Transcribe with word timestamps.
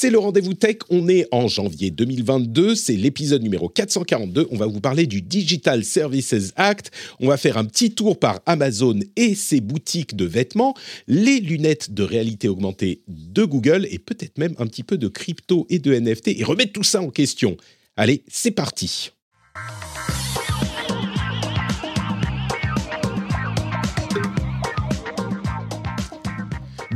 C'est 0.00 0.08
le 0.08 0.18
rendez-vous 0.18 0.54
tech, 0.54 0.76
on 0.88 1.10
est 1.10 1.28
en 1.30 1.46
janvier 1.46 1.90
2022, 1.90 2.74
c'est 2.74 2.96
l'épisode 2.96 3.42
numéro 3.42 3.68
442, 3.68 4.48
on 4.50 4.56
va 4.56 4.64
vous 4.64 4.80
parler 4.80 5.06
du 5.06 5.20
Digital 5.20 5.84
Services 5.84 6.54
Act, 6.56 6.90
on 7.20 7.28
va 7.28 7.36
faire 7.36 7.58
un 7.58 7.66
petit 7.66 7.90
tour 7.90 8.18
par 8.18 8.40
Amazon 8.46 8.98
et 9.16 9.34
ses 9.34 9.60
boutiques 9.60 10.16
de 10.16 10.24
vêtements, 10.24 10.74
les 11.06 11.38
lunettes 11.40 11.92
de 11.92 12.02
réalité 12.02 12.48
augmentée 12.48 13.02
de 13.08 13.44
Google 13.44 13.86
et 13.90 13.98
peut-être 13.98 14.38
même 14.38 14.54
un 14.58 14.66
petit 14.66 14.84
peu 14.84 14.96
de 14.96 15.06
crypto 15.06 15.66
et 15.68 15.78
de 15.78 15.92
NFT 15.92 16.28
et 16.28 16.44
remettre 16.44 16.72
tout 16.72 16.82
ça 16.82 17.02
en 17.02 17.10
question. 17.10 17.58
Allez, 17.98 18.24
c'est 18.26 18.52
parti 18.52 19.10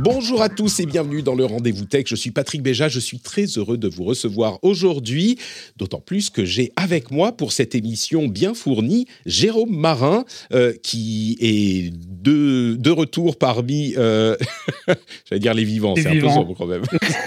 Bonjour 0.05 0.43
à 0.43 0.49
tous 0.49 0.79
et 0.79 0.85
bienvenue 0.85 1.23
dans 1.23 1.33
le 1.33 1.45
Rendez-vous 1.45 1.85
Tech. 1.85 2.03
Je 2.05 2.15
suis 2.15 2.29
Patrick 2.29 2.61
Béja, 2.61 2.89
je 2.89 2.99
suis 2.99 3.17
très 3.17 3.45
heureux 3.57 3.79
de 3.79 3.87
vous 3.87 4.03
recevoir 4.03 4.59
aujourd'hui, 4.61 5.39
d'autant 5.77 5.99
plus 5.99 6.29
que 6.29 6.45
j'ai 6.45 6.71
avec 6.75 7.09
moi 7.09 7.31
pour 7.31 7.51
cette 7.51 7.73
émission 7.73 8.27
bien 8.27 8.53
fournie 8.53 9.07
Jérôme 9.25 9.75
Marin, 9.75 10.23
euh, 10.53 10.73
qui 10.83 11.37
est 11.41 11.91
de, 11.91 12.75
de 12.75 12.91
retour 12.91 13.39
parmi, 13.39 13.95
euh, 13.97 14.35
j'allais 15.25 15.39
dire 15.39 15.55
les 15.55 15.63
vivants, 15.63 15.95
c'est 15.95 16.05
un 16.05 16.19
peu 16.19 16.29
sombre 16.29 16.53
quand 16.55 16.67
même. 16.67 16.83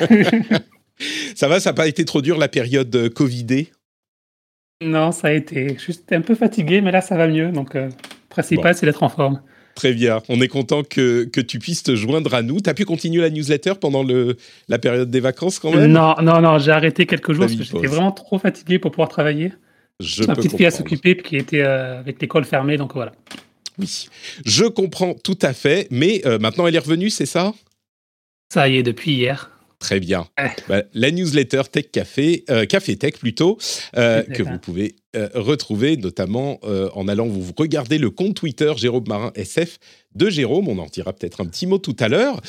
ça 1.34 1.48
va, 1.48 1.58
ça 1.58 1.70
n'a 1.70 1.74
pas 1.74 1.88
été 1.88 2.04
trop 2.04 2.22
dur 2.22 2.38
la 2.38 2.46
période 2.46 2.94
euh, 2.94 3.10
Covidée? 3.10 3.72
Non, 4.84 5.10
ça 5.10 5.28
a 5.28 5.32
été 5.32 5.76
juste 5.84 6.12
un 6.12 6.20
peu 6.20 6.36
fatigué, 6.36 6.80
mais 6.80 6.92
là 6.92 7.00
ça 7.00 7.16
va 7.16 7.26
mieux. 7.26 7.50
Donc, 7.50 7.74
euh, 7.74 7.86
le 7.86 7.92
principal, 8.28 8.76
c'est 8.76 8.86
d'être 8.86 9.02
en 9.02 9.08
forme. 9.08 9.42
Très 9.78 9.92
bien, 9.92 10.20
on 10.28 10.40
est 10.40 10.48
content 10.48 10.82
que, 10.82 11.22
que 11.22 11.40
tu 11.40 11.60
puisses 11.60 11.84
te 11.84 11.94
joindre 11.94 12.34
à 12.34 12.42
nous. 12.42 12.60
Tu 12.60 12.68
as 12.68 12.74
pu 12.74 12.84
continuer 12.84 13.20
la 13.20 13.30
newsletter 13.30 13.74
pendant 13.80 14.02
le, 14.02 14.36
la 14.66 14.80
période 14.80 15.08
des 15.08 15.20
vacances 15.20 15.60
quand 15.60 15.70
même? 15.70 15.92
Non, 15.92 16.16
non, 16.20 16.40
non, 16.40 16.58
j'ai 16.58 16.72
arrêté 16.72 17.06
quelques 17.06 17.32
jours 17.32 17.44
parce 17.44 17.54
que 17.54 17.62
j'étais 17.62 17.86
vraiment 17.86 18.10
trop 18.10 18.40
fatigué 18.40 18.80
pour 18.80 18.90
pouvoir 18.90 19.08
travailler. 19.08 19.52
Je 20.00 20.24
Ma 20.24 20.34
petite 20.34 20.56
fille 20.56 20.66
à 20.66 20.70
comprendre. 20.72 20.90
s'occuper, 20.90 21.16
qui 21.18 21.36
était 21.36 21.62
euh, 21.62 22.00
avec 22.00 22.20
l'école 22.20 22.44
fermée, 22.44 22.76
donc 22.76 22.94
voilà. 22.94 23.12
Oui, 23.78 24.08
je 24.44 24.64
comprends 24.64 25.14
tout 25.14 25.38
à 25.42 25.52
fait, 25.52 25.86
mais 25.92 26.22
euh, 26.26 26.40
maintenant 26.40 26.66
elle 26.66 26.74
est 26.74 26.80
revenue, 26.80 27.08
c'est 27.08 27.26
ça? 27.26 27.54
Ça 28.52 28.68
y 28.68 28.78
est, 28.78 28.82
depuis 28.82 29.12
hier. 29.12 29.57
Très 29.78 30.00
bien. 30.00 30.26
Ouais. 30.38 30.50
Bah, 30.68 30.82
la 30.92 31.10
newsletter 31.12 31.62
Tech 31.70 31.90
Café, 31.92 32.44
euh, 32.50 32.66
Café 32.66 32.96
Tech 32.96 33.14
plutôt, 33.14 33.58
euh, 33.96 34.22
que 34.22 34.42
vous 34.42 34.58
pouvez 34.58 34.96
euh, 35.14 35.28
retrouver 35.34 35.96
notamment 35.96 36.58
en 36.62 37.08
allant 37.08 37.26
vous 37.26 37.52
regarder 37.56 37.98
le 37.98 38.10
compte 38.10 38.34
Twitter 38.34 38.72
Jérôme 38.76 39.04
Marin 39.06 39.32
SF 39.34 39.78
de 40.14 40.28
Jérôme. 40.30 40.68
On 40.68 40.78
en 40.78 40.86
dira 40.86 41.12
peut-être 41.12 41.40
un 41.40 41.46
petit 41.46 41.66
mot 41.66 41.78
tout 41.78 41.96
à 42.00 42.08
l'heure. 42.08 42.40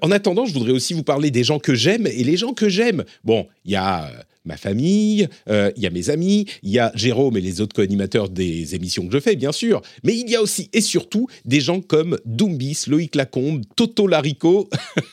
En 0.00 0.10
attendant, 0.10 0.46
je 0.46 0.54
voudrais 0.54 0.72
aussi 0.72 0.94
vous 0.94 1.02
parler 1.02 1.30
des 1.30 1.44
gens 1.44 1.58
que 1.58 1.74
j'aime 1.74 2.06
et 2.06 2.24
les 2.24 2.36
gens 2.36 2.54
que 2.54 2.68
j'aime. 2.68 3.04
Bon, 3.24 3.46
il 3.64 3.72
y 3.72 3.76
a 3.76 4.10
ma 4.50 4.56
famille, 4.56 5.28
euh, 5.48 5.70
il 5.76 5.82
y 5.84 5.86
a 5.86 5.90
mes 5.90 6.10
amis, 6.10 6.44
il 6.64 6.70
y 6.70 6.80
a 6.80 6.90
Jérôme 6.96 7.36
et 7.36 7.40
les 7.40 7.60
autres 7.60 7.72
co-animateurs 7.72 8.28
des 8.28 8.74
émissions 8.74 9.06
que 9.06 9.12
je 9.12 9.20
fais, 9.20 9.36
bien 9.36 9.52
sûr. 9.52 9.80
Mais 10.02 10.16
il 10.16 10.28
y 10.28 10.34
a 10.34 10.42
aussi 10.42 10.68
et 10.72 10.80
surtout 10.80 11.28
des 11.44 11.60
gens 11.60 11.80
comme 11.80 12.18
Doumbis, 12.24 12.84
Loïc 12.88 13.14
Lacombe, 13.14 13.62
Toto 13.76 14.08
Larico, 14.08 14.68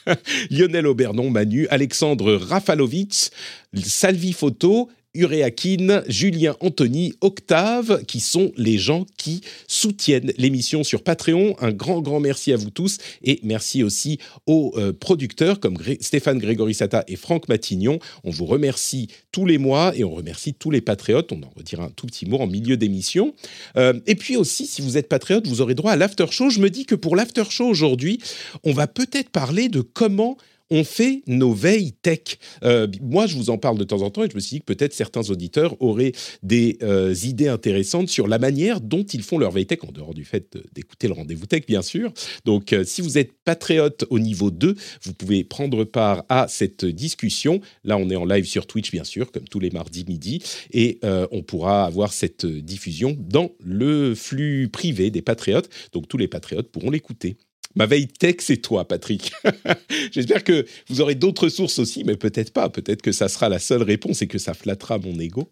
Lionel 0.50 0.88
Aubernon, 0.88 1.30
Manu, 1.30 1.68
Alexandre 1.70 2.34
Rafalovitz, 2.34 3.30
Salvi 3.75 4.34
Photo, 4.34 4.90
Uréakin, 5.18 6.04
Julien 6.08 6.56
Anthony, 6.60 7.14
Octave, 7.22 8.04
qui 8.06 8.20
sont 8.20 8.52
les 8.56 8.78
gens 8.78 9.06
qui 9.18 9.42
soutiennent 9.68 10.32
l'émission 10.38 10.84
sur 10.84 11.04
Patreon. 11.04 11.56
Un 11.60 11.72
grand, 11.72 12.02
grand 12.02 12.20
merci 12.20 12.54
à 12.54 12.58
vous 12.58 12.70
tous 12.70 12.98
et 13.24 13.40
merci 13.44 13.84
aussi 13.84 14.20
aux 14.46 14.74
euh, 14.78 14.94
producteurs 14.94 15.60
comme 15.60 15.78
Stéphane 16.00 16.40
Grégorissata 16.40 17.04
et 17.08 17.16
Franck 17.16 17.50
Matignon. 17.50 18.00
On 18.24 18.30
vous 18.30 18.46
remercie 18.46 19.08
tous 19.32 19.46
les 19.46 19.58
mois 19.58 19.94
et 19.96 20.04
on 20.04 20.12
remercie 20.12 20.54
tous 20.54 20.72
les 20.72 20.82
patriotes. 20.82 21.32
On 21.32 21.42
en 21.42 21.52
retire 21.56 21.82
un 21.82 21.90
tout 21.90 22.06
petit 22.06 22.26
mot 22.26 22.38
en 22.38 22.48
milieu 22.48 22.78
d'émission. 22.78 23.34
Euh, 23.76 23.94
et 24.06 24.16
puis 24.16 24.38
aussi, 24.38 24.66
si 24.66 24.82
vous 24.82 24.98
êtes 24.98 25.10
patriote, 25.10 25.48
vous 25.48 25.62
aurez 25.62 25.76
droit 25.76 25.92
à 25.92 25.96
l'after 25.96 26.26
show. 26.30 26.50
Je 26.50 26.60
me 26.60 26.70
dis 26.70 26.86
que 26.86 26.96
pour 26.96 27.16
l'after 27.16 27.44
show 27.50 27.66
aujourd'hui, 27.66 28.20
on 28.64 28.74
va 28.74 28.88
peut-être 28.88 29.30
parler 29.30 29.70
de 29.70 29.82
comment 29.82 30.38
on 30.70 30.84
fait 30.84 31.24
nos 31.28 31.54
veilles 31.54 31.94
tech. 31.94 32.38
Euh, 32.64 32.88
moi, 33.02 33.28
je 33.28 33.36
vous 33.36 33.50
en 33.50 33.58
parle 33.58 33.78
de 33.78 33.84
temps 33.84 34.02
en 34.02 34.10
temps 34.10 34.24
et 34.24 34.30
je 34.30 34.36
me 34.36 34.40
suis 34.40 34.56
dit 34.56 34.60
que 34.60 34.66
peut-être 34.66 34.94
certains 34.94 35.30
auditeurs 35.30 35.82
auraient 35.82 36.12
des 36.44 36.78
euh, 36.82 37.14
idées 37.24 37.48
intéressantes 37.48 38.10
sur 38.10 38.28
la 38.28 38.40
manière 38.40 38.82
dont 38.82 39.04
ils 39.04 39.24
font 39.24 39.38
leur 39.38 39.52
veille 39.52 39.66
tech, 39.66 39.80
en 39.88 39.92
dehors 39.92 40.14
du 40.14 40.26
fait 40.26 40.58
d'écouter 40.74 41.08
le 41.08 41.14
rendez-vous 41.14 41.46
tech, 41.46 41.66
bien 41.66 41.82
sûr. 41.82 42.12
Donc, 42.46 42.74
euh, 42.74 42.84
si 42.84 43.02
vous 43.02 43.18
êtes 43.18 43.32
patriote 43.46 44.06
au 44.10 44.20
niveau 44.20 44.52
2, 44.52 44.76
vous 45.04 45.14
pouvez 45.14 45.44
prendre 45.44 45.84
part 45.84 46.26
à 46.30 46.48
cette 46.48 46.86
discussion. 46.86 47.62
Là, 47.84 47.98
on 47.98 48.10
est 48.10 48.16
en 48.16 48.26
live 48.26 48.46
sur 48.46 48.68
Twitch, 48.68 48.92
bien 48.92 49.04
sûr, 49.04 49.32
comme 49.32 49.48
tous 49.48 49.60
les 49.60 49.70
mardis 49.70 50.06
midi, 50.08 50.42
et 50.72 51.00
on 51.32 51.42
pourra 51.42 51.86
avoir 51.86 52.14
cette 52.14 52.46
diffusion 52.46 53.16
dans 53.20 53.52
le 53.64 54.16
flux 54.16 54.70
privé 54.72 55.10
des 55.12 55.22
patriotes. 55.22 55.70
Donc, 55.94 56.08
tous 56.08 56.18
les 56.18 56.28
patriotes 56.28 56.70
pourront 56.70 56.90
l'écouter. 56.90 57.38
Ma 57.78 57.86
veille 57.86 58.08
tech, 58.08 58.38
c'est 58.40 58.58
toi, 58.58 58.88
Patrick. 58.88 59.32
J'espère 60.12 60.44
que 60.44 60.66
vous 60.90 61.00
aurez 61.00 61.16
d'autres 61.16 61.48
sources 61.50 61.80
aussi, 61.80 62.04
mais 62.04 62.18
peut-être 62.18 62.52
pas. 62.52 62.70
Peut-être 62.70 63.02
que 63.02 63.12
ça 63.12 63.30
sera 63.30 63.50
la 63.50 63.60
seule 63.60 63.84
réponse 63.84 64.22
et 64.22 64.28
que 64.28 64.38
ça 64.40 64.54
flattera 64.54 64.98
mon 64.98 65.18
ego. 65.20 65.48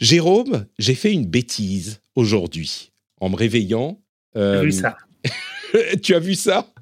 Jérôme, 0.00 0.66
j'ai 0.78 0.94
fait 0.94 1.12
une 1.12 1.26
bêtise 1.26 2.00
aujourd'hui 2.14 2.92
en 3.20 3.30
me 3.30 3.36
réveillant. 3.36 4.00
J'ai 4.34 4.40
Euh, 4.40 4.62
vu 4.62 4.72
ça. 4.72 4.96
tu 6.02 6.14
as 6.14 6.20
vu 6.20 6.34
ça? 6.34 6.72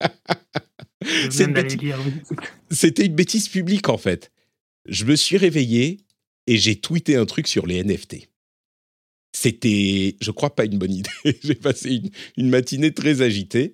C'était 2.70 3.06
une 3.06 3.14
bêtise 3.14 3.48
publique 3.48 3.88
en 3.88 3.98
fait. 3.98 4.30
Je 4.86 5.04
me 5.04 5.16
suis 5.16 5.36
réveillé 5.38 6.00
et 6.46 6.56
j'ai 6.58 6.76
tweeté 6.76 7.16
un 7.16 7.26
truc 7.26 7.48
sur 7.48 7.66
les 7.66 7.82
NFT. 7.82 8.28
C'était, 9.32 10.16
je 10.20 10.30
crois, 10.32 10.54
pas 10.54 10.64
une 10.64 10.76
bonne 10.78 10.92
idée. 10.92 11.10
j'ai 11.44 11.54
passé 11.54 12.02
une, 12.36 12.50
matinée 12.50 12.92
très 12.92 13.22
agitée. 13.22 13.72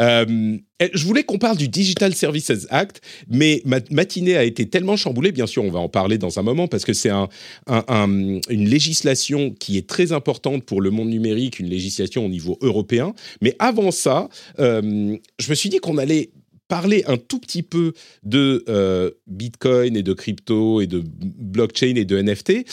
Euh, 0.00 0.56
je 0.92 1.04
voulais 1.04 1.22
qu'on 1.22 1.38
parle 1.38 1.56
du 1.56 1.68
Digital 1.68 2.14
Services 2.14 2.66
Act, 2.70 3.00
mais 3.28 3.62
ma 3.64 3.78
matinée 3.90 4.36
a 4.36 4.42
été 4.44 4.68
tellement 4.68 4.96
chamboulée. 4.96 5.30
Bien 5.32 5.46
sûr, 5.46 5.62
on 5.64 5.70
va 5.70 5.78
en 5.78 5.88
parler 5.88 6.18
dans 6.18 6.38
un 6.38 6.42
moment 6.42 6.66
parce 6.66 6.84
que 6.84 6.92
c'est 6.92 7.10
un, 7.10 7.28
un- 7.68 7.84
un- 7.88 8.40
une 8.50 8.68
législation 8.68 9.50
qui 9.52 9.78
est 9.78 9.88
très 9.88 10.12
importante 10.12 10.64
pour 10.64 10.80
le 10.80 10.90
monde 10.90 11.08
numérique, 11.10 11.58
une 11.60 11.68
législation 11.68 12.26
au 12.26 12.28
niveau 12.28 12.58
européen. 12.60 13.14
Mais 13.40 13.54
avant 13.60 13.92
ça, 13.92 14.28
euh, 14.58 15.16
je 15.38 15.50
me 15.50 15.54
suis 15.54 15.68
dit 15.68 15.78
qu'on 15.78 15.98
allait 15.98 16.30
parler 16.66 17.02
un 17.06 17.16
tout 17.16 17.38
petit 17.38 17.62
peu 17.62 17.92
de 18.24 18.62
euh, 18.68 19.10
Bitcoin 19.26 19.96
et 19.96 20.02
de 20.02 20.12
crypto 20.12 20.80
et 20.80 20.86
de 20.86 21.02
blockchain 21.06 21.94
et 21.96 22.04
de 22.04 22.20
NFT. 22.20 22.64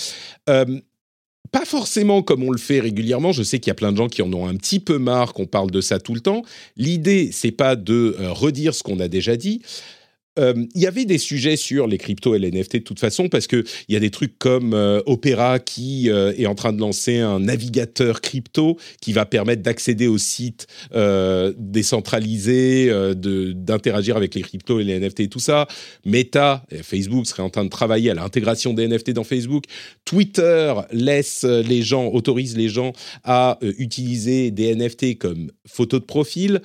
Pas 1.56 1.64
forcément 1.64 2.22
comme 2.22 2.44
on 2.44 2.52
le 2.52 2.58
fait 2.58 2.82
régulièrement. 2.82 3.32
Je 3.32 3.42
sais 3.42 3.60
qu'il 3.60 3.70
y 3.70 3.72
a 3.72 3.76
plein 3.76 3.94
de 3.94 3.98
gens 3.98 4.10
qui 4.10 4.22
en 4.22 4.34
ont 4.34 4.46
un 4.46 4.58
petit 4.58 4.82
peu 4.82 4.98
marre 4.98 5.32
qu'on 5.32 5.46
parle 5.46 5.72
de 5.72 5.80
ça 5.80 6.00
tout 6.00 6.14
le 6.14 6.20
temps. 6.20 6.42
L'idée, 6.76 7.30
c'est 7.32 7.52
pas 7.52 7.78
de 7.78 8.18
euh, 8.20 8.34
redire 8.34 8.76
ce 8.76 8.84
qu'on 8.84 9.00
a 9.00 9.08
déjà 9.08 9.38
dit. 9.38 9.62
Euh, 10.40 10.54
Il 10.76 10.82
y 10.82 10.88
avait 10.88 11.06
des 11.06 11.18
sujets 11.18 11.56
sur 11.56 11.88
les 11.88 11.98
cryptos 11.98 12.36
et 12.36 12.40
les 12.40 12.52
NFT 12.52 12.78
de 12.78 12.80
toute 12.80 13.00
façon 13.00 13.30
parce 13.30 13.48
que 13.48 13.64
il 13.88 13.94
y 13.94 13.96
a 13.96 14.00
des 14.00 14.12
trucs 14.12 14.38
comme 14.38 14.74
euh, 14.74 15.02
Opera 15.06 15.60
qui 15.60 16.10
euh, 16.10 16.34
est 16.38 16.46
en 16.46 16.56
train 16.56 16.74
de 16.74 16.80
lancer 16.80 17.20
un 17.20 17.40
navigateur 17.40 18.22
crypto 18.22 18.78
qui 19.02 19.14
va 19.14 19.26
permettre 19.26 19.62
d'accéder 19.62 20.08
aux 20.08 20.18
sites 20.18 20.68
décentralisés, 21.58 22.92
d'interagir 23.16 24.18
avec 24.18 24.36
les 24.36 24.42
cryptos 24.42 24.80
et 24.80 24.84
les 24.84 25.00
NFT 25.00 25.22
et 25.22 25.28
tout 25.28 25.40
ça. 25.40 25.68
Meta, 26.06 26.64
et 26.72 26.84
Facebook 26.84 27.26
serait 27.26 27.44
en 27.44 27.50
train 27.50 27.64
de 27.64 27.70
travailler 27.70 28.12
à 28.12 28.14
l'intégration 28.14 28.74
des 28.74 28.88
NFT 28.88 29.12
dans 29.12 29.24
Facebook. 29.24 29.66
Twitter 30.06 30.74
laisse 30.92 31.44
les 31.44 31.82
gens, 31.82 32.08
autorise 32.08 32.58
les 32.58 32.70
gens 32.70 32.94
à 33.24 33.58
utiliser 33.62 34.52
des 34.52 34.76
NFT 34.76 35.18
comme 35.18 35.52
photo 35.66 36.00
de 36.00 36.06
profil. 36.06 36.62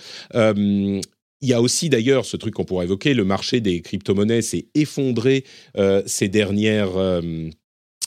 Il 1.42 1.48
y 1.48 1.54
a 1.54 1.60
aussi 1.60 1.88
d'ailleurs 1.88 2.24
ce 2.24 2.36
truc 2.36 2.54
qu'on 2.54 2.64
pourrait 2.64 2.84
évoquer, 2.84 3.14
le 3.14 3.24
marché 3.24 3.60
des 3.60 3.80
crypto-monnaies 3.80 4.42
s'est 4.42 4.66
effondré 4.74 5.44
euh, 5.76 6.02
ces 6.06 6.28
dernières... 6.28 6.96
euh, 6.96 7.50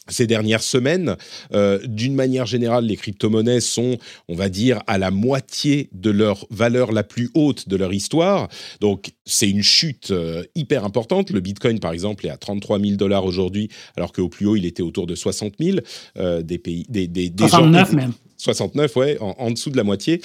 ces 0.10 0.28
dernières 0.28 0.64
semaines. 0.64 1.16
Euh, 1.54 1.80
d'une 1.86 2.14
manière 2.14 2.46
générale, 2.46 2.86
les 2.86 2.98
crypto-monnaies 2.98 3.62
sont, 3.62 3.98
on 4.28 4.36
va 4.36 4.50
dire, 4.50 4.82
à 4.88 4.98
la 4.98 5.12
moitié 5.12 5.90
de 5.94 6.10
leur 6.10 6.46
valeur 6.50 6.92
la 6.92 7.04
plus 7.04 7.30
haute 7.34 7.70
de 7.70 7.76
leur 7.76 7.94
histoire. 7.94 8.50
Donc, 8.82 9.14
c'est 9.26 9.50
une 9.50 9.64
chute 9.64 10.12
euh, 10.12 10.44
hyper 10.56 10.84
importante. 10.84 11.30
Le 11.30 11.40
Bitcoin, 11.40 11.80
par 11.80 11.94
exemple, 11.94 12.26
est 12.26 12.30
à 12.30 12.38
33 12.38 12.80
000 12.80 12.96
dollars 12.96 13.26
aujourd'hui, 13.26 13.70
alors 13.96 14.12
qu'au 14.12 14.30
plus 14.30 14.46
haut, 14.46 14.56
il 14.56 14.66
était 14.66 14.84
autour 14.84 15.08
de 15.08 15.16
60 15.16 15.54
000. 15.60 15.78
Euh, 16.18 16.42
des 16.42 16.58
pays, 16.58 16.86
des, 16.90 17.08
des, 17.08 17.30
des 17.30 17.48
69 17.48 17.90
gens, 17.90 17.96
même. 17.96 18.14
69, 18.38 18.96
ouais, 18.98 19.18
en, 19.22 19.36
en, 19.38 19.52
dessous 19.52 19.70
de 19.70 19.78
la 19.78 19.84
moitié. 19.86 20.20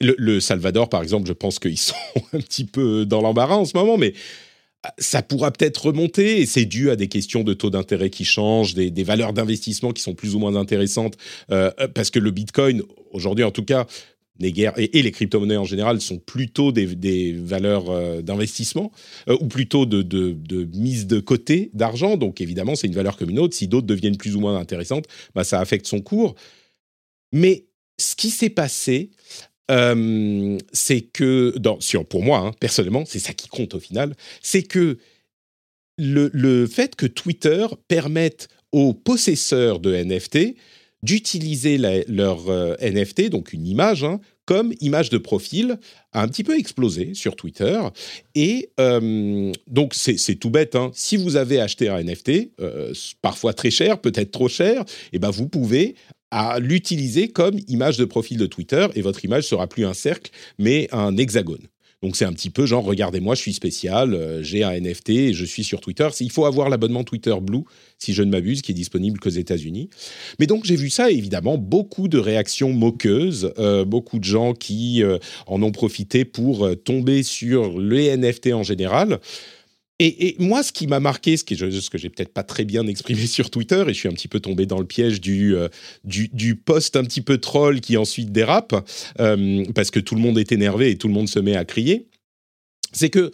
Le, 0.00 0.40
Salvador, 0.40 0.88
par 0.88 1.02
exemple, 1.02 1.26
je 1.26 1.32
pense 1.32 1.58
qu'ils 1.58 1.78
sont 1.78 1.94
un 2.32 2.40
petit 2.40 2.64
peu 2.64 3.06
dans 3.06 3.20
l'embarras 3.20 3.56
en 3.56 3.64
ce 3.64 3.76
moment, 3.76 3.96
mais 3.96 4.14
ça 4.98 5.22
pourra 5.22 5.50
peut-être 5.50 5.86
remonter 5.86 6.40
et 6.40 6.46
c'est 6.46 6.64
dû 6.64 6.90
à 6.90 6.96
des 6.96 7.08
questions 7.08 7.42
de 7.42 7.54
taux 7.54 7.70
d'intérêt 7.70 8.10
qui 8.10 8.24
changent, 8.24 8.74
des, 8.74 9.02
valeurs 9.02 9.32
d'investissement 9.32 9.92
qui 9.92 10.02
sont 10.02 10.14
plus 10.14 10.34
ou 10.34 10.38
moins 10.38 10.54
intéressantes, 10.54 11.16
euh, 11.50 11.70
parce 11.94 12.10
que 12.10 12.18
le 12.18 12.30
Bitcoin, 12.30 12.82
aujourd'hui 13.10 13.44
en 13.44 13.50
tout 13.50 13.64
cas, 13.64 13.86
les 14.38 14.52
guerres 14.52 14.74
et, 14.76 15.02
les 15.02 15.10
crypto-monnaies 15.12 15.56
en 15.56 15.64
général 15.64 16.00
sont 16.00 16.18
plutôt 16.18 16.72
des, 16.72 17.32
valeurs 17.32 17.90
euh, 17.90 18.22
d'investissement 18.22 18.92
euh, 19.28 19.36
ou 19.40 19.46
plutôt 19.46 19.86
de, 19.86 20.02
de, 20.02 20.64
mise 20.74 21.06
de 21.06 21.20
côté 21.20 21.70
d'argent. 21.72 22.16
Donc 22.16 22.40
évidemment, 22.40 22.74
c'est 22.74 22.86
une 22.86 22.94
valeur 22.94 23.16
comme 23.16 23.30
une 23.30 23.38
autre. 23.38 23.54
Si 23.54 23.68
d'autres 23.68 23.86
deviennent 23.86 24.18
plus 24.18 24.36
ou 24.36 24.40
moins 24.40 24.56
intéressantes, 24.58 25.06
bah, 25.34 25.44
ça 25.44 25.60
affecte 25.60 25.86
son 25.86 26.00
cours. 26.00 26.34
Mais 27.32 27.66
ce 27.98 28.14
qui 28.14 28.30
s'est 28.30 28.50
passé, 28.50 29.10
euh, 29.70 30.58
c'est 30.72 31.00
que, 31.00 31.54
pour 32.02 32.22
moi, 32.22 32.38
hein, 32.38 32.52
personnellement, 32.60 33.04
c'est 33.06 33.18
ça 33.18 33.32
qui 33.32 33.48
compte 33.48 33.74
au 33.74 33.80
final, 33.80 34.14
c'est 34.42 34.62
que 34.62 34.98
le, 35.98 36.66
fait 36.66 36.94
que 36.94 37.06
Twitter 37.06 37.66
permette 37.88 38.48
aux 38.72 38.92
possesseurs 38.92 39.80
de 39.80 39.94
NFT 39.94 40.56
d'utiliser 41.02 41.78
leur 42.08 42.48
euh, 42.48 42.74
NFT, 42.80 43.28
donc 43.28 43.52
une 43.52 43.66
image, 43.66 44.02
hein, 44.02 44.20
comme 44.44 44.72
image 44.80 45.10
de 45.10 45.18
profil, 45.18 45.78
a 46.12 46.22
un 46.22 46.28
petit 46.28 46.44
peu 46.44 46.58
explosé 46.58 47.14
sur 47.14 47.36
Twitter. 47.36 47.80
Et 48.34 48.70
euh, 48.80 49.52
donc, 49.66 49.94
c'est 49.94 50.36
tout 50.36 50.50
bête. 50.50 50.74
Hein. 50.74 50.90
Si 50.94 51.16
vous 51.16 51.36
avez 51.36 51.60
acheté 51.60 51.88
un 51.88 52.02
NFT, 52.02 52.50
parfois 53.22 53.52
très 53.52 53.70
cher, 53.70 54.00
peut-être 54.00 54.30
trop 54.30 54.48
cher, 54.48 54.82
et 54.82 54.84
eh 55.14 55.18
ben 55.18 55.30
vous 55.30 55.48
pouvez 55.48 55.96
à 56.30 56.58
l'utiliser 56.58 57.28
comme 57.28 57.58
image 57.68 57.96
de 57.96 58.04
profil 58.04 58.38
de 58.38 58.46
Twitter 58.46 58.86
et 58.94 59.02
votre 59.02 59.24
image 59.24 59.44
sera 59.44 59.66
plus 59.66 59.86
un 59.86 59.94
cercle 59.94 60.30
mais 60.58 60.88
un 60.92 61.16
hexagone. 61.16 61.68
Donc 62.02 62.14
c'est 62.14 62.26
un 62.26 62.32
petit 62.32 62.50
peu 62.50 62.66
genre 62.66 62.84
regardez-moi, 62.84 63.34
je 63.34 63.40
suis 63.40 63.54
spécial, 63.54 64.12
euh, 64.12 64.42
j'ai 64.42 64.62
un 64.62 64.78
NFT 64.78 65.32
je 65.32 65.44
suis 65.44 65.64
sur 65.64 65.80
Twitter. 65.80 66.06
Il 66.20 66.30
faut 66.30 66.44
avoir 66.44 66.68
l'abonnement 66.68 67.04
Twitter 67.04 67.34
Blue 67.40 67.64
si 67.98 68.12
je 68.12 68.22
ne 68.22 68.30
m'abuse, 68.30 68.60
qui 68.60 68.72
est 68.72 68.74
disponible 68.74 69.18
qu'aux 69.18 69.30
États-Unis. 69.30 69.88
Mais 70.38 70.46
donc 70.46 70.64
j'ai 70.64 70.76
vu 70.76 70.90
ça 70.90 71.10
évidemment 71.10 71.56
beaucoup 71.56 72.08
de 72.08 72.18
réactions 72.18 72.72
moqueuses, 72.72 73.52
euh, 73.58 73.86
beaucoup 73.86 74.18
de 74.18 74.24
gens 74.24 74.52
qui 74.52 75.02
euh, 75.02 75.18
en 75.46 75.62
ont 75.62 75.72
profité 75.72 76.26
pour 76.26 76.68
tomber 76.84 77.22
sur 77.22 77.80
les 77.80 78.14
NFT 78.14 78.52
en 78.52 78.62
général. 78.62 79.18
Et, 79.98 80.36
moi, 80.38 80.62
ce 80.62 80.72
qui 80.72 80.86
m'a 80.86 81.00
marqué, 81.00 81.38
ce 81.38 81.44
que, 81.44 81.54
j'ai 81.54 82.10
peut-être 82.10 82.34
pas 82.34 82.42
très 82.42 82.64
bien 82.64 82.86
exprimé 82.86 83.26
sur 83.26 83.50
Twitter, 83.50 83.82
et 83.88 83.94
je 83.94 83.98
suis 83.98 84.08
un 84.08 84.12
petit 84.12 84.28
peu 84.28 84.40
tombé 84.40 84.66
dans 84.66 84.78
le 84.78 84.84
piège 84.84 85.20
du, 85.20 85.56
euh, 85.56 85.68
post 86.64 86.96
un 86.96 87.04
petit 87.04 87.22
peu 87.22 87.38
troll 87.38 87.80
qui 87.80 87.96
ensuite 87.96 88.30
dérape, 88.30 88.74
euh, 89.20 89.64
parce 89.74 89.90
que 89.90 90.00
tout 90.00 90.14
le 90.14 90.20
monde 90.20 90.38
est 90.38 90.52
énervé 90.52 90.90
et 90.90 90.98
tout 90.98 91.08
le 91.08 91.14
monde 91.14 91.28
se 91.28 91.38
met 91.38 91.56
à 91.56 91.64
crier, 91.64 92.08
c'est 92.92 93.08
que 93.08 93.30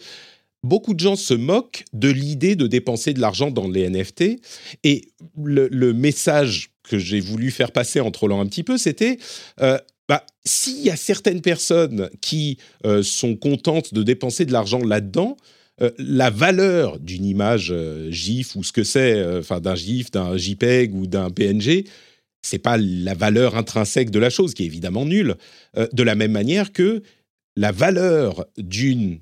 beaucoup 0.63 0.93
de 0.93 1.01
gens 1.01 1.17
se 1.17 1.33
moquent 1.33 1.83
de 1.91 2.09
l'idée 2.09 2.55
de 2.55 2.67
dépenser 2.67 3.13
de 3.13 3.19
l'argent 3.19 3.51
dans 3.51 3.67
les 3.67 3.89
NFT. 3.89 4.39
Et 4.85 5.09
le, 5.37 5.91
message 5.91 6.71
que 6.83 6.97
j'ai 6.97 7.19
voulu 7.19 7.51
faire 7.51 7.73
passer 7.73 7.99
en 7.99 8.11
trollant 8.11 8.39
un 8.39 8.47
petit 8.47 8.63
peu, 8.63 8.77
c'était... 8.77 9.17
Euh, 9.59 9.77
bah, 10.07 10.25
s'il 10.45 10.81
y 10.81 10.89
a 10.89 10.97
certaines 10.97 11.39
personnes 11.39 12.09
qui 12.19 12.57
sont 13.03 13.37
contentes 13.37 13.93
de 13.93 14.03
dépenser 14.03 14.43
de 14.43 14.51
l'argent 14.51 14.83
là-dedans, 14.83 15.37
euh, 15.81 15.91
la 15.97 16.29
valeur 16.29 16.99
d'une 16.99 17.25
image 17.25 17.69
euh, 17.71 18.11
GIF 18.11 18.55
ou 18.55 18.63
ce 18.63 18.71
que 18.71 18.83
c'est, 18.83 19.13
euh, 19.13 19.39
enfin 19.39 19.59
d'un 19.59 19.75
GIF, 19.75 20.11
d'un 20.11 20.37
JPEG 20.37 20.93
ou 20.93 21.07
d'un 21.07 21.31
PNG, 21.31 21.85
c'est 22.43 22.59
pas 22.59 22.77
la 22.77 23.15
valeur 23.15 23.55
intrinsèque 23.55 24.11
de 24.11 24.19
la 24.19 24.29
chose 24.29 24.53
qui 24.53 24.63
est 24.63 24.67
évidemment 24.67 25.05
nulle. 25.05 25.35
de 25.93 26.03
la 26.03 26.13
même 26.13 26.33
manière 26.33 26.73
que 26.73 27.01
la 27.55 27.71
valeur 27.71 28.45
d'une 28.57 29.19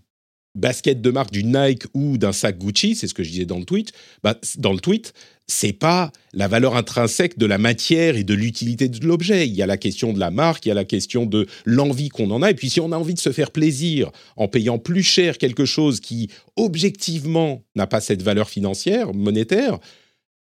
basket 0.56 1.01
de 1.01 1.12
marque, 1.12 1.31
d'une 1.31 1.56
Nike 1.56 1.83
ou 1.94 2.18
d'un 2.18 2.31
sac 2.31 2.57
Gucci, 2.57 2.95
c'est 2.95 3.07
ce 3.07 3.13
que 3.13 3.24
je 3.24 3.30
disais 3.30 3.45
dans 3.45 3.59
le 3.59 3.65
tweet, 3.65 3.94
bah, 4.24 4.36
dans 4.57 4.74
le 4.74 4.80
tweet, 4.80 5.13
c'est 5.51 5.74
pas 5.74 6.12
la 6.33 6.48
valeur 6.48 6.75
intrinsèque 6.75 7.38
de 7.38 7.45
la 7.45 7.57
matière 7.57 8.15
et 8.15 8.24
de 8.24 8.33
l'utilité 8.33 8.88
de 8.88 9.06
l'objet. 9.06 9.48
Il 9.48 9.53
y 9.53 9.62
a 9.62 9.65
la 9.65 9.77
question 9.77 10.13
de 10.13 10.19
la 10.19 10.31
marque, 10.31 10.65
il 10.65 10.69
y 10.69 10.71
a 10.71 10.75
la 10.75 10.86
question 10.86 11.25
de 11.25 11.45
l'envie 11.65 12.09
qu'on 12.09 12.31
en 12.31 12.42
a. 12.42 12.51
Et 12.51 12.53
puis 12.53 12.69
si 12.69 12.80
on 12.80 12.92
a 12.92 12.98
envie 12.98 13.13
de 13.13 13.19
se 13.19 13.31
faire 13.31 13.51
plaisir 13.51 14.12
en 14.38 14.48
payant 14.48 14.80
plus 14.80 15.03
cher 15.03 15.38
quelque 15.38 15.65
chose 15.65 16.00
qui 16.00 16.30
objectivement 16.56 17.63
n'a 17.75 17.86
pas 17.86 18.01
cette 18.01 18.21
valeur 18.21 18.50
financière, 18.50 19.13
monétaire, 19.13 19.80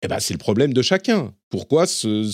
eh 0.02 0.08
ben, 0.08 0.20
c'est 0.20 0.34
le 0.34 0.40
problème 0.40 0.74
de 0.74 0.82
chacun. 0.82 1.34
Pourquoi 1.50 1.88
ce, 1.88 2.30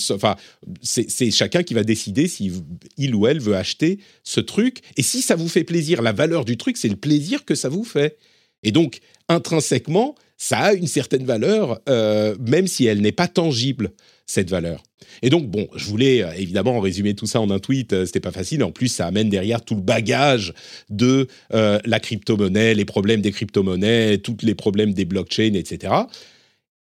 c'est 0.82 1.32
chacun 1.32 1.64
qui 1.64 1.74
va 1.74 1.84
décider 1.84 2.28
si 2.28 2.52
il 2.98 3.16
ou 3.16 3.28
elle 3.28 3.40
veut 3.40 3.56
acheter 3.56 4.00
ce 4.24 4.40
truc. 4.40 4.80
Et 4.98 5.04
si 5.04 5.22
ça 5.22 5.36
vous 5.36 5.48
fait 5.48 5.64
plaisir, 5.64 6.02
la 6.02 6.12
valeur 6.12 6.44
du 6.44 6.58
truc, 6.58 6.78
c'est 6.78 6.90
le 6.90 6.96
plaisir 6.96 7.46
que 7.46 7.56
ça 7.56 7.70
vous 7.70 7.84
fait. 7.84 8.18
Et 8.64 8.72
donc, 8.72 9.00
intrinsèquement, 9.30 10.16
ça 10.42 10.58
a 10.58 10.74
une 10.74 10.88
certaine 10.88 11.24
valeur, 11.24 11.80
euh, 11.88 12.36
même 12.40 12.66
si 12.66 12.88
elle 12.88 13.00
n'est 13.02 13.12
pas 13.12 13.28
tangible, 13.28 13.92
cette 14.26 14.50
valeur. 14.50 14.82
Et 15.22 15.30
donc, 15.30 15.46
bon, 15.46 15.68
je 15.76 15.86
voulais 15.86 16.24
euh, 16.24 16.32
évidemment 16.32 16.80
résumer 16.80 17.14
tout 17.14 17.28
ça 17.28 17.40
en 17.40 17.52
un 17.52 17.60
tweet, 17.60 17.94
euh, 17.94 18.08
c'était 18.08 18.22
pas 18.22 18.32
facile. 18.32 18.64
En 18.64 18.72
plus, 18.72 18.88
ça 18.88 19.06
amène 19.06 19.30
derrière 19.30 19.64
tout 19.64 19.76
le 19.76 19.82
bagage 19.82 20.56
de 20.90 21.28
la 21.52 22.00
crypto-monnaie, 22.00 22.74
les 22.74 22.86
problèmes 22.86 23.22
des 23.22 23.32
crypto-monnaies, 23.32 24.18
tous 24.18 24.38
les 24.42 24.56
problèmes 24.56 24.96
des 24.96 25.06
blockchains, 25.06 25.54
etc. 25.54 25.94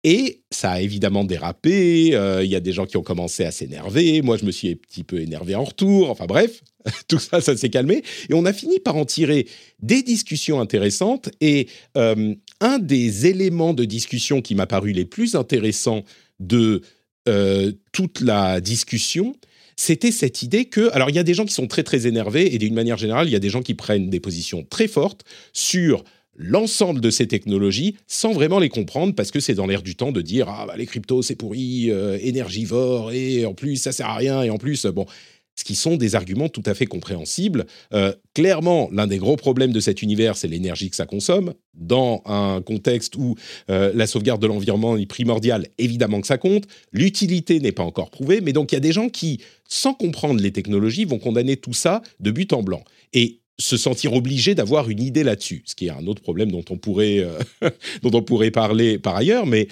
Et 0.02 0.40
ça 0.50 0.70
a 0.70 0.80
évidemment 0.80 1.24
dérapé, 1.24 2.06
il 2.42 2.50
y 2.50 2.56
a 2.56 2.60
des 2.60 2.72
gens 2.72 2.86
qui 2.86 2.96
ont 2.96 3.02
commencé 3.02 3.44
à 3.44 3.50
s'énerver, 3.50 4.22
moi 4.22 4.36
je 4.36 4.44
me 4.44 4.50
suis 4.50 4.70
un 4.70 4.74
petit 4.74 5.04
peu 5.04 5.20
énervé 5.20 5.54
en 5.54 5.62
retour, 5.62 6.10
enfin 6.10 6.26
bref, 6.26 6.62
tout 7.08 7.18
ça, 7.18 7.40
ça 7.40 7.56
s'est 7.56 7.70
calmé. 7.70 8.02
Et 8.28 8.34
on 8.34 8.44
a 8.44 8.52
fini 8.52 8.78
par 8.80 8.96
en 8.96 9.04
tirer 9.04 9.46
des 9.80 10.02
discussions 10.02 10.60
intéressantes. 10.60 11.30
Et 11.40 11.68
euh, 11.96 12.34
un 12.62 12.78
des 12.78 13.26
éléments 13.26 13.74
de 13.74 13.84
discussion 13.84 14.40
qui 14.40 14.54
m'a 14.54 14.66
paru 14.66 14.92
les 14.92 15.04
plus 15.04 15.34
intéressants 15.34 16.04
de 16.40 16.80
euh, 17.28 17.72
toute 17.92 18.20
la 18.20 18.60
discussion, 18.60 19.36
c'était 19.76 20.12
cette 20.12 20.42
idée 20.42 20.66
que, 20.66 20.90
alors 20.92 21.10
il 21.10 21.16
y 21.16 21.18
a 21.18 21.24
des 21.24 21.34
gens 21.34 21.44
qui 21.44 21.54
sont 21.54 21.66
très 21.66 21.82
très 21.82 22.06
énervés 22.06 22.54
et 22.54 22.58
d'une 22.58 22.74
manière 22.74 22.98
générale, 22.98 23.28
il 23.28 23.32
y 23.32 23.36
a 23.36 23.40
des 23.40 23.50
gens 23.50 23.62
qui 23.62 23.74
prennent 23.74 24.10
des 24.10 24.20
positions 24.20 24.64
très 24.68 24.86
fortes 24.86 25.24
sur 25.52 26.04
l'ensemble 26.36 27.00
de 27.00 27.10
ces 27.10 27.26
technologies 27.26 27.96
sans 28.06 28.32
vraiment 28.32 28.58
les 28.58 28.68
comprendre 28.68 29.14
parce 29.14 29.30
que 29.30 29.40
c'est 29.40 29.54
dans 29.54 29.66
l'air 29.66 29.82
du 29.82 29.96
temps 29.96 30.12
de 30.12 30.22
dire 30.22 30.48
ah 30.48 30.64
bah, 30.66 30.76
les 30.76 30.86
cryptos 30.86 31.22
c'est 31.22 31.34
pourri, 31.34 31.90
euh, 31.90 32.18
énergivore 32.20 33.12
et 33.12 33.44
en 33.44 33.54
plus 33.54 33.76
ça 33.76 33.92
sert 33.92 34.06
à 34.06 34.16
rien 34.16 34.42
et 34.42 34.50
en 34.50 34.56
plus 34.56 34.86
bon 34.86 35.06
ce 35.54 35.64
qui 35.64 35.74
sont 35.74 35.96
des 35.96 36.14
arguments 36.14 36.48
tout 36.48 36.62
à 36.66 36.74
fait 36.74 36.86
compréhensibles. 36.86 37.66
Euh, 37.92 38.12
clairement, 38.34 38.88
l'un 38.92 39.06
des 39.06 39.18
gros 39.18 39.36
problèmes 39.36 39.72
de 39.72 39.80
cet 39.80 40.02
univers, 40.02 40.36
c'est 40.36 40.48
l'énergie 40.48 40.90
que 40.90 40.96
ça 40.96 41.06
consomme. 41.06 41.54
Dans 41.74 42.22
un 42.24 42.62
contexte 42.62 43.16
où 43.16 43.36
euh, 43.70 43.92
la 43.94 44.06
sauvegarde 44.06 44.40
de 44.40 44.46
l'environnement 44.46 44.96
est 44.96 45.06
primordiale, 45.06 45.66
évidemment 45.78 46.20
que 46.20 46.26
ça 46.26 46.38
compte. 46.38 46.64
L'utilité 46.92 47.60
n'est 47.60 47.72
pas 47.72 47.82
encore 47.82 48.10
prouvée, 48.10 48.40
mais 48.40 48.52
donc 48.52 48.72
il 48.72 48.76
y 48.76 48.78
a 48.78 48.80
des 48.80 48.92
gens 48.92 49.08
qui, 49.08 49.40
sans 49.68 49.94
comprendre 49.94 50.40
les 50.40 50.52
technologies, 50.52 51.04
vont 51.04 51.18
condamner 51.18 51.56
tout 51.56 51.74
ça 51.74 52.02
de 52.20 52.30
but 52.30 52.52
en 52.52 52.62
blanc. 52.62 52.82
Et 53.12 53.40
se 53.58 53.76
sentir 53.76 54.14
obligés 54.14 54.54
d'avoir 54.54 54.88
une 54.88 55.02
idée 55.02 55.22
là-dessus, 55.22 55.62
ce 55.66 55.74
qui 55.74 55.86
est 55.86 55.90
un 55.90 56.06
autre 56.06 56.22
problème 56.22 56.50
dont 56.50 56.64
on 56.70 56.78
pourrait, 56.78 57.18
euh, 57.18 57.70
dont 58.02 58.10
on 58.14 58.22
pourrait 58.22 58.50
parler 58.50 58.98
par 58.98 59.16
ailleurs, 59.16 59.46
mais 59.46 59.68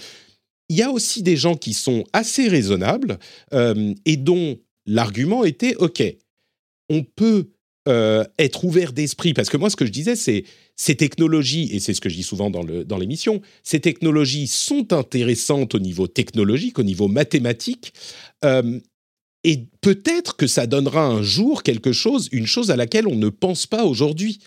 il 0.69 0.77
y 0.77 0.83
a 0.83 0.91
aussi 0.91 1.23
des 1.23 1.37
gens 1.37 1.57
qui 1.57 1.73
sont 1.73 2.05
assez 2.13 2.47
raisonnables 2.47 3.19
et 3.51 4.17
dont 4.17 4.57
l'argument 4.87 5.45
était, 5.45 5.75
OK, 5.77 6.03
on 6.89 7.03
peut 7.03 7.51
euh, 7.89 8.25
être 8.39 8.65
ouvert 8.65 8.93
d'esprit, 8.93 9.33
parce 9.33 9.49
que 9.49 9.57
moi, 9.57 9.71
ce 9.71 9.77
que 9.77 9.87
je 9.87 9.91
disais, 9.91 10.17
c'est 10.17 10.45
ces 10.77 10.97
technologies, 10.97 11.71
et 11.73 11.81
c'est 11.81 11.95
ce 11.95 12.01
que 12.01 12.09
je 12.09 12.17
dis 12.17 12.23
souvent 12.23 12.51
dans 12.51 12.99
l'émission, 12.99 13.37
dans 13.37 13.43
ces 13.63 13.81
technologies 13.81 14.47
sont 14.47 14.93
intéressantes 14.93 15.75
au 15.75 15.79
niveau 15.79 16.07
technologique, 16.07 16.79
au 16.79 16.83
niveau 16.83 17.09
mathématique, 17.09 17.93
euh, 18.45 18.79
et 19.45 19.67
peut-être 19.81 20.37
que 20.37 20.47
ça 20.47 20.67
donnera 20.67 21.07
un 21.07 21.23
jour 21.23 21.63
quelque 21.63 21.93
chose, 21.93 22.29
une 22.33 22.47
chose 22.47 22.71
à 22.71 22.77
laquelle 22.77 23.07
on 23.07 23.17
ne 23.17 23.31
pense 23.31 23.67
pas 23.67 23.85
aujourd'hui. 23.85 24.41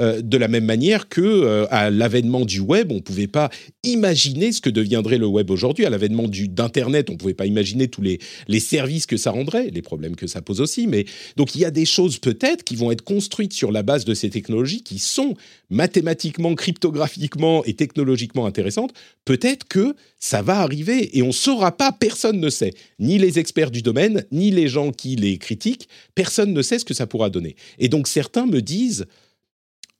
Euh, 0.00 0.20
de 0.20 0.36
la 0.36 0.48
même 0.48 0.64
manière 0.64 1.08
que 1.08 1.20
euh, 1.20 1.66
à 1.70 1.90
l'avènement 1.90 2.44
du 2.44 2.60
web, 2.60 2.92
on 2.92 2.96
ne 2.96 3.00
pouvait 3.00 3.26
pas 3.26 3.50
imaginer 3.82 4.52
ce 4.52 4.60
que 4.60 4.70
deviendrait 4.70 5.18
le 5.18 5.26
web 5.26 5.50
aujourd'hui. 5.50 5.86
À 5.86 5.90
l'avènement 5.90 6.28
d'Internet, 6.28 7.08
on 7.08 7.14
ne 7.14 7.18
pouvait 7.18 7.34
pas 7.34 7.46
imaginer 7.46 7.88
tous 7.88 8.02
les, 8.02 8.18
services 8.60 9.06
que 9.06 9.16
ça 9.16 9.30
rendrait, 9.30 9.70
les 9.70 9.82
problèmes 9.82 10.16
que 10.16 10.26
ça 10.26 10.42
pose 10.42 10.60
aussi. 10.60 10.86
Mais 10.86 11.04
donc 11.36 11.54
il 11.54 11.60
y 11.60 11.64
a 11.64 11.70
des 11.70 11.84
choses 11.84 12.18
peut-être 12.18 12.64
qui 12.64 12.76
vont 12.76 12.90
être 12.90 13.02
construites 13.02 13.52
sur 13.52 13.70
la 13.70 13.82
base 13.82 14.04
de 14.04 14.14
ces 14.14 14.30
technologies 14.30 14.82
qui 14.82 14.98
sont 14.98 15.34
mathématiquement, 15.70 16.54
cryptographiquement 16.54 17.64
et 17.64 17.74
technologiquement 17.74 18.46
intéressantes. 18.46 18.92
Peut-être 19.24 19.66
que 19.68 19.94
ça 20.18 20.42
va 20.42 20.60
arriver 20.60 21.16
et 21.16 21.22
on 21.22 21.28
ne 21.28 21.32
saura 21.32 21.76
pas, 21.76 21.92
personne 21.92 22.40
ne 22.40 22.50
sait, 22.50 22.74
ni 22.98 23.18
les 23.18 23.38
experts 23.38 23.70
du 23.70 23.82
domaine, 23.82 24.24
ni 24.32 24.50
les 24.50 24.68
gens 24.68 24.92
qui 24.92 25.16
les 25.16 25.38
critiquent, 25.38 25.88
personne 26.14 26.52
ne 26.52 26.62
sait 26.62 26.78
ce 26.78 26.84
que 26.84 26.94
ça 26.94 27.06
pourra 27.06 27.30
donner. 27.30 27.56
Et 27.78 27.88
donc 27.88 28.08
certains 28.08 28.46
me 28.46 28.60
disent, 28.60 29.06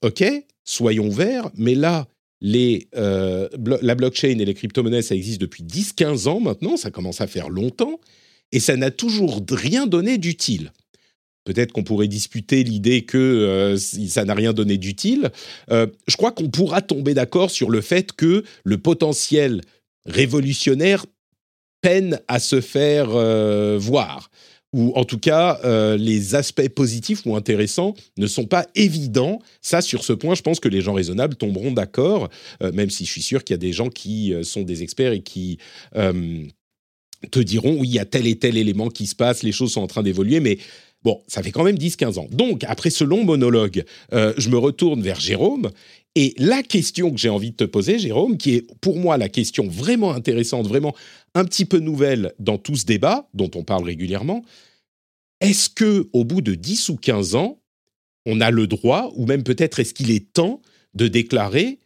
OK, 0.06 0.22
soyons 0.64 1.08
verts, 1.08 1.50
mais 1.56 1.74
là, 1.74 2.06
euh, 2.44 3.48
la 3.82 3.94
blockchain 3.96 4.38
et 4.38 4.44
les 4.44 4.54
crypto-monnaies, 4.54 5.02
ça 5.02 5.16
existe 5.16 5.40
depuis 5.40 5.64
10-15 5.64 6.28
ans 6.28 6.38
maintenant, 6.38 6.76
ça 6.76 6.92
commence 6.92 7.20
à 7.20 7.26
faire 7.26 7.48
longtemps, 7.48 7.98
et 8.52 8.60
ça 8.60 8.76
n'a 8.76 8.92
toujours 8.92 9.42
rien 9.50 9.88
donné 9.88 10.16
d'utile. 10.16 10.70
Peut-être 11.42 11.72
qu'on 11.72 11.82
pourrait 11.82 12.06
disputer 12.06 12.62
l'idée 12.62 13.04
que 13.04 13.18
euh, 13.18 13.76
ça 13.76 14.24
n'a 14.24 14.34
rien 14.34 14.52
donné 14.52 14.78
d'utile. 14.78 15.32
Euh, 15.72 15.88
je 16.06 16.16
crois 16.16 16.30
qu'on 16.30 16.50
pourra 16.50 16.82
tomber 16.82 17.12
d'accord 17.12 17.50
sur 17.50 17.68
le 17.68 17.80
fait 17.80 18.12
que 18.12 18.44
le 18.62 18.78
potentiel 18.78 19.62
révolutionnaire 20.04 21.04
peine 21.80 22.20
à 22.28 22.38
se 22.38 22.60
faire 22.60 23.08
voir 23.78 24.30
ou 24.76 24.92
en 24.94 25.04
tout 25.04 25.18
cas 25.18 25.58
euh, 25.64 25.96
les 25.96 26.34
aspects 26.34 26.68
positifs 26.68 27.24
ou 27.24 27.34
intéressants 27.34 27.94
ne 28.18 28.26
sont 28.26 28.44
pas 28.44 28.66
évidents. 28.74 29.40
Ça, 29.62 29.80
sur 29.80 30.04
ce 30.04 30.12
point, 30.12 30.34
je 30.34 30.42
pense 30.42 30.60
que 30.60 30.68
les 30.68 30.82
gens 30.82 30.92
raisonnables 30.92 31.34
tomberont 31.34 31.72
d'accord, 31.72 32.28
euh, 32.62 32.70
même 32.72 32.90
si 32.90 33.06
je 33.06 33.10
suis 33.10 33.22
sûr 33.22 33.42
qu'il 33.42 33.54
y 33.54 33.58
a 33.58 33.58
des 33.58 33.72
gens 33.72 33.88
qui 33.88 34.34
euh, 34.34 34.42
sont 34.42 34.62
des 34.62 34.82
experts 34.82 35.12
et 35.12 35.22
qui 35.22 35.58
te 37.30 37.40
diront, 37.40 37.78
oui, 37.80 37.88
il 37.88 37.94
y 37.94 37.98
a 37.98 38.04
tel 38.04 38.26
et 38.26 38.36
tel 38.36 38.58
élément 38.58 38.90
qui 38.90 39.06
se 39.06 39.14
passe, 39.14 39.42
les 39.42 39.50
choses 39.50 39.72
sont 39.72 39.80
en 39.80 39.86
train 39.86 40.02
d'évoluer, 40.02 40.40
mais 40.40 40.58
Bon, 41.02 41.22
ça 41.28 41.40
fait 41.40 41.52
quand 41.52 41.62
même 41.62 41.76
10-15 41.76 42.18
ans. 42.18 42.26
Donc, 42.32 42.64
après 42.64 42.90
ce 42.90 43.04
long 43.04 43.22
monologue, 43.22 43.84
je 44.10 44.48
me 44.48 44.58
retourne 44.58 45.02
vers 45.02 45.20
Jérôme. 45.20 45.70
Et 46.16 46.34
la 46.38 46.62
question 46.64 47.12
que 47.12 47.18
j'ai 47.18 47.28
envie 47.28 47.50
de 47.50 47.56
te 47.56 47.64
poser, 47.64 47.98
Jérôme, 48.00 48.38
qui 48.38 48.54
est 48.54 48.66
pour 48.80 48.96
moi 48.96 49.16
la 49.18 49.28
question 49.28 49.68
vraiment 49.68 50.12
intéressante, 50.14 50.66
vraiment 50.66 50.96
un 51.34 51.44
petit 51.44 51.66
peu 51.66 51.78
nouvelle 51.78 52.32
dans 52.40 52.56
tout 52.56 52.74
ce 52.74 52.86
débat 52.86 53.28
dont 53.34 53.50
on 53.54 53.62
parle 53.62 53.84
régulièrement, 53.84 54.42
est-ce 55.40 55.68
que 55.68 56.08
au 56.12 56.24
bout 56.24 56.40
de 56.40 56.54
10 56.54 56.88
ou 56.88 56.96
15 56.96 57.34
ans, 57.34 57.60
on 58.26 58.40
a 58.40 58.50
le 58.50 58.66
droit, 58.66 59.12
ou 59.14 59.26
même 59.26 59.42
peut-être 59.42 59.78
est-ce 59.78 59.94
qu'il 59.94 60.10
est 60.10 60.32
temps 60.32 60.60
de 60.94 61.08
déclarer 61.08 61.78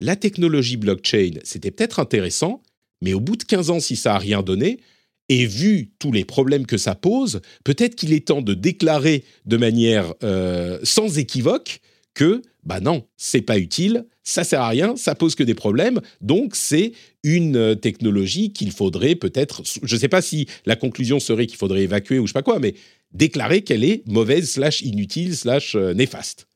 la 0.00 0.16
technologie 0.16 0.76
blockchain, 0.76 1.30
c'était 1.44 1.70
peut-être 1.70 2.00
intéressant, 2.00 2.62
mais 3.00 3.14
au 3.14 3.20
bout 3.20 3.36
de 3.36 3.44
15 3.44 3.70
ans, 3.70 3.80
si 3.80 3.96
ça 3.96 4.12
n'a 4.12 4.18
rien 4.18 4.42
donné, 4.42 4.80
et 5.28 5.46
vu 5.46 5.92
tous 5.98 6.12
les 6.12 6.24
problèmes 6.24 6.66
que 6.66 6.76
ça 6.76 6.94
pose, 6.94 7.40
peut-être 7.64 7.96
qu'il 7.96 8.12
est 8.12 8.26
temps 8.26 8.42
de 8.42 8.54
déclarer 8.54 9.24
de 9.44 9.56
manière 9.56 10.14
euh, 10.22 10.78
sans 10.82 11.18
équivoque 11.18 11.80
que, 12.14 12.42
bah 12.62 12.80
non, 12.80 13.06
c'est 13.16 13.42
pas 13.42 13.58
utile, 13.58 14.06
ça 14.26 14.44
sert 14.44 14.60
à 14.60 14.68
rien, 14.68 14.96
ça 14.96 15.14
pose 15.14 15.34
que 15.34 15.44
des 15.44 15.54
problèmes, 15.54 16.00
donc 16.20 16.56
c'est 16.56 16.92
une 17.22 17.56
euh, 17.56 17.74
technologie 17.76 18.52
qu'il 18.52 18.72
faudrait 18.72 19.14
peut-être, 19.14 19.62
je 19.82 19.94
ne 19.94 20.00
sais 20.00 20.08
pas 20.08 20.20
si 20.20 20.46
la 20.66 20.76
conclusion 20.76 21.20
serait 21.20 21.46
qu'il 21.46 21.56
faudrait 21.56 21.82
évacuer 21.82 22.18
ou 22.18 22.26
je 22.26 22.32
sais 22.32 22.38
pas 22.38 22.42
quoi, 22.42 22.58
mais 22.58 22.74
déclarer 23.12 23.62
qu'elle 23.62 23.84
est 23.84 24.02
mauvaise, 24.06 24.50
slash 24.50 24.82
inutile, 24.82 25.36
slash 25.36 25.76
euh, 25.76 25.94
néfaste. 25.94 26.48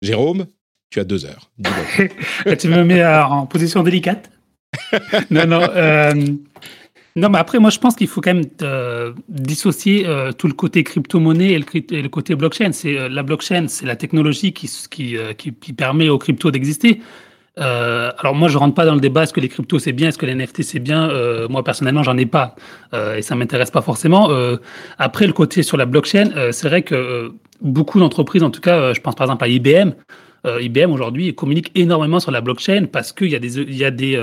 Jérôme, 0.00 0.46
tu 0.90 1.00
as 1.00 1.04
deux 1.04 1.26
heures. 1.26 1.52
tu 2.58 2.68
me 2.68 2.82
mets 2.82 3.04
en 3.04 3.46
position 3.46 3.82
délicate? 3.82 4.30
non, 5.30 5.46
non. 5.46 5.68
Euh, 5.74 6.14
non, 7.18 7.28
mais 7.30 7.38
après, 7.38 7.58
moi, 7.58 7.70
je 7.70 7.78
pense 7.78 7.96
qu'il 7.96 8.06
faut 8.08 8.20
quand 8.20 8.34
même 8.34 8.44
dissocier 9.28 10.06
tout 10.38 10.46
le 10.46 10.52
côté 10.52 10.84
crypto-monnaie 10.84 11.52
et, 11.52 11.58
le, 11.58 12.08
côté 12.08 12.34
blockchain. 12.34 12.72
C'est 12.72 13.08
la 13.08 13.22
blockchain, 13.22 13.66
c'est 13.68 13.86
la 13.86 13.96
technologie 13.96 14.52
qui, 14.52 15.72
permet 15.76 16.08
aux 16.08 16.18
cryptos 16.18 16.50
d'exister. 16.50 17.00
Euh, 17.58 18.12
alors 18.18 18.34
moi, 18.34 18.48
je 18.48 18.58
rentre 18.58 18.74
pas 18.74 18.84
dans 18.84 18.94
le 18.94 19.00
débat 19.00 19.24
est-ce 19.24 19.32
que 19.32 19.40
les 19.40 19.48
cryptos 19.48 19.78
c'est 19.78 19.92
bien, 19.92 20.08
est-ce 20.08 20.18
que 20.18 20.26
les 20.26 20.34
NFT 20.34 20.62
c'est 20.62 20.78
bien? 20.78 21.10
Euh, 21.10 21.48
moi 21.48 21.64
personnellement, 21.64 22.02
j'en 22.02 22.16
ai 22.16 22.26
pas 22.26 22.54
euh, 22.94 23.16
et 23.16 23.22
ça 23.22 23.34
m'intéresse 23.34 23.70
pas 23.70 23.82
forcément. 23.82 24.30
après, 24.98 25.26
le 25.26 25.32
côté 25.32 25.62
sur 25.62 25.76
la 25.76 25.86
blockchain, 25.86 26.52
c'est 26.52 26.68
vrai 26.68 26.82
que 26.82 27.32
beaucoup 27.60 27.98
d'entreprises, 27.98 28.42
en 28.42 28.50
tout 28.50 28.60
cas, 28.60 28.92
je 28.92 29.00
pense 29.00 29.14
par 29.14 29.26
exemple 29.26 29.44
à 29.44 29.48
IBM. 29.48 29.92
IBM 30.60 30.92
aujourd'hui 30.92 31.34
communique 31.34 31.72
énormément 31.74 32.20
sur 32.20 32.30
la 32.30 32.40
blockchain 32.40 32.86
parce 32.90 33.12
qu'il 33.12 33.28
y 33.28 33.34
a 33.34 33.38
des, 33.38 33.58
y 33.58 33.84
a 33.84 33.90
des 33.90 34.16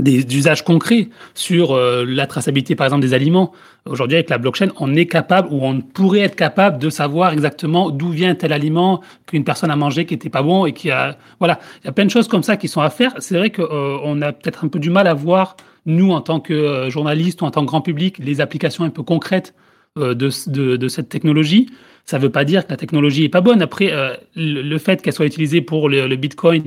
des 0.00 0.36
usages 0.36 0.64
concrets 0.64 1.08
sur 1.34 1.72
euh, 1.72 2.04
la 2.06 2.26
traçabilité, 2.26 2.74
par 2.74 2.86
exemple, 2.86 3.02
des 3.02 3.14
aliments. 3.14 3.52
Aujourd'hui, 3.86 4.16
avec 4.16 4.30
la 4.30 4.38
blockchain, 4.38 4.68
on 4.78 4.94
est 4.94 5.06
capable 5.06 5.48
ou 5.50 5.64
on 5.64 5.80
pourrait 5.80 6.20
être 6.20 6.36
capable 6.36 6.78
de 6.78 6.90
savoir 6.90 7.32
exactement 7.32 7.90
d'où 7.90 8.10
vient 8.10 8.34
tel 8.34 8.52
aliment 8.52 9.00
qu'une 9.26 9.44
personne 9.44 9.70
a 9.70 9.76
mangé 9.76 10.06
qui 10.06 10.14
n'était 10.14 10.30
pas 10.30 10.42
bon 10.42 10.66
et 10.66 10.72
qui 10.72 10.90
a. 10.90 11.16
Voilà, 11.38 11.60
il 11.82 11.86
y 11.86 11.88
a 11.88 11.92
plein 11.92 12.04
de 12.04 12.10
choses 12.10 12.28
comme 12.28 12.42
ça 12.42 12.56
qui 12.56 12.68
sont 12.68 12.80
à 12.80 12.90
faire. 12.90 13.14
C'est 13.18 13.36
vrai 13.36 13.50
qu'on 13.50 13.62
euh, 13.62 14.22
a 14.22 14.32
peut-être 14.32 14.64
un 14.64 14.68
peu 14.68 14.78
du 14.78 14.90
mal 14.90 15.06
à 15.06 15.14
voir, 15.14 15.56
nous, 15.86 16.12
en 16.12 16.20
tant 16.20 16.40
que 16.40 16.52
euh, 16.52 16.90
journalistes 16.90 17.42
ou 17.42 17.44
en 17.44 17.50
tant 17.50 17.62
que 17.62 17.66
grand 17.66 17.82
public, 17.82 18.18
les 18.18 18.40
applications 18.40 18.84
un 18.84 18.90
peu 18.90 19.02
concrètes 19.02 19.54
de, 19.96 20.76
de, 20.76 20.88
cette 20.88 21.08
technologie. 21.08 21.68
Ça 22.04 22.18
ne 22.18 22.22
veut 22.22 22.30
pas 22.30 22.44
dire 22.44 22.64
que 22.64 22.70
la 22.70 22.76
technologie 22.76 23.22
n'est 23.22 23.28
pas 23.28 23.40
bonne. 23.40 23.60
Après, 23.60 23.92
le, 24.36 24.78
fait 24.78 25.02
qu'elle 25.02 25.12
soit 25.12 25.26
utilisée 25.26 25.62
pour 25.62 25.88
le 25.88 26.14
Bitcoin, 26.14 26.62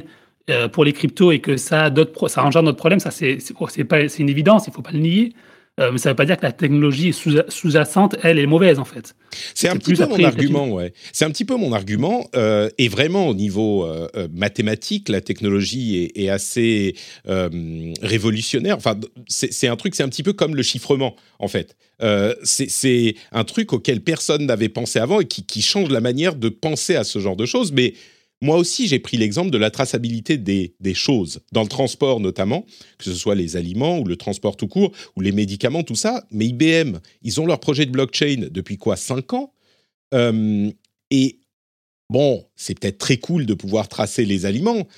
euh, 0.50 0.68
pour 0.68 0.84
les 0.84 0.92
cryptos 0.92 1.32
et 1.32 1.40
que 1.40 1.56
ça, 1.56 1.90
d'autres 1.90 2.28
ça 2.28 2.44
engendre 2.44 2.66
notre 2.66 2.78
problème, 2.78 3.00
ça 3.00 3.12
c'est 3.12 3.38
une 4.20 4.30
évidence, 4.30 4.68
il 4.68 4.72
ne 4.72 4.76
faut 4.76 4.82
pas 4.82 4.92
le 4.92 5.00
nier. 5.00 5.34
Euh, 5.80 5.92
mais 5.92 5.98
ça 5.98 6.10
ne 6.10 6.12
veut 6.12 6.18
pas 6.18 6.26
dire 6.26 6.38
que 6.38 6.46
la 6.46 6.52
technologie 6.52 7.14
sous-jacente, 7.14 8.16
elle, 8.22 8.38
est 8.38 8.46
mauvaise, 8.46 8.78
en 8.78 8.86
fait. 8.86 9.16
C'est 9.56 9.70
un, 9.70 9.78
petit 9.78 9.96
peu 9.96 10.06
mon 10.06 10.24
argument, 10.24 10.70
ouais. 10.70 10.94
C'est 11.14 11.26
un 11.26 11.32
petit 11.32 11.46
peu 11.46 11.56
mon 11.56 11.74
argument. 11.74 12.28
Euh, 12.36 12.70
et 12.78 12.90
vraiment, 12.90 13.28
au 13.28 13.34
niveau 13.34 13.90
mathématique, 14.34 15.10
la 15.10 15.22
technologie 15.22 15.98
est, 15.98 16.26
est 16.26 16.30
assez 16.30 16.94
révolutionnaire. 17.26 18.78
Enfin, 18.78 19.00
c'est 19.28 19.68
un 19.68 19.76
truc, 19.76 19.96
c'est 19.96 20.04
un 20.04 20.10
petit 20.10 20.24
peu 20.24 20.34
comme 20.34 20.56
le 20.56 20.62
chiffrement, 20.62 21.16
en 21.40 21.48
fait. 21.48 21.76
c'est 22.44 23.16
un 23.32 23.44
truc 23.44 23.74
auquel 23.74 24.02
personne 24.02 24.46
n'avait 24.46 24.70
pensé 24.70 25.00
avant 25.00 25.22
et 25.22 25.26
qui, 25.26 25.44
qui, 25.44 25.64
change 25.64 25.90
la 25.90 26.02
manière 26.02 26.36
de 26.36 26.50
penser 26.50 26.96
à 26.96 27.04
ce 27.04 27.18
genre 27.18 27.38
de 27.38 27.48
choses. 27.48 27.72
Mais 27.72 27.96
moi 28.44 28.58
aussi, 28.58 28.90
j'ai 28.90 29.00
pris 29.00 29.16
l'exemple 29.16 29.52
de 29.52 29.58
la 29.58 29.72
traçabilité 29.72 30.38
des, 30.38 30.94
choses, 30.94 31.40
dans 31.54 31.64
le 31.64 31.70
transport 31.70 32.20
notamment, 32.20 32.66
que 32.98 33.06
ce 33.06 33.14
soit 33.14 33.36
les 33.36 33.56
aliments 33.56 34.00
ou 34.00 34.04
le 34.04 34.18
transport 34.18 34.58
tout 34.58 34.68
court, 34.68 34.92
ou 35.16 35.22
les 35.22 35.32
médicaments, 35.32 35.82
tout 35.82 35.96
ça. 35.96 36.28
Mais 36.30 36.48
IBM, 36.48 36.98
ils 37.22 37.40
ont 37.40 37.46
leur 37.46 37.62
projet 37.62 37.86
de 37.86 37.92
blockchain 37.92 38.50
depuis 38.52 38.78
quoi 38.78 38.98
5 38.98 39.32
ans? 39.34 39.54
Euh, 40.14 40.70
Et 41.10 41.40
bon, 42.10 42.46
c'est 42.58 42.78
peut-être 42.78 42.98
très 42.98 43.16
cool 43.16 43.46
de 43.46 43.54
pouvoir 43.54 43.88
tracer 43.88 44.26
les 44.26 44.46
aliments, 44.46 44.90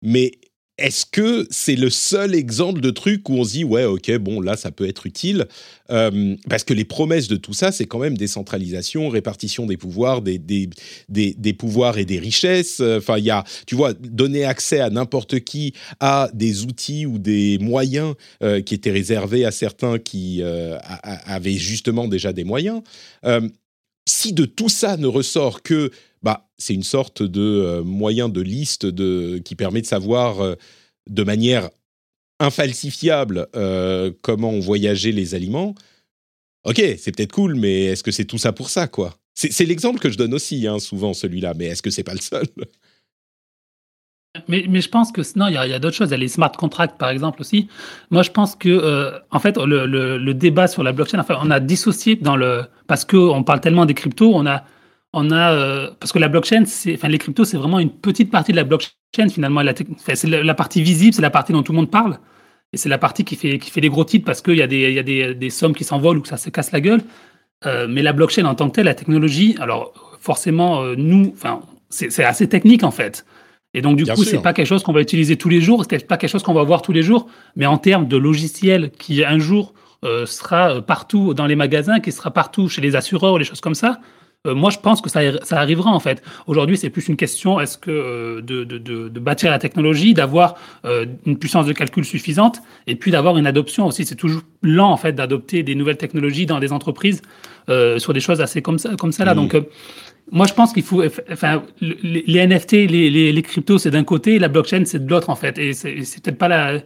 mais 0.00 0.32
est-ce 0.76 1.06
que 1.06 1.46
c'est 1.50 1.76
le 1.76 1.88
seul 1.88 2.34
exemple 2.34 2.80
de 2.80 2.90
truc 2.90 3.28
où 3.28 3.34
on 3.34 3.44
se 3.44 3.52
dit 3.52 3.64
ouais 3.64 3.84
ok 3.84 4.16
bon 4.18 4.40
là 4.40 4.56
ça 4.56 4.72
peut 4.72 4.88
être 4.88 5.06
utile 5.06 5.46
euh, 5.90 6.34
parce 6.48 6.64
que 6.64 6.74
les 6.74 6.84
promesses 6.84 7.28
de 7.28 7.36
tout 7.36 7.52
ça 7.52 7.70
c'est 7.70 7.86
quand 7.86 8.00
même 8.00 8.16
décentralisation 8.16 9.08
répartition 9.08 9.66
des 9.66 9.76
pouvoirs 9.76 10.20
des, 10.20 10.38
des, 10.38 10.68
des, 11.08 11.52
pouvoirs 11.52 11.98
et 11.98 12.04
des 12.04 12.18
richesses. 12.18 12.80
Enfin 12.80 13.18
il 13.18 13.24
y 13.24 13.30
a 13.30 13.44
tu 13.66 13.76
vois 13.76 13.92
donner 13.92 14.44
accès 14.44 14.80
à 14.80 14.90
n'importe 14.90 15.40
qui 15.40 15.74
à 16.00 16.28
des 16.34 16.64
outils 16.64 17.06
ou 17.06 17.18
des 17.18 17.58
moyens 17.58 18.14
euh, 18.42 18.60
qui 18.60 18.74
étaient 18.74 18.90
réservés 18.90 19.44
à 19.44 19.52
certains 19.52 19.98
qui 19.98 20.42
euh, 20.42 20.76
avaient 21.02 21.52
justement 21.52 22.08
déjà 22.08 22.32
des 22.32 22.44
moyens. 22.44 22.82
Si 24.06 24.34
de 24.34 24.44
tout 24.44 24.68
ça 24.68 24.98
ne 24.98 25.06
ressort 25.06 25.62
que 25.62 25.90
bah, 26.24 26.48
c'est 26.56 26.72
une 26.72 26.82
sorte 26.82 27.22
de 27.22 27.42
euh, 27.42 27.84
moyen 27.84 28.30
de 28.30 28.40
liste 28.40 28.86
de, 28.86 29.38
qui 29.44 29.54
permet 29.56 29.82
de 29.82 29.86
savoir 29.86 30.40
euh, 30.40 30.54
de 31.08 31.22
manière 31.22 31.68
infalsifiable 32.40 33.46
euh, 33.54 34.10
comment 34.22 34.48
ont 34.48 34.60
voyagé 34.60 35.12
les 35.12 35.34
aliments. 35.34 35.74
Ok, 36.64 36.82
c'est 36.98 37.14
peut-être 37.14 37.32
cool, 37.32 37.56
mais 37.56 37.84
est-ce 37.84 38.02
que 38.02 38.10
c'est 38.10 38.24
tout 38.24 38.38
ça 38.38 38.52
pour 38.52 38.70
ça, 38.70 38.88
quoi? 38.88 39.18
C'est 39.34 39.66
l'exemple 39.66 39.98
que 39.98 40.10
je 40.10 40.16
donne 40.16 40.32
aussi, 40.32 40.66
hein, 40.66 40.78
souvent, 40.78 41.12
celui-là, 41.12 41.52
mais 41.54 41.66
est-ce 41.66 41.82
que 41.82 41.90
c'est 41.90 42.04
pas 42.04 42.14
le 42.14 42.20
seul? 42.20 42.46
Mais, 44.48 44.64
mais, 44.68 44.80
je 44.80 44.88
pense 44.88 45.12
que 45.12 45.20
non, 45.36 45.48
il 45.48 45.54
y 45.54 45.56
a, 45.56 45.78
d'autres 45.78 45.96
choses. 45.96 46.10
Les 46.12 46.28
smart 46.28 46.52
contracts, 46.52 46.98
par 46.98 47.10
exemple, 47.10 47.40
aussi. 47.40 47.68
Moi, 48.10 48.22
je 48.22 48.30
pense 48.30 48.54
que, 48.56 49.12
en 49.30 49.38
fait, 49.40 49.56
le, 49.58 49.86
le, 49.86 50.34
débat 50.34 50.68
sur 50.68 50.82
la 50.82 50.92
blockchain, 50.92 51.18
enfin, 51.18 51.38
on 51.42 51.50
a 51.50 51.60
dissocié 51.60 52.16
dans 52.16 52.36
le. 52.36 52.62
Parce 52.86 53.04
qu'on 53.04 53.42
parle 53.42 53.60
tellement 53.60 53.86
des 53.86 53.94
cryptos, 53.94 54.32
on 54.34 54.46
a 54.46 54.64
on 55.14 55.30
a 55.30 55.52
euh, 55.52 55.90
parce 55.98 56.12
que 56.12 56.18
la 56.18 56.28
blockchain, 56.28 56.64
c'est, 56.66 56.94
enfin 56.94 57.08
les 57.08 57.18
cryptos, 57.18 57.44
c'est 57.44 57.56
vraiment 57.56 57.78
une 57.78 57.90
petite 57.90 58.30
partie 58.30 58.52
de 58.52 58.56
la 58.56 58.64
blockchain 58.64 59.28
finalement. 59.32 59.62
La, 59.62 59.72
c'est 60.14 60.26
la, 60.26 60.54
partie 60.54 60.82
visible, 60.82 61.14
c'est 61.14 61.22
la 61.22 61.30
partie 61.30 61.52
dont 61.52 61.62
tout 61.62 61.72
le 61.72 61.76
monde 61.76 61.90
parle, 61.90 62.18
et 62.72 62.76
c'est 62.76 62.88
la 62.88 62.98
partie 62.98 63.24
qui 63.24 63.36
fait 63.36 63.58
qui 63.58 63.70
fait 63.70 63.80
les 63.80 63.88
gros 63.88 64.04
titres 64.04 64.24
parce 64.24 64.42
qu'il 64.42 64.56
y 64.56 64.62
a 64.62 64.66
des 64.66 64.88
il 64.88 64.94
y 64.94 64.98
a 64.98 65.02
des, 65.02 65.34
des, 65.34 65.50
sommes 65.50 65.74
qui 65.74 65.84
s'envolent 65.84 66.18
ou 66.18 66.22
que 66.22 66.28
ça 66.28 66.36
se 66.36 66.50
casse 66.50 66.72
la 66.72 66.80
gueule. 66.80 67.00
Euh, 67.66 67.86
mais 67.88 68.02
la 68.02 68.12
blockchain 68.12 68.44
en 68.44 68.54
tant 68.54 68.68
que 68.68 68.74
telle, 68.74 68.86
la 68.86 68.94
technologie, 68.94 69.56
alors 69.60 69.92
forcément 70.20 70.82
euh, 70.82 70.94
nous, 70.96 71.32
enfin 71.34 71.60
c'est 71.88 72.24
assez 72.24 72.48
technique 72.48 72.82
en 72.82 72.90
fait. 72.90 73.24
Et 73.76 73.82
donc, 73.82 73.96
du 73.96 74.04
coup, 74.04 74.22
c'est 74.22 74.40
pas 74.40 74.52
quelque 74.52 74.68
chose 74.68 74.84
qu'on 74.84 74.92
va 74.92 75.00
utiliser 75.00 75.36
tous 75.36 75.48
les 75.48 75.60
jours, 75.60 75.84
c'est 75.88 76.06
pas 76.06 76.16
quelque 76.16 76.30
chose 76.30 76.44
qu'on 76.44 76.54
va 76.54 76.62
voir 76.62 76.80
tous 76.82 76.92
les 76.92 77.02
jours, 77.02 77.26
mais 77.56 77.66
en 77.66 77.76
termes 77.76 78.06
de 78.06 78.16
logiciel 78.16 78.90
qui 78.98 79.24
un 79.24 79.38
jour 79.38 79.74
sera 80.26 80.80
partout 80.82 81.34
dans 81.34 81.46
les 81.46 81.56
magasins, 81.56 81.98
qui 81.98 82.12
sera 82.12 82.30
partout 82.30 82.68
chez 82.68 82.80
les 82.80 82.94
assureurs, 82.94 83.36
les 83.36 83.44
choses 83.44 83.60
comme 83.60 83.74
ça, 83.74 83.98
euh, 84.46 84.54
moi, 84.54 84.70
je 84.70 84.78
pense 84.78 85.00
que 85.00 85.10
ça, 85.10 85.20
ça 85.42 85.58
arrivera 85.58 85.90
en 85.90 86.00
fait. 86.00 86.22
Aujourd'hui, 86.46 86.76
c'est 86.76 86.90
plus 86.90 87.08
une 87.08 87.16
question 87.16 87.60
est-ce 87.60 87.78
que 87.78 87.90
euh, 87.90 88.40
de, 88.42 88.64
de, 88.64 88.78
de, 88.78 89.20
bâtir 89.20 89.50
la 89.50 89.58
technologie, 89.58 90.14
d'avoir 90.14 90.56
une 91.26 91.38
puissance 91.38 91.66
de 91.66 91.72
calcul 91.72 92.04
suffisante, 92.04 92.60
et 92.86 92.96
puis 92.96 93.10
d'avoir 93.10 93.38
une 93.38 93.46
adoption 93.46 93.86
aussi. 93.86 94.04
C'est 94.04 94.16
toujours 94.16 94.42
lent 94.62 94.90
en 94.90 94.96
fait 94.96 95.12
d'adopter 95.12 95.62
des 95.62 95.74
nouvelles 95.74 95.96
technologies 95.96 96.46
dans 96.46 96.60
des 96.60 96.72
entreprises 96.72 97.22
sur 97.98 98.12
des 98.12 98.20
choses 98.20 98.40
assez 98.40 98.60
comme 98.60 98.78
ça, 98.78 98.94
comme 98.96 99.12
ça 99.12 99.24
là. 99.24 99.34
Donc 99.34 99.54
moi, 100.30 100.46
je 100.46 100.54
pense 100.54 100.72
qu'il 100.72 100.82
faut. 100.82 101.02
Enfin, 101.30 101.62
les, 101.80 102.46
NFT, 102.46 102.72
les, 102.72 103.32
les, 103.32 103.42
cryptos, 103.42 103.78
c'est 103.78 103.90
d'un 103.90 104.04
côté, 104.04 104.38
la 104.38 104.48
blockchain, 104.48 104.84
c'est 104.86 105.04
de 105.04 105.10
l'autre, 105.10 105.30
en 105.30 105.36
fait. 105.36 105.58
Et 105.58 105.74
c'est 105.74 105.94
peut-être 106.22 106.38
pas 106.38 106.48
la. 106.48 106.80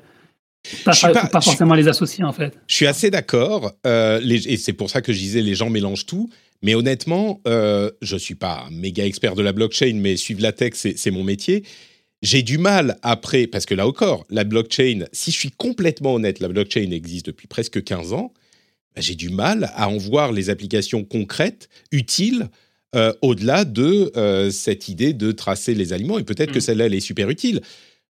Pas, 0.85 0.93
pas, 1.31 1.41
forcément 1.41 1.75
les 1.75 1.89
associer, 1.89 2.25
en 2.25 2.33
fait. 2.33 2.59
Je 2.67 2.75
suis 2.75 2.87
assez 2.87 3.11
d'accord. 3.11 3.73
Euh, 3.87 4.21
et 4.23 4.57
c'est 4.57 4.73
pour 4.73 4.91
ça 4.91 5.01
que 5.01 5.13
je 5.13 5.19
disais 5.19 5.41
les 5.41 5.55
gens 5.55 5.71
mélangent 5.71 6.05
tout. 6.05 6.29
Mais 6.63 6.75
honnêtement, 6.75 7.41
euh, 7.47 7.91
je 8.03 8.15
ne 8.15 8.19
suis 8.19 8.35
pas 8.35 8.67
un 8.67 8.71
méga 8.71 9.07
expert 9.07 9.35
de 9.35 9.43
la 9.43 9.53
blockchain, 9.53 9.95
mais 9.95 10.17
suivre 10.17 10.43
la 10.43 10.53
tech, 10.53 10.73
c'est 10.75 11.11
mon 11.11 11.25
métier. 11.25 11.65
J'ai 12.21 12.43
du 12.43 12.59
mal 12.59 12.99
après, 13.03 13.47
parce 13.47 13.65
que 13.65 13.75
là 13.75 13.87
encore, 13.87 14.25
la 14.29 14.45
blockchain, 14.45 15.05
si 15.13 15.31
je 15.31 15.39
suis 15.39 15.53
complètement 15.53 16.15
honnête, 16.15 16.41
la 16.41 16.49
blockchain 16.49 16.91
existe 16.91 17.27
depuis 17.27 17.47
presque 17.47 17.83
15 17.83 18.13
ans, 18.13 18.33
bah, 18.95 19.01
j'ai 19.01 19.15
du 19.15 19.29
mal 19.29 19.71
à 19.75 19.89
en 19.89 19.99
voir 19.99 20.33
les 20.33 20.51
applications 20.51 21.05
concrètes, 21.05 21.69
utiles, 21.93 22.49
euh, 22.97 23.13
au-delà 23.23 23.65
de 23.65 24.11
euh, 24.17 24.51
cette 24.51 24.89
idée 24.89 25.13
de 25.13 25.31
tracer 25.31 25.75
les 25.75 25.93
aliments. 25.93 26.19
Et 26.19 26.25
peut-être 26.25 26.53
que 26.53 26.59
mm. 26.59 26.63
celle-là, 26.63 26.87
elle 26.87 26.95
est 26.95 27.01
super 27.01 27.29
utile. 27.31 27.61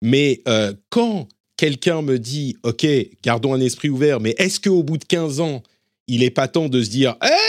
Mais 0.01 0.41
euh, 0.47 0.73
quand 0.89 1.29
quelqu'un 1.57 2.01
me 2.01 2.19
dit, 2.19 2.57
OK, 2.63 2.85
gardons 3.23 3.53
un 3.53 3.61
esprit 3.61 3.89
ouvert, 3.89 4.19
mais 4.19 4.35
est-ce 4.37 4.59
qu'au 4.59 4.83
bout 4.83 4.97
de 4.97 5.05
15 5.05 5.39
ans, 5.39 5.63
il 6.07 6.19
n'est 6.19 6.31
pas 6.31 6.47
temps 6.47 6.69
de 6.69 6.81
se 6.83 6.89
dire, 6.89 7.15
eh, 7.23 7.27
je 7.27 7.42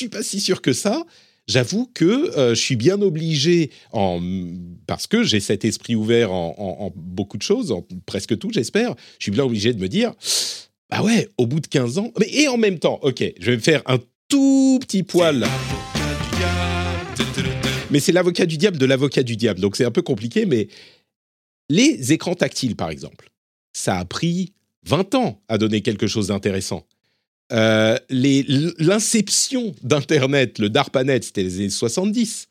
suis 0.00 0.08
pas 0.08 0.22
si 0.22 0.40
sûr 0.40 0.62
que 0.62 0.72
ça 0.72 1.04
J'avoue 1.46 1.90
que 1.92 2.30
je 2.36 2.54
suis 2.54 2.76
bien 2.76 3.02
obligé, 3.02 3.70
en, 3.90 4.20
parce 4.86 5.08
que 5.08 5.24
j'ai 5.24 5.40
cet 5.40 5.64
esprit 5.64 5.96
ouvert 5.96 6.30
en, 6.30 6.92
beaucoup 6.94 7.38
de 7.38 7.42
choses, 7.42 7.72
en 7.72 7.84
presque 8.06 8.38
tout, 8.38 8.50
j'espère, 8.52 8.94
je 9.18 9.24
suis 9.24 9.32
bien 9.32 9.42
obligé 9.42 9.72
de 9.72 9.80
me 9.80 9.88
dire, 9.88 10.12
bah 10.90 11.02
ouais, 11.02 11.28
au 11.38 11.46
bout 11.46 11.58
de 11.58 11.66
15 11.66 11.98
ans, 11.98 12.12
mais, 12.20 12.28
et 12.30 12.46
en 12.46 12.56
même 12.56 12.78
temps, 12.78 13.00
ok, 13.02 13.24
je 13.40 13.50
vais 13.50 13.56
me 13.56 13.62
faire 13.62 13.82
un 13.86 13.98
tout 14.28 14.78
petit 14.80 15.02
poil 15.02 15.44
mais 17.90 18.00
c'est 18.00 18.12
l'avocat 18.12 18.46
du 18.46 18.56
diable 18.56 18.78
de 18.78 18.86
l'avocat 18.86 19.22
du 19.22 19.36
diable. 19.36 19.60
Donc 19.60 19.76
c'est 19.76 19.84
un 19.84 19.90
peu 19.90 20.02
compliqué, 20.02 20.46
mais 20.46 20.68
les 21.68 22.12
écrans 22.12 22.34
tactiles, 22.34 22.76
par 22.76 22.90
exemple, 22.90 23.30
ça 23.72 23.98
a 23.98 24.04
pris 24.04 24.52
20 24.86 25.14
ans 25.14 25.42
à 25.48 25.58
donner 25.58 25.82
quelque 25.82 26.06
chose 26.06 26.28
d'intéressant. 26.28 26.86
Euh, 27.52 27.98
L'inception 28.08 29.74
d'Internet, 29.82 30.58
le 30.58 30.68
DARPANET, 30.68 31.22
c'était 31.22 31.42
les 31.42 31.56
années 31.56 31.70
70. 31.70 32.48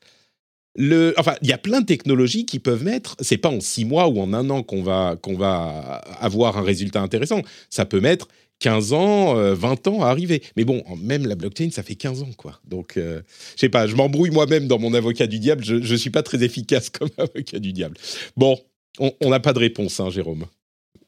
Le, 0.76 1.14
enfin, 1.18 1.36
il 1.42 1.50
y 1.50 1.54
a 1.54 1.58
plein 1.58 1.82
de 1.82 1.86
technologies 1.86 2.46
qui 2.46 2.60
peuvent 2.60 2.84
mettre. 2.84 3.16
C'est 3.20 3.38
pas 3.38 3.50
en 3.50 3.60
six 3.60 3.86
mois 3.86 4.08
ou 4.08 4.22
en 4.22 4.34
un 4.34 4.50
an 4.50 4.64
qu'on 4.64 4.84
va 4.84 5.18
qu'on 5.22 5.36
va 5.36 6.02
avoir 6.20 6.58
un 6.58 6.62
résultat 6.62 7.02
intéressant. 7.02 7.42
Ça 7.70 7.86
peut 7.86 8.00
mettre 8.00 8.28
15 8.60 8.94
ans, 8.94 9.34
20 9.36 9.88
euh, 9.88 9.92
ans 9.92 10.04
à 10.04 10.10
arriver. 10.10 10.44
Mais 10.56 10.66
bon, 10.66 10.84
même 11.02 11.26
la 11.26 11.36
blockchain, 11.36 11.70
ça 11.72 11.84
fait 11.84 11.96
15 11.96 12.24
ans, 12.24 12.30
quoi. 12.38 12.60
Donc, 12.68 12.98
euh, 12.98 13.22
je 13.56 13.62
sais 13.62 13.70
pas, 13.70 13.88
je 13.88 13.96
m'embrouille 13.96 14.32
moi-même 14.32 14.68
dans 14.68 14.80
mon 14.80 14.94
avocat 14.94 15.28
du 15.28 15.40
diable. 15.40 15.64
Je 15.64 15.76
ne 15.76 15.98
suis 15.98 16.10
pas 16.10 16.24
très 16.24 16.44
efficace 16.44 16.90
comme 16.98 17.10
avocat 17.18 17.60
du 17.60 17.74
diable. 17.74 17.98
Bon, 18.38 18.60
on 19.00 19.30
n'a 19.30 19.40
pas 19.40 19.54
de 19.54 19.60
réponse, 19.60 20.00
hein, 20.00 20.10
Jérôme. 20.10 20.46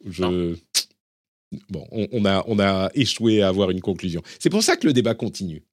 Je... 0.10 0.56
Bon, 1.70 1.86
on, 1.92 2.26
a, 2.26 2.44
on 2.48 2.60
a 2.60 2.90
échoué 2.94 3.42
à 3.42 3.50
avoir 3.50 3.72
une 3.72 3.82
conclusion. 3.82 4.22
C'est 4.40 4.50
pour 4.50 4.64
ça 4.64 4.78
que 4.78 4.88
le 4.88 4.94
débat 4.94 5.16
continue. 5.16 5.64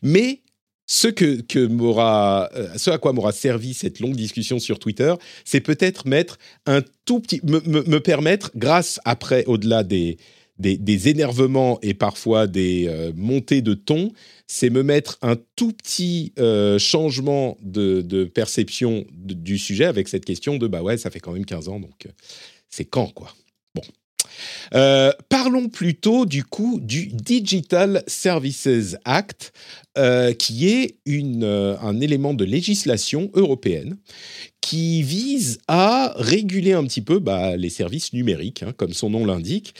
Mais 0.00 0.40
ce, 0.86 1.08
que, 1.08 1.42
que 1.42 1.58
euh, 1.58 2.68
ce 2.78 2.90
à 2.90 2.98
quoi 2.98 3.12
m'aura 3.12 3.32
servi 3.32 3.74
cette 3.74 4.00
longue 4.00 4.16
discussion 4.16 4.58
sur 4.58 4.78
Twitter, 4.78 5.14
c'est 5.44 5.60
peut-être 5.60 6.06
mettre 6.06 6.38
un 6.66 6.80
tout 7.04 7.20
petit, 7.20 7.40
me, 7.44 7.60
me 7.66 8.00
permettre, 8.00 8.50
grâce 8.54 8.98
après, 9.04 9.44
au-delà 9.44 9.84
des, 9.84 10.16
des, 10.58 11.08
énervements 11.08 11.78
et 11.82 11.94
parfois 11.94 12.46
des 12.46 12.86
euh, 12.88 13.12
montées 13.14 13.62
de 13.62 13.74
ton, 13.74 14.12
c'est 14.46 14.70
me 14.70 14.82
mettre 14.82 15.18
un 15.22 15.36
tout 15.56 15.72
petit 15.72 16.32
euh, 16.38 16.78
changement 16.78 17.56
de, 17.62 18.24
perception 18.24 19.04
du 19.12 19.58
sujet 19.58 19.84
avec 19.84 20.08
cette 20.08 20.24
question 20.24 20.56
de 20.56 20.66
bah 20.66 20.82
ouais, 20.82 20.96
ça 20.96 21.10
fait 21.10 21.20
quand 21.20 21.32
même 21.32 21.44
15 21.44 21.68
ans, 21.68 21.80
donc 21.80 22.08
c'est 22.70 22.84
quand 22.84 23.08
quoi? 23.08 23.34
Euh, 24.74 25.12
parlons 25.28 25.68
plutôt 25.68 26.26
du 26.26 26.44
coup 26.44 26.80
du 26.80 27.06
Digital 27.06 28.02
Services 28.06 28.96
Act, 29.04 29.52
euh, 29.98 30.32
qui 30.32 30.68
est 30.68 30.96
euh, 31.08 31.76
un 31.82 32.00
élément 32.00 32.34
de 32.34 32.44
législation 32.44 33.30
européenne 33.34 33.96
qui 34.60 35.02
vise 35.02 35.58
à 35.68 36.14
réguler 36.16 36.72
un 36.72 36.84
petit 36.84 37.02
peu 37.02 37.18
bah, 37.18 37.56
les 37.56 37.68
services 37.68 38.12
numériques, 38.12 38.62
hein, 38.62 38.72
comme 38.76 38.92
son 38.92 39.10
nom 39.10 39.26
l'indique, 39.26 39.74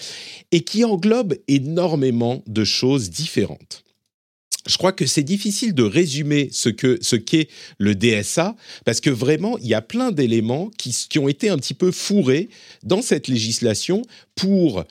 et 0.51 0.61
qui 0.61 0.85
englobe 0.85 1.35
énormément 1.49 2.43
de 2.47 2.65
choses 2.65 3.11
différentes 3.11 3.85
je 4.67 4.77
crois 4.77 4.93
que 4.93 5.07
c'est 5.07 5.23
difficile 5.23 5.75
de 5.75 5.83
résumer 5.83 6.49
ce 6.53 6.69
que 6.69 6.99
ce 7.01 7.17
qu'est 7.17 7.49
le 7.79 7.95
DSA 7.95 8.55
parce 8.85 9.01
que 9.01 9.11
vraiment 9.11 9.59
il 9.59 9.67
y 9.67 9.75
a 9.75 9.83
plein 9.83 10.13
d'éléments 10.13 10.71
qui, 10.79 11.19
ont 11.19 11.29
été 11.29 11.49
un 11.49 11.57
petit 11.57 11.75
peu 11.75 11.91
fourrés 11.91 12.49
dans 12.83 13.03
cette 13.03 13.29
législation 13.29 14.03
pour 14.35 14.85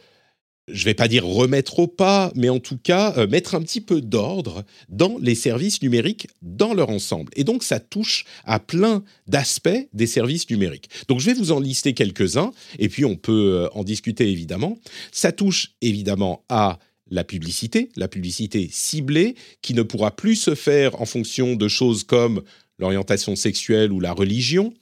je 0.67 0.85
vais 0.85 0.93
pas 0.93 1.07
dire 1.07 1.25
remettre 1.25 1.79
au 1.79 1.87
pas, 1.87 2.31
mais 2.35 2.47
en 2.47 2.59
tout 2.59 2.77
cas 2.77 3.13
euh, 3.17 3.27
mettre 3.27 3.55
un 3.55 3.61
petit 3.61 3.81
peu 3.81 3.99
d'ordre 3.99 4.63
dans 4.89 5.17
les 5.19 5.35
services 5.35 5.81
numériques 5.81 6.27
dans 6.41 6.73
leur 6.73 6.89
ensemble. 6.89 7.31
Et 7.35 7.43
donc 7.43 7.63
ça 7.63 7.79
touche 7.79 8.25
à 8.45 8.59
plein 8.59 9.03
d'aspects 9.27 9.69
des 9.91 10.07
services 10.07 10.49
numériques. 10.49 10.89
Donc 11.07 11.19
je 11.19 11.25
vais 11.25 11.33
vous 11.33 11.51
en 11.51 11.59
lister 11.59 11.93
quelques-uns, 11.93 12.51
et 12.79 12.89
puis 12.89 13.03
on 13.03 13.15
peut 13.15 13.65
euh, 13.65 13.69
en 13.73 13.83
discuter 13.83 14.29
évidemment. 14.29 14.77
Ça 15.11 15.31
touche 15.31 15.73
évidemment 15.81 16.45
à 16.47 16.79
la 17.11 17.23
publicité, 17.23 17.89
la 17.95 18.07
publicité 18.07 18.67
ciblée, 18.71 19.35
qui 19.61 19.73
ne 19.73 19.83
pourra 19.83 20.15
plus 20.15 20.35
se 20.35 20.55
faire 20.55 20.99
en 20.99 21.05
fonction 21.05 21.55
de 21.55 21.67
choses 21.67 22.03
comme 22.03 22.41
l'orientation 22.79 23.35
sexuelle 23.35 23.91
ou 23.91 23.99
la 23.99 24.13
religion. 24.13 24.73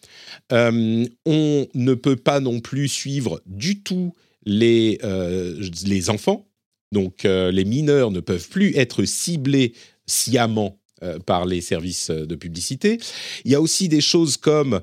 Euh, 0.53 1.05
on 1.25 1.67
ne 1.73 1.93
peut 1.95 2.15
pas 2.15 2.39
non 2.39 2.61
plus 2.61 2.87
suivre 2.87 3.41
du 3.45 3.83
tout 3.83 4.13
les, 4.45 4.99
euh, 5.03 5.61
les 5.85 6.09
enfants. 6.09 6.47
Donc 6.91 7.25
euh, 7.25 7.51
les 7.51 7.65
mineurs 7.65 8.11
ne 8.11 8.21
peuvent 8.21 8.47
plus 8.47 8.75
être 8.75 9.03
ciblés 9.03 9.73
sciemment 10.07 10.77
par 11.25 11.45
les 11.45 11.61
services 11.61 12.09
de 12.09 12.35
publicité. 12.35 12.99
Il 13.45 13.51
y 13.51 13.55
a 13.55 13.61
aussi 13.61 13.87
des 13.87 14.01
choses 14.01 14.35
comme 14.35 14.81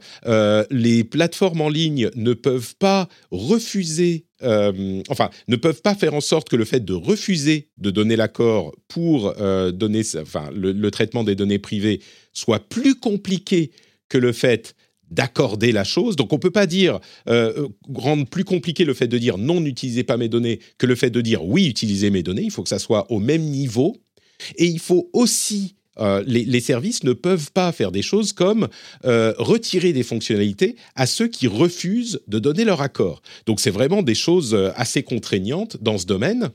les 0.70 1.04
plateformes 1.04 1.60
en 1.60 1.68
ligne 1.68 2.08
ne 2.14 2.32
peuvent 2.32 2.74
pas 2.76 3.06
refuser 3.30 4.25
euh, 4.42 5.02
enfin, 5.08 5.30
ne 5.48 5.56
peuvent 5.56 5.82
pas 5.82 5.94
faire 5.94 6.14
en 6.14 6.20
sorte 6.20 6.48
que 6.48 6.56
le 6.56 6.64
fait 6.64 6.84
de 6.84 6.92
refuser 6.92 7.70
de 7.78 7.90
donner 7.90 8.16
l'accord 8.16 8.74
pour 8.88 9.34
euh, 9.40 9.72
donner, 9.72 10.02
enfin, 10.18 10.50
le, 10.54 10.90
traitement 10.90 11.24
des 11.24 11.34
données 11.34 11.58
privées 11.58 12.00
soit 12.32 12.60
plus 12.60 12.94
compliqué 12.94 13.70
que 14.08 14.18
le 14.18 14.32
fait 14.32 14.74
d'accorder 15.10 15.72
la 15.72 15.84
chose. 15.84 16.16
Donc 16.16 16.32
on 16.32 16.36
ne 16.36 16.40
peut 16.40 16.50
pas 16.50 16.66
dire 16.66 17.00
euh, 17.28 17.68
rendre 17.94 18.26
plus 18.26 18.44
compliqué 18.44 18.84
le 18.84 18.94
fait 18.94 19.08
de 19.08 19.18
dire 19.18 19.38
non, 19.38 19.60
n'utilisez 19.60 20.04
pas 20.04 20.16
mes 20.16 20.28
données 20.28 20.60
que 20.78 20.86
le 20.86 20.96
fait 20.96 21.10
de 21.10 21.20
dire 21.20 21.44
oui, 21.44 21.66
utilisez 21.66 22.10
mes 22.10 22.22
données. 22.22 22.42
Il 22.42 22.50
faut 22.50 22.62
que 22.62 22.68
ça 22.68 22.78
soit 22.78 23.10
au 23.10 23.20
même 23.20 23.42
niveau. 23.42 23.96
Et 24.56 24.66
il 24.66 24.80
faut 24.80 25.08
aussi 25.14 25.75
euh, 25.98 26.22
les, 26.26 26.60
services 26.60 27.04
ne 27.04 27.12
peuvent 27.12 27.50
pas 27.52 27.72
faire 27.72 27.92
des 27.92 28.02
choses 28.02 28.32
comme 28.32 28.68
euh, 29.04 29.32
retirer 29.38 29.92
des 29.92 30.02
fonctionnalités 30.02 30.76
à 30.94 31.06
ceux 31.06 31.28
qui 31.28 31.46
refusent 31.46 32.20
de 32.28 32.38
donner 32.38 32.64
leur 32.64 32.80
accord. 32.80 33.22
Donc 33.46 33.60
c'est 33.60 33.70
vraiment 33.70 34.02
des 34.02 34.14
choses 34.14 34.54
euh, 34.54 34.70
assez 34.76 35.02
contraignantes 35.02 35.76
dans 35.80 35.98
ce 35.98 36.06
domaine. 36.06 36.50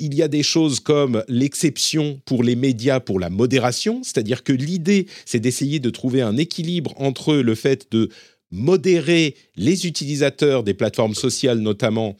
il 0.00 0.14
y 0.14 0.22
a 0.22 0.28
des 0.28 0.42
choses 0.42 0.80
comme 0.80 1.22
l'exception 1.28 2.20
pour 2.24 2.42
les 2.42 2.56
médias 2.56 3.00
pour 3.00 3.20
la 3.20 3.30
modération, 3.30 4.00
c'est-à-dire 4.02 4.42
que 4.42 4.52
l'idée 4.52 5.06
c'est 5.24 5.40
d'essayer 5.40 5.80
de 5.80 5.90
trouver 5.90 6.22
un 6.22 6.36
équilibre 6.36 6.94
entre 6.96 7.34
le 7.34 7.54
fait 7.54 7.88
de 7.90 8.10
modérer 8.50 9.34
les 9.56 9.86
utilisateurs 9.86 10.62
des 10.62 10.74
plateformes 10.74 11.14
sociales 11.14 11.58
notamment 11.58 12.16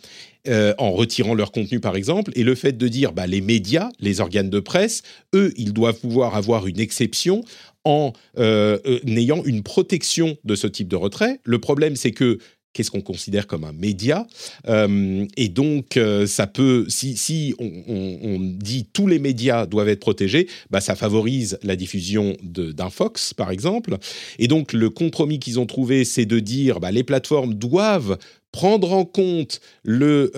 euh, 0.48 0.74
en 0.78 0.92
retirant 0.92 1.35
leur 1.35 1.52
contenu 1.52 1.80
par 1.80 1.96
exemple, 1.96 2.30
et 2.35 2.42
le 2.42 2.54
fait 2.54 2.76
de 2.76 2.88
dire 2.88 3.12
bah, 3.12 3.26
les 3.26 3.40
médias, 3.40 3.88
les 4.00 4.20
organes 4.20 4.50
de 4.50 4.61
presse, 4.61 5.02
eux, 5.35 5.52
ils 5.56 5.72
doivent 5.72 5.98
pouvoir 5.98 6.37
avoir 6.37 6.66
une 6.66 6.78
exception 6.78 7.44
en 7.85 8.12
euh, 8.38 8.78
euh, 8.87 9.00
ayant 9.06 9.42
une 9.44 9.62
protection 9.62 10.37
de 10.44 10.54
ce 10.54 10.66
type 10.66 10.88
de 10.88 10.96
retrait. 10.96 11.40
Le 11.44 11.59
problème, 11.59 11.96
c'est 11.96 12.12
que 12.12 12.38
qu'est-ce 12.72 12.90
qu'on 12.90 13.00
considère 13.00 13.46
comme 13.46 13.64
un 13.64 13.72
média. 13.72 14.26
et 14.68 15.48
donc, 15.48 15.98
ça 16.26 16.46
peut, 16.46 16.85
si, 16.88 17.16
si 17.16 17.54
on, 17.59 18.38
dit 18.38 18.87
tous 18.92 19.06
les 19.06 19.18
médias 19.18 19.64
doivent 19.64 19.88
être 19.88 20.00
protégés, 20.00 20.46
bah, 20.68 20.82
ça 20.82 20.94
favorise 20.94 21.59
la 21.62 21.74
diffusion 21.74 22.37
d'un 22.42 22.90
Fox, 22.90 23.32
par 23.32 23.50
exemple. 23.50 23.96
Et 24.38 24.46
donc, 24.46 24.74
le 24.74 24.90
compromis 24.90 25.38
qu'ils 25.38 25.59
ont 25.59 25.64
trouvé, 25.64 26.04
c'est 26.04 26.26
de 26.26 26.38
dire 26.38 26.78
bah, 26.78 26.90
les 26.90 27.02
plateformes 27.02 27.54
doivent 27.54 28.18
prendre 28.57 28.90
en 28.92 29.05
compte 29.05 29.61
le, 29.85 30.31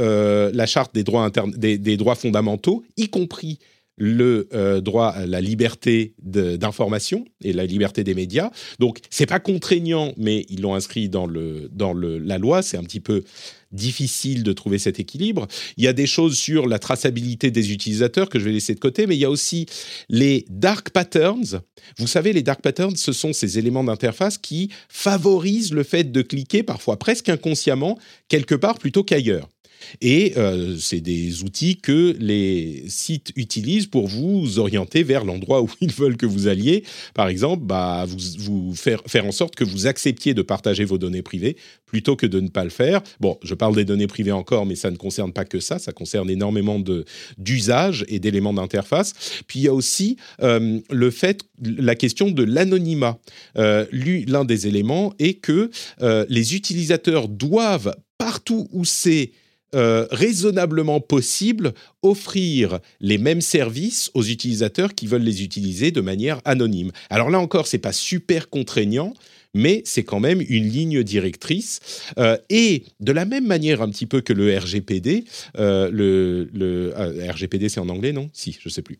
la 0.53 0.67
charte 0.67 0.93
des 0.93 1.05
droits 1.97 2.15
fondamentaux, 2.17 2.83
y 2.97 3.09
compris 3.09 3.61
le 3.99 4.49
euh, 4.55 4.81
droit 4.81 5.09
à 5.09 5.27
la 5.27 5.41
liberté 5.41 6.15
d'information 6.23 7.25
et 7.43 7.53
la 7.53 7.67
liberté 7.67 8.05
des 8.05 8.15
médias. 8.15 8.51
Donc, 8.79 9.01
c'est 9.11 9.27
pas 9.27 9.41
contraignant, 9.41 10.15
mais 10.17 10.47
ils 10.49 10.61
l'ont 10.61 10.75
inscrit 10.75 11.09
dans, 11.09 11.27
le, 11.27 11.69
dans 11.73 11.93
le, 11.93 12.19
la 12.19 12.39
loi. 12.39 12.63
C'est 12.63 12.77
un 12.77 12.85
petit 12.85 13.01
peu 13.01 13.25
difficile 13.73 14.43
de 14.43 14.53
trouver 14.53 14.79
cet 14.79 14.99
équilibre. 14.99 15.47
Il 15.77 15.85
y 15.85 15.89
a 15.89 15.93
des 15.93 16.07
choses 16.07 16.39
sur 16.39 16.67
la 16.67 16.79
traçabilité 16.79 17.51
des 17.51 17.73
utilisateurs 17.73 18.29
que 18.29 18.39
je 18.39 18.45
vais 18.45 18.53
laisser 18.53 18.75
de 18.75 18.81
côté, 18.81 19.07
mais 19.07 19.17
il 19.17 19.21
y 19.21 19.25
a 19.25 19.31
aussi 19.31 19.67
les 20.09 20.47
dark 20.49 20.91
patterns. 20.91 21.61
Vous 21.99 22.07
savez, 22.07 22.33
les 22.33 22.43
dark 22.43 22.63
patterns, 22.63 22.97
ce 22.97 23.13
sont 23.13 23.33
ces 23.33 23.59
éléments 23.59 23.85
d'interface 23.85 24.39
qui 24.39 24.71
favorisent 24.89 25.73
le 25.73 25.83
fait 25.83 26.11
de 26.11 26.23
cliquer 26.23 26.63
parfois 26.63 26.99
presque 26.99 27.29
inconsciemment 27.29 27.99
quelque 28.29 28.55
part 28.55 28.79
plutôt 28.79 29.05
qu'ailleurs. 29.05 29.49
Et 30.01 30.35
euh, 30.37 30.77
c'est 30.79 31.01
des 31.01 31.43
outils 31.43 31.77
que 31.77 32.17
les 32.19 32.85
sites 32.89 33.33
utilisent 33.37 33.87
pour 33.87 34.09
vous 34.09 34.59
orienter 34.59 35.03
vers 35.03 35.25
l'endroit 35.25 35.63
où 35.63 35.71
ils 35.81 35.93
veulent 35.93 36.17
que 36.17 36.27
vous 36.27 36.49
alliez. 36.49 36.85
Par 37.15 37.29
exemple, 37.29 37.65
bah, 37.65 38.07
vous, 38.07 38.75
faire, 38.75 39.03
faire 39.07 39.27
en 39.27 39.33
sorte 39.33 39.55
que 39.55 39.65
vous 39.65 39.87
acceptiez 39.87 40.35
de 40.35 40.43
partager 40.43 40.85
vos 40.85 40.99
données 40.99 41.23
privées 41.23 41.57
plutôt 41.87 42.17
que 42.17 42.27
de 42.27 42.41
ne 42.41 42.49
pas 42.49 42.65
le 42.65 42.71
faire. 42.71 43.01
Bon, 43.21 43.39
je 43.43 43.55
parle 43.55 43.75
des 43.75 43.85
données 43.85 44.07
privées 44.07 44.33
encore, 44.33 44.67
mais 44.67 44.75
ça 44.75 44.91
ne 44.91 44.97
concerne 44.97 45.33
pas 45.33 45.45
que 45.45 45.61
ça. 45.61 45.79
Ça 45.79 45.93
concerne 45.93 46.29
énormément 46.31 46.83
d'usages 47.39 48.05
et 48.09 48.19
d'éléments 48.19 48.53
d'interface. 48.53 49.15
Puis 49.47 49.61
il 49.61 49.63
y 49.63 49.69
a 49.69 49.75
aussi 49.75 50.17
euh, 50.43 50.81
le 50.91 51.11
fait, 51.11 51.43
la 51.63 51.95
question 51.95 52.31
de 52.31 52.43
l'anonymat. 52.43 53.19
Euh, 53.57 53.87
L'un 53.93 54.45
des 54.45 54.67
éléments 54.67 55.15
est 55.19 55.35
que 55.35 55.71
les 56.29 56.55
utilisateurs 56.55 57.29
doivent 57.29 57.95
partout 58.19 58.69
où 58.73 58.85
c'est 58.85 59.31
euh, 59.75 60.07
raisonnablement 60.11 60.99
possible 60.99 61.75
offrir 62.01 62.79
les 63.01 63.19
mêmes 63.19 63.43
services 63.43 64.11
aux 64.15 64.23
utilisateurs 64.23 64.95
qui 64.95 65.07
veulent 65.07 65.21
les 65.21 65.43
utiliser 65.43 65.91
de 65.91 66.01
manière 66.01 66.41
anonyme. 66.47 66.91
Alors 67.11 67.29
là 67.29 67.39
encore, 67.39 67.67
c'est 67.67 67.77
pas 67.77 67.93
super 67.93 68.49
contraignant, 68.49 69.13
mais 69.53 69.83
c'est 69.85 70.05
quand 70.05 70.21
même 70.21 70.41
une 70.49 70.67
ligne 70.67 71.03
directrice. 71.03 71.81
Euh, 72.19 72.39
et 72.49 72.85
de 73.01 73.13
la 73.13 73.27
même 73.27 73.47
manière 73.47 73.83
un 73.83 73.91
petit 73.91 74.07
peu 74.07 74.23
que 74.23 74.33
le 74.33 74.57
RGPD, 74.57 75.25
euh, 75.59 75.91
le, 75.93 76.95
RGPD 77.31 77.69
c'est 77.69 77.81
en 77.81 77.91
anglais, 77.91 78.13
non? 78.13 78.31
Si, 78.33 78.57
je 78.59 78.71
sais 78.71 78.81
plus. 78.81 78.99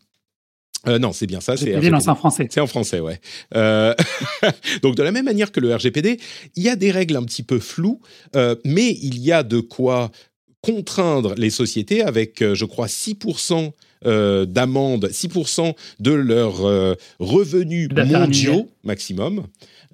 non, 0.85 1.13
c'est 1.13 1.25
bien 1.25 1.41
ça. 1.41 1.57
C'est 1.57 1.75
en 1.91 2.15
français. 2.15 2.47
C'est 2.51 2.61
en 2.61 2.67
français, 2.67 2.99
ouais. 2.99 3.19
donc 4.83 4.95
de 4.95 5.01
la 5.01 5.11
même 5.11 5.25
manière 5.25 5.51
que 5.51 5.59
le 5.59 5.73
RGPD, 5.73 6.19
il 6.55 6.61
y 6.61 6.69
a 6.69 6.75
des 6.75 6.91
règles 6.91 7.15
un 7.15 7.23
petit 7.23 7.41
peu 7.41 7.57
floues, 7.57 8.01
mais 8.35 8.91
il 9.01 9.17
y 9.17 9.31
a 9.31 9.41
de 9.41 9.61
quoi 9.61 10.11
contraindre 10.61 11.35
les 11.35 11.49
sociétés 11.49 12.01
avec, 12.01 12.41
euh, 12.41 12.55
je 12.55 12.65
crois, 12.65 12.87
6% 12.87 13.71
euh, 14.05 14.45
d'amende, 14.45 15.09
6% 15.11 15.73
de 15.99 16.11
leurs 16.11 16.65
euh, 16.65 16.95
revenus 17.19 17.89
mondiaux 17.91 18.69
maximum. 18.83 19.43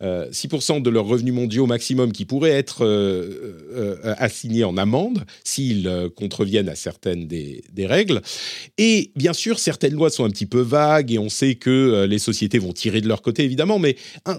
6% 0.01 0.82
de 0.82 0.89
leurs 0.89 1.06
revenus 1.06 1.34
mondiaux 1.34 1.67
maximum 1.67 2.12
qui 2.12 2.25
pourraient 2.25 2.51
être 2.51 2.86
assignés 4.17 4.65
en 4.65 4.75
amende 4.75 5.23
s'ils 5.45 5.89
contreviennent 6.17 6.67
à 6.67 6.75
certaines 6.75 7.28
des, 7.28 7.63
règles. 7.80 8.21
Et 8.78 9.12
bien 9.15 9.32
sûr, 9.32 9.58
certaines 9.58 9.93
lois 9.93 10.10
sont 10.10 10.25
un 10.25 10.30
petit 10.30 10.47
peu 10.47 10.60
vagues 10.60 11.13
et 11.13 11.17
on 11.17 11.30
sait 11.30 11.56
que 11.56 12.06
les 12.10 12.19
sociétés 12.19 12.60
vont 12.60 12.73
tirer 12.73 12.99
de 12.99 13.08
leur 13.08 13.21
côté, 13.21 13.45
évidemment. 13.45 13.80
Mais 13.80 13.95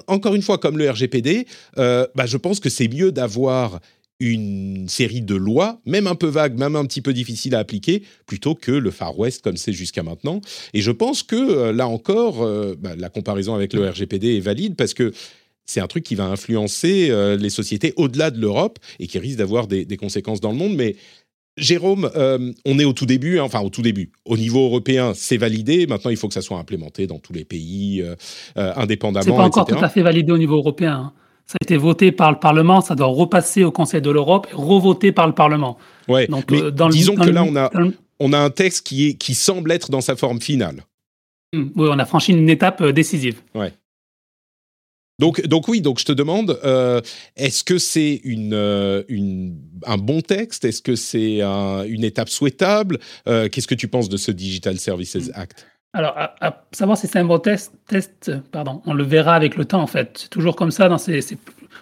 encore 0.08 0.34
une 0.34 0.42
fois, 0.42 0.58
comme 0.58 0.76
le 0.76 0.90
RGPD, 0.90 1.46
bah, 1.76 2.26
je 2.26 2.36
pense 2.36 2.60
que 2.60 2.68
c'est 2.68 2.88
mieux 2.88 3.10
d'avoir 3.10 3.80
une 4.18 4.88
série 4.88 5.20
de 5.20 5.34
lois, 5.34 5.80
même 5.84 6.06
un 6.06 6.14
peu 6.14 6.28
vagues, 6.28 6.58
même 6.58 6.76
un 6.76 6.86
petit 6.86 7.02
peu 7.02 7.12
difficiles 7.12 7.54
à 7.54 7.58
appliquer, 7.58 8.02
plutôt 8.26 8.54
que 8.54 8.72
le 8.72 8.90
Far 8.90 9.18
West 9.18 9.42
comme 9.42 9.56
c'est 9.56 9.72
jusqu'à 9.72 10.02
maintenant. 10.02 10.40
Et 10.72 10.80
je 10.80 10.90
pense 10.90 11.22
que 11.22 11.36
euh, 11.36 11.72
là 11.72 11.86
encore, 11.86 12.42
euh, 12.42 12.74
bah, 12.78 12.94
la 12.96 13.10
comparaison 13.10 13.54
avec 13.54 13.72
le 13.74 13.88
RGPD 13.88 14.36
est 14.36 14.40
valide 14.40 14.74
parce 14.74 14.94
que 14.94 15.12
c'est 15.66 15.80
un 15.80 15.86
truc 15.86 16.04
qui 16.04 16.14
va 16.14 16.26
influencer 16.26 17.08
euh, 17.10 17.36
les 17.36 17.50
sociétés 17.50 17.92
au-delà 17.96 18.30
de 18.30 18.40
l'Europe 18.40 18.78
et 19.00 19.06
qui 19.06 19.18
risque 19.18 19.38
d'avoir 19.38 19.66
des, 19.66 19.84
conséquences 19.96 20.40
dans 20.40 20.52
le 20.52 20.56
monde. 20.56 20.74
Mais 20.74 20.96
Jérôme, 21.58 22.10
on 22.66 22.78
est 22.78 22.84
au 22.84 22.92
tout 22.92 23.06
début, 23.06 23.38
hein, 23.38 23.44
enfin 23.44 23.60
au 23.60 23.70
tout 23.70 23.80
début. 23.80 24.12
Au 24.26 24.36
niveau 24.36 24.66
européen, 24.66 25.12
c'est 25.14 25.38
validé. 25.38 25.86
Maintenant, 25.86 26.10
il 26.10 26.18
faut 26.18 26.28
que 26.28 26.34
ça 26.34 26.42
soit 26.42 26.58
implémenté 26.58 27.06
dans 27.06 27.18
tous 27.18 27.32
les 27.32 27.46
pays 27.46 28.04
indépendamment. 28.54 29.24
C'est 29.24 29.30
pas 29.30 29.44
encore 29.44 29.64
tout 29.64 29.74
à 29.74 29.88
fait 29.88 30.02
validé 30.02 30.32
au 30.32 30.38
niveau 30.38 30.56
européen. 30.56 30.92
Hein. 30.92 31.12
Ça 31.46 31.54
a 31.60 31.64
été 31.64 31.76
voté 31.76 32.10
par 32.10 32.32
le 32.32 32.40
Parlement, 32.40 32.80
ça 32.80 32.96
doit 32.96 33.06
repasser 33.06 33.62
au 33.62 33.70
Conseil 33.70 34.02
de 34.02 34.10
l'Europe 34.10 34.48
et 34.50 34.54
revoter 34.54 35.12
par 35.12 35.28
le 35.28 35.32
Parlement. 35.32 35.78
Ouais, 36.08 36.26
Donc, 36.26 36.50
mais 36.50 36.60
euh, 36.60 36.88
disons 36.90 37.14
que 37.14 37.30
là, 37.30 37.44
on 37.44 37.54
a, 37.54 37.70
on 38.18 38.32
a 38.32 38.38
un 38.38 38.50
texte 38.50 38.84
qui, 38.84 39.08
est, 39.08 39.14
qui 39.14 39.34
semble 39.34 39.70
être 39.70 39.90
dans 39.90 40.00
sa 40.00 40.16
forme 40.16 40.40
finale. 40.40 40.82
Hmm, 41.54 41.68
oui, 41.76 41.88
on 41.88 41.98
a 42.00 42.04
franchi 42.04 42.32
une 42.32 42.50
étape 42.50 42.80
euh, 42.80 42.92
décisive. 42.92 43.42
Ouais. 43.54 43.72
Donc, 45.20 45.40
donc 45.46 45.68
oui, 45.68 45.80
donc 45.80 46.00
je 46.00 46.04
te 46.04 46.12
demande, 46.12 46.58
euh, 46.64 47.00
est-ce 47.36 47.62
que 47.62 47.78
c'est 47.78 48.20
une, 48.24 49.04
une, 49.08 49.56
un 49.86 49.98
bon 49.98 50.20
texte? 50.20 50.64
Est-ce 50.64 50.82
que 50.82 50.96
c'est 50.96 51.40
une 51.40 52.04
étape 52.04 52.28
souhaitable? 52.28 52.98
Qu'est-ce 53.24 53.66
que 53.66 53.74
tu 53.74 53.88
penses 53.88 54.10
de 54.10 54.18
ce 54.18 54.30
Digital 54.30 54.78
Services 54.78 55.30
Act? 55.32 55.64
Alors, 55.96 56.14
à, 56.18 56.62
savoir 56.72 56.98
si 56.98 57.06
c'est 57.06 57.18
un 57.18 57.24
bon 57.24 57.38
test, 57.38 57.72
test, 57.88 58.30
pardon, 58.52 58.82
on 58.84 58.92
le 58.92 59.02
verra 59.02 59.34
avec 59.34 59.56
le 59.56 59.64
temps, 59.64 59.80
en 59.80 59.86
fait. 59.86 60.10
C'est 60.14 60.28
toujours 60.28 60.54
comme 60.54 60.70
ça. 60.70 60.90
Dans 60.90 60.98
ces, 60.98 61.22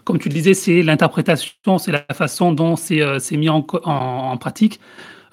comme 0.04 0.20
tu 0.20 0.28
le 0.28 0.34
disais, 0.34 0.54
c'est 0.54 0.82
l'interprétation, 0.82 1.78
c'est 1.78 1.90
la 1.90 2.04
façon 2.14 2.52
dont 2.52 2.76
c'est 2.76 3.02
euh, 3.02 3.18
mis 3.32 3.48
en, 3.48 3.62
pratique. 4.36 4.78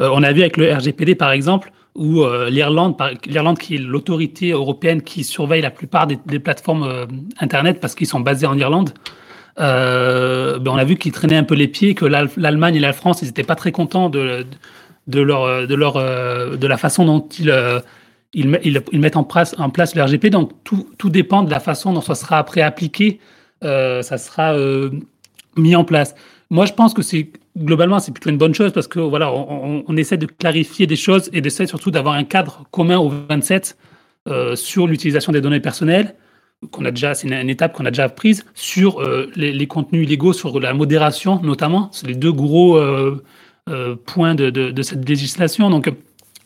Euh, 0.01 0.09
on 0.11 0.23
a 0.23 0.31
vu 0.31 0.41
avec 0.41 0.57
le 0.57 0.73
RGPD, 0.73 1.13
par 1.13 1.29
exemple, 1.29 1.71
où 1.93 2.23
euh, 2.23 2.49
l'Irlande, 2.49 2.95
l'Irlande 3.27 3.59
qui 3.59 3.75
est 3.75 3.77
l'autorité 3.77 4.49
européenne 4.49 5.03
qui 5.03 5.23
surveille 5.23 5.61
la 5.61 5.69
plupart 5.69 6.07
des, 6.07 6.39
plateformes 6.39 7.05
Internet 7.39 7.79
parce 7.81 7.93
qu'ils 7.93 8.07
sont 8.07 8.21
basés 8.21 8.47
en 8.47 8.57
Irlande, 8.57 8.95
ben 9.57 10.63
on 10.65 10.77
a 10.77 10.83
vu 10.85 10.95
qu'ils 10.95 11.11
traînaient 11.11 11.37
un 11.37 11.43
peu 11.43 11.53
les 11.53 11.67
pieds, 11.67 11.93
que 11.93 12.05
l'Allemagne 12.05 12.77
et 12.77 12.79
la 12.79 12.93
France, 12.93 13.21
ils 13.21 13.25
n'étaient 13.25 13.43
pas 13.43 13.53
très 13.53 13.71
contents 13.71 14.09
de, 14.09 14.47
de, 15.05 15.21
leur, 15.21 15.67
de, 15.67 15.75
leur, 15.75 15.93
de 16.57 16.67
la 16.67 16.77
façon 16.77 17.05
dont 17.05 17.27
ils 17.37 17.53
ils, 18.33 18.99
mettent 18.99 19.17
en 19.17 19.23
place, 19.23 19.55
en 19.57 19.67
le 19.67 20.03
RGP. 20.03 20.27
Donc, 20.27 20.51
tout, 20.63 21.09
dépend 21.09 21.43
de 21.43 21.51
la 21.51 21.59
façon 21.59 21.93
dont 21.93 22.01
ça 22.01 22.15
sera 22.15 22.37
après 22.37 22.61
appliqué, 22.61 23.19
euh, 23.63 24.01
ça 24.01 24.17
sera 24.17 24.53
euh, 24.53 24.89
mis 25.57 25.75
en 25.75 25.83
place. 25.83 26.15
Moi, 26.49 26.65
je 26.65 26.73
pense 26.73 26.93
que 26.93 27.01
globalement, 27.57 27.99
c'est 27.99 28.11
plutôt 28.11 28.29
une 28.29 28.37
bonne 28.37 28.53
chose 28.53 28.71
parce 28.71 28.87
que 28.87 28.99
voilà, 28.99 29.31
on, 29.33 29.97
essaie 29.97 30.17
de 30.17 30.25
clarifier 30.25 30.87
des 30.87 30.95
choses 30.95 31.29
et 31.33 31.41
d'essayer 31.41 31.67
surtout 31.67 31.91
d'avoir 31.91 32.15
un 32.15 32.23
cadre 32.23 32.65
commun 32.71 32.97
aux 32.97 33.09
27 33.29 33.77
euh, 34.27 34.55
sur 34.55 34.87
l'utilisation 34.87 35.31
des 35.31 35.41
données 35.41 35.59
personnelles 35.59 36.15
qu'on 36.69 36.85
a 36.85 36.91
déjà, 36.91 37.15
c'est 37.15 37.27
une, 37.27 37.49
étape 37.49 37.73
qu'on 37.73 37.85
a 37.85 37.89
déjà 37.89 38.07
prise 38.07 38.45
sur 38.53 39.01
les, 39.35 39.65
contenus 39.65 40.05
illégaux, 40.05 40.31
sur 40.31 40.59
la 40.59 40.75
modération 40.75 41.41
notamment. 41.41 41.89
C'est 41.91 42.05
les 42.05 42.13
deux 42.13 42.31
gros 42.31 42.79
points 44.05 44.35
de, 44.35 44.51
de, 44.51 44.81
cette 44.83 45.09
législation. 45.09 45.71
Donc, 45.71 45.91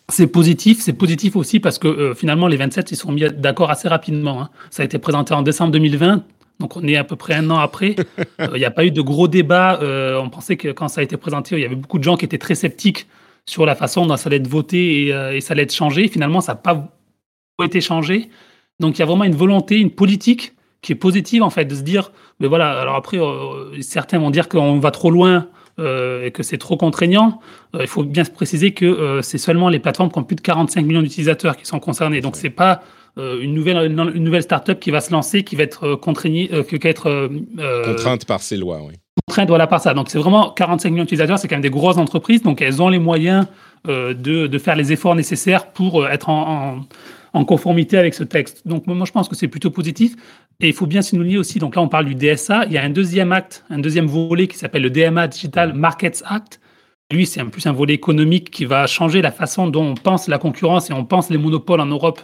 c'est 0.10 0.28
positif, 0.28 0.80
c'est 0.82 0.94
positif 0.94 1.36
aussi 1.36 1.60
parce 1.60 1.80
que 1.80 1.88
euh, 1.88 2.14
finalement 2.14 2.48
les 2.48 2.58
27 2.58 2.92
ils 2.92 2.96
sont 2.96 3.12
mis 3.12 3.22
d'accord 3.22 3.72
assez 3.72 3.88
rapidement. 3.88 4.42
Hein. 4.42 4.50
Ça 4.70 4.84
a 4.84 4.86
été 4.86 5.00
présenté 5.00 5.34
en 5.34 5.42
décembre 5.42 5.72
2020, 5.72 6.24
donc 6.60 6.78
on 6.78 6.84
est 6.88 6.96
à 6.96 7.04
peu 7.04 7.16
près 7.16 7.34
un 7.34 7.50
an 7.50 7.58
après. 7.58 7.96
Euh, 8.42 8.50
il 8.56 8.60
n'y 8.60 8.66
a 8.66 8.72
pas 8.72 8.84
eu 8.86 8.92
de 8.92 9.02
gros 9.02 9.30
débats. 9.30 9.80
Euh, 9.82 10.20
on 10.20 10.30
pensait 10.30 10.58
que 10.58 10.68
quand 10.68 10.90
ça 10.90 11.00
a 11.00 11.04
été 11.06 11.16
présenté, 11.16 11.56
il 11.56 11.62
y 11.62 11.66
avait 11.66 11.76
beaucoup 11.76 12.00
de 12.00 12.04
gens 12.04 12.18
qui 12.18 12.26
étaient 12.26 12.38
très 12.38 12.54
sceptiques 12.54 13.08
sur 13.46 13.66
la 13.66 13.76
façon 13.76 14.06
dont 14.06 14.18
ça 14.18 14.28
allait 14.28 14.38
être 14.38 14.48
voté 14.48 15.08
et, 15.08 15.40
ça 15.40 15.54
allait 15.54 15.64
être 15.64 15.74
changé. 15.74 16.10
Finalement, 16.10 16.42
ça 16.42 16.52
n'a 16.52 16.58
pas 16.58 16.90
été 17.64 17.80
changé. 17.80 18.30
Donc 18.82 18.98
il 18.98 19.00
y 19.00 19.04
a 19.04 19.06
vraiment 19.06 19.24
une 19.24 19.36
volonté, 19.36 19.78
une 19.78 19.92
politique 19.92 20.54
qui 20.82 20.92
est 20.92 20.96
positive 20.96 21.44
en 21.44 21.50
fait 21.50 21.64
de 21.64 21.76
se 21.76 21.82
dire, 21.82 22.12
mais 22.42 22.48
voilà. 22.48 22.78
Alors 22.78 22.96
après, 22.96 23.18
certains 23.80 24.20
vont 24.20 24.32
dire 24.32 24.50
qu'on 24.50 24.80
va 24.80 24.92
trop 24.92 25.12
loin 25.12 25.48
euh, 25.78 26.26
et 26.26 26.32
que 26.32 26.42
c'est 26.42 26.58
trop 26.58 26.78
contraignant, 26.78 27.42
euh, 27.76 27.80
il 27.82 27.88
faut 27.88 28.04
bien 28.04 28.24
se 28.24 28.32
préciser 28.32 28.72
que 28.72 28.86
euh, 28.86 29.22
c'est 29.22 29.38
seulement 29.38 29.68
les 29.68 29.80
plateformes 29.80 30.10
qui 30.10 30.18
ont 30.18 30.24
plus 30.24 30.38
de 30.38 30.42
45 30.42 30.86
millions 30.86 31.02
d'utilisateurs 31.02 31.58
qui 31.58 31.66
sont 31.66 31.82
concernés. 31.82 32.22
Donc 32.22 32.38
c'est 32.38 32.50
pas 32.50 32.82
une 33.18 33.54
nouvelle 33.54 33.90
une, 33.90 34.24
nouvelle 34.26 34.42
startup 34.42 34.78
qui 34.78 34.92
va 34.92 35.00
se 35.00 35.10
lancer 35.10 35.46
qui 35.46 35.56
va 35.56 35.64
être 35.64 35.96
contraignée, 35.96 36.50
qui 36.68 36.78
va 36.78 36.90
être 36.90 37.30
contrainte 37.86 38.26
par 38.26 38.42
ces 38.42 38.58
lois, 38.58 38.82
oui. 38.86 38.96
contraintes 39.26 39.48
voilà, 39.48 39.68
par 39.68 39.80
ça. 39.80 39.94
Donc, 39.94 40.10
c'est 40.10 40.18
vraiment 40.18 40.50
45 40.50 40.90
millions 40.90 41.04
d'utilisateurs, 41.04 41.40
c'est 41.40 41.48
quand 41.48 41.56
même 41.56 41.62
des 41.62 41.70
grosses 41.70 41.96
entreprises, 41.96 42.44
donc 42.44 42.62
elles 42.62 42.82
ont 42.82 42.90
les 42.90 43.00
moyens 43.00 43.46
de, 43.88 44.14
de, 44.14 44.58
faire 44.58 44.76
les 44.76 44.92
efforts 44.92 45.16
nécessaires 45.16 45.72
pour 45.72 46.06
être 46.10 46.28
en, 46.28 46.76
en, 46.76 46.82
en, 47.36 47.46
conformité 47.46 47.98
avec 47.98 48.14
ce 48.14 48.24
texte. 48.24 48.68
Donc, 48.68 48.88
moi, 48.88 49.06
je 49.06 49.12
pense 49.12 49.28
que 49.28 49.36
c'est 49.36 49.48
plutôt 49.48 49.72
positif. 49.72 50.16
Et 50.60 50.70
il 50.70 50.74
faut 50.74 50.88
bien 50.88 51.02
souligner 51.02 51.38
aussi, 51.38 51.60
donc 51.60 51.76
là, 51.76 51.82
on 51.82 51.88
parle 51.88 52.06
du 52.06 52.16
DSA, 52.16 52.66
il 52.66 52.72
y 52.72 52.78
a 52.78 52.84
un 52.84 52.90
deuxième 52.90 53.32
acte, 53.32 53.66
un 53.70 53.80
deuxième 53.80 54.06
volet 54.06 54.48
qui 54.48 54.58
s'appelle 54.58 54.84
le 54.84 54.90
DMA 54.90 55.28
Digital 55.28 55.74
Markets 55.74 56.24
Act. 56.26 56.62
Lui, 57.12 57.26
c'est 57.26 57.44
plus 57.44 57.68
un 57.68 57.74
volet 57.74 57.94
économique 57.94 58.50
qui 58.50 58.66
va 58.66 58.88
changer 58.88 59.22
la 59.22 59.32
façon 59.32 59.68
dont 59.68 59.84
on 59.84 59.94
pense 59.96 60.28
la 60.28 60.38
concurrence 60.38 60.90
et 60.90 60.94
on 60.94 61.06
pense 61.06 61.30
les 61.30 61.38
monopoles 61.38 61.82
en 61.82 61.86
Europe 61.86 62.22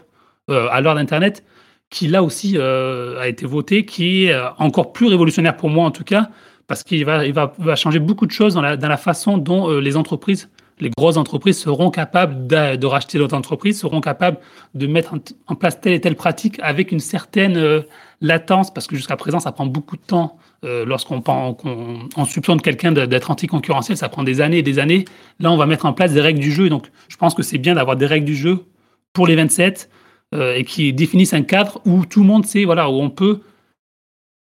euh, 0.49 0.67
à 0.71 0.81
l'heure 0.81 0.95
d'Internet, 0.95 1.43
qui 1.89 2.07
là 2.07 2.23
aussi 2.23 2.53
euh, 2.57 3.19
a 3.19 3.27
été 3.27 3.45
voté, 3.45 3.85
qui 3.85 4.25
est 4.25 4.35
encore 4.57 4.93
plus 4.93 5.07
révolutionnaire 5.07 5.57
pour 5.57 5.69
moi 5.69 5.85
en 5.85 5.91
tout 5.91 6.05
cas, 6.05 6.29
parce 6.71 6.83
qu'il 6.83 7.03
va, 7.03 7.25
il 7.25 7.33
va, 7.33 7.53
va, 7.57 7.75
changer 7.75 7.99
beaucoup 7.99 8.25
de 8.25 8.31
choses 8.31 8.53
dans 8.53 8.61
la, 8.61 8.97
façon 8.97 9.37
dont 9.37 9.69
euh, 9.69 9.81
les 9.81 9.97
entreprises, 9.97 10.49
les 10.81 10.89
grosses 10.97 11.17
entreprises 11.17 11.59
seront 11.59 11.91
capables 11.91 12.47
de, 12.47 12.85
racheter 12.85 13.17
d'autres 13.17 13.37
entreprises, 13.37 13.79
seront 13.79 14.01
capables 14.01 14.37
de 14.73 14.87
mettre 14.87 15.13
en, 15.47 15.55
place 15.55 15.79
telle 15.79 15.93
et 15.93 16.01
telle 16.01 16.15
pratique 16.15 16.59
avec 16.61 16.91
une 16.91 16.99
certaine 16.99 17.55
euh, 17.55 17.81
latence, 18.19 18.73
parce 18.73 18.87
que 18.87 18.95
jusqu'à 18.95 19.15
présent, 19.15 19.39
ça 19.39 19.51
prend 19.51 19.67
beaucoup 19.67 19.95
de 19.95 20.01
temps. 20.01 20.37
Euh, 20.65 20.83
Lorsqu'on 20.85 21.21
qu 21.21 21.31
on 22.17 22.25
soupçonne 22.25 22.61
quelqu'un 22.61 22.91
d'être 22.91 23.31
anticoncurrentiel, 23.31 23.95
ça 23.95 24.09
prend 24.09 24.23
des 24.23 24.41
années 24.41 24.57
et 24.57 24.63
des 24.63 24.79
années. 24.79 25.05
Là, 25.39 25.51
on 25.51 25.57
va 25.57 25.67
mettre 25.67 25.85
en 25.85 25.93
place 25.93 26.13
des 26.13 26.21
règles 26.21 26.39
du 26.39 26.51
jeu. 26.51 26.69
Donc, 26.69 26.87
je 27.07 27.17
pense 27.17 27.33
que 27.33 27.43
c'est 27.43 27.59
bien 27.59 27.75
d'avoir 27.75 27.95
des 27.95 28.07
règles 28.07 28.25
du 28.25 28.35
jeu 28.35 28.65
pour 29.13 29.27
les 29.27 29.35
27 29.35 29.89
euh, 30.33 30.55
et 30.55 30.63
qui 30.63 30.93
définissent 30.93 31.33
un 31.33 31.43
cadre 31.43 31.79
où 31.85 32.05
tout 32.05 32.21
le 32.21 32.27
monde 32.27 32.45
sait, 32.45 32.65
voilà, 32.65 32.89
où 32.89 32.93
on 32.93 33.09
peut 33.09 33.41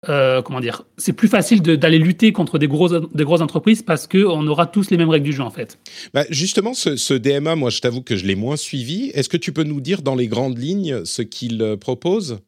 euh, 0.10 0.41
comment 0.41 0.60
dire, 0.60 0.84
c'est 0.98 1.13
plus 1.13 1.28
facile 1.28 1.62
d'aller 1.62 1.98
lutter 1.98 2.32
contre 2.32 2.58
des, 2.58 2.68
gros, 2.68 3.00
des 3.00 3.24
grosses 3.24 3.41
entreprises 3.41 3.82
parce 3.82 4.08
qu'on 4.08 4.48
aura 4.48 4.65
tous 4.65 4.89
les 4.89 4.98
mêmes 4.98 5.10
règles 5.10 5.26
du 5.26 5.34
jeu 5.34 5.44
en 5.44 5.50
fait. 5.50 5.80
Bah 6.13 6.24
justement, 6.30 6.74
ce, 6.74 6.96
ce, 6.96 7.13
DMA, 7.13 7.56
moi 7.56 7.70
je 7.70 7.80
t'avoue 7.82 8.02
que 8.02 8.15
je 8.15 8.26
l'ai 8.26 8.36
moins 8.36 8.56
suivi. 8.56 9.12
Est-ce 9.13 9.30
que 9.30 9.38
tu 9.38 9.52
peux 9.52 9.63
nous 9.63 9.82
dire 9.82 10.02
dans 10.02 10.15
les 10.15 10.28
grandes 10.28 10.58
lignes 10.58 11.06
ce 11.06 11.22
qu'il 11.22 11.62
euh, 11.62 11.78
propose? 11.78 12.39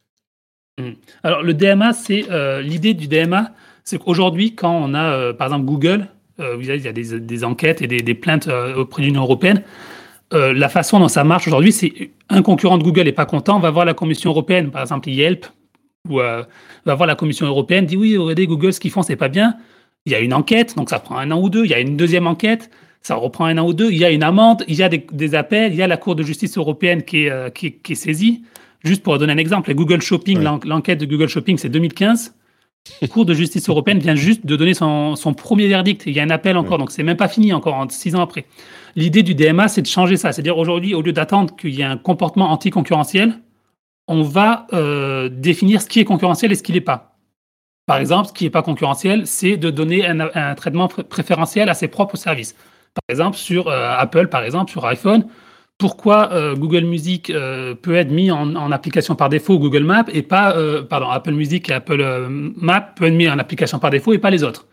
Mmh. 0.80 0.92
Alors 1.24 1.42
le 1.42 1.54
DMA, 1.54 1.94
c'est 1.94 2.26
euh, 2.30 2.62
l'idée 2.62 2.94
du 2.94 3.08
DMA, 3.08 3.52
c'est 3.84 3.98
qu'aujourd'hui 3.98 4.54
quand 4.54 4.76
on 4.76 4.94
a 4.94 5.14
euh, 5.14 5.34
par 5.34 5.48
exemple 5.48 5.66
Google, 5.66 6.08
il 6.40 6.66
y 6.66 6.88
a 6.88 6.92
des, 6.94 7.20
des, 7.20 7.44
enquêtes 7.44 7.82
et 7.82 7.88
des, 7.88 8.02
des 8.02 8.14
plaintes 8.14 8.48
auprès 8.48 9.02
de 9.02 9.08
l'Union 9.08 9.24
européenne. 9.24 9.64
la 10.32 10.70
façon 10.70 11.00
dont 11.00 11.08
ça 11.08 11.24
marche 11.24 11.48
aujourd'hui, 11.48 11.72
c'est 11.72 12.12
un 12.30 12.44
concurrent 12.44 12.78
de 12.78 12.84
Google 12.84 13.06
n'est 13.06 13.12
pas 13.12 13.26
content, 13.26 13.58
on 13.58 13.60
va 13.60 13.72
voir 13.72 13.86
la 13.86 13.96
Commission 13.96 14.30
européenne, 14.30 14.70
par 14.70 14.84
exemple 14.84 15.10
Yelp, 15.10 15.48
où 16.10 16.20
euh, 16.20 16.44
va 16.86 16.96
voir 16.96 17.08
la 17.08 17.16
Commission 17.16 17.46
européenne, 17.46 17.86
dit 17.86 17.98
oui, 17.98 18.18
regardez, 18.18 18.48
Google, 18.48 18.74
ce 18.74 18.80
qu'ils 18.80 18.92
font, 18.92 19.02
c'est 19.02 19.16
pas 19.16 19.30
bien. 19.30 19.56
Il 20.06 20.12
y 20.12 20.16
a 20.16 20.20
une 20.20 20.34
enquête, 20.34 20.76
donc 20.76 20.90
ça 20.90 21.00
prend 21.00 21.18
un 21.18 21.32
an 21.32 21.42
ou 21.42 21.50
deux. 21.50 21.66
Il 21.66 21.72
y 21.72 21.74
a 21.74 21.80
une 21.80 21.98
deuxième 21.98 22.28
enquête, 22.28 22.70
ça 23.02 23.16
reprend 23.16 23.46
un 23.46 23.58
an 23.58 23.68
ou 23.68 23.74
deux. 23.74 23.92
Il 23.92 23.98
y 23.98 24.06
a 24.06 24.10
une 24.10 24.24
amende, 24.24 24.64
il 24.68 24.76
y 24.76 24.84
a 24.84 24.90
des, 24.90 25.06
des 25.12 25.36
appels, 25.36 25.74
il 25.74 25.78
y 25.78 25.82
a 25.82 25.88
la 25.88 25.98
Cour 25.98 26.16
de 26.16 26.24
justice 26.24 26.58
européenne 26.58 27.04
qui 27.04 27.26
est, 27.26 27.30
euh, 27.30 27.50
qui, 27.50 27.74
qui, 27.74 27.94
est 27.94 27.96
saisie. 27.96 28.44
Juste 28.84 29.04
pour 29.04 29.18
donner 29.18 29.34
un 29.34 29.38
exemple, 29.38 29.74
Google 29.74 30.02
Shopping, 30.02 30.38
ouais. 30.38 30.60
l'enquête 30.66 31.00
de 31.00 31.06
Google 31.06 31.28
Shopping, 31.28 31.58
c'est 31.58 31.70
2015. 31.70 32.36
La 33.02 33.08
Cour 33.08 33.26
de 33.26 33.34
justice 33.34 33.68
européenne 33.68 34.00
vient 34.00 34.16
juste 34.16 34.46
de 34.46 34.56
donner 34.56 34.74
son, 34.74 35.16
son 35.16 35.34
premier 35.34 35.68
verdict. 35.68 36.04
Il 36.06 36.14
y 36.14 36.20
a 36.20 36.24
un 36.24 36.30
appel 36.30 36.56
encore, 36.58 36.74
ouais. 36.74 36.78
donc 36.80 36.92
c'est 36.92 37.04
même 37.04 37.18
pas 37.18 37.28
fini 37.28 37.52
encore, 37.54 37.86
six 37.90 38.16
ans 38.16 38.22
après. 38.22 38.46
L'idée 38.96 39.24
du 39.24 39.36
DMA, 39.36 39.68
c'est 39.68 39.82
de 39.82 39.88
changer 39.88 40.18
ça. 40.18 40.32
C'est-à-dire 40.32 40.58
aujourd'hui, 40.58 40.96
au 40.96 41.02
lieu 41.02 41.12
d'attendre 41.12 41.56
qu'il 41.56 41.76
y 41.76 41.82
ait 41.82 41.86
un 41.86 41.98
comportement 41.98 42.50
anticoncurrentiel, 42.52 43.34
on 44.08 44.22
va 44.22 44.68
euh, 44.74 45.30
définir 45.30 45.82
ce 45.82 45.88
qui 45.88 46.00
est 46.00 46.06
concurrentiel 46.06 46.52
et 46.52 46.56
ce 46.56 46.64
qui 46.64 46.72
n'est 46.72 46.82
pas. 46.82 47.18
Par 47.86 47.98
exemple, 47.98 48.30
ce 48.30 48.34
qui 48.34 48.44
n'est 48.46 48.50
pas 48.50 48.64
concurrentiel, 48.64 49.28
c'est 49.28 49.58
de 49.58 49.70
donner 49.70 50.06
un, 50.06 50.56
traitement 50.56 50.88
préférentiel 50.88 51.70
à 51.70 51.74
ses 51.74 51.88
propres 51.88 52.18
services. 52.18 52.54
Par 52.94 53.04
exemple, 53.10 53.38
sur 53.38 53.68
euh, 53.68 53.96
Apple, 53.98 54.28
par 54.28 54.44
exemple, 54.44 54.72
sur 54.72 54.86
iPhone, 54.86 55.28
pourquoi 55.78 56.34
euh, 56.34 56.56
Google 56.56 56.86
Music 56.86 57.32
peut 57.82 57.96
être 57.96 58.12
mis 58.12 58.32
en, 58.32 58.72
application 58.72 59.16
par 59.16 59.30
défaut 59.30 59.60
Google 59.60 59.84
Maps 59.84 60.06
et 60.12 60.24
pas, 60.24 60.56
Apple 60.90 61.34
Music 61.34 61.70
et 61.70 61.74
Apple 61.74 62.28
Maps 62.30 62.94
peut 62.96 63.06
être 63.06 63.14
mis 63.14 63.30
en 63.30 63.40
application 63.40 63.80
par 63.80 63.92
défaut 63.92 64.14
et 64.14 64.18
pas 64.18 64.32
les 64.32 64.44
autres 64.44 64.66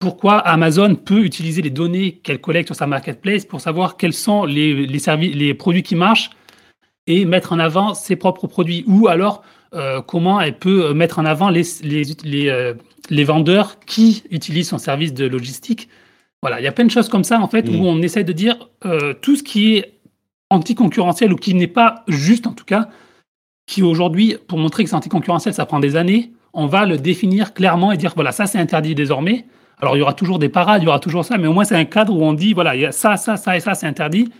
pourquoi 0.00 0.36
Amazon 0.36 0.96
peut 0.96 1.24
utiliser 1.24 1.62
les 1.62 1.70
données 1.70 2.20
qu'elle 2.22 2.38
collecte 2.38 2.68
sur 2.68 2.76
sa 2.76 2.86
marketplace 2.86 3.46
pour 3.46 3.62
savoir 3.62 3.96
quels 3.96 4.12
sont 4.12 4.44
les 4.44 5.54
produits 5.54 5.82
qui 5.82 5.96
marchent 5.96 6.30
et 7.06 7.24
mettre 7.24 7.52
en 7.52 7.58
avant 7.58 7.94
ses 7.94 8.16
propres 8.16 8.46
produits 8.46 8.84
ou 8.86 9.08
alors 9.08 9.42
euh, 9.74 10.00
comment 10.00 10.40
elle 10.40 10.58
peut 10.58 10.94
mettre 10.94 11.18
en 11.18 11.24
avant 11.24 11.48
les, 11.48 11.64
les, 11.82 12.04
les, 12.22 12.48
euh, 12.48 12.74
les, 13.10 13.24
vendeurs 13.24 13.80
qui 13.80 14.22
utilisent 14.30 14.68
son 14.68 14.78
service 14.78 15.12
de 15.12 15.26
logistique. 15.26 15.88
Voilà, 16.42 16.60
il 16.60 16.64
y 16.64 16.68
a 16.68 16.72
plein 16.72 16.84
de 16.84 16.90
choses 16.90 17.08
comme 17.08 17.24
ça 17.24 17.40
en 17.40 17.48
fait 17.48 17.68
mmh. 17.68 17.80
où 17.80 17.86
on 17.86 18.00
essaie 18.00 18.24
de 18.24 18.32
dire 18.32 18.68
euh, 18.84 19.14
tout 19.20 19.36
ce 19.36 19.42
qui 19.42 19.74
est 19.74 19.94
anticoncurrentiel 20.50 21.32
ou 21.32 21.36
qui 21.36 21.54
n'est 21.54 21.66
pas 21.66 22.04
juste 22.06 22.46
en 22.46 22.52
tout 22.52 22.64
cas, 22.64 22.88
qui 23.66 23.82
aujourd'hui, 23.82 24.36
pour 24.46 24.58
montrer 24.58 24.84
que 24.84 24.90
c'est 24.90 24.96
anticoncurrentiel, 24.96 25.54
ça 25.54 25.66
prend 25.66 25.80
des 25.80 25.96
années, 25.96 26.32
on 26.52 26.66
va 26.66 26.86
le 26.86 26.96
définir 26.96 27.52
clairement 27.52 27.90
et 27.90 27.96
dire 27.96 28.12
voilà, 28.14 28.30
ça 28.30 28.46
c'est 28.46 28.58
interdit 28.58 28.94
désormais. 28.94 29.46
Alors 29.80 29.96
il 29.96 29.98
y 29.98 30.02
aura 30.02 30.14
toujours 30.14 30.38
des 30.38 30.48
parades, 30.48 30.82
il 30.82 30.84
y 30.84 30.88
aura 30.88 31.00
toujours 31.00 31.24
ça, 31.24 31.36
mais 31.36 31.48
au 31.48 31.52
moins 31.52 31.64
c'est 31.64 31.76
un 31.76 31.84
cadre 31.84 32.14
où 32.14 32.22
on 32.22 32.32
dit 32.32 32.52
voilà, 32.52 32.76
il 32.76 32.82
y 32.82 32.86
a 32.86 32.92
ça, 32.92 33.16
ça, 33.16 33.36
ça 33.36 33.56
et 33.56 33.60
ça, 33.60 33.74
c'est 33.74 33.86
interdit. 33.86 34.30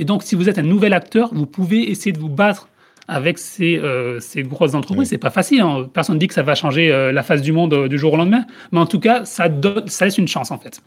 Et 0.00 0.04
donc, 0.06 0.22
si 0.22 0.34
vous 0.34 0.48
êtes 0.48 0.58
un 0.58 0.62
nouvel 0.62 0.94
acteur, 0.94 1.28
vous 1.34 1.44
pouvez 1.44 1.90
essayer 1.90 2.12
de 2.12 2.18
vous 2.18 2.30
battre 2.30 2.70
avec 3.06 3.36
ces, 3.36 3.76
euh, 3.76 4.18
ces 4.18 4.42
grosses 4.42 4.72
entreprises. 4.72 5.00
Oui. 5.00 5.06
C'est 5.06 5.18
pas 5.18 5.30
facile. 5.30 5.60
Hein. 5.60 5.90
Personne 5.92 6.14
ne 6.14 6.20
dit 6.20 6.26
que 6.26 6.32
ça 6.32 6.42
va 6.42 6.54
changer 6.54 6.90
euh, 6.90 7.12
la 7.12 7.22
face 7.22 7.42
du 7.42 7.52
monde 7.52 7.74
euh, 7.74 7.86
du 7.86 7.98
jour 7.98 8.14
au 8.14 8.16
lendemain. 8.16 8.46
Mais 8.72 8.78
en 8.78 8.86
tout 8.86 8.98
cas, 8.98 9.26
ça, 9.26 9.50
donne, 9.50 9.88
ça 9.88 10.06
laisse 10.06 10.16
une 10.16 10.26
chance, 10.26 10.50
en 10.50 10.58
fait. 10.58 10.80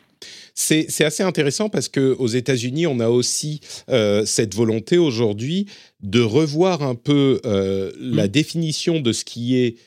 C'est 0.56 1.04
assez 1.04 1.22
intéressant 1.22 1.70
parce 1.70 1.90
qu'aux 1.90 2.28
États-Unis, 2.28 2.88
on 2.88 3.00
a 3.00 3.10
aussi 3.10 3.62
cette 3.88 4.54
volonté 4.54 5.00
aujourd'hui 5.00 5.68
de 6.02 6.22
revoir 6.22 6.84
un 6.84 6.94
peu 6.94 7.42
mmh. 7.44 7.90
la 8.00 8.28
définition 8.28 9.00
de 9.00 9.12
ce 9.12 9.26
qui 9.26 9.58
est 9.58 9.78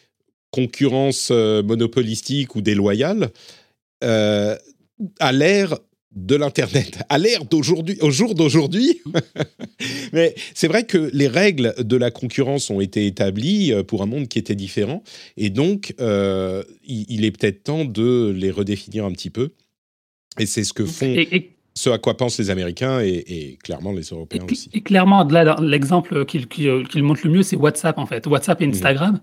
concurrence 0.51 1.31
monopolistique 1.31 2.57
ou 2.57 2.62
déloyale 2.62 3.31
à 4.01 5.33
l'ère 5.33 5.79
de 6.16 6.35
l'internet 6.35 7.02
à 7.11 7.18
l'ère 7.18 7.44
d'aujourd'hui 7.44 7.98
au 8.00 8.11
jour 8.11 8.35
d'aujourd'hui. 8.35 9.02
Mais 10.12 10.35
c'est 10.55 10.66
vrai 10.66 10.85
que 10.85 11.11
les 11.12 11.29
règles 11.29 11.74
de 11.79 11.96
la 11.96 12.11
concurrence 12.11 12.70
ont 12.70 12.81
été 12.81 13.07
établies 13.07 13.72
euh, 13.72 13.83
pour 13.83 14.02
un 14.02 14.07
monde 14.07 14.26
qui 14.26 14.38
était 14.38 14.55
différent. 14.55 15.02
Et 15.37 15.50
donc 15.50 15.94
euh, 16.00 16.64
il, 16.87 17.05
il, 17.11 17.24
est 17.24 17.31
peut-être 17.31 17.64
temps 17.64 17.85
de 17.85 18.35
les 18.35 18.50
redéfinir 18.50 19.05
un 19.05 19.12
petit 19.12 19.31
peu. 19.31 19.50
Et 20.38 20.46
c'est 20.46 20.64
ce 20.64 20.72
que 20.72 20.85
font 20.85 21.07
et, 21.07 21.29
et, 21.33 21.57
ce 21.74 21.90
à 21.90 21.98
quoi 21.98 22.16
pensent 22.16 22.38
les 22.38 22.48
Américains 22.48 23.00
et, 23.00 23.22
et 23.26 23.59
clairement 23.62 23.92
les 23.92 24.05
Européens 24.05 24.46
et, 24.48 24.52
aussi. 24.52 24.70
et 24.72 24.81
clairement 24.81 25.29
l'exemple 25.61 26.24
qu'il 26.24 26.48
qu 26.48 26.83
qu 26.85 27.02
montre 27.02 27.20
le 27.24 27.31
mieux 27.31 27.42
c'est 27.42 27.57
WhatsApp 27.57 27.98
en 27.98 28.07
fait. 28.07 28.26
WhatsApp 28.26 28.62
et 28.62 28.66
Instagram. 28.66 29.20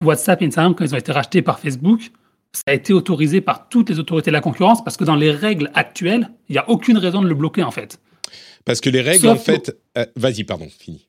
Mmh. 0.00 0.06
WhatsApp 0.06 0.42
et 0.42 0.46
Instagram 0.46 0.74
quand 0.74 0.84
ils 0.84 0.94
ont 0.94 0.98
été 0.98 1.12
rachetés 1.12 1.42
par 1.42 1.60
Facebook 1.60 2.10
ça 2.52 2.62
a 2.66 2.72
été 2.72 2.92
autorisé 2.92 3.40
par 3.40 3.68
toutes 3.68 3.90
les 3.90 3.98
autorités 3.98 4.30
de 4.30 4.36
la 4.36 4.40
concurrence 4.40 4.82
parce 4.82 4.96
que 4.96 5.04
dans 5.04 5.16
les 5.16 5.30
règles 5.30 5.70
actuelles, 5.74 6.30
il 6.48 6.52
n'y 6.52 6.58
a 6.58 6.68
aucune 6.68 6.98
raison 6.98 7.22
de 7.22 7.28
le 7.28 7.34
bloquer 7.34 7.62
en 7.62 7.70
fait. 7.70 8.00
Parce 8.64 8.80
que 8.80 8.90
les 8.90 9.00
règles, 9.00 9.20
Sauf 9.20 9.38
en 9.38 9.42
fait. 9.42 9.78
Euh, 9.96 10.06
Vas-y, 10.16 10.44
pardon, 10.44 10.68
fini. 10.68 11.08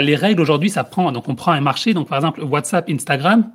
Les 0.00 0.16
règles 0.16 0.40
aujourd'hui, 0.40 0.70
ça 0.70 0.84
prend. 0.84 1.10
Donc, 1.12 1.28
on 1.28 1.34
prend 1.34 1.52
un 1.52 1.60
marché. 1.60 1.92
Donc, 1.92 2.08
par 2.08 2.18
exemple, 2.18 2.42
WhatsApp, 2.42 2.88
Instagram, 2.88 3.50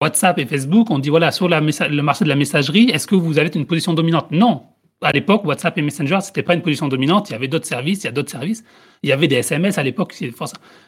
WhatsApp 0.00 0.38
et 0.38 0.46
Facebook, 0.46 0.90
on 0.90 0.98
dit 0.98 1.10
voilà, 1.10 1.30
sur 1.30 1.48
la 1.48 1.60
le 1.60 2.02
marché 2.02 2.24
de 2.24 2.28
la 2.28 2.36
messagerie, 2.36 2.90
est-ce 2.90 3.06
que 3.06 3.14
vous 3.14 3.38
avez 3.38 3.50
une 3.54 3.66
position 3.66 3.92
dominante? 3.92 4.30
Non. 4.30 4.62
À 5.02 5.12
l'époque, 5.12 5.44
WhatsApp 5.44 5.76
et 5.76 5.82
Messenger, 5.82 6.20
ce 6.22 6.28
n'était 6.28 6.42
pas 6.42 6.54
une 6.54 6.62
position 6.62 6.88
dominante. 6.88 7.28
Il 7.28 7.32
y 7.32 7.36
avait 7.36 7.48
d'autres 7.48 7.66
services, 7.66 8.02
il 8.02 8.04
y 8.04 8.08
a 8.08 8.12
d'autres 8.12 8.30
services. 8.30 8.64
Il 9.02 9.10
y 9.10 9.12
avait 9.12 9.28
des 9.28 9.36
SMS 9.36 9.76
à 9.76 9.82
l'époque. 9.82 10.14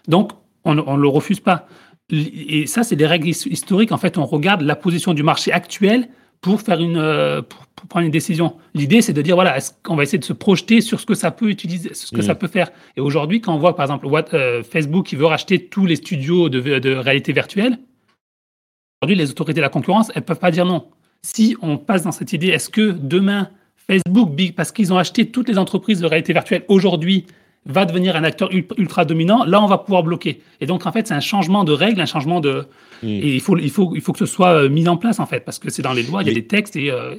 Donc, 0.06 0.32
on 0.64 0.74
ne 0.74 1.00
le 1.00 1.08
refuse 1.08 1.40
pas 1.40 1.66
et 2.10 2.66
ça, 2.66 2.84
c'est 2.84 2.96
des 2.96 3.06
règles 3.06 3.28
historiques. 3.28 3.92
En 3.92 3.98
fait, 3.98 4.16
on 4.16 4.24
regarde 4.24 4.62
la 4.62 4.76
position 4.76 5.12
du 5.12 5.22
marché 5.22 5.52
actuel 5.52 6.08
pour 6.40 6.60
faire 6.62 6.80
une 6.80 6.96
euh, 6.96 7.42
pour, 7.42 7.66
pour, 7.66 7.86
prendre 7.86 8.06
une 8.06 8.12
décision. 8.12 8.56
L'idée, 8.74 9.02
c'est 9.02 9.12
de 9.12 9.22
dire 9.22 9.34
voilà, 9.34 9.56
est-ce 9.56 9.72
qu'on 9.82 9.96
va 9.96 10.04
essayer 10.04 10.18
de 10.18 10.24
se 10.24 10.32
projeter 10.32 10.80
sur 10.80 11.00
ce 11.00 11.06
que 11.06 11.14
ça 11.14 11.30
peut 11.30 11.50
utiliser, 11.50 11.92
ce 11.94 12.10
que 12.10 12.20
mmh. 12.20 12.22
ça 12.22 12.34
peut 12.34 12.48
faire. 12.48 12.70
Et 12.96 13.00
aujourd'hui, 13.00 13.40
quand 13.40 13.54
on 13.54 13.58
voit 13.58 13.76
par 13.76 13.84
exemple 13.84 14.06
what, 14.06 14.34
euh, 14.34 14.62
Facebook 14.62 15.06
qui 15.06 15.16
veut 15.16 15.26
racheter 15.26 15.66
tous 15.66 15.84
les 15.84 15.96
studios 15.96 16.48
de, 16.48 16.78
de 16.78 16.94
réalité 16.94 17.32
virtuelle, 17.32 17.78
aujourd'hui, 19.02 19.16
les 19.16 19.30
autorités 19.30 19.56
de 19.56 19.62
la 19.62 19.68
concurrence, 19.68 20.10
elles 20.14 20.24
peuvent 20.24 20.38
pas 20.38 20.50
dire 20.50 20.64
non. 20.64 20.86
Si 21.22 21.56
on 21.60 21.76
passe 21.76 22.04
dans 22.04 22.12
cette 22.12 22.32
idée, 22.32 22.48
est-ce 22.48 22.70
que 22.70 22.92
demain 22.92 23.50
Facebook, 23.90 24.30
parce 24.54 24.70
qu'ils 24.70 24.92
ont 24.92 24.98
acheté 24.98 25.30
toutes 25.30 25.48
les 25.48 25.58
entreprises 25.58 26.00
de 26.00 26.06
réalité 26.06 26.32
virtuelle 26.32 26.64
aujourd'hui, 26.68 27.26
va 27.66 27.84
devenir 27.84 28.16
un 28.16 28.24
acteur 28.24 28.50
ultra 28.52 29.04
dominant, 29.04 29.44
là, 29.44 29.62
on 29.62 29.66
va 29.66 29.78
pouvoir 29.78 30.02
bloquer. 30.02 30.40
Et 30.60 30.66
donc, 30.66 30.86
en 30.86 30.92
fait, 30.92 31.06
c'est 31.06 31.14
un 31.14 31.20
changement 31.20 31.64
de 31.64 31.72
règles, 31.72 32.00
un 32.00 32.06
changement 32.06 32.40
de. 32.40 32.66
Mmh. 33.02 33.08
Et 33.08 33.34
il 33.34 33.40
faut, 33.40 33.58
il, 33.58 33.70
faut, 33.70 33.92
il 33.94 34.00
faut 34.00 34.12
que 34.12 34.18
ce 34.18 34.26
soit 34.26 34.64
euh, 34.64 34.68
mis 34.68 34.88
en 34.88 34.96
place, 34.96 35.20
en 35.20 35.26
fait, 35.26 35.40
parce 35.40 35.58
que 35.58 35.70
c'est 35.70 35.82
dans 35.82 35.92
les 35.92 36.02
lois, 36.02 36.22
il 36.22 36.28
y 36.28 36.30
a 36.30 36.34
des 36.34 36.46
textes 36.46 36.76
et. 36.76 36.90
Euh... 36.90 37.14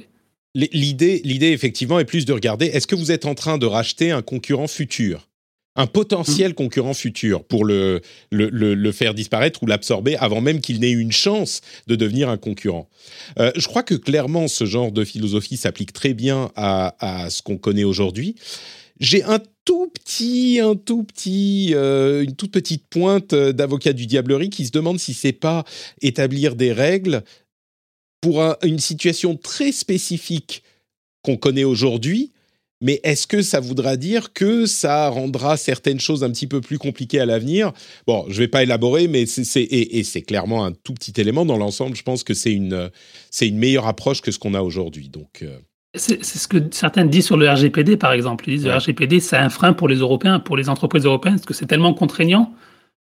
L'idée, 0.56 1.20
l'idée, 1.24 1.52
effectivement, 1.52 2.00
est 2.00 2.04
plus 2.04 2.24
de 2.24 2.32
regarder 2.32 2.66
est-ce 2.66 2.88
que 2.88 2.96
vous 2.96 3.12
êtes 3.12 3.24
en 3.24 3.36
train 3.36 3.56
de 3.56 3.66
racheter 3.66 4.10
un 4.10 4.20
concurrent 4.20 4.66
futur? 4.66 5.28
Un 5.76 5.86
potentiel 5.86 6.54
concurrent 6.54 6.92
futur 6.92 7.44
pour 7.44 7.64
le, 7.64 8.00
le, 8.32 8.92
faire 8.92 9.14
disparaître 9.14 9.62
ou 9.62 9.66
l'absorber 9.66 10.16
avant 10.16 10.40
même 10.40 10.60
qu'il 10.60 10.80
n'ait 10.80 10.90
une 10.90 11.12
chance 11.12 11.60
de 11.86 11.94
devenir 11.94 12.28
un 12.28 12.36
concurrent. 12.36 12.88
Euh, 13.38 13.52
je 13.54 13.68
crois 13.68 13.84
que 13.84 13.94
clairement, 13.94 14.48
ce 14.48 14.64
genre 14.64 14.90
de 14.90 15.04
philosophie 15.04 15.56
s'applique 15.56 15.92
très 15.92 16.12
bien 16.12 16.50
à, 16.56 16.96
à 16.98 17.30
ce 17.30 17.42
qu'on 17.42 17.56
connaît 17.56 17.84
aujourd'hui. 17.84 18.34
J'ai 19.00 19.22
un 19.24 19.40
tout 19.64 19.88
petit, 19.88 20.60
un 20.62 20.76
tout 20.76 21.04
petit, 21.04 21.70
euh, 21.74 22.22
une 22.22 22.36
toute 22.36 22.52
petite 22.52 22.86
pointe 22.88 23.34
d'avocat 23.34 23.92
du 23.92 24.06
diablerie 24.06 24.50
qui 24.50 24.66
se 24.66 24.72
demande 24.72 25.00
si 25.00 25.14
c'est 25.14 25.32
pas 25.32 25.64
établir 26.02 26.54
des 26.54 26.72
règles 26.72 27.24
pour 28.20 28.42
une 28.62 28.78
situation 28.78 29.36
très 29.36 29.72
spécifique 29.72 30.62
qu'on 31.22 31.36
connaît 31.36 31.64
aujourd'hui, 31.64 32.32
mais 32.82 33.00
est-ce 33.02 33.26
que 33.26 33.42
ça 33.42 33.60
voudra 33.60 33.96
dire 33.96 34.32
que 34.32 34.64
ça 34.64 35.08
rendra 35.08 35.56
certaines 35.56 36.00
choses 36.00 36.24
un 36.24 36.30
petit 36.30 36.46
peu 36.46 36.62
plus 36.62 36.78
compliquées 36.78 37.20
à 37.20 37.26
l'avenir? 37.26 37.72
Bon, 38.06 38.24
je 38.28 38.34
ne 38.34 38.38
vais 38.38 38.48
pas 38.48 38.62
élaborer, 38.62 39.06
mais 39.06 39.26
c'est 39.26 40.22
clairement 40.22 40.64
un 40.64 40.72
tout 40.72 40.94
petit 40.94 41.18
élément 41.20 41.44
dans 41.44 41.58
l'ensemble. 41.58 41.94
Je 41.94 42.02
pense 42.02 42.24
que 42.24 42.32
c'est 42.32 42.52
une 42.52 42.90
c'est 43.30 43.48
une 43.48 43.58
meilleure 43.58 43.86
approche 43.86 44.22
que 44.22 44.30
ce 44.30 44.38
qu'on 44.38 44.54
a 44.54 44.62
aujourd'hui. 44.62 45.10
Donc 45.10 45.42
euh. 45.42 45.58
C'est 45.94 46.24
ce 46.24 46.46
que 46.46 46.58
certains 46.70 47.04
disent 47.04 47.26
sur 47.26 47.36
le 47.36 47.48
RGPD, 47.48 47.96
par 47.96 48.12
exemple. 48.12 48.48
Ils 48.48 48.56
disent 48.56 48.64
que 48.64 48.68
le 48.68 48.76
RGPD, 48.76 49.20
c'est 49.20 49.36
un 49.36 49.50
frein 49.50 49.72
pour 49.72 49.88
les 49.88 49.96
Européens, 49.96 50.38
pour 50.38 50.56
les 50.56 50.68
entreprises 50.68 51.04
européennes, 51.04 51.36
parce 51.36 51.46
que 51.46 51.54
c'est 51.54 51.66
tellement 51.66 51.94
contraignant 51.94 52.52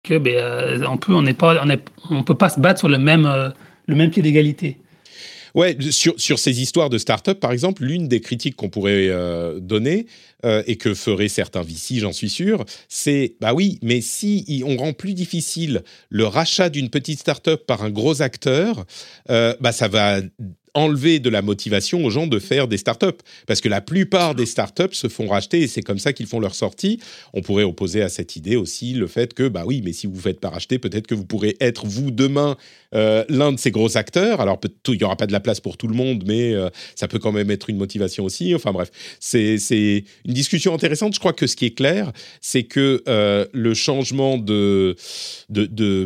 que 0.04 0.18
ben, 0.18 0.36
euh, 0.36 0.86
on 0.90 0.98
peut, 0.98 1.14
on 1.14 1.22
n'est 1.22 1.36
pas, 1.36 1.64
on, 1.64 1.78
on 2.10 2.24
peut 2.24 2.36
pas 2.36 2.50
se 2.50 2.60
battre 2.60 2.80
sur 2.80 2.90
le 2.90 2.98
même, 2.98 3.26
euh, 3.26 3.50
le 3.88 3.96
même 3.96 4.10
pied 4.10 4.24
d'égalité. 4.24 4.78
Ouais, 5.54 5.78
sur, 5.90 6.20
sur 6.20 6.40
ces 6.40 6.62
histoires 6.62 6.90
de 6.90 6.98
start-up, 6.98 7.40
par 7.40 7.52
exemple, 7.52 7.84
l'une 7.84 8.08
des 8.08 8.22
critiques 8.22 8.56
qu'on 8.56 8.70
pourrait 8.70 9.10
euh, 9.10 9.60
donner, 9.60 10.06
euh, 10.46 10.64
et 10.66 10.78
que 10.78 10.94
feraient 10.94 11.28
certains 11.28 11.62
VC, 11.62 12.00
j'en 12.00 12.14
suis 12.14 12.30
sûr, 12.30 12.66
c'est 12.88 13.36
bah 13.42 13.54
oui, 13.54 13.78
mais 13.82 14.02
si 14.02 14.64
on 14.66 14.78
rend 14.78 14.94
plus 14.94 15.14
difficile 15.14 15.84
le 16.10 16.26
rachat 16.26 16.70
d'une 16.70 16.90
petite 16.90 17.20
start-up 17.20 17.66
par 17.66 17.84
un 17.84 17.90
gros 17.90 18.22
acteur, 18.22 18.86
euh, 19.30 19.54
bah 19.60 19.72
ça 19.72 19.88
va 19.88 20.22
enlever 20.74 21.20
de 21.20 21.30
la 21.30 21.42
motivation 21.42 22.04
aux 22.06 22.10
gens 22.10 22.28
de 22.28 22.40
faire 22.40 22.68
des 22.68 22.78
startups. 22.78 23.08
Parce 23.48 23.62
que 23.62 23.70
la 23.70 23.82
plupart 23.82 24.36
des 24.36 24.46
startups 24.46 24.94
se 24.94 25.08
font 25.08 25.28
racheter 25.28 25.62
et 25.62 25.68
c'est 25.68 25.82
comme 25.82 26.00
ça 26.00 26.14
qu'ils 26.14 26.28
font 26.28 26.40
leur 26.40 26.56
sortie. 26.56 27.00
On 27.34 27.42
pourrait 27.42 27.64
opposer 27.64 28.02
à 28.02 28.10
cette 28.10 28.36
idée 28.36 28.56
aussi 28.56 28.94
le 28.94 29.08
fait 29.08 29.34
que, 29.34 29.48
bah 29.48 29.64
oui, 29.66 29.82
mais 29.84 29.94
si 29.94 30.08
vous 30.08 30.16
ne 30.16 30.22
faites 30.22 30.40
pas 30.40 30.50
racheter, 30.50 30.80
peut-être 30.80 31.08
que 31.08 31.16
vous 31.16 31.26
pourrez 31.26 31.56
être, 31.60 31.86
vous, 31.86 32.12
demain, 32.12 32.58
euh, 32.94 33.24
l'un 33.30 33.52
de 33.52 33.60
ces 33.60 33.72
gros 33.72 33.98
acteurs. 33.98 34.42
Alors, 34.42 34.60
il 34.88 34.98
n'y 34.98 35.04
aura 35.04 35.16
pas 35.16 35.28
de 35.28 35.32
la 35.32 35.40
place 35.40 35.60
pour 35.60 35.78
tout 35.78 35.88
le 35.88 35.96
monde, 35.96 36.24
mais 36.26 36.54
euh, 36.54 36.70
ça 36.96 37.08
peut 37.08 37.20
quand 37.20 37.32
même 37.32 37.52
être 37.52 37.70
une 37.70 37.78
motivation 37.78 38.24
aussi. 38.24 38.54
Enfin 38.56 38.72
bref, 38.72 38.92
c'est 39.20 39.56
une 40.26 40.34
discussion 40.34 40.74
intéressante. 40.74 41.14
Je 41.14 41.20
crois 41.20 41.34
que 41.34 41.48
ce 41.48 41.56
qui 41.56 41.66
est 41.66 41.76
clair, 41.76 42.12
c'est 42.42 42.64
que 42.64 43.04
euh, 43.08 43.46
le 43.54 43.74
changement 43.74 44.38
de 44.38 44.96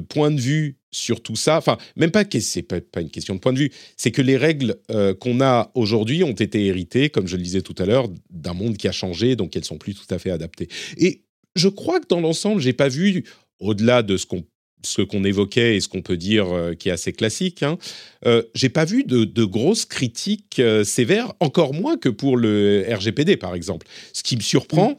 point 0.10 0.32
de 0.32 0.40
vue 0.40 0.78
sur 0.96 1.22
tout 1.22 1.36
ça. 1.36 1.58
Enfin, 1.58 1.78
même 1.96 2.12
pas 2.12 2.26
que 2.26 2.40
c'est 2.40 2.62
pas, 2.62 2.82
pas, 2.82 3.02
une 3.02 3.10
question 3.10 3.36
de 3.36 3.40
point 3.40 3.54
de 3.54 3.60
vue, 3.60 3.72
c'est 3.98 4.12
que 4.12 4.22
les 4.22 4.38
règles 4.38 4.78
euh, 4.92 5.14
qu'on 5.14 5.42
a 5.42 5.72
aujourd'hui 5.76 6.24
ont 6.24 6.32
été 6.32 6.66
héritées, 6.66 7.10
comme 7.10 7.28
je 7.28 7.36
le 7.36 7.44
disais 7.44 7.62
tout 7.62 7.76
à 7.78 7.86
l'heure, 7.86 8.08
d'un 8.30 8.54
monde 8.54 8.78
qui 8.78 8.88
a 8.88 8.92
changé, 8.92 9.36
donc 9.36 9.56
elles 9.56 9.66
sont 9.66 9.78
plus 9.78 9.94
tout 9.94 10.12
à 10.14 10.20
fait 10.20 10.32
adaptées. 10.32 10.68
Et 10.98 11.24
je 11.56 11.68
crois 11.68 12.00
que 12.00 12.08
dans 12.08 12.22
l'ensemble, 12.22 12.62
j'ai 12.62 12.74
pas 12.74 12.88
vu, 12.90 13.24
au-delà 13.60 14.04
de 14.04 14.18
ce 14.18 14.26
qu'on 14.26 14.44
ce 14.86 15.02
qu'on 15.02 15.24
évoquait 15.24 15.76
et 15.76 15.80
ce 15.80 15.88
qu'on 15.88 16.02
peut 16.02 16.18
dire 16.18 16.48
euh, 16.54 16.74
qui 16.74 16.90
est 16.90 16.92
assez 16.92 17.12
classique, 17.12 17.64
hein, 17.64 17.78
euh, 18.26 18.44
j'ai 18.54 18.70
pas 18.70 18.86
vu 18.86 19.04
de, 19.04 19.44
grosses 19.44 19.86
critiques 19.86 20.60
euh, 20.60 20.84
sévères, 20.84 21.34
encore 21.40 21.74
moins 21.74 21.98
que 21.98 22.10
pour 22.10 22.38
le 22.38 22.86
RGPD 22.90 23.38
par 23.38 23.56
exemple. 23.56 23.88
Ce 24.14 24.24
qui 24.24 24.36
me 24.36 24.42
surprend, 24.42 24.92
mmh. 24.92 24.98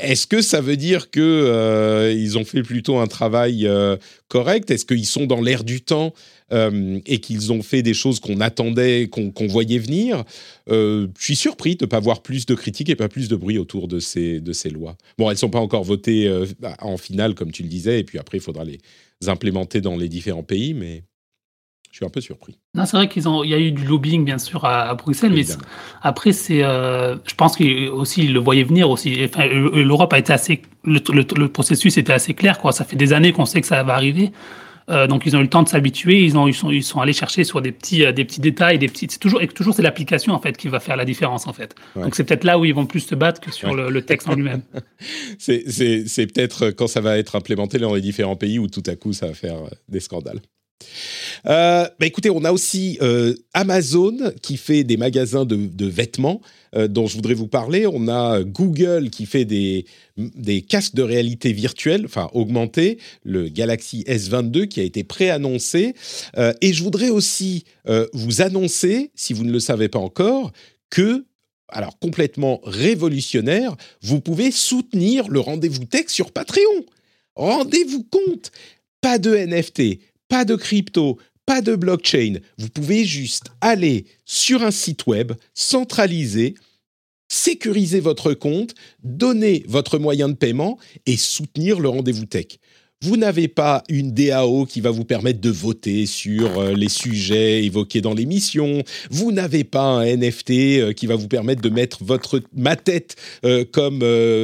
Est-ce 0.00 0.28
que 0.28 0.42
ça 0.42 0.60
veut 0.60 0.76
dire 0.76 1.10
que 1.10 1.20
euh, 1.20 2.12
ils 2.12 2.38
ont 2.38 2.44
fait 2.44 2.62
plutôt 2.62 2.98
un 2.98 3.08
travail 3.08 3.66
euh, 3.66 3.96
correct? 4.28 4.70
Est-ce 4.70 4.84
qu'ils 4.84 5.06
sont 5.06 5.26
dans 5.26 5.40
l'air 5.40 5.64
du 5.64 5.80
temps 5.80 6.14
euh, 6.52 7.00
et 7.04 7.18
qu'ils 7.18 7.52
ont 7.52 7.62
fait 7.62 7.82
des 7.82 7.94
choses 7.94 8.20
qu'on 8.20 8.40
attendait, 8.40 9.08
qu'on 9.08 9.46
voyait 9.48 9.78
venir? 9.78 10.24
Je 10.68 11.08
suis 11.18 11.34
surpris 11.34 11.74
de 11.74 11.84
ne 11.84 11.88
pas 11.88 11.98
voir 11.98 12.22
plus 12.22 12.46
de 12.46 12.54
critiques 12.54 12.90
et 12.90 12.96
pas 12.96 13.08
plus 13.08 13.28
de 13.28 13.34
bruit 13.34 13.58
autour 13.58 13.88
de 13.88 13.98
ces, 13.98 14.40
de 14.40 14.52
ces 14.52 14.70
lois. 14.70 14.96
Bon, 15.18 15.30
elles 15.30 15.34
ne 15.34 15.38
sont 15.38 15.50
pas 15.50 15.58
encore 15.58 15.82
votées 15.82 16.32
en 16.80 16.96
finale, 16.96 17.34
comme 17.34 17.50
tu 17.50 17.64
le 17.64 17.68
disais, 17.68 17.98
et 17.98 18.04
puis 18.04 18.18
après, 18.18 18.38
il 18.38 18.42
faudra 18.42 18.64
les 18.64 18.78
implémenter 19.26 19.80
dans 19.80 19.96
les 19.96 20.08
différents 20.08 20.44
pays, 20.44 20.74
mais 20.74 21.02
je 21.90 21.96
suis 21.96 22.04
un 22.04 22.10
peu 22.10 22.20
surpris. 22.20 22.58
Non, 22.74 22.84
c'est 22.84 22.96
vrai 22.96 23.08
qu'ils 23.08 23.28
ont, 23.28 23.42
il 23.42 23.50
y 23.50 23.54
a 23.54 23.58
eu 23.58 23.72
du 23.72 23.84
lobbying 23.84 24.24
bien 24.24 24.38
sûr 24.38 24.64
à, 24.64 24.94
Bruxelles, 24.94 25.32
mais 25.32 25.44
après 26.02 26.32
c'est, 26.32 26.62
euh, 26.62 27.16
je 27.26 27.34
pense 27.34 27.56
qu'ils 27.56 28.32
le 28.32 28.38
voyaient 28.38 28.64
venir 28.64 28.90
aussi. 28.90 29.18
Enfin, 29.24 29.46
l'Europe 29.46 30.12
a 30.12 30.18
été 30.18 30.32
assez, 30.32 30.62
le, 30.84 31.46
processus 31.46 31.96
était 31.96 32.12
assez 32.12 32.34
clair 32.34 32.58
quoi. 32.58 32.72
Ça 32.72 32.84
fait 32.84 32.96
des 32.96 33.12
années 33.12 33.32
qu'on 33.32 33.46
sait 33.46 33.60
que 33.60 33.66
ça 33.66 33.82
va 33.82 33.94
arriver. 33.94 34.32
Euh, 34.90 35.06
donc 35.06 35.26
ils 35.26 35.36
ont 35.36 35.40
eu 35.40 35.42
le 35.42 35.50
temps 35.50 35.62
de 35.62 35.68
s'habituer, 35.68 36.22
ils, 36.22 36.38
ont, 36.38 36.48
ils, 36.48 36.54
sont, 36.54 36.70
ils 36.70 36.82
sont 36.82 37.00
allés 37.00 37.12
chercher 37.12 37.44
sur 37.44 37.60
des 37.60 37.72
petits, 37.72 38.06
euh, 38.06 38.12
des 38.12 38.24
petits 38.24 38.40
détails, 38.40 38.78
des 38.78 38.88
petits. 38.88 39.06
C'est 39.10 39.18
toujours, 39.18 39.42
et 39.42 39.48
toujours 39.48 39.74
c'est 39.74 39.82
l'application 39.82 40.32
en 40.32 40.40
fait 40.40 40.56
qui 40.56 40.68
va 40.68 40.80
faire 40.80 40.96
la 40.96 41.04
différence 41.04 41.46
en 41.46 41.52
fait. 41.52 41.74
Donc 41.94 42.14
c'est 42.14 42.24
peut-être 42.24 42.44
là 42.44 42.58
où 42.58 42.64
ils 42.64 42.74
vont 42.74 42.86
plus 42.86 43.00
se 43.00 43.14
battre 43.14 43.40
que 43.40 43.52
sur 43.52 43.74
le, 43.74 43.90
le, 43.90 44.02
texte 44.02 44.28
en 44.28 44.34
lui-même. 44.34 44.62
c'est 45.38 45.62
peut-être 46.32 46.70
quand 46.70 46.86
ça 46.86 47.02
va 47.02 47.18
être 47.18 47.36
implémenté 47.36 47.78
dans 47.78 47.94
les 47.94 48.00
différents 48.00 48.36
pays 48.36 48.58
où 48.58 48.66
tout 48.66 48.82
à 48.86 48.96
coup 48.96 49.12
ça 49.12 49.26
va 49.26 49.34
faire 49.34 49.58
des 49.88 50.00
scandales. 50.00 50.40
Euh, 51.46 51.88
bah 51.98 52.06
écoutez, 52.06 52.30
on 52.30 52.44
a 52.44 52.52
aussi 52.52 52.98
euh, 53.02 53.34
Amazon 53.52 54.16
qui 54.42 54.56
fait 54.56 54.84
des 54.84 54.96
magasins 54.96 55.44
de, 55.44 55.86
vêtements 55.86 56.40
euh, 56.74 56.88
dont 56.88 57.06
je 57.06 57.14
voudrais 57.16 57.34
vous 57.34 57.48
parler. 57.48 57.86
On 57.86 58.08
a 58.08 58.42
Google 58.42 59.10
qui 59.10 59.26
fait 59.26 59.44
des, 59.44 59.86
casques 60.68 60.94
de 60.94 61.02
réalité 61.02 61.52
virtuelle, 61.52 62.02
enfin 62.04 62.28
augmentée, 62.32 62.98
le 63.24 63.48
Galaxy 63.48 64.04
S22 64.08 64.68
qui 64.68 64.80
a 64.80 64.84
été 64.84 65.04
préannoncé. 65.04 65.94
et 66.36 66.72
je 66.72 66.82
voudrais 66.82 67.10
aussi 67.10 67.64
vous 68.12 68.42
annoncer, 68.42 69.10
si 69.14 69.32
vous 69.32 69.44
ne 69.44 69.52
le 69.52 69.60
savez 69.60 69.88
pas 69.88 69.98
encore, 69.98 70.52
que 70.90 71.24
alors 71.70 71.98
complètement 71.98 72.60
révolutionnaire, 72.64 73.76
vous 74.02 74.20
pouvez 74.20 74.50
soutenir 74.50 75.28
le 75.28 75.40
rendez-vous 75.40 75.84
tech 75.84 76.06
sur 76.08 76.32
Patreon. 76.32 76.84
Rendez-vous 77.36 78.04
compte, 78.04 78.50
pas 79.00 79.18
de 79.18 79.34
NFT, 79.36 80.00
pas 80.28 80.44
de 80.44 80.56
crypto, 80.56 81.18
pas 81.46 81.62
de 81.62 81.74
blockchain. 81.74 82.40
Vous 82.58 82.68
pouvez 82.68 83.04
juste 83.04 83.46
aller 83.60 84.04
sur 84.24 84.62
un 84.62 84.70
site 84.70 85.06
web 85.06 85.32
centralisé, 85.54 86.54
sécuriser 87.28 88.00
votre 88.00 88.34
compte, 88.34 88.74
donner 89.02 89.64
votre 89.66 89.98
moyen 89.98 90.28
de 90.28 90.34
paiement 90.34 90.78
et 91.06 91.16
soutenir 91.16 91.80
le 91.80 91.88
rendez-vous 91.88 92.26
tech. 92.26 92.58
Vous 93.00 93.16
n'avez 93.16 93.46
pas 93.46 93.84
une 93.88 94.10
DAO 94.10 94.66
qui 94.66 94.80
va 94.80 94.90
vous 94.90 95.04
permettre 95.04 95.40
de 95.40 95.50
voter 95.50 96.04
sur 96.04 96.58
euh, 96.58 96.74
les 96.74 96.88
sujets 96.88 97.64
évoqués 97.64 98.00
dans 98.00 98.12
l'émission. 98.12 98.82
Vous 99.08 99.30
n'avez 99.30 99.62
pas 99.62 99.84
un 99.84 100.16
NFT 100.16 100.50
euh, 100.50 100.92
qui 100.92 101.06
va 101.06 101.14
vous 101.14 101.28
permettre 101.28 101.62
de 101.62 101.68
mettre 101.68 102.02
votre 102.02 102.42
ma 102.56 102.74
tête 102.74 103.14
euh, 103.44 103.64
comme 103.64 104.00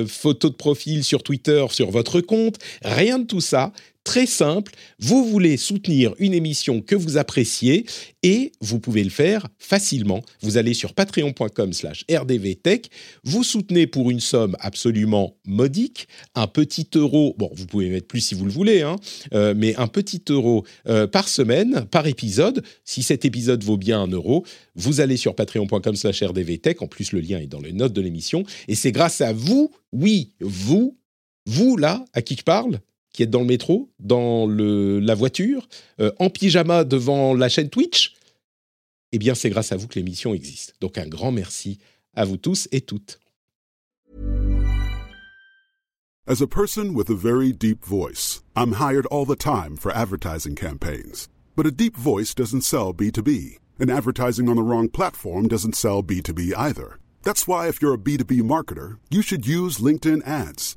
photo 0.07 0.51
de 0.51 0.55
profil 0.55 1.03
sur 1.03 1.25
Twitter 1.25 1.67
sur 1.71 1.91
votre 1.91 2.21
compte. 2.21 2.59
Rien 2.85 3.19
de 3.19 3.25
tout 3.25 3.41
ça 3.41 3.73
très 4.05 4.27
simple. 4.27 4.73
Vous 4.99 5.25
voulez 5.25 5.57
soutenir 5.57 6.15
une 6.19 6.35
émission 6.35 6.81
que 6.81 6.95
vous 6.95 7.17
appréciez 7.17 7.87
et 8.23 8.53
vous 8.61 8.79
pouvez 8.79 9.03
le 9.03 9.11
faire 9.11 9.49
facilement. 9.59 10.23
Vous 10.43 10.57
allez 10.57 10.75
sur 10.75 10.95
patreon.com 10.95 11.73
slash 11.73 12.05
rdvtech, 12.11 12.91
vous 13.25 13.43
soutenez 13.43 13.87
pour 13.87 14.11
une 14.11 14.21
somme 14.21 14.57
absolument 14.61 15.37
modique, 15.47 16.07
un 16.35 16.47
petit 16.47 16.89
euro, 16.95 17.35
bon 17.39 17.51
vous 17.55 17.67
pouvez 17.67 17.89
mettre 17.89 18.07
plus 18.07 18.21
si 18.21 18.35
vous 18.35 18.45
le 18.45 18.53
voulez, 18.53 18.83
hein, 18.83 18.97
euh, 19.33 19.55
mais 19.57 19.75
un 19.77 19.89
petit 19.89 20.23
euro 20.29 20.65
euh, 20.87 21.07
par 21.07 21.29
semaine, 21.29 21.87
par 21.91 22.07
épisode. 22.07 22.63
Si 22.85 23.03
cet 23.03 23.25
épisode 23.25 23.65
vaut 23.65 23.79
bien 23.79 24.03
un 24.03 24.09
euro, 24.09 24.45
vous 24.75 25.01
allez 25.01 25.17
sur 25.17 25.35
patreon.com 25.35 25.97
slash 25.97 26.23
rdvtech, 26.23 26.83
en 26.83 26.87
plus 26.87 27.13
le 27.13 27.21
lien 27.21 27.39
est 27.39 27.47
dans 27.47 27.61
les 27.61 27.73
notes 27.73 27.93
de 27.93 28.01
l'émission, 28.01 28.45
et 28.69 28.75
c'est 28.75 28.93
grâce 28.93 29.21
à 29.21 29.33
vous, 29.33 29.73
oui, 29.93 30.35
vous, 30.41 30.99
vous 31.47 31.77
là, 31.77 32.05
à 32.13 32.23
qui 32.23 32.37
je 32.37 32.43
parle, 32.43 32.81
qui 33.15 33.23
êtes 33.23 33.31
dans 33.31 33.41
le 33.41 33.47
métro, 33.47 33.91
dans 34.01 34.47
le, 34.47 34.99
la 34.99 35.15
voiture, 35.15 35.67
euh, 36.01 36.13
en 36.19 36.29
pyjama 36.29 36.85
devant 36.85 37.33
la 37.33 37.49
chaîne 37.49 37.71
Twitch, 37.71 38.17
eh 39.13 39.19
bien, 39.19 39.35
c'est 39.35 39.49
grâce 39.49 39.71
à 39.73 39.77
vous 39.77 39.87
que 39.87 39.95
l'émission 39.95 40.35
existe. 40.35 40.75
Donc, 40.81 40.99
un 40.99 41.07
grand 41.07 41.31
merci 41.31 41.79
à 42.15 42.25
vous 42.25 42.37
tous 42.37 42.69
et 42.73 42.83
toutes. 42.83 43.21
As 46.27 46.41
a 46.41 46.47
person 46.47 46.95
with 46.95 47.11
a 47.11 47.15
very 47.15 47.53
deep 47.53 47.85
voice, 47.85 48.43
I'm 48.57 48.73
hired 48.73 49.07
all 49.07 49.27
the 49.27 49.37
time 49.37 49.77
for 49.77 49.93
advertising 49.93 50.57
campaigns. 50.57 51.29
But 51.55 51.67
a 51.67 51.71
deep 51.71 51.97
voice 51.97 52.35
doesn't 52.35 52.63
sell 52.63 52.93
B2B, 52.93 53.59
and 53.79 53.91
advertising 53.91 54.49
on 54.49 54.57
the 54.57 54.63
wrong 54.63 54.89
platform 54.89 55.47
doesn't 55.49 55.77
sell 55.77 56.03
B2B 56.03 56.53
either. 56.57 56.99
That's 57.23 57.47
why, 57.47 57.69
if 57.69 57.81
you're 57.81 57.95
a 57.95 57.99
B2B 57.99 58.43
marketer, 58.43 58.97
you 59.11 59.23
should 59.23 59.47
use 59.47 59.79
LinkedIn 59.79 60.27
ads. 60.27 60.77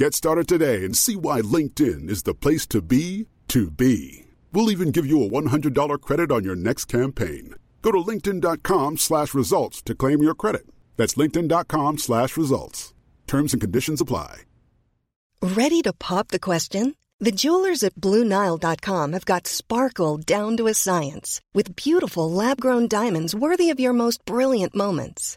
Get 0.00 0.14
started 0.14 0.48
today 0.48 0.82
and 0.86 0.96
see 0.96 1.14
why 1.14 1.42
LinkedIn 1.42 2.08
is 2.08 2.22
the 2.22 2.32
place 2.32 2.66
to 2.68 2.80
be 2.80 3.26
to 3.48 3.70
be. 3.70 4.24
We'll 4.50 4.70
even 4.70 4.92
give 4.92 5.04
you 5.04 5.22
a 5.22 5.28
$100 5.28 6.00
credit 6.00 6.32
on 6.32 6.42
your 6.42 6.56
next 6.56 6.86
campaign. 6.86 7.54
Go 7.82 7.92
to 7.92 7.98
linkedin.com 7.98 8.96
slash 8.96 9.34
results 9.34 9.82
to 9.82 9.94
claim 9.94 10.22
your 10.22 10.34
credit. 10.34 10.62
That's 10.96 11.16
linkedin.com 11.16 11.98
slash 11.98 12.38
results. 12.38 12.94
Terms 13.26 13.52
and 13.52 13.60
conditions 13.60 14.00
apply. 14.00 14.44
Ready 15.42 15.82
to 15.82 15.92
pop 15.92 16.28
the 16.28 16.38
question? 16.38 16.96
The 17.18 17.32
jewelers 17.32 17.82
at 17.82 17.96
BlueNile.com 17.96 19.12
have 19.12 19.26
got 19.26 19.46
sparkle 19.46 20.16
down 20.16 20.56
to 20.56 20.66
a 20.66 20.72
science 20.72 21.42
with 21.52 21.76
beautiful 21.76 22.30
lab-grown 22.30 22.88
diamonds 22.88 23.34
worthy 23.34 23.68
of 23.68 23.78
your 23.78 23.92
most 23.92 24.24
brilliant 24.24 24.74
moments. 24.74 25.36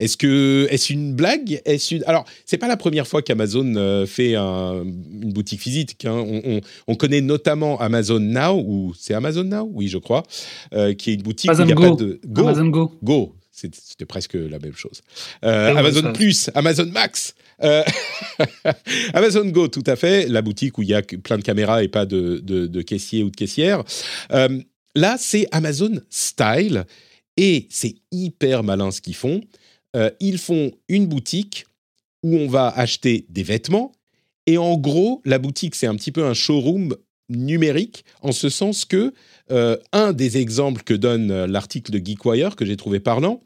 Est-ce 0.00 0.16
que 0.16 0.66
est-ce 0.70 0.92
une 0.92 1.14
blague? 1.14 1.60
Est-ce 1.64 1.94
une... 1.94 2.04
Alors, 2.06 2.24
c'est 2.46 2.58
pas 2.58 2.66
la 2.68 2.76
première 2.76 3.06
fois 3.06 3.22
qu'Amazon 3.22 3.74
euh, 3.76 4.06
fait 4.06 4.34
un- 4.34 4.82
une 4.84 5.32
boutique 5.32 5.60
physique. 5.60 6.04
hein. 6.04 6.12
On, 6.12 6.42
on- 6.44 6.60
on 6.88 6.94
connaît 6.96 7.20
notamment 7.20 7.80
Amazon 7.80 8.18
Now, 8.20 8.60
ou 8.66 8.92
c'est 8.98 9.14
Amazon 9.14 9.44
Now, 9.44 9.70
oui, 9.72 9.86
je 9.88 9.98
crois, 9.98 10.24
euh, 10.72 10.94
qui 10.94 11.10
est 11.10 11.14
une 11.14 11.22
boutique 11.22 11.48
où 11.50 11.54
Amazon 11.54 11.64
il 11.64 11.68
y 11.70 11.72
a 11.72 11.76
Go. 11.76 11.96
pas 11.96 12.02
de 12.04 12.20
Go. 12.26 12.42
Amazon 12.42 12.66
Go. 13.02 13.36
C'était 13.52 14.04
presque 14.04 14.34
la 14.34 14.58
même 14.58 14.74
chose. 14.74 15.00
Euh, 15.44 15.72
Ah 15.76 15.78
Amazon 15.78 16.12
Plus, 16.12 16.50
Amazon 16.56 16.86
Max, 16.92 17.36
euh, 17.62 17.84
Amazon 19.14 19.44
Go, 19.46 19.68
tout 19.68 19.84
à 19.86 19.94
fait, 19.96 20.26
la 20.26 20.42
boutique 20.42 20.76
où 20.78 20.82
il 20.82 20.88
y 20.88 20.94
a 20.94 21.02
plein 21.02 21.38
de 21.38 21.42
caméras 21.42 21.84
et 21.84 21.88
pas 21.88 22.04
de, 22.04 22.40
de, 22.42 22.66
de 22.66 22.82
caissier 22.82 23.22
ou 23.22 23.30
de 23.30 23.36
caissière. 23.36 23.84
Là, 24.96 25.16
c'est 25.18 25.46
Amazon 25.52 25.92
Style 26.10 26.84
et 27.36 27.66
c'est 27.70 27.94
hyper 28.12 28.62
malin 28.62 28.90
ce 28.90 29.00
qu'ils 29.00 29.14
font. 29.16 29.40
Euh, 29.94 30.10
ils 30.20 30.38
font 30.38 30.72
une 30.88 31.06
boutique 31.06 31.66
où 32.22 32.36
on 32.36 32.48
va 32.48 32.68
acheter 32.68 33.26
des 33.28 33.42
vêtements 33.42 33.92
et 34.46 34.58
en 34.58 34.76
gros, 34.76 35.22
la 35.24 35.38
boutique, 35.38 35.74
c'est 35.74 35.86
un 35.86 35.94
petit 35.96 36.12
peu 36.12 36.24
un 36.24 36.34
showroom 36.34 36.96
numérique 37.30 38.04
en 38.20 38.32
ce 38.32 38.48
sens 38.50 38.84
que 38.84 39.14
euh, 39.50 39.76
un 39.92 40.12
des 40.12 40.36
exemples 40.36 40.82
que 40.82 40.94
donne 40.94 41.30
euh, 41.30 41.46
l'article 41.46 41.92
de 41.92 42.04
GeekWire 42.04 42.54
que 42.56 42.66
j'ai 42.66 42.76
trouvé 42.76 43.00
parlant, 43.00 43.42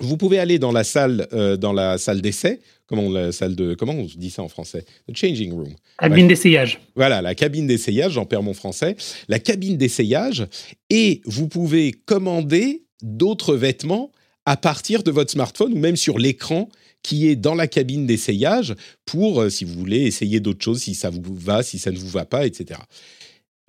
vous 0.00 0.16
pouvez 0.16 0.38
aller 0.38 0.58
dans 0.58 0.72
la 0.72 0.84
salle, 0.84 1.28
euh, 1.32 1.56
dans 1.56 1.72
la 1.72 1.98
salle 1.98 2.20
d'essai, 2.20 2.60
comment 2.86 3.08
la 3.10 3.32
salle 3.32 3.54
de, 3.54 3.74
comment 3.74 3.92
on 3.92 4.04
dit 4.04 4.30
ça 4.30 4.42
en 4.42 4.48
français, 4.48 4.84
the 5.08 5.16
changing 5.16 5.52
room. 5.52 5.74
Cabine 5.98 6.22
Ouais. 6.24 6.28
d'essayage. 6.28 6.80
Voilà, 6.96 7.22
la 7.22 7.34
cabine 7.34 7.66
d'essayage, 7.66 8.12
j'en 8.12 8.24
perds 8.24 8.42
mon 8.42 8.54
français, 8.54 8.96
la 9.28 9.38
cabine 9.38 9.76
d'essayage, 9.76 10.46
et 10.90 11.20
vous 11.24 11.48
pouvez 11.48 11.92
commander 11.92 12.84
d'autres 13.02 13.54
vêtements 13.54 14.10
à 14.48 14.56
partir 14.56 15.02
de 15.02 15.10
votre 15.10 15.30
smartphone 15.30 15.74
ou 15.74 15.78
même 15.78 15.96
sur 15.96 16.18
l'écran 16.18 16.70
qui 17.02 17.28
est 17.28 17.36
dans 17.36 17.54
la 17.54 17.66
cabine 17.66 18.06
d'essayage 18.06 18.74
pour, 19.04 19.42
euh, 19.42 19.50
si 19.50 19.66
vous 19.66 19.74
voulez, 19.74 20.06
essayer 20.06 20.40
d'autres 20.40 20.64
choses, 20.64 20.80
si 20.80 20.94
ça 20.94 21.10
vous 21.10 21.20
va, 21.34 21.62
si 21.62 21.78
ça 21.78 21.90
ne 21.90 21.98
vous 21.98 22.08
va 22.08 22.24
pas, 22.24 22.46
etc. 22.46 22.80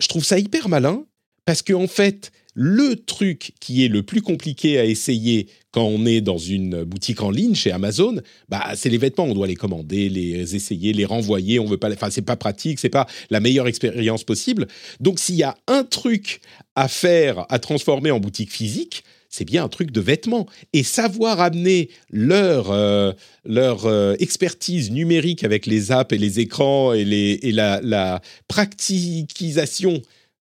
Je 0.00 0.08
trouve 0.08 0.24
ça 0.24 0.38
hyper 0.38 0.70
malin 0.70 1.04
parce 1.44 1.60
qu'en 1.60 1.82
en 1.82 1.86
fait, 1.86 2.32
le 2.54 2.96
truc 2.96 3.52
qui 3.60 3.84
est 3.84 3.88
le 3.88 4.02
plus 4.02 4.22
compliqué 4.22 4.78
à 4.78 4.86
essayer 4.86 5.48
quand 5.70 5.84
on 5.84 6.06
est 6.06 6.22
dans 6.22 6.38
une 6.38 6.82
boutique 6.84 7.22
en 7.22 7.30
ligne 7.30 7.54
chez 7.54 7.72
Amazon, 7.72 8.16
bah, 8.48 8.72
c'est 8.74 8.88
les 8.88 8.98
vêtements. 8.98 9.24
On 9.24 9.34
doit 9.34 9.46
les 9.46 9.56
commander, 9.56 10.08
les 10.08 10.56
essayer, 10.56 10.94
les 10.94 11.04
renvoyer. 11.04 11.58
On 11.58 11.66
veut 11.66 11.76
pas, 11.76 11.92
enfin, 11.92 12.08
c'est 12.08 12.22
pas 12.22 12.36
pratique, 12.36 12.78
c'est 12.78 12.88
pas 12.88 13.06
la 13.28 13.40
meilleure 13.40 13.68
expérience 13.68 14.24
possible. 14.24 14.66
Donc, 14.98 15.18
s'il 15.18 15.36
y 15.36 15.42
a 15.42 15.58
un 15.66 15.84
truc 15.84 16.40
à 16.74 16.88
faire, 16.88 17.44
à 17.50 17.58
transformer 17.58 18.10
en 18.10 18.18
boutique 18.18 18.50
physique, 18.50 19.04
c'est 19.30 19.44
bien 19.44 19.64
un 19.64 19.68
truc 19.68 19.92
de 19.92 20.00
vêtements. 20.00 20.46
Et 20.72 20.82
savoir 20.82 21.40
amener 21.40 21.88
leur, 22.10 22.70
euh, 22.70 23.12
leur 23.44 23.86
euh, 23.86 24.14
expertise 24.18 24.90
numérique 24.90 25.44
avec 25.44 25.64
les 25.66 25.92
apps 25.92 26.12
et 26.12 26.18
les 26.18 26.40
écrans 26.40 26.92
et, 26.92 27.04
la, 27.52 27.80
la 27.80 28.20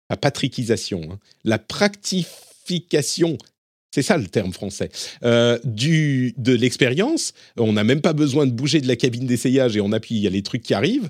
la 0.10 0.18
patrickisation, 0.18 1.02
hein, 1.12 1.20
la 1.44 1.58
practification, 1.58 3.38
c'est 3.92 4.02
ça 4.02 4.18
le 4.18 4.28
terme 4.28 4.54
français, 4.54 4.90
euh, 5.24 5.58
du, 5.64 6.34
de 6.38 6.54
l'expérience. 6.54 7.34
On 7.58 7.74
n'a 7.74 7.84
même 7.84 8.02
pas 8.02 8.14
besoin 8.14 8.46
de 8.46 8.52
bouger 8.52 8.82
de 8.82 8.88
la 8.88 8.96
cabine 8.96 9.26
d'essayage 9.26 9.76
et 9.78 9.82
on 9.82 9.92
appuie, 9.92 10.16
il 10.16 10.22
y 10.22 10.28
a 10.28 10.32
les 10.32 10.44
trucs 10.44 10.64
qui 10.64 10.74
arrivent. 10.74 11.10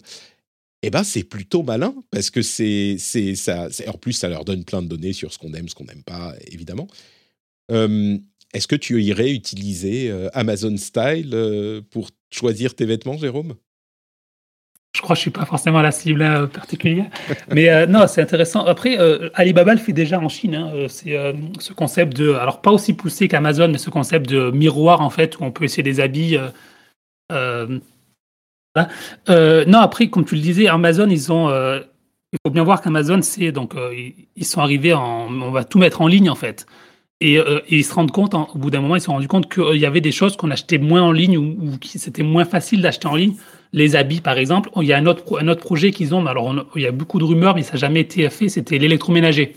Eh 0.82 0.92
ben, 0.92 1.04
c'est 1.04 1.24
plutôt 1.24 1.64
malin 1.64 1.96
parce 2.12 2.30
que 2.30 2.42
c'est, 2.42 2.98
ça. 3.36 3.70
en 3.88 3.98
plus, 3.98 4.14
ça 4.14 4.30
leur 4.30 4.46
donne 4.46 4.64
plein 4.64 4.84
de 4.84 4.88
données 4.88 5.14
sur 5.14 5.34
ce 5.34 5.40
qu'on 5.40 5.54
aime, 5.54 5.68
ce 5.68 5.74
qu'on 5.74 5.86
n'aime 5.86 6.04
pas, 6.04 6.36
évidemment. 6.52 6.88
Euh, 7.72 8.18
est-ce 8.56 8.68
que 8.68 8.76
tu 8.78 9.02
irais 9.04 9.32
utiliser 9.32 10.10
euh, 10.10 10.30
Amazon 10.34 10.78
Style 10.78 11.32
euh, 11.34 11.82
pour 11.92 12.10
choisir 12.32 12.74
tes 12.74 12.86
vêtements, 12.86 13.18
Jérôme? 13.18 13.56
Je 14.96 15.02
crois 15.02 15.16
que 15.16 15.18
je 15.18 15.24
suis 15.24 15.32
pas 15.32 15.44
forcément 15.46 15.82
la 15.82 15.92
cible 15.92 16.22
euh, 16.22 16.48
particulière. 16.48 17.08
Mais 17.50 17.86
non, 17.86 18.08
c'est 18.08 18.22
intéressant. 18.22 18.64
Après, 18.66 18.98
Alibaba 19.34 19.74
le 19.74 19.80
fait 19.80 19.92
déjà 19.92 20.20
en 20.20 20.30
Chine. 20.30 20.56
hein. 20.56 20.72
C'est 20.88 21.18
ce 21.60 21.74
concept 21.74 22.16
de. 22.16 22.32
Alors, 22.32 22.62
pas 22.62 22.72
aussi 22.72 22.94
poussé 22.94 23.28
qu'Amazon, 23.28 23.68
mais 23.68 23.78
ce 23.78 23.90
concept 23.90 24.30
de 24.30 24.52
miroir, 24.52 25.02
en 25.02 25.10
fait, 25.10 25.38
où 25.38 25.44
on 25.44 25.52
peut 25.52 25.66
essayer 25.66 25.84
des 25.84 26.00
habits. 26.00 26.38
non, 27.30 27.82
après, 29.80 30.08
comme 30.10 30.24
tu 30.24 30.36
le 30.36 30.42
disais, 30.42 30.68
Amazon, 30.68 31.10
ils 31.10 31.30
ont. 31.30 31.50
il 31.50 32.38
faut 32.46 32.52
bien 32.54 32.64
voir 32.64 32.82
qu'Amazon, 32.82 33.22
c'est. 33.22 33.52
Donc, 33.52 33.74
ils 34.38 34.46
sont 34.46 34.62
arrivés 34.62 34.94
en. 34.94 35.28
On 35.30 35.52
va 35.52 35.66
tout 35.66 35.78
mettre 35.78 36.00
en 36.00 36.08
ligne, 36.08 36.30
en 36.30 36.36
fait. 36.36 36.66
Et, 37.26 37.40
euh, 37.40 37.60
et 37.70 37.78
ils 37.78 37.84
se 37.84 37.92
rendent 37.92 38.12
compte, 38.12 38.36
en- 38.36 38.48
au 38.54 38.60
bout 38.60 38.70
d'un 38.70 38.82
moment, 38.82 38.96
ils 38.96 39.00
se 39.00 39.08
sont 39.08 39.14
rendus 39.14 39.28
compte 39.28 39.52
qu'il 39.52 39.78
y 39.78 39.86
avait 39.88 40.00
des 40.00 40.12
choses 40.12 40.38
qu'on 40.38 40.52
achetait 40.52 40.78
moins 40.78 41.02
en 41.02 41.12
ligne 41.12 41.40
ou, 41.40 41.58
ou 41.60 41.78
qui 41.80 41.98
c'était 41.98 42.22
moins 42.22 42.46
facile 42.46 42.84
d'acheter 42.84 43.08
en 43.08 43.16
ligne. 43.16 43.34
Les 43.74 43.96
habits, 43.96 44.22
par 44.22 44.38
exemple. 44.38 44.70
Il 44.80 44.84
y 44.84 44.94
a 44.94 44.98
un 44.98 45.08
autre, 45.08 45.24
un 45.42 45.48
autre 45.48 45.62
projet 45.62 45.90
qu'ils 45.90 46.14
ont, 46.14 46.24
alors 46.28 46.54
il 46.76 46.84
y 46.84 46.86
a 46.86 46.92
beaucoup 46.92 47.18
de 47.18 47.24
rumeurs, 47.24 47.56
mais 47.56 47.64
ça 47.64 47.74
n'a 47.74 47.80
jamais 47.80 48.02
été 48.02 48.30
fait, 48.30 48.48
c'était 48.48 48.78
l'électroménager. 48.78 49.54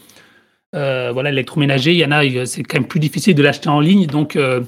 Euh, 0.75 1.11
voilà, 1.13 1.31
l'électroménager, 1.31 1.93
il 1.93 1.99
y 1.99 2.05
en 2.07 2.11
a, 2.11 2.23
c'est 2.47 2.63
quand 2.63 2.79
même 2.79 2.89
plus 2.89 3.01
difficile 3.01 3.35
de 3.35 3.43
l'acheter 3.43 3.69
en 3.69 3.81
ligne. 3.81 4.07
Donc, 4.07 4.35
euh, 4.37 4.63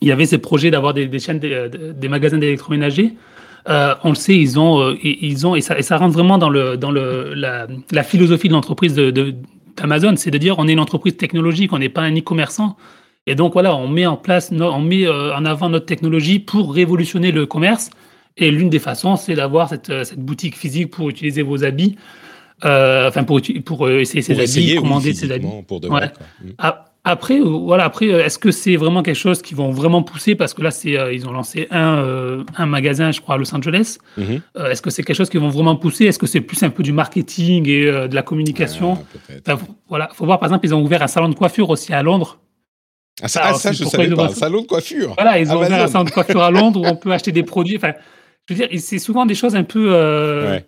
il 0.00 0.06
y 0.06 0.12
avait 0.12 0.26
ces 0.26 0.38
projets 0.38 0.70
d'avoir 0.70 0.94
des, 0.94 1.18
chaînes, 1.18 1.40
des, 1.40 2.08
magasins 2.08 2.38
d'électroménager. 2.38 3.14
Euh, 3.68 3.94
on 4.04 4.10
le 4.10 4.14
sait, 4.14 4.36
ils 4.36 4.58
ont, 4.58 4.80
euh, 4.80 4.94
ils 5.02 5.46
ont 5.48 5.56
et, 5.56 5.62
ça, 5.62 5.82
ça 5.82 5.96
rentre 5.98 6.14
vraiment 6.14 6.38
dans, 6.38 6.48
le, 6.48 6.76
dans 6.76 6.92
le, 6.92 7.34
la, 7.34 8.02
philosophie 8.04 8.46
de 8.48 8.54
l'entreprise 8.54 8.94
de- 8.94 9.34
d'Amazon, 9.76 10.14
c'est 10.16 10.30
de 10.30 10.38
dire 10.38 10.56
on 10.58 10.68
est 10.68 10.72
une 10.72 10.80
entreprise 10.80 11.16
technologique, 11.16 11.72
on 11.72 11.78
n'est 11.78 11.88
pas 11.88 12.02
un 12.02 12.14
e-commerçant. 12.16 12.76
Et 13.26 13.34
donc 13.34 13.52
voilà, 13.52 13.76
on 13.76 13.86
met 13.88 14.06
en 14.06 14.16
place, 14.16 14.50
on 14.52 14.80
met 14.80 15.06
euh, 15.06 15.34
en 15.36 15.44
avant 15.44 15.68
notre 15.68 15.86
technologie 15.86 16.38
pour 16.38 16.74
révolutionner 16.74 17.32
le 17.32 17.46
commerce. 17.46 17.90
Et 18.36 18.50
l'une 18.50 18.70
des 18.70 18.78
façons, 18.78 19.16
c'est 19.16 19.34
d'avoir 19.34 19.68
cette, 19.68 19.90
euh, 19.90 20.04
cette 20.04 20.20
boutique 20.20 20.56
physique 20.56 20.90
pour 20.90 21.10
utiliser 21.10 21.42
vos 21.42 21.62
habits, 21.64 21.96
euh, 22.64 23.08
enfin 23.08 23.24
pour, 23.24 23.38
uti- 23.38 23.60
pour 23.60 23.88
essayer 23.90 24.22
ses 24.22 24.32
Pour 24.34 24.40
habits, 24.40 24.50
essayer, 24.50 24.74
oui, 24.78 24.82
commander 24.82 25.14
ses 25.14 25.30
habits. 25.32 25.46
pour 25.66 25.80
de 25.80 25.88
vrai. 25.88 26.12
Mm. 26.42 26.48
A- 26.58 26.84
Après, 27.02 27.40
euh, 27.40 27.44
voilà, 27.44 27.84
après, 27.84 28.08
euh, 28.12 28.22
est-ce 28.24 28.38
que 28.38 28.50
c'est 28.50 28.76
vraiment 28.76 29.02
quelque 29.02 29.16
chose 29.16 29.40
qu'ils 29.40 29.56
vont 29.56 29.70
vraiment 29.70 30.02
pousser? 30.02 30.34
Parce 30.34 30.52
que 30.52 30.60
là, 30.60 30.70
c'est, 30.70 30.98
euh, 30.98 31.12
ils 31.14 31.26
ont 31.26 31.32
lancé 31.32 31.66
un, 31.70 31.96
euh, 31.98 32.44
un 32.58 32.66
magasin, 32.66 33.10
je 33.10 33.20
crois, 33.22 33.36
à 33.36 33.38
Los 33.38 33.54
Angeles. 33.54 33.96
Mhm. 34.18 34.42
Euh, 34.58 34.70
est-ce 34.70 34.82
que 34.82 34.90
c'est 34.90 35.02
quelque 35.02 35.16
chose 35.16 35.30
qu'ils 35.30 35.40
vont 35.40 35.48
vraiment 35.48 35.76
pousser? 35.76 36.04
Est-ce 36.04 36.18
que 36.18 36.26
c'est 36.26 36.42
plus 36.42 36.62
un 36.62 36.68
peu 36.68 36.82
du 36.82 36.92
marketing 36.92 37.66
et 37.68 37.86
de 38.08 38.14
la 38.14 38.22
communication? 38.22 38.98
Ah. 39.30 39.32
Enfin, 39.48 39.64
Voilà, 39.88 40.10
faut 40.12 40.26
voir, 40.26 40.38
par 40.38 40.48
exemple, 40.50 40.66
ils 40.66 40.74
ont 40.74 40.82
ouvert 40.82 41.02
un 41.02 41.06
salon 41.06 41.30
de 41.30 41.34
coiffure 41.34 41.70
aussi 41.70 41.92
à 41.94 42.02
Londres. 42.02 42.38
Ah, 43.22 43.28
ça, 43.28 43.40
Alors, 43.44 43.56
ah, 43.56 43.58
ça, 43.58 43.72
c'est 43.72 43.82
je 43.82 43.88
savais 43.88 44.08
pas. 44.14 44.26
Un 44.26 44.28
salon 44.28 44.60
de 44.62 44.66
coiffure. 44.66 45.14
Voilà, 45.16 45.38
ils 45.38 45.50
ont 45.50 45.56
ouvert 45.56 45.82
un 45.82 45.86
salon 45.86 46.04
de 46.04 46.10
coiffure 46.10 46.42
à 46.42 46.50
Londres 46.50 46.80
où 46.82 46.86
on 46.86 46.96
peut 46.96 47.12
acheter 47.12 47.32
des 47.32 47.42
produits. 47.42 47.76
Enfin, 47.76 47.92
je 48.46 48.54
veux 48.54 48.66
dire, 48.66 48.80
c'est 48.80 48.98
souvent 48.98 49.24
des 49.24 49.34
choses 49.34 49.56
un 49.56 49.64
peu 49.64 49.90
Ouais. 49.90 50.66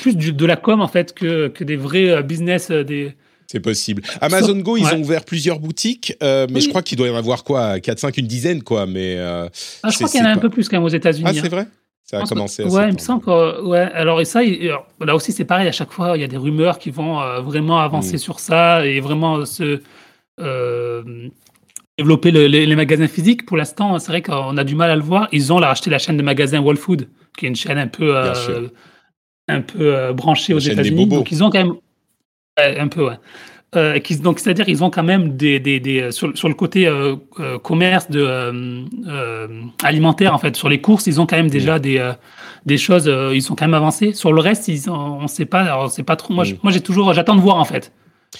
plus 0.00 0.16
du- 0.16 0.32
de 0.32 0.46
la 0.46 0.56
com 0.56 0.80
en 0.80 0.88
fait 0.88 1.14
que, 1.14 1.46
que 1.48 1.62
des 1.62 1.76
vrais 1.76 2.22
business. 2.24 2.70
des... 2.72 3.14
C'est 3.50 3.60
possible. 3.60 4.02
Amazon 4.20 4.56
Go, 4.56 4.76
ils 4.76 4.84
Ouais. 4.84 4.92
ont 4.92 5.00
ouvert 5.00 5.24
plusieurs 5.24 5.58
boutiques, 5.58 6.14
euh, 6.22 6.46
mais 6.50 6.56
Oui. 6.56 6.60
je 6.60 6.68
crois 6.68 6.82
qu'il 6.82 6.98
doit 6.98 7.08
y 7.08 7.10
en 7.10 7.16
avoir 7.16 7.44
quoi 7.44 7.80
4, 7.80 7.98
5, 7.98 8.18
une 8.18 8.26
dizaine, 8.26 8.62
quoi. 8.62 8.84
Mais 8.84 9.16
euh, 9.16 9.48
Ah, 9.82 9.88
je 9.88 9.96
crois 9.96 10.08
qu'il 10.08 10.20
y 10.20 10.22
en 10.22 10.26
a 10.26 10.32
un 10.32 10.36
peu 10.36 10.50
plus 10.50 10.68
quand 10.68 10.76
même 10.76 10.84
aux 10.84 10.88
États-Unis. 10.88 11.24
ah, 11.26 11.30
hein. 11.34 11.40
c'est 11.42 11.48
vrai? 11.48 11.66
Ça 12.04 12.20
a 12.20 12.24
commencé 12.24 12.62
à 12.62 12.66
Ouais, 12.66 12.88
il 12.88 12.94
me 12.94 12.98
semble 12.98 13.24
que. 13.24 13.62
Ouais, 13.62 13.88
alors, 13.94 14.20
et 14.20 14.26
ça, 14.26 14.40
là 15.00 15.14
aussi, 15.14 15.32
c'est 15.32 15.46
pareil. 15.46 15.66
À 15.66 15.72
chaque 15.72 15.92
fois, 15.92 16.16
il 16.16 16.20
y 16.20 16.24
a 16.24 16.28
des 16.28 16.36
rumeurs 16.36 16.78
qui 16.78 16.90
vont 16.90 17.20
vraiment 17.42 17.78
avancer 17.80 18.16
mm. 18.16 18.18
sur 18.18 18.38
ça 18.38 18.84
et 18.86 19.00
vraiment 19.00 19.44
se. 19.46 19.80
développer 21.98 22.30
les, 22.30 22.76
magasins 22.76 23.08
physiques. 23.08 23.46
Pour 23.46 23.56
l'instant, 23.56 23.98
c'est 23.98 24.12
vrai 24.12 24.20
qu'on 24.22 24.58
a 24.58 24.64
du 24.64 24.74
mal 24.74 24.90
à 24.90 24.96
le 24.96 25.02
voir. 25.02 25.28
Ils 25.32 25.52
ont 25.54 25.56
racheté 25.56 25.88
la 25.88 25.98
chaîne 25.98 26.18
de 26.18 26.22
magasins 26.22 26.60
Wall 26.60 26.76
Food, 26.76 27.08
qui 27.36 27.46
est 27.46 27.48
une 27.48 27.56
chaîne 27.56 27.78
un 27.78 27.88
peu, 27.88 28.14
un 29.48 29.62
peu 29.62 30.12
branchée 30.12 30.52
aux 30.52 30.58
États-Unis. 30.58 31.06
Donc, 31.06 31.32
ils 31.32 31.42
ont 31.42 31.48
quand 31.48 31.64
même. 31.64 31.76
Un 32.58 32.88
peu, 32.88 33.06
ouais. 33.06 33.16
Euh, 33.76 33.98
donc, 34.22 34.38
c'est-à-dire 34.38 34.66
ils 34.68 34.82
ont 34.82 34.88
quand 34.88 35.02
même 35.02 35.36
des, 35.36 35.60
des, 35.60 35.78
des 35.78 36.00
euh, 36.00 36.10
sur, 36.10 36.36
sur, 36.36 36.48
le 36.48 36.54
côté 36.54 36.86
euh, 36.86 37.16
commerce 37.62 38.08
de 38.08 38.86
alimentaire 39.82 40.34
en 40.34 40.38
fait, 40.38 40.56
sur 40.56 40.70
les 40.70 40.80
courses, 40.80 41.06
ils 41.06 41.20
ont 41.20 41.26
quand 41.26 41.36
même 41.36 41.50
déjà 41.50 41.78
des 41.78 42.12
des 42.64 42.78
choses, 42.78 43.10
ils 43.34 43.42
sont 43.42 43.54
quand 43.54 43.66
même 43.66 43.74
avancés. 43.74 44.12
Sur 44.12 44.32
le 44.32 44.40
reste, 44.40 44.68
ils, 44.68 44.90
on 44.90 45.22
ne 45.22 45.28
sait 45.28 45.44
pas, 45.44 45.78
on 45.84 45.88
sait 45.88 46.02
pas 46.02 46.16
trop. 46.16 46.32
Moi, 46.32 46.44
moi, 46.62 46.72
j'ai 46.72 46.80
toujours, 46.80 47.12
j'attends 47.12 47.36
de 47.36 47.40
voir 47.40 47.56
en 47.56 47.64
fait. 47.64 47.92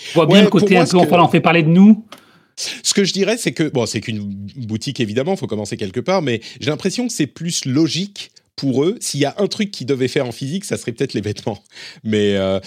Je 0.09 0.15
vois 0.15 0.27
bien 0.27 0.43
le 0.43 0.49
côté 0.49 0.77
un 0.77 0.87
peu, 0.87 0.99
on 0.99 1.29
fait 1.29 1.41
parler 1.41 1.63
de 1.63 1.69
nous. 1.69 2.05
Ce 2.57 2.93
que 2.93 3.05
je 3.05 3.13
dirais, 3.13 3.37
c'est 3.37 3.53
que 3.53 3.69
bon, 3.69 3.87
c'est 3.87 4.01
qu'une 4.01 4.19
boutique 4.57 4.99
évidemment, 4.99 5.37
faut 5.37 5.47
commencer 5.47 5.77
quelque 5.77 6.01
part, 6.01 6.23
mais 6.23 6.41
j'ai 6.61 6.71
l'impression 6.71 7.07
que 7.07 7.13
c'est 7.13 7.27
plus 7.27 7.67
logique 7.67 8.33
pour 8.59 8.83
eux, 8.83 8.99
s'il 9.01 9.21
y 9.21 9.25
a 9.25 9.35
un 9.39 9.47
truc 9.47 9.71
qu'ils 9.71 9.87
devaient 9.87 10.09
faire 10.09 10.27
en 10.27 10.33
physique, 10.33 10.65
ça 10.65 10.77
serait 10.77 10.93
peut-être 10.93 11.15
les 11.15 11.21
vêtements. 11.21 11.63
Mais 12.03 12.37
euh, 12.37 12.59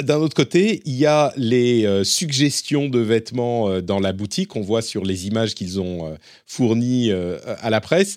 d'un 0.00 0.18
autre 0.18 0.36
côté, 0.36 0.80
il 0.86 0.94
y 0.94 1.06
a 1.06 1.32
les 1.36 1.84
euh, 1.84 2.04
suggestions 2.04 2.88
de 2.88 3.00
vêtements 3.00 3.68
euh, 3.68 3.80
dans 3.82 3.98
la 3.98 4.12
boutique. 4.12 4.54
On 4.54 4.60
voit 4.60 4.80
sur 4.80 5.04
les 5.04 5.26
images 5.26 5.54
qu'ils 5.54 5.80
ont 5.80 6.16
fournies 6.46 7.10
à 7.10 7.70
la 7.70 7.80
presse. 7.80 8.16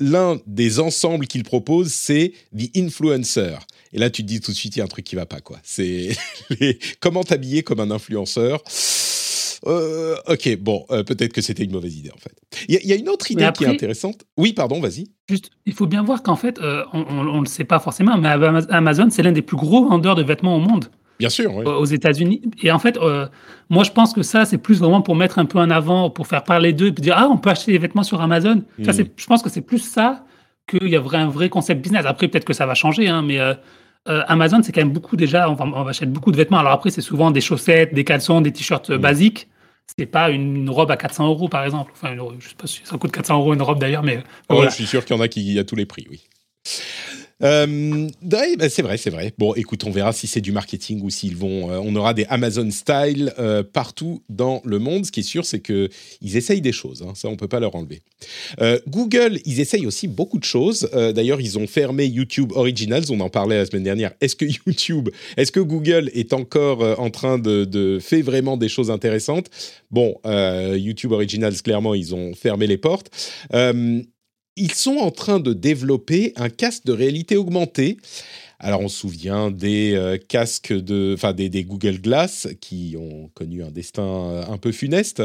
L'un 0.00 0.40
des 0.46 0.80
ensembles 0.80 1.26
qu'ils 1.26 1.44
proposent, 1.44 1.92
c'est 1.92 2.32
The 2.56 2.76
Influencer. 2.76 3.56
Et 3.92 3.98
là, 3.98 4.10
tu 4.10 4.22
te 4.22 4.28
dis 4.28 4.40
tout 4.40 4.50
de 4.50 4.56
suite, 4.56 4.74
il 4.76 4.80
y 4.80 4.82
a 4.82 4.84
un 4.84 4.88
truc 4.88 5.04
qui 5.04 5.14
va 5.14 5.26
pas, 5.26 5.40
quoi. 5.40 5.58
C'est 5.62 6.16
comment 7.00 7.22
t'habiller 7.22 7.62
comme 7.62 7.80
un 7.80 7.90
influenceur? 7.90 8.62
Euh, 9.66 10.16
ok, 10.28 10.56
bon, 10.58 10.84
euh, 10.90 11.02
peut-être 11.02 11.32
que 11.32 11.40
c'était 11.40 11.64
une 11.64 11.72
mauvaise 11.72 11.96
idée 11.96 12.10
en 12.10 12.18
fait. 12.18 12.34
Il 12.68 12.74
y, 12.74 12.92
a 12.92 12.96
une 12.96 13.08
autre 13.08 13.30
idée 13.30 13.48
qui 13.54 13.64
est 13.64 13.68
intéressante. 13.68 14.24
Oui, 14.36 14.52
pardon, 14.52 14.80
vas-y. 14.80 15.08
Juste, 15.28 15.50
il 15.64 15.72
faut 15.72 15.86
bien 15.86 16.02
voir 16.02 16.22
qu'en 16.22 16.36
fait, 16.36 16.58
euh, 16.58 16.84
on 16.92 17.24
ne 17.24 17.40
le 17.40 17.46
sait 17.46 17.64
pas 17.64 17.78
forcément, 17.78 18.16
mais 18.18 18.28
Amazon, 18.28 19.08
c'est 19.10 19.22
l'un 19.22 19.32
des 19.32 19.42
plus 19.42 19.56
gros 19.56 19.88
vendeurs 19.88 20.14
de 20.14 20.22
vêtements 20.22 20.56
au 20.56 20.60
monde. 20.60 20.86
Bien 21.18 21.30
sûr, 21.30 21.54
oui. 21.54 21.64
Aux 21.64 21.86
États-Unis. 21.86 22.42
Et 22.62 22.70
en 22.70 22.78
fait, 22.78 22.98
moi, 23.70 23.84
je 23.84 23.90
pense 23.90 24.12
que 24.12 24.22
ça, 24.22 24.44
c'est 24.44 24.58
plus 24.58 24.78
vraiment 24.78 25.00
pour 25.00 25.16
mettre 25.16 25.38
un 25.38 25.46
peu 25.46 25.58
en 25.58 25.70
avant, 25.70 26.10
pour 26.10 26.26
faire 26.26 26.44
parler 26.44 26.72
d'eux, 26.72 26.92
pour 26.92 27.02
dire, 27.02 27.14
ah, 27.16 27.28
on 27.30 27.38
peut 27.38 27.50
acheter 27.50 27.72
des 27.72 27.78
vêtements 27.78 28.02
sur 28.02 28.20
Amazon. 28.20 28.62
Ça, 28.84 28.92
hmm. 28.92 29.06
je 29.16 29.26
pense 29.26 29.42
que 29.42 29.48
c'est 29.48 29.62
plus 29.62 29.78
ça 29.78 30.24
qu'il 30.68 30.88
y 30.88 30.96
a 30.96 31.00
un 31.00 31.28
vrai 31.28 31.48
concept 31.48 31.80
business. 31.80 32.04
Après, 32.06 32.28
peut-être 32.28 32.44
que 32.44 32.52
ça 32.52 32.66
va 32.66 32.74
changer, 32.74 33.08
hein, 33.08 33.22
mais 33.22 33.38
Amazon, 34.06 34.62
c'est 34.62 34.72
quand 34.72 34.80
même 34.80 34.92
beaucoup 34.92 35.16
déjà, 35.16 35.50
on, 35.50 35.56
on 35.58 35.86
achète 35.86 36.12
beaucoup 36.12 36.32
de 36.32 36.36
vêtements. 36.36 36.58
Alors 36.58 36.72
après, 36.72 36.90
c'est 36.90 37.00
souvent 37.00 37.30
des 37.30 37.40
chaussettes, 37.40 37.92
des 37.92 38.04
caleçons, 38.04 38.40
des 38.40 38.52
t-shirts 38.52 38.90
hmm. 38.90 38.96
basiques 38.96 39.48
c'est 39.98 40.06
pas 40.06 40.30
une, 40.30 40.68
robe 40.68 40.90
à 40.90 40.96
400 40.96 41.26
euros 41.26 41.48
par 41.48 41.64
exemple. 41.64 41.92
Enfin, 41.94 42.16
je 42.38 42.48
sais 42.48 42.54
pas 42.54 42.66
si 42.66 42.80
ça 42.84 42.98
coûte 42.98 43.12
400 43.12 43.38
euros 43.38 43.54
une 43.54 43.62
robe 43.62 43.78
d'ailleurs, 43.78 44.02
mais. 44.02 44.22
Oh, 44.48 44.64
Je 44.64 44.70
suis 44.70 44.86
sûr 44.86 45.04
qu'il 45.04 45.16
y 45.16 45.18
en 45.18 45.22
a 45.22 45.28
qui 45.28 45.58
a 45.58 45.64
tous 45.64 45.76
les 45.76 45.86
prix, 45.86 46.06
oui. 46.10 46.24
Euh, 47.42 48.08
bah, 48.22 48.68
c'est 48.68 48.82
vrai, 48.82 48.96
c'est 48.96 49.10
vrai. 49.10 49.32
Bon, 49.38 49.54
écoute, 49.54 49.84
on 49.84 49.90
verra 49.90 50.12
si 50.12 50.26
c'est 50.26 50.40
du 50.40 50.52
marketing 50.52 51.02
ou 51.02 51.10
s'ils 51.10 51.36
vont. 51.36 51.70
Euh, 51.70 51.80
on 51.82 51.94
aura 51.96 52.14
des 52.14 52.24
Amazon 52.28 52.70
style 52.70 53.32
euh, 53.38 53.62
partout 53.62 54.22
dans 54.28 54.62
le 54.64 54.78
monde. 54.78 55.04
Ce 55.04 55.12
qui 55.12 55.20
est 55.20 55.24
sûr, 55.24 55.44
c'est 55.44 55.60
que 55.60 55.88
ils 56.22 56.36
essayent 56.36 56.60
des 56.60 56.72
choses. 56.72 57.02
Hein. 57.02 57.12
ça, 57.14 57.28
on 57.28 57.36
peut 57.36 57.48
pas 57.48 57.60
leur 57.60 57.74
enlever. 57.74 58.02
Google, 58.88 59.40
ils 59.44 59.60
essayent 59.60 59.86
aussi 59.86 60.08
beaucoup 60.08 60.38
de 60.38 60.44
choses. 60.44 60.88
D'ailleurs, 60.92 61.40
ils 61.40 61.58
ont 61.58 61.66
fermé 61.66 62.06
YouTube 62.06 62.52
Originals. 62.52 63.04
On 63.10 63.20
en 63.20 63.28
parlait 63.28 63.58
la 63.58 63.66
semaine 63.66 63.82
dernière. 63.82 64.12
Est-ce 64.20 64.36
que 64.36 64.44
YouTube, 64.66 65.10
est-ce 65.36 65.52
que 65.52 65.60
Google 65.60 66.10
est 66.14 66.32
encore 66.32 66.98
en 66.98 67.10
train 67.10 67.38
de 67.38 67.98
faire 68.00 68.24
vraiment 68.24 68.56
des 68.56 68.68
choses 68.68 68.90
intéressantes? 68.90 69.50
Bon, 69.90 70.16
YouTube 70.24 71.12
Originals, 71.12 71.60
clairement, 71.62 71.94
ils 71.94 72.14
ont 72.14 72.34
fermé 72.34 72.66
les 72.66 72.78
portes 72.78 73.10
ils 74.56 74.72
sont 74.72 74.96
en 74.96 75.10
train 75.10 75.38
de 75.38 75.52
développer 75.52 76.32
un 76.36 76.48
casque 76.48 76.84
de 76.86 76.92
réalité 76.92 77.36
augmentée. 77.36 77.98
Alors 78.58 78.80
on 78.80 78.88
se 78.88 78.96
souvient 79.00 79.50
des 79.50 79.92
euh, 79.94 80.16
casques 80.16 80.72
de, 80.72 81.12
enfin 81.14 81.34
des, 81.34 81.50
Google 81.64 82.00
Glass 82.00 82.48
qui 82.60 82.96
ont 82.98 83.28
connu 83.34 83.62
un 83.62 83.70
destin 83.70 84.02
euh, 84.02 84.44
un 84.48 84.56
peu 84.56 84.72
funeste, 84.72 85.22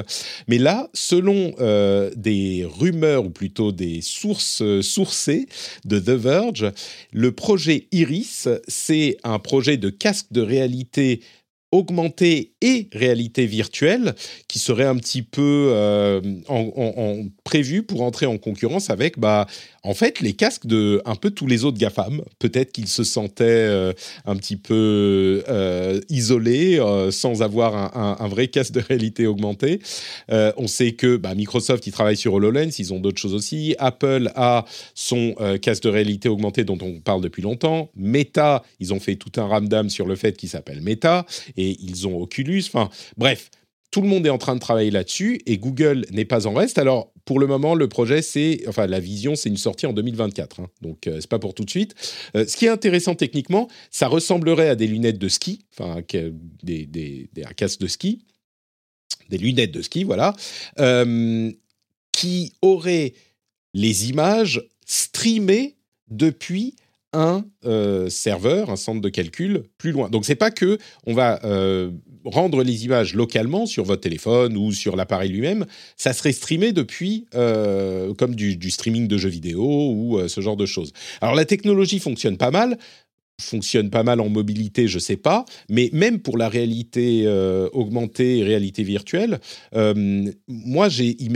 mais 0.49 0.57
là, 0.57 0.89
selon 0.93 1.53
euh, 1.61 2.11
des 2.17 2.67
rumeurs 2.69 3.25
ou 3.25 3.29
plutôt 3.29 3.71
des 3.71 4.01
sources 4.01 4.63
sourcées 4.81 5.47
de 5.85 5.97
The 5.97 6.09
Verge, 6.09 6.71
le 7.13 7.31
projet 7.31 7.87
Iris, 7.93 8.49
c'est 8.67 9.17
un 9.23 9.39
projet 9.39 9.77
de 9.77 9.89
casque 9.89 10.27
de 10.31 10.41
réalité 10.41 11.21
augmentée 11.71 12.53
et 12.61 12.89
réalité 12.93 13.45
virtuelle 13.45 14.13
qui 14.47 14.59
serait 14.59 14.85
un 14.85 14.95
petit 14.95 15.21
peu 15.21 15.71
euh, 15.73 16.19
prévu 17.43 17.83
pour 17.83 18.01
entrer 18.01 18.25
en 18.25 18.37
concurrence 18.37 18.89
avec 18.89 19.17
bah, 19.17 19.47
en 19.83 19.93
fait 19.93 20.19
les 20.19 20.33
casques 20.33 20.67
de 20.67 21.01
un 21.05 21.15
peu 21.15 21.31
tous 21.31 21.47
les 21.47 21.65
autres 21.65 21.77
GAFAM. 21.77 22.21
Peut-être 22.39 22.71
qu'ils 22.71 22.87
se 22.87 23.03
sentaient 23.03 23.45
euh, 23.45 23.93
un 24.25 24.35
petit 24.35 24.57
peu 24.57 25.43
euh, 25.47 25.99
isolés 26.09 26.79
sans 27.11 27.41
avoir 27.41 27.95
un, 27.95 28.27
vrai 28.27 28.47
casque 28.47 28.73
de 28.73 28.79
réalité 28.79 29.27
augmentée. 29.27 29.79
on 30.29 30.67
sait 30.67 30.93
que 30.93 31.17
bah, 31.17 31.35
Microsoft 31.35 31.85
ils 31.87 31.91
travaillent 31.91 32.17
sur 32.17 32.33
HoloLens, 32.33 32.79
ils 32.79 32.93
ont 32.93 32.99
d'autres 32.99 33.19
choses 33.19 33.33
aussi. 33.33 33.75
Apple 33.79 34.31
a 34.35 34.65
son 34.93 35.35
casque 35.61 35.83
de 35.83 35.89
réalité 35.89 36.29
augmentée 36.29 36.63
dont 36.63 36.77
on 36.81 36.99
parle 36.99 37.21
depuis 37.21 37.41
longtemps. 37.41 37.89
Meta, 37.95 38.63
ils 38.79 38.93
ont 38.93 38.99
fait 38.99 39.15
tout 39.15 39.31
un 39.39 39.45
ramdam 39.45 39.89
sur 39.89 40.07
le 40.07 40.15
fait 40.15 40.37
qu'il 40.37 40.49
s'appelle 40.49 40.81
Meta 40.81 41.25
et 41.57 41.77
ils 41.81 42.07
ont 42.07 42.21
Oculus. 42.21 42.63
Enfin, 42.67 42.89
bref, 43.17 43.49
tout 43.91 44.01
le 44.01 44.07
monde 44.07 44.25
est 44.25 44.29
en 44.29 44.37
train 44.37 44.55
de 44.55 44.59
travailler 44.59 44.89
là-dessus 44.89 45.41
et 45.45 45.57
Google 45.57 46.05
n'est 46.11 46.25
pas 46.25 46.47
en 46.47 46.53
reste. 46.53 46.77
Alors, 46.77 47.10
pour 47.25 47.39
le 47.39 47.47
moment, 47.47 47.75
le 47.75 47.87
projet, 47.87 48.21
c'est, 48.21 48.63
enfin, 48.67 48.87
la 48.87 48.99
vision, 48.99 49.35
c'est 49.35 49.49
une 49.49 49.57
sortie 49.57 49.85
en 49.85 49.93
2024. 49.93 50.59
Hein. 50.59 50.67
donc, 50.81 51.07
euh, 51.07 51.17
c'est 51.19 51.29
pas 51.29 51.39
pour 51.39 51.53
tout 51.53 51.65
de 51.65 51.69
suite. 51.69 51.95
Euh, 52.35 52.45
ce 52.45 52.57
qui 52.57 52.65
est 52.65 52.69
intéressant 52.69 53.15
techniquement, 53.15 53.67
ça 53.89 54.07
ressemblerait 54.07 54.69
à 54.69 54.75
des 54.75 54.87
lunettes 54.87 55.19
de 55.19 55.27
ski, 55.27 55.65
enfin, 55.77 56.01
des, 56.63 56.85
des, 56.85 57.29
un 57.45 57.53
casque 57.53 57.79
de 57.79 57.87
ski, 57.87 58.25
des 59.29 59.37
lunettes 59.37 59.71
de 59.71 59.81
ski, 59.81 60.03
voilà, 60.03 60.35
euh, 60.79 61.51
qui 62.11 62.53
auraient 62.61 63.13
les 63.73 64.09
images 64.09 64.67
streamées 64.85 65.77
depuis 66.09 66.75
un 67.13 67.45
euh, 67.65 68.09
serveur, 68.09 68.69
un 68.69 68.75
centre 68.75 69.01
de 69.01 69.09
calcul 69.09 69.63
plus 69.77 69.91
loin. 69.91 70.09
Donc 70.09 70.25
c'est 70.25 70.35
pas 70.35 70.51
que 70.51 70.77
on 71.05 71.13
va 71.13 71.39
rendre 72.25 72.63
les 72.63 72.85
images 72.85 73.13
localement 73.15 73.65
sur 73.65 73.83
votre 73.83 74.01
téléphone 74.01 74.57
ou 74.57 74.71
sur 74.71 74.95
l'appareil 74.95 75.31
lui-même, 75.31 75.65
ça 75.97 76.13
serait 76.13 76.31
streamé 76.31 76.71
depuis 76.71 77.25
euh, 77.35 78.13
comme 78.13 78.35
du, 78.35 78.71
streaming 78.71 79.07
de 79.07 79.17
jeux 79.17 79.29
vidéo 79.29 79.63
ou 79.63 80.19
ce 80.27 80.41
genre 80.41 80.57
de 80.57 80.65
choses. 80.65 80.93
Alors 81.21 81.35
la 81.35 81.45
technologie 81.45 81.99
fonctionne 81.99 82.37
pas 82.37 82.51
mal, 82.51 82.77
fonctionne 83.39 83.89
pas 83.89 84.03
mal 84.03 84.21
en 84.21 84.29
mobilité, 84.29 84.87
je 84.87 84.99
sais 84.99 85.17
pas, 85.17 85.45
mais 85.69 85.89
même 85.93 86.19
pour 86.19 86.37
la 86.37 86.47
réalité 86.47 87.27
augmentée 87.73 88.39
et 88.39 88.43
réalité 88.43 88.83
virtuelle, 88.83 89.39
moi 90.47 90.89
j'ai 90.89 91.15
il 91.19 91.31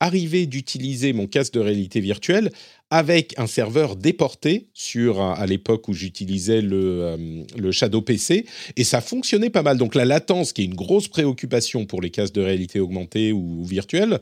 arrivé 0.00 0.46
d'utiliser 0.46 1.12
mon 1.12 1.26
casque 1.26 1.52
de 1.52 1.60
réalité 1.60 2.00
virtuelle 2.00 2.50
avec 2.90 3.38
un 3.38 3.46
serveur 3.46 3.94
déporté 3.94 4.68
sur 4.74 5.20
à 5.20 5.46
l'époque 5.46 5.86
où 5.88 5.92
j'utilisais 5.92 6.60
le, 6.60 7.16
euh, 7.60 7.72
Shadow 7.72 8.02
PC 8.02 8.46
et 8.76 8.84
ça 8.84 9.00
fonctionnait 9.00 9.50
pas 9.50 9.62
mal. 9.62 9.76
Donc 9.76 9.94
la 9.94 10.04
latence, 10.04 10.52
qui 10.52 10.62
est 10.62 10.64
une 10.64 10.74
grosse 10.74 11.06
préoccupation 11.06 11.86
pour 11.86 12.00
les 12.00 12.10
casques 12.10 12.34
de 12.34 12.42
réalité 12.42 12.80
augmentée 12.80 13.32
ou 13.32 13.64
virtuelle, 13.64 14.18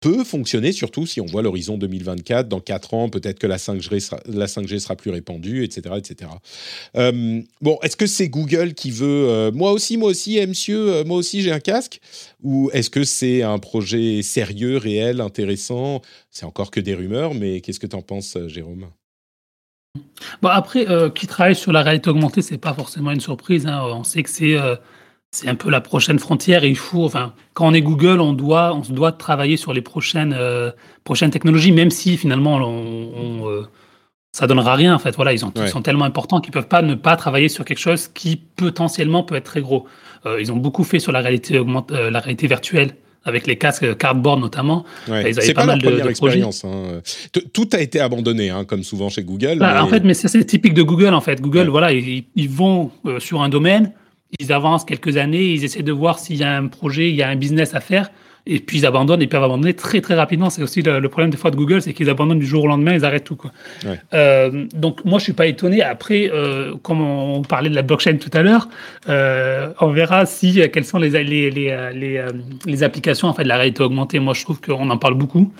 peut 0.00 0.24
fonctionner, 0.24 0.72
surtout 0.72 1.06
si 1.06 1.20
on 1.20 1.26
voit 1.26 1.42
l'horizon 1.42 1.76
2024, 1.76 2.48
dans 2.48 2.60
4 2.60 2.94
ans, 2.94 3.08
peut-être 3.10 3.38
que 3.38 3.46
la 3.46 3.58
5G 3.58 4.00
sera, 4.00 4.20
la 4.26 4.46
5G 4.46 4.78
sera 4.78 4.96
plus 4.96 5.10
répandue, 5.10 5.62
etc. 5.62 5.94
etc. 5.98 6.30
Euh, 6.96 7.42
bon, 7.60 7.78
est-ce 7.82 7.96
que 7.96 8.06
c'est 8.06 8.28
Google 8.28 8.72
qui 8.74 8.90
veut... 8.90 9.28
Euh, 9.28 9.52
moi 9.52 9.72
aussi, 9.72 9.98
moi 9.98 10.10
aussi, 10.10 10.38
eh, 10.38 10.46
monsieur, 10.46 10.92
euh, 10.92 11.04
moi 11.04 11.18
aussi 11.18 11.42
j'ai 11.42 11.52
un 11.52 11.60
casque? 11.60 12.00
Ou 12.42 12.70
est-ce 12.72 12.88
que 12.88 13.04
c'est 13.04 13.42
un 13.42 13.58
projet 13.58 14.22
sérieux, 14.22 14.78
réel, 14.78 15.20
intéressant? 15.20 16.00
C'est 16.30 16.46
encore 16.46 16.70
que 16.70 16.80
des 16.80 16.94
rumeurs, 16.94 17.34
mais 17.34 17.60
qu'est-ce 17.60 17.80
que 17.80 17.86
tu 17.86 17.96
en 17.96 18.02
penses, 18.02 18.38
Jérôme? 18.46 18.86
Bon, 20.40 20.48
après, 20.48 20.86
qui 21.14 21.26
travaille 21.26 21.56
sur 21.56 21.72
la 21.72 21.82
réalité 21.82 22.08
augmentée, 22.08 22.42
c'est 22.42 22.58
pas 22.58 22.72
forcément 22.72 23.10
une 23.10 23.20
surprise. 23.20 23.66
Hein. 23.66 23.82
On 23.84 24.04
sait 24.04 24.22
que 24.22 24.30
c'est 24.30 24.56
c'est 25.30 25.48
un 25.48 25.54
peu 25.54 25.70
la 25.70 25.80
prochaine 25.80 26.18
frontière 26.18 26.64
et 26.64 26.68
il 26.68 26.76
faut, 26.76 27.04
enfin, 27.04 27.34
quand 27.54 27.68
on 27.68 27.72
est 27.72 27.82
Google, 27.82 28.20
on 28.20 28.32
doit, 28.32 28.74
on 28.74 28.82
se 28.82 28.92
doit 28.92 29.12
travailler 29.12 29.56
sur 29.56 29.72
les 29.72 29.80
prochaines, 29.80 30.34
euh, 30.36 30.72
prochaines 31.04 31.30
technologies, 31.30 31.72
même 31.72 31.90
si 31.90 32.16
finalement, 32.16 32.56
on, 32.56 33.12
on 33.14 33.48
euh, 33.48 33.62
ça 34.32 34.46
donnera 34.46 34.74
rien 34.74 34.94
en 34.94 34.98
fait. 34.98 35.14
Voilà, 35.14 35.32
ils, 35.32 35.44
ont, 35.44 35.52
ils 35.56 35.68
sont 35.68 35.82
tellement 35.82 36.04
importants 36.04 36.40
qu'ils 36.40 36.52
peuvent 36.52 36.68
pas 36.68 36.82
ne 36.82 36.94
pas 36.94 37.16
travailler 37.16 37.48
sur 37.48 37.64
quelque 37.64 37.78
chose 37.78 38.08
qui 38.08 38.36
potentiellement 38.36 39.22
peut 39.22 39.36
être 39.36 39.44
très 39.44 39.60
gros. 39.60 39.86
Euh, 40.26 40.40
ils 40.40 40.50
ont 40.52 40.56
beaucoup 40.56 40.84
fait 40.84 40.98
sur 40.98 41.12
la 41.12 41.20
réalité 41.20 41.58
augmente, 41.58 41.90
la 41.90 42.20
réalité 42.20 42.46
virtuelle 42.46 42.96
avec 43.24 43.46
les 43.46 43.56
casques 43.56 43.96
cardboard 43.98 44.40
notamment. 44.40 44.84
Ouais. 45.08 45.32
C'est 45.34 45.54
pas, 45.54 45.62
pas, 45.62 45.66
mal 45.66 45.78
la 45.78 45.82
première 45.82 46.00
de, 46.00 46.04
de 46.04 46.10
expérience. 46.10 46.64
Hein. 46.64 47.00
Tout 47.52 47.68
a 47.72 47.80
été 47.80 48.00
abandonné, 48.00 48.50
hein, 48.50 48.64
comme 48.64 48.82
souvent 48.82 49.10
chez 49.10 49.22
Google. 49.22 49.58
Bah, 49.58 49.74
mais... 49.74 49.80
En 49.80 49.88
fait, 49.88 50.02
mais 50.04 50.14
c'est 50.14 50.44
typique 50.44 50.74
de 50.74 50.82
Google. 50.82 51.14
En 51.14 51.20
fait, 51.20 51.40
Google, 51.40 51.58
ouais. 51.60 51.66
voilà, 51.66 51.92
ils, 51.92 52.24
ils 52.34 52.48
vont 52.48 52.90
euh, 53.06 53.20
sur 53.20 53.42
un 53.42 53.48
domaine, 53.48 53.92
ils 54.38 54.52
avancent 54.52 54.84
quelques 54.84 55.16
années, 55.16 55.44
ils 55.44 55.64
essaient 55.64 55.82
de 55.82 55.92
voir 55.92 56.18
s'il 56.18 56.36
y 56.36 56.44
a 56.44 56.56
un 56.56 56.66
projet, 56.68 57.10
il 57.10 57.16
y 57.16 57.22
a 57.22 57.28
un 57.28 57.36
business 57.36 57.74
à 57.74 57.80
faire 57.80 58.10
et 58.46 58.58
puis 58.58 58.78
ils 58.78 58.86
abandonnent, 58.86 59.20
ils 59.20 59.28
peuvent 59.28 59.44
abandonner 59.44 59.74
très 59.74 60.00
très 60.00 60.14
rapidement. 60.14 60.50
C'est 60.50 60.62
aussi 60.62 60.82
le, 60.82 60.98
le, 60.98 61.08
problème 61.08 61.30
des 61.30 61.36
fois 61.36 61.50
de 61.50 61.56
Google, 61.56 61.82
c'est 61.82 61.92
qu'ils 61.92 62.08
abandonnent 62.08 62.38
du 62.38 62.46
jour 62.46 62.64
au 62.64 62.66
lendemain, 62.66 62.94
ils 62.94 63.04
arrêtent 63.04 63.24
tout. 63.24 63.36
Quoi. 63.36 63.52
Ouais. 63.84 64.00
Euh, 64.14 64.66
donc 64.74 65.04
moi 65.04 65.18
je 65.18 65.24
suis 65.24 65.32
pas 65.32 65.46
étonné. 65.46 65.82
Après, 65.82 66.30
euh, 66.32 66.74
comme 66.82 67.00
on 67.00 67.42
parlait 67.42 67.70
de 67.70 67.74
la 67.74 67.82
blockchain 67.82 68.16
tout 68.16 68.30
à 68.32 68.42
l'heure, 68.42 68.68
euh, 69.08 69.72
on 69.80 69.88
verra 69.88 70.26
si 70.26 70.60
quelles 70.72 70.84
sont 70.84 70.98
les 70.98 71.10
les, 71.10 71.50
les, 71.50 71.90
les, 71.94 72.24
les 72.66 72.82
applications 72.82 73.28
en 73.28 73.34
fait 73.34 73.44
de 73.44 73.48
la 73.48 73.56
réalité 73.56 73.82
augmentée. 73.82 74.18
Moi 74.18 74.34
je 74.34 74.42
trouve 74.42 74.60
qu'on 74.60 74.88
en 74.90 74.98
parle 74.98 75.14
beaucoup. 75.14 75.52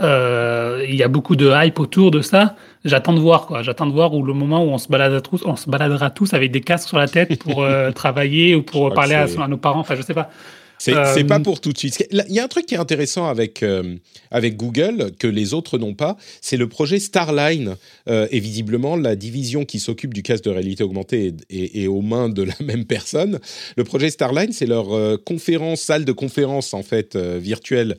Il 0.00 0.94
y 0.94 1.02
a 1.02 1.08
beaucoup 1.08 1.36
de 1.36 1.50
hype 1.54 1.78
autour 1.80 2.10
de 2.10 2.20
ça. 2.20 2.56
J'attends 2.84 3.12
de 3.12 3.20
voir 3.20 3.46
quoi. 3.46 3.62
J'attends 3.62 3.86
de 3.86 3.92
voir 3.92 4.14
où 4.14 4.22
le 4.22 4.32
moment 4.32 4.64
où 4.64 4.68
on 4.68 4.78
se 4.78 4.88
baladera 4.88 5.20
tous, 5.20 5.42
on 5.44 5.56
se 5.56 5.68
baladera 5.68 6.10
tous 6.10 6.34
avec 6.34 6.50
des 6.50 6.60
casques 6.60 6.88
sur 6.88 6.98
la 6.98 7.08
tête 7.08 7.42
pour 7.42 7.66
travailler 7.94 8.54
ou 8.54 8.62
pour 8.62 8.92
parler 8.92 9.14
à, 9.14 9.24
à, 9.24 9.48
nos 9.48 9.56
parents. 9.56 9.80
Enfin 9.80 9.94
je 9.94 10.02
sais 10.02 10.14
pas. 10.14 10.30
C'est 10.78 10.94
euh, 10.94 11.24
pas 11.24 11.40
pour 11.40 11.60
tout 11.60 11.72
de 11.72 11.78
suite. 11.78 12.06
Il 12.10 12.34
y 12.34 12.38
a 12.38 12.44
un 12.44 12.48
truc 12.48 12.66
qui 12.66 12.74
est 12.74 12.78
intéressant 12.78 13.26
avec, 13.26 13.62
euh, 13.62 13.96
avec 14.30 14.56
Google, 14.56 15.12
que 15.18 15.26
les 15.26 15.54
autres 15.54 15.78
n'ont 15.78 15.94
pas, 15.94 16.16
c'est 16.40 16.56
le 16.56 16.68
projet 16.68 16.98
Starline. 16.98 17.76
Euh, 18.08 18.28
et 18.30 18.40
visiblement, 18.40 18.96
la 18.96 19.16
division 19.16 19.64
qui 19.64 19.80
s'occupe 19.80 20.12
du 20.12 20.22
casque 20.22 20.44
de 20.44 20.50
réalité 20.50 20.84
augmentée 20.84 21.26
est, 21.26 21.36
est, 21.50 21.82
est, 21.82 21.86
aux 21.86 22.02
mains 22.02 22.28
de 22.28 22.42
la 22.42 22.54
même 22.64 22.84
personne. 22.84 23.38
Le 23.76 23.84
projet 23.84 24.10
Starline, 24.10 24.52
c'est 24.52 24.66
leur 24.66 24.94
euh, 24.94 25.16
conférence, 25.16 25.80
salle 25.80 26.04
de 26.04 26.12
conférence 26.12 26.74
en 26.74 26.82
fait 26.82 27.16
virtuelle, 27.16 27.96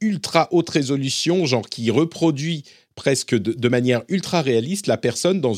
ultra 0.00 0.48
haute 0.50 0.68
résolution, 0.70 1.46
genre 1.46 1.68
qui 1.68 1.90
reproduit 1.90 2.64
presque 2.94 3.34
de, 3.34 3.68
manière 3.68 4.02
ultra 4.08 4.42
réaliste 4.42 4.86
la 4.86 4.96
personne 4.96 5.40
dans 5.40 5.54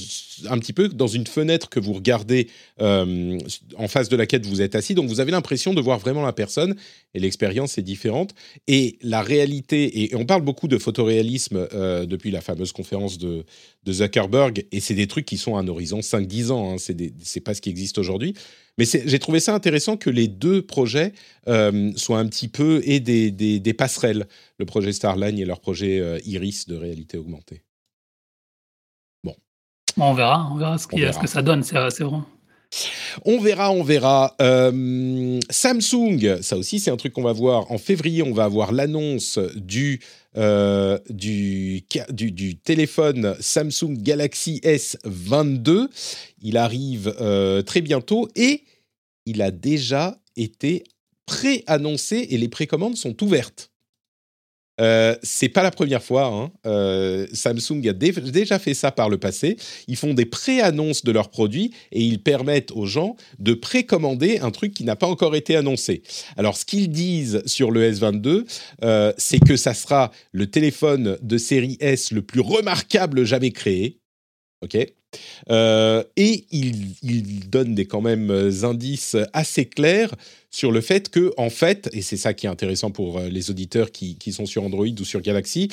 un 0.49 0.59
petit 0.59 0.73
peu 0.73 0.89
dans 0.89 1.07
une 1.07 1.27
fenêtre 1.27 1.69
que 1.69 1.81
vous 1.81 1.93
regardez 1.93 2.49
euh, 2.81 3.39
en 3.77 3.89
face 3.89 4.09
de 4.09 4.17
laquelle 4.17 4.43
vous 4.43 4.63
êtes 4.63 4.75
assis. 4.75 4.95
Donc 4.95 5.09
vous 5.09 5.21
avez 5.21 5.33
l'impression 5.33 5.75
de 5.75 5.81
voir 5.81 5.99
vraiment 5.99 6.23
la 6.23 6.33
personne 6.33 6.75
et 7.15 7.21
l'expérience 7.21 7.79
est 7.79 7.83
différente. 7.83 8.35
Et 8.69 8.99
la 9.03 9.23
réalité, 9.23 10.03
et 10.03 10.15
on 10.15 10.27
parle 10.27 10.43
beaucoup 10.43 10.69
de 10.69 10.79
photoréalisme 10.79 11.69
euh, 11.73 12.07
depuis 12.07 12.31
la 12.31 12.41
fameuse 12.41 12.73
conférence 12.73 13.19
de, 13.19 13.45
de 13.85 13.93
Zuckerberg, 13.93 14.65
et 14.73 14.81
c'est 14.81 14.95
des 14.95 15.07
trucs 15.07 15.27
qui 15.27 15.37
sont 15.37 15.57
à 15.57 15.61
un 15.61 15.69
horizon 15.69 16.01
5-10 16.01 16.51
ans, 16.51 16.75
hein, 16.75 16.77
c'est 16.79 17.41
pas 17.41 17.55
ce 17.55 17.61
qui 17.61 17.71
existe 17.71 17.99
aujourd'hui. 17.99 18.35
Mais 18.77 18.87
j'ai 18.87 19.19
trouvé 19.19 19.39
ça 19.39 19.55
intéressant 19.55 19.97
que 19.97 20.11
les 20.11 20.27
deux 20.27 20.63
projets 20.63 21.13
euh, 21.47 21.93
soient 21.97 22.19
un 22.19 22.27
petit 22.27 22.49
peu 22.49 22.83
et 22.85 22.99
des, 22.99 23.31
des, 23.31 23.61
des, 23.61 23.75
passerelles, 23.75 24.27
le 24.59 24.67
projet 24.67 24.93
Starline 24.93 25.39
et 25.39 25.45
leur 25.45 25.61
projet 25.61 26.01
euh, 26.01 26.19
Iris 26.25 26.67
de 26.67 26.75
réalité 26.75 27.17
augmentée. 27.17 27.63
Bon. 29.23 29.37
On 29.97 30.13
verra, 30.15 30.49
on 30.53 30.57
verra 30.57 30.79
ce, 30.79 30.89
qui, 30.89 30.97
on 30.97 30.99
verra. 30.99 31.13
ce 31.13 31.21
que 31.21 31.29
ça 31.29 31.43
donne, 31.43 31.63
c'est 31.63 31.77
vrai. 31.77 32.19
On 33.25 33.39
verra, 33.39 33.71
on 33.71 33.85
verra. 33.85 34.35
Euh, 34.41 35.39
Samsung, 35.51 36.43
ça 36.43 36.57
aussi 36.57 36.81
c'est 36.81 36.91
un 36.91 36.97
truc 36.97 37.13
qu'on 37.13 37.23
va 37.23 37.33
voir. 37.33 37.71
En 37.71 37.79
février, 37.79 38.25
on 38.25 38.33
va 38.33 38.45
avoir 38.45 38.73
l'annonce 38.73 39.39
du, 39.55 40.01
euh, 40.37 40.99
du, 41.11 41.85
téléphone 42.65 43.37
Samsung 43.41 43.95
Galaxy 43.97 44.61
S22. 44.65 45.89
Il 46.43 46.57
arrive 46.57 47.15
euh, 47.21 47.63
très 47.63 47.81
bientôt 47.81 48.29
et 48.35 48.65
il 49.27 49.43
a 49.43 49.51
déjà 49.51 50.19
été 50.37 50.85
pré-annoncé 51.27 52.27
et 52.31 52.39
les 52.39 52.49
précommandes 52.49 52.97
sont 52.97 53.23
ouvertes. 53.23 53.71
Euh, 54.81 55.15
c'est 55.23 55.49
pas 55.49 55.63
la 55.63 55.71
première 55.71 56.03
fois. 56.03 56.27
Hein. 56.27 56.53
Euh, 56.67 57.27
Samsung 57.33 57.87
a 57.89 57.93
déjà 57.93 58.59
fait 58.59 58.75
ça 58.75 58.91
par 58.91 59.09
le 59.09 59.19
passé. 59.19 59.57
Ils 59.89 59.97
font 59.97 60.15
des 60.15 60.27
pré-annonces 60.27 61.05
de 61.05 61.13
leurs 61.13 61.31
produits 61.31 61.73
et 61.93 62.03
ils 62.03 62.23
permettent 62.23 62.73
aux 62.73 62.87
gens 62.87 63.17
de 63.39 63.55
précommander 63.55 64.39
un 64.41 64.51
truc 64.51 64.75
qui 64.75 64.85
n'a 64.85 64.97
pas 64.97 65.07
encore 65.07 65.37
été 65.37 65.57
annoncé. 65.57 66.03
Alors, 66.37 66.57
ce 66.57 66.65
qu'ils 66.65 66.91
disent 66.91 67.43
sur 67.47 67.71
le 67.71 67.91
S22, 67.91 68.47
euh, 68.83 69.13
c'est 69.17 69.39
que 69.39 69.57
ça 69.57 69.75
sera 69.75 70.11
le 70.33 70.47
téléphone 70.47 71.19
de 71.23 71.39
série 71.39 71.77
S 71.81 72.11
le 72.11 72.23
plus 72.23 72.41
remarquable 72.41 73.25
jamais 73.25 73.53
créé. 73.53 73.99
OK? 74.63 74.77
Et 75.49 76.45
il, 76.51 77.49
donne 77.51 77.75
des 77.75 77.87
quand 77.87 78.01
même 78.01 78.31
indices 78.63 79.17
assez 79.33 79.67
clairs 79.67 80.15
sur 80.51 80.73
le 80.73 80.81
fait 80.81 81.09
que, 81.09 81.33
en 81.37 81.51
fait, 81.51 81.89
et 81.93 82.03
c'est 82.03 82.17
ça 82.17 82.35
qui 82.35 82.47
est 82.47 82.49
intéressant 82.49 82.91
pour 82.91 83.21
les 83.21 83.51
auditeurs 83.51 83.91
qui, 83.91 84.33
sont 84.33 84.47
sur 84.47 84.65
Android 84.65 84.87
ou 84.87 85.05
sur 85.05 85.21
Galaxy, 85.21 85.69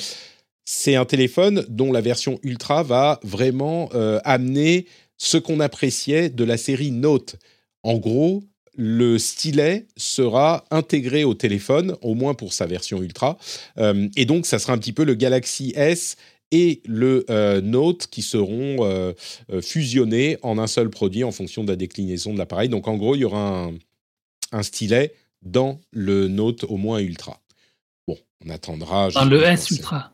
c'est 0.64 0.94
un 0.94 1.04
téléphone 1.04 1.64
dont 1.68 1.92
la 1.92 2.00
version 2.00 2.38
Ultra 2.42 2.82
va 2.82 3.20
vraiment 3.22 3.90
euh, 3.94 4.20
amener 4.24 4.86
ce 5.18 5.36
qu'on 5.36 5.60
appréciait 5.60 6.30
de 6.30 6.44
la 6.44 6.56
série 6.56 6.90
Note. 6.90 7.36
En 7.82 7.96
gros, 7.98 8.44
le 8.76 9.18
stylet 9.18 9.86
sera 9.96 10.64
intégré 10.70 11.24
au 11.24 11.34
téléphone, 11.34 11.96
au 12.00 12.14
moins 12.14 12.34
pour 12.34 12.52
sa 12.52 12.66
version 12.66 13.02
Ultra. 13.02 13.38
Euh, 13.78 14.08
et 14.16 14.24
donc, 14.24 14.46
ça 14.46 14.58
sera 14.58 14.72
un 14.72 14.78
petit 14.78 14.92
peu 14.92 15.04
le 15.04 15.14
Galaxy 15.14 15.72
S 15.76 16.16
et 16.52 16.82
le 16.86 17.24
euh, 17.30 17.60
Note 17.60 18.06
qui 18.06 18.22
seront 18.22 18.76
euh, 18.80 19.12
fusionnés 19.62 20.38
en 20.42 20.58
un 20.58 20.66
seul 20.66 20.90
produit 20.90 21.24
en 21.24 21.32
fonction 21.32 21.64
de 21.64 21.70
la 21.70 21.76
déclinaison 21.76 22.32
de 22.32 22.38
l'appareil. 22.38 22.68
Donc 22.68 22.86
en 22.86 22.96
gros, 22.96 23.16
il 23.16 23.20
y 23.20 23.24
aura 23.24 23.64
un, 23.64 23.72
un, 24.52 24.62
stylet 24.62 25.14
dans 25.40 25.80
le 25.90 26.28
Note 26.28 26.64
au 26.68 26.76
moins 26.76 27.00
Ultra. 27.00 27.40
Bon, 28.06 28.18
on 28.44 28.50
attendra. 28.50 29.10
Dans 29.10 29.24
le 29.24 29.42
S 29.42 29.70
Ultra. 29.70 30.12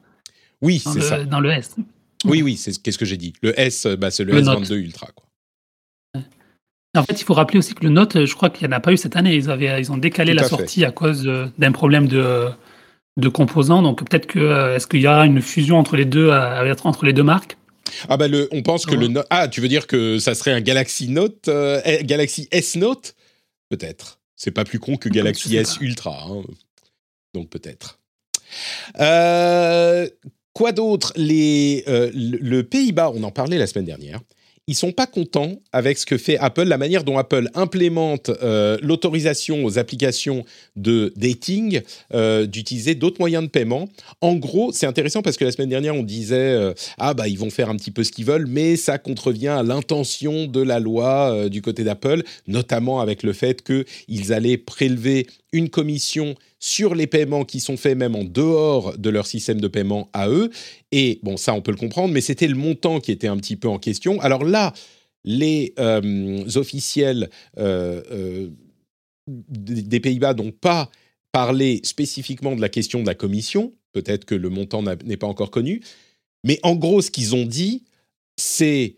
Oui, 0.62 0.78
c'est 0.78 1.00
ça. 1.00 1.24
Dans 1.24 1.40
le 1.40 1.50
S. 1.50 1.76
Oui, 2.24 2.42
oui, 2.42 2.56
c'est 2.56 2.80
qu'est-ce 2.80 2.98
que 2.98 3.04
j'ai 3.04 3.16
dit. 3.16 3.32
Le 3.42 3.58
S, 3.58 3.86
bah, 3.86 4.10
c'est 4.10 4.24
le, 4.24 4.32
le, 4.32 4.42
S22 4.42 4.44
Note. 4.44 4.70
Ultra. 4.70 5.08
Quoi. 5.14 5.26
En 6.96 7.02
fait, 7.04 7.20
il 7.20 7.24
faut 7.24 7.34
rappeler 7.34 7.58
aussi 7.58 7.74
que 7.74 7.84
le 7.84 7.90
Note, 7.90 8.24
je 8.24 8.34
crois 8.34 8.50
qu'il 8.50 8.66
n'y 8.66 8.74
en 8.74 8.76
a 8.76 8.80
pas 8.80 8.92
eu 8.92 8.96
cette 8.96 9.16
année. 9.16 9.34
Ils, 9.36 9.50
avaient, 9.50 9.80
ils 9.80 9.92
ont 9.92 9.98
décalé 9.98 10.32
Tout 10.32 10.42
la 10.42 10.48
sortie 10.48 10.80
fait. 10.80 10.86
à 10.86 10.90
cause 10.90 11.30
d'un 11.58 11.72
problème 11.72 12.08
de 12.08 12.48
de 13.18 13.28
composants. 13.28 13.82
Donc 13.82 14.08
peut-être 14.08 14.26
que 14.26 14.38
euh, 14.38 14.76
est-ce 14.76 14.86
qu'il 14.86 15.00
y 15.00 15.06
aura 15.06 15.26
une 15.26 15.42
fusion 15.42 15.76
entre 15.76 15.96
les 15.96 16.04
deux 16.04 16.30
euh, 16.30 16.74
entre 16.84 17.04
les 17.04 17.12
deux 17.12 17.22
marques? 17.22 17.58
Ah 18.08 18.16
bah 18.16 18.28
le, 18.28 18.48
on 18.52 18.62
pense 18.62 18.86
que 18.86 18.94
ouais. 18.94 19.08
le 19.08 19.22
ah 19.30 19.48
tu 19.48 19.60
veux 19.60 19.68
dire 19.68 19.86
que 19.86 20.18
ça 20.18 20.34
serait 20.34 20.52
un 20.52 20.60
Galaxy 20.60 21.08
Note 21.08 21.48
euh, 21.48 21.80
Galaxy 22.02 22.48
S 22.50 22.76
Note? 22.76 23.14
Peut-être. 23.68 24.20
C'est 24.36 24.50
pas 24.50 24.64
plus 24.64 24.78
con 24.78 24.96
que 24.96 25.08
Galaxy 25.08 25.56
S 25.56 25.78
Ultra 25.80 26.24
hein. 26.28 26.42
donc 27.34 27.50
peut-être. 27.50 27.98
Euh, 29.00 30.08
quoi 30.52 30.72
d'autre? 30.72 31.12
Les 31.16 31.84
euh, 31.88 32.10
le, 32.14 32.38
le 32.38 32.62
Pays-Bas 32.62 33.10
on 33.14 33.22
en 33.24 33.30
parlait 33.30 33.58
la 33.58 33.66
semaine 33.66 33.86
dernière 33.86 34.20
ils 34.68 34.74
sont 34.74 34.92
pas 34.92 35.06
contents 35.06 35.60
avec 35.72 35.98
ce 35.98 36.06
que 36.06 36.18
fait 36.18 36.38
Apple, 36.38 36.64
la 36.64 36.76
manière 36.76 37.02
dont 37.02 37.16
Apple 37.16 37.48
implémente 37.54 38.30
euh, 38.42 38.76
l'autorisation 38.82 39.64
aux 39.64 39.78
applications 39.78 40.44
de 40.76 41.12
dating 41.16 41.80
euh, 42.14 42.46
d'utiliser 42.46 42.94
d'autres 42.94 43.18
moyens 43.18 43.42
de 43.42 43.48
paiement. 43.48 43.88
En 44.20 44.36
gros, 44.36 44.70
c'est 44.72 44.86
intéressant 44.86 45.22
parce 45.22 45.38
que 45.38 45.44
la 45.46 45.52
semaine 45.52 45.70
dernière, 45.70 45.94
on 45.94 46.02
disait 46.02 46.36
euh, 46.36 46.74
ah 46.98 47.14
bah 47.14 47.28
ils 47.28 47.38
vont 47.38 47.50
faire 47.50 47.70
un 47.70 47.76
petit 47.76 47.90
peu 47.90 48.04
ce 48.04 48.12
qu'ils 48.12 48.26
veulent, 48.26 48.46
mais 48.46 48.76
ça 48.76 48.98
contrevient 48.98 49.48
à 49.48 49.62
l'intention 49.62 50.46
de 50.46 50.60
la 50.60 50.80
loi 50.80 51.48
du 51.48 51.62
côté 51.62 51.82
d'Apple, 51.82 52.22
notamment 52.46 53.00
avec 53.00 53.22
le 53.22 53.32
fait 53.32 53.62
qu'ils 53.62 54.32
allaient 54.34 54.58
prélever 54.58 55.26
une 55.52 55.70
commission 55.70 56.34
sur 56.58 56.94
les 56.94 57.06
paiements 57.06 57.44
qui 57.44 57.60
sont 57.60 57.76
faits 57.76 57.96
même 57.96 58.14
en 58.14 58.24
dehors 58.24 58.96
de 58.98 59.10
leur 59.10 59.26
système 59.26 59.60
de 59.60 59.68
paiement 59.68 60.10
à 60.12 60.28
eux. 60.28 60.50
Et 60.92 61.20
bon, 61.22 61.36
ça, 61.36 61.54
on 61.54 61.62
peut 61.62 61.70
le 61.70 61.78
comprendre, 61.78 62.12
mais 62.12 62.20
c'était 62.20 62.48
le 62.48 62.54
montant 62.54 63.00
qui 63.00 63.12
était 63.12 63.28
un 63.28 63.36
petit 63.36 63.56
peu 63.56 63.68
en 63.68 63.78
question. 63.78 64.20
Alors 64.20 64.44
là, 64.44 64.74
les 65.24 65.74
euh, 65.78 66.44
officiels 66.54 67.30
euh, 67.58 68.02
euh, 68.10 68.48
des 69.26 70.00
Pays-Bas 70.00 70.34
n'ont 70.34 70.52
pas 70.52 70.90
parlé 71.32 71.80
spécifiquement 71.84 72.56
de 72.56 72.60
la 72.60 72.68
question 72.68 73.00
de 73.02 73.06
la 73.06 73.14
commission. 73.14 73.72
Peut-être 73.92 74.24
que 74.24 74.34
le 74.34 74.48
montant 74.48 74.82
n'est 74.82 75.16
pas 75.16 75.26
encore 75.26 75.50
connu. 75.50 75.82
Mais 76.44 76.58
en 76.62 76.76
gros, 76.76 77.02
ce 77.02 77.10
qu'ils 77.10 77.34
ont 77.34 77.44
dit, 77.44 77.84
c'est 78.36 78.96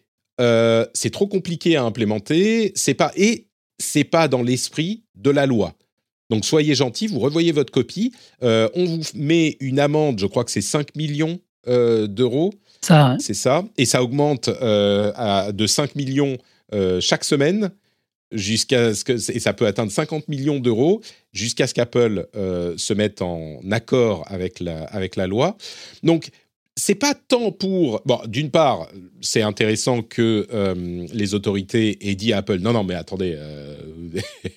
c'est 0.94 1.10
trop 1.10 1.26
compliqué 1.26 1.76
à 1.76 1.82
implémenter, 1.82 2.72
c'est 2.74 2.94
pas 2.94 3.12
et 3.14 3.48
c'est 3.78 4.04
pas 4.04 4.26
dans 4.26 4.42
l'esprit 4.42 5.04
de 5.14 5.28
la 5.28 5.44
loi. 5.44 5.76
Donc 6.30 6.44
soyez 6.44 6.74
gentils, 6.74 7.08
vous 7.08 7.18
revoyez 7.18 7.52
votre 7.52 7.72
copie. 7.72 8.12
Euh, 8.42 8.68
on 8.74 8.84
vous 8.84 9.02
met 9.14 9.56
une 9.60 9.80
amende, 9.80 10.18
je 10.18 10.26
crois 10.26 10.44
que 10.44 10.50
c'est 10.50 10.60
5 10.62 10.94
millions 10.94 11.40
euh, 11.68 12.06
d'euros. 12.06 12.54
Ça, 12.80 13.08
hein. 13.08 13.18
C'est 13.18 13.34
ça. 13.34 13.64
Et 13.76 13.84
ça 13.84 14.02
augmente 14.02 14.48
euh, 14.48 15.12
à, 15.16 15.52
de 15.52 15.66
5 15.66 15.96
millions 15.96 16.38
chaque 17.00 17.24
semaine, 17.24 17.72
jusqu'à 18.30 18.94
ce 18.94 19.02
que. 19.02 19.12
Et 19.32 19.40
ça 19.40 19.52
peut 19.52 19.66
atteindre 19.66 19.90
50 19.90 20.28
millions 20.28 20.60
d'euros, 20.60 21.00
jusqu'à 21.32 21.66
ce 21.66 21.74
qu'Apple 21.74 22.28
se 22.32 22.94
mette 22.94 23.22
en 23.22 23.58
accord 23.72 24.22
avec 24.28 24.60
la, 24.60 24.84
avec 24.84 25.16
la 25.16 25.26
loi. 25.26 25.56
Donc, 26.04 26.30
c'est 26.80 26.94
pas 26.94 27.14
tant 27.14 27.52
pour. 27.52 28.00
Bon, 28.06 28.18
d'une 28.26 28.50
part, 28.50 28.88
c'est 29.20 29.42
intéressant 29.42 30.02
que 30.02 30.46
euh, 30.52 31.06
les 31.12 31.34
autorités 31.34 32.08
aient 32.08 32.14
dit 32.14 32.32
à 32.32 32.38
Apple 32.38 32.58
non, 32.58 32.72
non, 32.72 32.84
mais 32.84 32.94
attendez, 32.94 33.34
euh, 33.36 33.76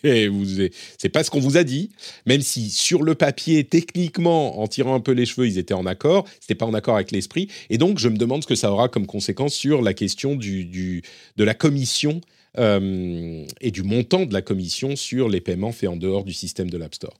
c'est 0.97 1.09
pas 1.09 1.23
ce 1.23 1.29
qu'on 1.29 1.41
vous 1.41 1.57
a 1.57 1.65
dit. 1.65 1.89
Même 2.25 2.41
si 2.41 2.69
sur 2.69 3.03
le 3.03 3.13
papier, 3.15 3.65
techniquement, 3.65 4.61
en 4.61 4.67
tirant 4.67 4.95
un 4.95 5.01
peu 5.01 5.11
les 5.11 5.25
cheveux, 5.25 5.47
ils 5.47 5.57
étaient 5.57 5.73
en 5.73 5.85
accord, 5.85 6.25
c'était 6.39 6.55
pas 6.55 6.65
en 6.65 6.73
accord 6.73 6.95
avec 6.95 7.11
l'esprit. 7.11 7.49
Et 7.69 7.77
donc, 7.77 7.99
je 7.99 8.07
me 8.07 8.17
demande 8.17 8.41
ce 8.43 8.47
que 8.47 8.55
ça 8.55 8.71
aura 8.71 8.87
comme 8.87 9.05
conséquence 9.05 9.53
sur 9.53 9.81
la 9.81 9.93
question 9.93 10.35
de 10.37 11.43
la 11.43 11.53
commission. 11.53 12.21
Euh, 12.59 13.47
et 13.61 13.71
du 13.71 13.81
montant 13.81 14.27
de 14.27 14.33
la 14.33 14.43
commission 14.43 14.95
sur 14.95 15.27
les 15.27 15.41
paiements 15.41 15.71
faits 15.71 15.89
en 15.89 15.95
dehors 15.95 16.23
du 16.23 16.33
système 16.33 16.69
de 16.69 16.77
l'App 16.77 16.93
Store. 16.93 17.15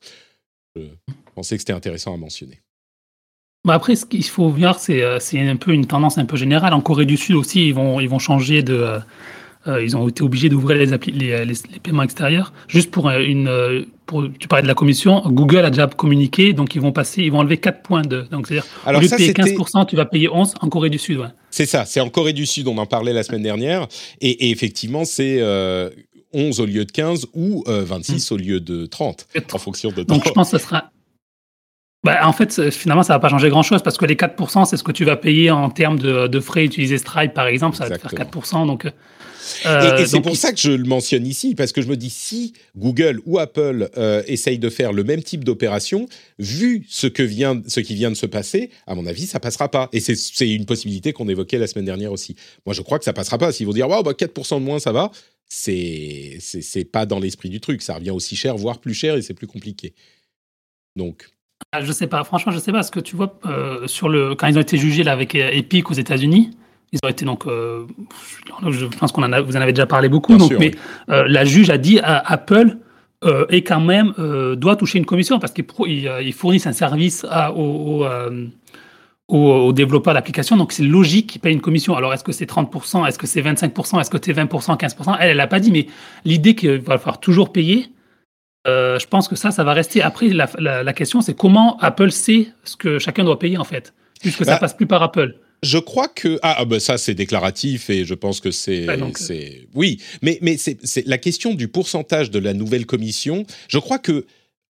Je 0.75 0.83
pensais 1.33 1.55
que 1.55 1.61
c'était 1.61 1.73
intéressant 1.73 2.13
à 2.13 2.17
mentionner. 2.17 2.59
Bah 3.65 3.75
après, 3.75 3.95
ce 3.95 4.05
qu'il 4.05 4.23
faut 4.25 4.49
voir, 4.49 4.77
c'est 4.79 5.01
c'est 5.19 5.39
un 5.39 5.55
peu 5.55 5.71
une 5.71 5.85
tendance 5.85 6.17
un 6.17 6.25
peu 6.25 6.35
générale. 6.35 6.73
En 6.73 6.81
Corée 6.81 7.05
du 7.05 7.15
Sud 7.15 7.35
aussi, 7.35 7.67
ils 7.67 7.73
vont, 7.73 7.99
ils 8.01 8.09
vont 8.09 8.19
changer 8.19 8.61
de. 8.61 8.73
euh, 8.73 8.99
euh, 9.67 9.81
ils 9.81 9.95
ont 9.95 10.09
été 10.09 10.21
obligés 10.21 10.49
d'ouvrir 10.49 10.77
les, 10.77 10.91
appli- 10.91 11.13
les, 11.13 11.45
les, 11.45 11.53
les 11.71 11.79
paiements 11.81 12.03
extérieurs. 12.03 12.51
Juste 12.67 12.91
pour 12.91 13.07
euh, 13.07 13.19
une. 13.21 13.47
euh, 13.47 13.83
Pour, 14.05 14.25
tu 14.37 14.49
parlais 14.49 14.63
de 14.63 14.67
la 14.67 14.73
commission, 14.73 15.21
Google 15.27 15.59
a 15.59 15.69
déjà 15.69 15.87
communiqué, 15.87 16.51
donc 16.51 16.75
ils 16.75 16.81
vont 16.81 16.91
passer, 16.91 17.21
ils 17.23 17.31
vont 17.31 17.39
enlever 17.39 17.55
4 17.57 17.81
points 17.81 18.01
de. 18.01 18.23
Donc 18.29 18.47
c'est-à-dire, 18.47 18.65
au 18.85 18.99
lieu 18.99 19.07
ça, 19.07 19.15
de 19.15 19.21
payer 19.21 19.33
c'était- 19.33 19.55
15%, 19.55 19.85
tu 19.85 19.95
vas 19.95 20.03
payer 20.03 20.27
11 20.27 20.55
en 20.59 20.67
Corée 20.67 20.89
du 20.89 20.97
Sud. 20.99 21.19
Ouais. 21.19 21.27
C'est 21.49 21.65
ça, 21.65 21.85
c'est 21.85 22.01
en 22.01 22.09
Corée 22.09 22.33
du 22.33 22.45
Sud, 22.45 22.67
on 22.67 22.77
en 22.77 22.85
parlait 22.85 23.13
la 23.13 23.23
semaine 23.23 23.43
dernière, 23.43 23.87
et, 24.19 24.47
et 24.47 24.51
effectivement, 24.51 25.05
c'est 25.05 25.37
euh, 25.39 25.89
11 26.33 26.59
au 26.59 26.65
lieu 26.65 26.83
de 26.83 26.91
15 26.91 27.27
ou 27.33 27.63
euh, 27.69 27.85
26 27.85 28.33
au 28.33 28.37
lieu 28.37 28.59
de 28.59 28.85
30, 28.87 29.25
en 29.53 29.57
fonction 29.57 29.89
de 29.93 30.03
Donc 30.03 30.25
je 30.27 30.31
pense 30.31 30.51
que 30.51 30.57
ce 30.57 30.65
sera. 30.65 30.89
Bah, 32.03 32.27
en 32.27 32.33
fait, 32.33 32.51
c'est- 32.51 32.71
finalement, 32.71 33.03
ça 33.03 33.13
va 33.13 33.19
pas 33.19 33.29
changer 33.29 33.49
grand-chose 33.49 33.81
parce 33.81 33.97
que 33.97 34.05
les 34.05 34.15
4%, 34.17 34.65
c'est 34.65 34.75
ce 34.77 34.83
que 34.83 34.91
tu 34.91 35.05
vas 35.05 35.15
payer 35.15 35.51
en 35.51 35.69
termes 35.69 35.97
de, 35.99 36.27
de 36.27 36.39
frais 36.41 36.65
utilisés 36.65 36.97
Stripe, 36.97 37.33
par 37.33 37.47
exemple. 37.47 37.77
Ça 37.77 37.85
va 37.87 37.95
te 37.95 38.01
faire 38.01 38.11
Exactement. 38.13 38.41
4%. 38.41 38.65
Donc, 38.67 38.85
Et, 38.85 38.91
euh, 39.67 39.97
et 39.97 40.05
c'est 40.05 40.11
donc, 40.17 40.23
pour 40.23 40.33
il- 40.33 40.37
ça 40.37 40.51
que 40.51 40.59
je 40.59 40.71
le 40.71 40.83
mentionne 40.83 41.25
ici, 41.25 41.55
parce 41.55 41.71
que 41.71 41.81
je 41.81 41.87
me 41.87 41.95
dis, 41.95 42.09
si 42.09 42.53
Google 42.75 43.21
ou 43.25 43.39
Apple 43.39 43.89
euh, 43.97 44.21
essayent 44.27 44.59
de 44.59 44.69
faire 44.69 44.91
le 44.91 45.03
même 45.05 45.23
type 45.23 45.45
d'opération, 45.45 46.07
vu 46.39 46.85
ce, 46.89 47.07
que 47.07 47.23
vient, 47.23 47.61
ce 47.67 47.79
qui 47.79 47.95
vient 47.95 48.09
de 48.09 48.15
se 48.15 48.25
passer, 48.25 48.69
à 48.85 48.95
mon 48.95 49.05
avis, 49.05 49.25
ça 49.25 49.39
passera 49.39 49.69
pas. 49.71 49.87
Et 49.93 50.01
c'est- 50.01 50.15
c'est 50.15 50.49
une 50.49 50.65
possibilité 50.65 51.13
qu'on 51.13 51.29
évoquait 51.29 51.57
la 51.57 51.67
semaine 51.67 51.85
dernière 51.85 52.11
aussi. 52.11 52.35
Moi, 52.65 52.73
je 52.73 52.81
crois 52.81 52.99
que 52.99 53.05
ça 53.05 53.13
passera 53.13 53.37
pas. 53.37 53.53
S'ils 53.53 53.65
vont 53.67 53.73
dire, 53.73 53.87
wow, 53.89 54.03
bah, 54.03 54.13
4% 54.13 54.59
de 54.59 54.65
moins, 54.65 54.79
ça 54.79 54.91
va, 54.91 55.09
c'est 55.47 56.37
c'est- 56.41 56.61
c'est 56.61 56.83
pas 56.85 57.05
dans 57.05 57.19
l'esprit 57.19 57.49
du 57.49 57.61
truc. 57.61 57.81
Ça 57.81 57.95
revient 57.95 58.11
aussi 58.11 58.35
cher, 58.35 58.57
voire 58.57 58.79
plus 58.79 58.93
cher, 58.93 59.15
et 59.15 59.21
c'est 59.21 59.33
plus 59.33 59.47
compliqué. 59.47 59.93
Donc, 60.97 61.29
Je 61.81 61.91
sais 61.91 62.07
pas, 62.07 62.23
franchement, 62.23 62.51
je 62.51 62.59
sais 62.59 62.71
pas. 62.71 62.77
Parce 62.79 62.91
que 62.91 62.99
tu 62.99 63.15
vois, 63.15 63.33
euh, 63.45 63.87
sur 63.87 64.09
le, 64.09 64.35
quand 64.35 64.47
ils 64.47 64.57
ont 64.57 64.61
été 64.61 64.77
jugés 64.77 65.03
là, 65.03 65.11
avec 65.11 65.35
euh, 65.35 65.49
Epic 65.51 65.89
aux 65.89 65.95
États-Unis, 65.95 66.51
ils 66.91 66.99
ont 67.03 67.09
été 67.09 67.25
donc. 67.25 67.47
euh, 67.47 67.85
je 68.69 68.85
pense 68.85 69.11
qu'on 69.11 69.23
en 69.23 69.33
a, 69.33 69.41
vous 69.41 69.57
en 69.57 69.61
avez 69.61 69.73
déjà 69.73 69.87
parlé 69.87 70.09
beaucoup. 70.09 70.33
Bien 70.33 70.37
donc, 70.37 70.49
sûr, 70.51 70.59
mais 70.59 70.71
euh, 71.09 71.25
la 71.27 71.45
juge 71.45 71.69
a 71.69 71.77
dit 71.77 71.99
à 71.99 72.17
Apple 72.31 72.77
est 73.47 73.61
quand 73.63 73.79
même 73.79 74.13
doit 74.57 74.75
toucher 74.75 74.99
une 74.99 75.05
commission 75.05 75.39
parce 75.39 75.53
qu'ils 75.53 76.33
fournissent 76.33 76.67
un 76.67 76.73
service 76.73 77.25
à, 77.29 77.53
aux, 77.53 78.03
euh, 78.03 78.47
aux- 79.29 79.37
aux 79.67 79.71
développeurs 79.71 80.13
d'applications. 80.13 80.57
Donc, 80.57 80.73
c'est 80.73 80.83
logique 80.83 81.27
qu'ils 81.27 81.39
payent 81.39 81.53
une 81.53 81.61
commission. 81.61 81.95
Alors, 81.95 82.13
est-ce 82.13 82.23
que 82.25 82.33
c'est 82.33 82.45
30%, 82.45 83.07
est-ce 83.07 83.17
que 83.17 83.25
c'est 83.25 83.41
25%, 83.41 84.01
est-ce 84.01 84.09
que 84.09 84.17
c'est 84.21 84.33
20%, 84.33 84.75
15% 84.77 85.15
Elle, 85.21 85.29
elle 85.31 85.37
n'a 85.37 85.47
pas 85.47 85.61
dit, 85.61 85.71
mais 85.71 85.87
l'idée 86.25 86.53
qu'il 86.53 86.79
va 86.81 86.97
falloir 86.97 87.21
toujours 87.21 87.53
payer, 87.53 87.87
euh, 88.67 88.97
je 88.99 89.07
pense 89.07 89.27
que 89.27 89.35
ça, 89.35 89.51
ça 89.51 89.63
va 89.63 89.73
rester. 89.73 90.01
Après, 90.01 90.27
la, 90.29 90.49
la- 90.59 90.83
la 90.83 90.93
question, 90.93 91.21
c'est 91.21 91.35
comment 91.35 91.77
Apple 91.79 92.11
sait 92.11 92.47
ce 92.63 92.75
que 92.75 92.99
chacun 92.99 93.23
doit 93.23 93.39
payer, 93.39 93.57
en 93.57 93.63
fait, 93.63 93.93
puisque 94.21 94.45
ça 94.45 94.53
Bah, 94.53 94.57
passe 94.59 94.73
plus 94.75 94.87
par 94.87 95.01
Apple. 95.03 95.35
Je 95.63 95.77
crois 95.77 96.09
que 96.09 96.39
ah, 96.41 96.55
ah, 96.59 96.65
bah 96.65 96.81
ça 96.81 96.97
c'est 96.97 97.13
déclaratif 97.13 97.89
et 97.89 98.03
je 98.03 98.13
pense 98.13 98.41
que 98.41 98.51
c'est 98.51 98.85
donc, 98.97 99.15
euh, 99.15 99.23
c'est 99.23 99.67
oui 99.73 100.01
mais 100.21 100.37
mais 100.41 100.57
c'est 100.57 100.77
c'est 100.85 101.07
la 101.07 101.17
question 101.17 101.53
du 101.53 101.69
pourcentage 101.69 102.29
de 102.31 102.39
la 102.39 102.53
nouvelle 102.53 102.85
commission. 102.85 103.45
Je 103.69 103.77
crois 103.79 103.97
que 103.97 104.25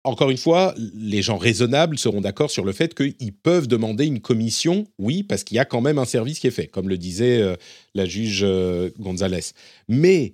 encore 0.03 0.31
une 0.31 0.37
fois 0.37 0.75
les 0.77 1.21
gens 1.21 1.37
raisonnables 1.37 1.97
seront 1.97 2.19
d'accord 2.19 2.51
sur 2.51 2.65
le 2.65 2.73
fait 2.73 2.93
qu'ils 2.93 3.31
peuvent 3.31 3.69
demander 3.69 4.05
une 4.05 4.19
commission 4.19 4.85
oui 4.99 5.23
parce 5.23 5.45
qu'il 5.45 5.55
y 5.55 5.59
a 5.61 5.65
quand 5.65 5.79
même 5.79 5.97
un 5.97 6.03
service 6.03 6.39
qui 6.39 6.47
est 6.47 6.51
fait 6.51 6.67
comme 6.67 6.89
le 6.89 6.97
disait 6.97 7.41
euh, 7.41 7.55
la 7.95 8.03
juge 8.03 8.41
euh, 8.43 8.89
Gonzalez. 8.99 9.53
Mais 9.87 10.33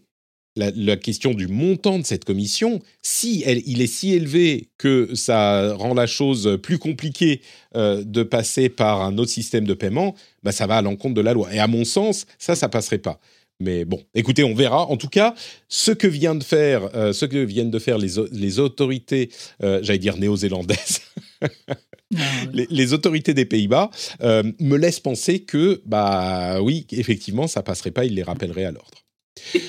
la, 0.58 0.72
la 0.76 0.97
question 0.97 1.34
du 1.34 1.47
montant 1.47 1.99
de 1.99 2.05
cette 2.05 2.26
commission, 2.26 2.82
si 3.01 3.43
elle, 3.45 3.62
il 3.66 3.82
est 3.82 3.88
si 3.88 4.14
élevé 4.14 4.70
que 4.78 5.16
ça 5.16 5.74
rend 5.74 5.93
la 5.93 6.08
chose 6.08 6.60
plus 6.62 6.80
compliquée 6.80 7.41
euh, 7.76 8.03
de 8.03 8.24
passer 8.24 8.70
par 8.70 9.01
un 9.01 9.18
autre 9.18 9.32
système 9.32 9.66
de 9.66 9.74
paiement, 9.74 10.16
bah, 10.43 10.51
ça 10.51 10.68
va 10.68 10.78
à 10.78 10.82
l'encontre 10.82 11.14
de 11.14 11.22
la 11.22 11.34
loi. 11.34 11.53
Et 11.53 11.60
à 11.60 11.68
mon 11.68 11.86
sens, 11.86 12.26
ça, 12.39 12.55
ça 12.55 12.70
passerait 12.70 12.97
pas. 12.97 13.20
Mais 13.60 13.86
bon, 13.86 13.99
écoutez, 14.14 14.43
on 14.43 14.53
verra. 14.53 14.86
En 14.88 14.97
tout 14.97 15.08
cas, 15.08 15.34
ce 15.68 15.91
que 15.91 16.08
vient 16.08 16.36
de 16.36 16.43
faire, 16.43 16.95
euh, 16.95 17.12
ce 17.12 17.26
que 17.26 17.38
viennent 17.38 17.72
de 17.72 17.80
faire 17.80 17.97
les, 17.97 18.14
les 18.32 18.60
autorités, 18.60 19.30
euh, 19.64 19.80
j'allais 19.82 19.99
dire 19.99 20.18
néo-zélandaises, 20.18 21.01
les, 22.53 22.68
les 22.70 22.93
autorités 22.93 23.34
des 23.34 23.45
Pays-Bas, 23.45 23.89
euh, 24.22 24.43
me 24.60 24.78
laissent 24.78 24.99
penser 24.99 25.39
que, 25.39 25.82
bah 25.86 26.62
oui, 26.62 26.86
effectivement, 26.91 27.47
ça 27.47 27.64
passerait 27.64 27.91
pas. 27.91 28.05
Ils 28.05 28.14
les 28.14 28.24
rappelleraient 28.24 28.66
à 28.66 28.72
l'ordre. 28.72 29.07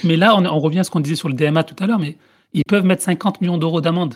Mais 0.04 0.16
là, 0.16 0.34
on, 0.36 0.44
on 0.46 0.58
revient 0.58 0.80
à 0.80 0.84
ce 0.84 0.90
qu'on 0.90 1.00
disait 1.00 1.16
sur 1.16 1.28
le 1.28 1.34
DMA 1.34 1.64
tout 1.64 1.76
à 1.82 1.86
l'heure, 1.86 1.98
mais 1.98 2.16
ils 2.54 2.64
peuvent 2.64 2.84
mettre 2.84 3.02
50 3.02 3.40
millions 3.40 3.58
d'euros 3.58 3.80
d'amende. 3.80 4.14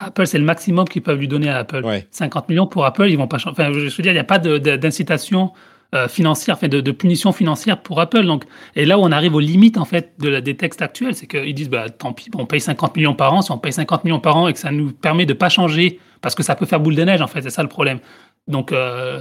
Apple, 0.00 0.26
c'est 0.26 0.38
le 0.38 0.44
maximum 0.44 0.88
qu'ils 0.88 1.02
peuvent 1.02 1.18
lui 1.18 1.28
donner 1.28 1.48
à 1.48 1.58
Apple. 1.58 1.84
Ouais. 1.84 2.06
50 2.10 2.48
millions 2.48 2.66
pour 2.66 2.84
Apple, 2.84 3.08
ils 3.08 3.16
vont 3.16 3.28
pas 3.28 3.38
changer. 3.38 3.52
Enfin, 3.52 3.72
je 3.72 3.78
veux 3.80 4.02
dire, 4.02 4.12
il 4.12 4.14
n'y 4.14 4.18
a 4.18 4.24
pas 4.24 4.38
d'incitation 4.38 5.52
euh, 5.94 6.08
financière, 6.08 6.56
enfin, 6.56 6.66
de, 6.66 6.80
de 6.80 6.90
punition 6.90 7.30
financière 7.32 7.80
pour 7.80 8.00
Apple. 8.00 8.24
Donc, 8.24 8.44
et 8.74 8.84
là 8.84 8.98
où 8.98 9.02
on 9.02 9.12
arrive 9.12 9.34
aux 9.36 9.40
limites 9.40 9.78
en 9.78 9.84
fait 9.84 10.14
de 10.18 10.28
la- 10.28 10.40
des 10.40 10.56
textes 10.56 10.82
actuels, 10.82 11.14
c'est 11.14 11.28
qu'ils 11.28 11.54
disent, 11.54 11.70
bah, 11.70 11.88
tant 11.88 12.12
pis, 12.12 12.28
on 12.36 12.46
paye 12.46 12.60
50 12.60 12.96
millions 12.96 13.14
par 13.14 13.32
an. 13.32 13.42
Si 13.42 13.52
on 13.52 13.58
paye 13.58 13.72
50 13.72 14.02
millions 14.04 14.18
par 14.18 14.36
an 14.36 14.48
et 14.48 14.52
que 14.52 14.58
ça 14.58 14.72
nous 14.72 14.90
permet 14.90 15.24
de 15.24 15.34
pas 15.34 15.48
changer, 15.48 16.00
parce 16.20 16.34
que 16.34 16.42
ça 16.42 16.56
peut 16.56 16.66
faire 16.66 16.80
boule 16.80 16.96
de 16.96 17.04
neige, 17.04 17.20
en 17.22 17.28
fait, 17.28 17.42
c'est 17.42 17.50
ça 17.50 17.62
le 17.62 17.68
problème. 17.68 18.00
Donc, 18.48 18.72
euh, 18.72 19.20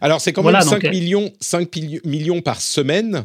Alors, 0.00 0.20
c'est 0.20 0.32
quand 0.32 0.42
Voilà, 0.42 0.60
même 0.60 0.68
5, 0.68 0.74
donc, 0.76 0.84
euh, 0.84 0.90
millions, 0.90 1.30
5 1.40 1.68
pili- 1.68 2.00
millions 2.06 2.40
par 2.40 2.60
semaine. 2.60 3.24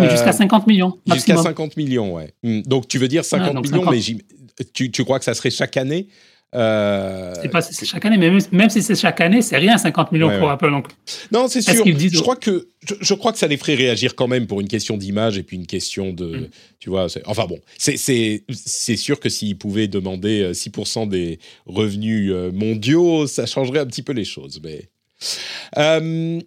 Euh, 0.00 0.10
jusqu'à 0.10 0.32
50 0.32 0.66
millions 0.66 0.98
Jusqu'à 1.06 1.34
maximum. 1.34 1.42
50 1.44 1.76
millions, 1.76 2.14
ouais. 2.14 2.32
Hmm, 2.42 2.62
Donc, 2.62 2.88
tu 2.88 2.98
veux 2.98 3.08
dire 3.08 3.24
50 3.24 3.54
donc 3.54 3.64
millions, 3.70 3.84
50. 3.84 3.94
mais 3.94 4.64
tu, 4.72 4.90
tu 4.90 5.04
crois 5.04 5.18
que 5.18 5.24
ça 5.24 5.34
serait 5.34 5.50
chaque 5.50 5.76
année 5.76 6.08
Euh, 6.54 7.32
C'est 7.40 7.48
pas 7.48 7.62
si 7.62 7.72
c'est 7.72 7.86
chaque 7.86 8.04
année, 8.04 8.18
mais 8.18 8.30
même, 8.30 8.40
même 8.52 8.68
si 8.68 8.82
c'est 8.82 8.94
chaque 8.94 9.20
année, 9.22 9.40
c'est 9.40 9.56
rien 9.56 9.78
50 9.78 10.12
millions 10.12 10.28
Ouais, 10.28 10.38
pour 10.38 10.48
ouais. 10.48 10.52
Apple. 10.52 10.70
Donc, 10.70 10.86
Non, 11.30 11.48
c'est 11.48 11.62
sûr. 11.62 11.82
qu'ils 11.82 11.96
disent- 11.96 12.12
Je 12.14 12.20
crois 12.20 12.36
que 12.36 12.68
je, 12.86 12.94
je 13.00 13.14
crois 13.14 13.32
que 13.32 13.38
ça 13.38 13.46
les 13.46 13.56
ferait 13.56 13.74
réagir 13.74 14.14
quand 14.14 14.28
même 14.28 14.46
pour 14.46 14.60
une 14.60 14.68
question 14.68 14.98
d'image 14.98 15.38
et 15.38 15.42
puis 15.44 15.56
une 15.56 15.66
question 15.66 16.12
de, 16.12 16.26
Mm. 16.36 16.48
tu 16.78 16.90
vois. 16.90 17.06
Enfin 17.24 17.46
bon, 17.46 17.58
c'est 17.78 18.96
sûr 18.96 19.18
que 19.18 19.28
s'ils 19.30 19.56
pouvaient 19.56 19.88
demander 19.88 20.42
euh, 20.42 20.52
6% 20.52 21.06
des 21.08 21.38
revenus 21.64 22.30
euh, 22.32 22.50
mondiaux, 22.52 23.26
ça 23.26 23.46
changerait 23.46 23.80
un 23.80 23.86
petit 23.86 24.02
peu 24.02 24.12
les 24.12 24.24
choses. 24.26 24.60
Mais 24.62 24.90
Euh, 25.78 26.38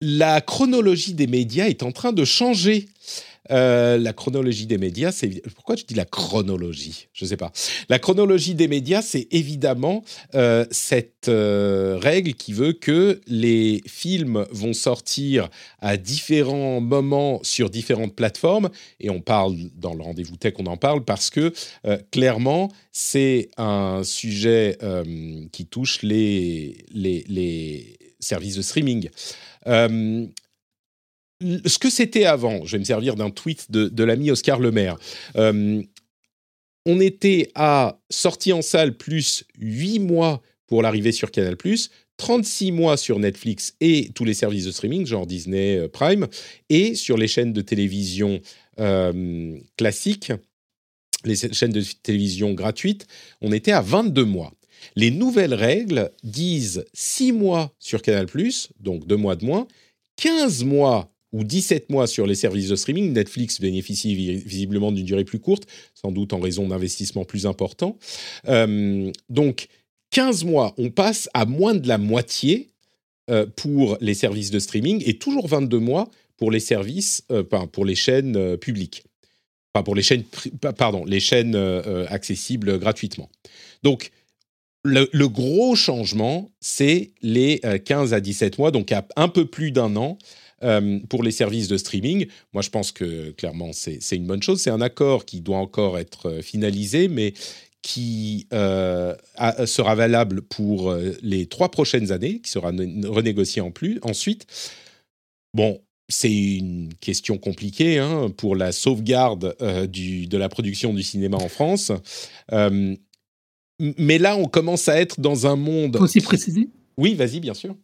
la 0.00 0.40
chronologie 0.40 1.14
des 1.14 1.26
médias 1.26 1.66
est 1.66 1.82
en 1.82 1.92
train 1.92 2.12
de 2.12 2.24
changer. 2.24 2.86
Euh, 3.50 3.98
la 3.98 4.12
chronologie 4.12 4.66
des 4.66 4.78
médias, 4.78 5.10
c'est 5.10 5.28
pourquoi 5.54 5.74
je 5.74 5.84
dis 5.84 5.94
la 5.94 6.04
chronologie? 6.04 7.08
Je 7.12 7.24
sais 7.24 7.36
pas. 7.36 7.50
La 7.88 7.98
chronologie 7.98 8.54
des 8.54 8.68
médias, 8.68 9.02
c'est 9.02 9.26
évidemment 9.32 10.04
euh, 10.34 10.64
cette 10.70 11.28
euh, 11.28 11.98
règle 12.00 12.34
qui 12.34 12.52
veut 12.52 12.72
que 12.72 13.20
les 13.26 13.82
films 13.86 14.46
vont 14.52 14.72
sortir 14.72 15.48
à 15.80 15.96
différents 15.96 16.80
moments 16.80 17.40
sur 17.42 17.70
différentes 17.70 18.14
plateformes. 18.14 18.70
Et 19.00 19.10
on 19.10 19.20
parle 19.20 19.56
dans 19.74 19.94
le 19.94 20.02
rendez-vous 20.02 20.36
tech, 20.36 20.54
on 20.58 20.66
en 20.66 20.76
parle 20.76 21.04
parce 21.04 21.30
que 21.30 21.52
clairement, 22.12 22.70
c'est 22.92 23.50
un 23.56 24.02
sujet 24.04 24.78
qui 25.50 25.66
touche 25.66 26.02
les 26.02 26.76
services 28.20 28.56
de 28.56 28.62
streaming. 28.62 29.08
Ce 29.66 30.28
que 31.78 31.90
c'était 31.90 32.24
avant, 32.24 32.64
je 32.64 32.72
vais 32.72 32.78
me 32.80 32.84
servir 32.84 33.16
d'un 33.16 33.30
tweet 33.30 33.70
de, 33.70 34.04
l'ami 34.04 34.30
Oscar 34.30 34.60
Lemaire. 34.60 34.98
On 36.86 37.00
était 37.00 37.50
à 37.54 38.00
sortie 38.08 38.52
en 38.52 38.62
salle 38.62 38.96
plus 38.96 39.44
8 39.58 39.98
mois 39.98 40.42
pour 40.66 40.82
l'arrivée 40.82 41.12
sur 41.12 41.30
Canal+, 41.30 41.56
36 42.16 42.72
mois 42.72 42.96
sur 42.96 43.18
Netflix 43.18 43.74
et 43.80 44.10
tous 44.14 44.24
les 44.24 44.34
services 44.34 44.66
de 44.66 44.70
streaming, 44.70 45.06
genre 45.06 45.26
Disney 45.26 45.78
euh, 45.78 45.88
Prime, 45.88 46.28
et 46.68 46.94
sur 46.94 47.16
les 47.16 47.28
chaînes 47.28 47.52
de 47.52 47.62
télévision 47.62 48.40
classiques, 49.76 50.32
les 51.24 51.36
chaînes 51.36 51.72
de 51.72 51.84
télévision 52.02 52.54
gratuites, 52.54 53.06
on 53.42 53.52
était 53.52 53.72
à 53.72 53.82
22 53.82 54.24
mois. 54.24 54.54
Les 54.96 55.10
nouvelles 55.10 55.54
règles 55.54 56.10
disent 56.22 56.84
6 56.92 57.32
mois 57.32 57.72
sur 57.78 58.02
Canal+, 58.02 58.26
donc 58.80 59.06
2 59.06 59.16
mois 59.16 59.36
de 59.36 59.44
moins, 59.44 59.66
15 60.16 60.64
mois 60.64 61.10
ou 61.32 61.44
17 61.44 61.90
mois 61.90 62.06
sur 62.06 62.26
les 62.26 62.34
services 62.34 62.68
de 62.68 62.76
streaming. 62.76 63.12
Netflix 63.12 63.60
bénéficie 63.60 64.14
vi- 64.14 64.36
visiblement 64.36 64.90
d'une 64.92 65.04
durée 65.06 65.24
plus 65.24 65.38
courte, 65.38 65.66
sans 65.94 66.10
doute 66.10 66.32
en 66.32 66.40
raison 66.40 66.66
d'investissements 66.68 67.24
plus 67.24 67.46
importants. 67.46 67.96
Euh, 68.48 69.10
donc, 69.28 69.68
15 70.10 70.42
mois, 70.44 70.74
on 70.76 70.90
passe 70.90 71.28
à 71.34 71.44
moins 71.46 71.74
de 71.74 71.86
la 71.86 71.98
moitié 71.98 72.68
euh, 73.30 73.46
pour 73.46 73.96
les 74.00 74.14
services 74.14 74.50
de 74.50 74.58
streaming 74.58 75.02
et 75.06 75.18
toujours 75.18 75.46
22 75.46 75.78
mois 75.78 76.08
pour 76.36 76.50
les 76.50 76.58
services, 76.58 77.22
euh, 77.30 77.44
pour 77.44 77.84
les 77.84 77.94
chaînes 77.94 78.36
euh, 78.36 78.56
publiques. 78.56 79.04
Enfin, 79.72 79.84
pour 79.84 79.94
les 79.94 80.02
chaînes, 80.02 80.24
pardon, 80.76 81.04
les 81.04 81.20
chaînes 81.20 81.54
accessibles 82.08 82.76
gratuitement. 82.80 83.30
Donc, 83.84 84.10
le, 84.84 85.26
gros 85.26 85.74
changement, 85.74 86.50
c'est 86.60 87.10
les 87.22 87.60
15 87.84 88.14
à 88.14 88.20
17 88.20 88.58
mois, 88.58 88.70
donc 88.70 88.92
un 89.16 89.28
peu 89.28 89.44
plus 89.44 89.72
d'un 89.72 89.96
an, 89.96 90.18
pour 91.08 91.22
les 91.22 91.30
services 91.30 91.68
de 91.68 91.76
streaming. 91.76 92.26
Moi, 92.52 92.62
je 92.62 92.70
pense 92.70 92.92
que 92.92 93.30
clairement, 93.30 93.70
c'est 93.72 93.98
une 94.12 94.26
bonne 94.26 94.42
chose. 94.42 94.60
C'est 94.60 94.70
un 94.70 94.80
accord 94.80 95.24
qui 95.24 95.40
doit 95.40 95.58
encore 95.58 95.98
être 95.98 96.40
finalisé, 96.42 97.08
mais 97.08 97.34
qui 97.82 98.46
euh, 98.52 99.14
sera 99.66 99.94
valable 99.94 100.42
pour 100.42 100.90
euh, 100.90 101.16
les 101.22 101.46
trois 101.46 101.70
prochaines 101.70 102.12
années, 102.12 102.40
qui 102.40 102.50
sera 102.50 102.72
renégocié 103.04 103.62
en 103.62 103.70
plus. 103.70 103.98
Ensuite, 104.02 104.46
bon, 105.54 105.80
c'est 106.08 106.32
une 106.32 106.92
question 107.00 107.38
compliquée 107.38 107.98
hein, 107.98 108.30
pour 108.36 108.56
la 108.56 108.72
sauvegarde 108.72 109.56
euh, 109.62 109.86
de 109.86 110.36
la 110.36 110.48
production 110.48 110.92
du 110.92 111.02
cinéma 111.02 111.38
en 111.38 111.48
France. 111.48 111.92
Mais 113.98 114.18
là, 114.18 114.36
on 114.36 114.46
commence 114.46 114.88
à 114.88 115.00
être 115.00 115.20
dans 115.20 115.46
un 115.46 115.56
monde. 115.56 115.96
Faut 115.96 116.04
aussi 116.04 116.20
préciser. 116.20 116.68
Oui, 116.96 117.14
vas-y, 117.14 117.40
bien 117.40 117.54
sûr. 117.54 117.74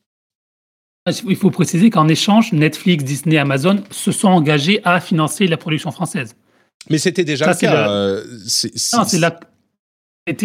Ah, 1.07 1.13
il 1.29 1.37
faut 1.37 1.51
préciser 1.51 1.91
qu'en 1.91 2.09
échange, 2.09 2.53
Netflix, 2.53 3.05
Disney, 3.05 3.39
Amazon 3.39 3.83
se 3.91 4.13
sont 4.13 4.29
engagés 4.29 4.81
à 4.85 5.01
financer 5.01 5.47
la 5.47 5.57
production 5.57 5.91
française. 5.91 6.35
Mais 6.91 6.99
c'était 6.99 7.25
déjà 7.25 7.47
le 7.47 7.55
cas. 7.55 8.23
Non, 8.97 9.05
c'est 9.05 9.19
la 9.19 9.39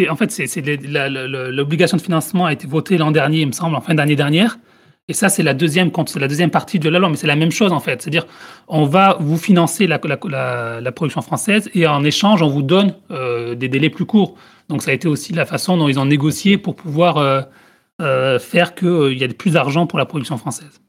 en 0.10 0.16
fait, 0.16 0.32
c'est 0.32 0.62
l'obligation 0.62 1.98
de 1.98 2.02
financement 2.02 2.46
a 2.46 2.54
été 2.54 2.68
votée 2.68 2.98
l'an 2.98 3.12
dernier, 3.12 3.42
il 3.42 3.48
me 3.48 3.52
semble, 3.52 3.76
en 3.76 3.82
fin 3.82 3.96
d'année 3.96 4.16
dernière. 4.16 4.60
Et 5.08 5.14
ça, 5.14 5.30
c'est 5.30 5.44
la 5.44 5.54
deuxième, 5.54 5.92
partie 5.92 6.80
de 6.80 6.88
la 6.88 7.00
loi, 7.00 7.10
mais 7.10 7.18
c'est 7.18 7.28
la 7.28 7.36
même 7.36 7.52
chose 7.52 7.72
en 7.74 7.80
fait. 7.80 8.02
C'est-à-dire, 8.02 8.28
on 8.68 8.86
va 8.86 9.18
vous 9.20 9.38
financer 9.38 9.88
la, 9.88 10.00
production 10.00 11.22
française 11.22 11.70
et 11.74 11.88
en 11.88 12.04
échange, 12.04 12.42
on 12.42 12.50
vous 12.50 12.62
donne 12.62 12.94
euh, 13.10 13.56
des 13.56 13.68
délais 13.68 13.90
plus 13.90 14.06
courts. 14.06 14.36
Donc, 14.70 14.84
ça 14.84 14.92
a 14.92 14.94
été 14.94 15.08
aussi 15.08 15.34
la 15.34 15.46
façon 15.46 15.76
dont 15.76 15.90
ils 15.90 16.00
ont 16.00 16.06
négocié 16.06 16.58
pour 16.58 16.76
pouvoir 16.76 17.18
euh, 17.18 17.42
euh, 18.02 18.40
faire 18.40 18.74
qu'il 18.74 19.18
y 19.18 19.24
ait 19.24 19.28
plus 19.30 19.52
d'argent 19.52 19.86
pour 19.86 20.00
la 20.00 20.06
production 20.06 20.38
française. 20.38 20.80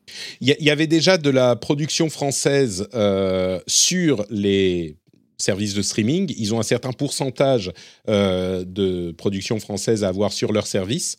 Il 0.41 0.55
y, 0.61 0.71
avait 0.71 0.87
déjà 0.87 1.17
de 1.17 1.31
la 1.31 1.57
production 1.57 2.11
française 2.11 2.87
sur 3.67 4.27
les 4.29 4.97
services 5.39 5.75
de 5.75 5.81
streaming. 5.81 6.33
Ils 6.37 6.53
ont 6.55 6.61
un 6.61 6.65
certain 6.65 6.93
pourcentage 6.93 7.73
de 8.07 9.13
production 9.13 9.59
française 9.59 10.05
à 10.05 10.09
avoir 10.09 10.33
sur 10.33 10.53
leur 10.53 10.67
service. 10.67 11.17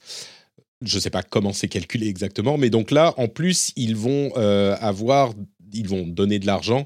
Je 0.82 0.96
ne 0.96 1.02
sais 1.02 1.10
pas 1.10 1.24
comment 1.24 1.54
c'est 1.54 1.68
calculé 1.68 2.08
exactement, 2.08 2.58
mais 2.58 2.70
donc 2.70 2.92
là, 2.92 3.14
en 3.18 3.28
plus, 3.28 3.72
ils 3.76 3.96
vont 3.96 4.32
euh, 4.38 4.76
avoir, 4.80 5.34
ils 5.74 5.88
vont 5.88 6.06
donner 6.06 6.40
de 6.40 6.46
l'argent 6.46 6.86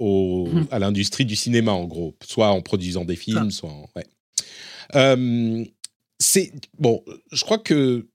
mmh. 0.00 0.64
à 0.70 0.78
l'industrie 0.78 1.24
du 1.24 1.36
cinéma, 1.36 1.72
en 1.72 1.84
gros, 1.84 2.14
soit 2.24 2.50
en 2.50 2.60
produisant 2.60 3.04
des 3.04 3.16
films, 3.16 3.50
soit 3.50 3.70
en, 3.70 3.88
ouais. 3.96 4.06
Euh, 4.94 5.64
c'est 6.18 6.52
bon, 6.78 7.02
je 7.32 7.44
crois 7.44 7.58
que 7.58 8.06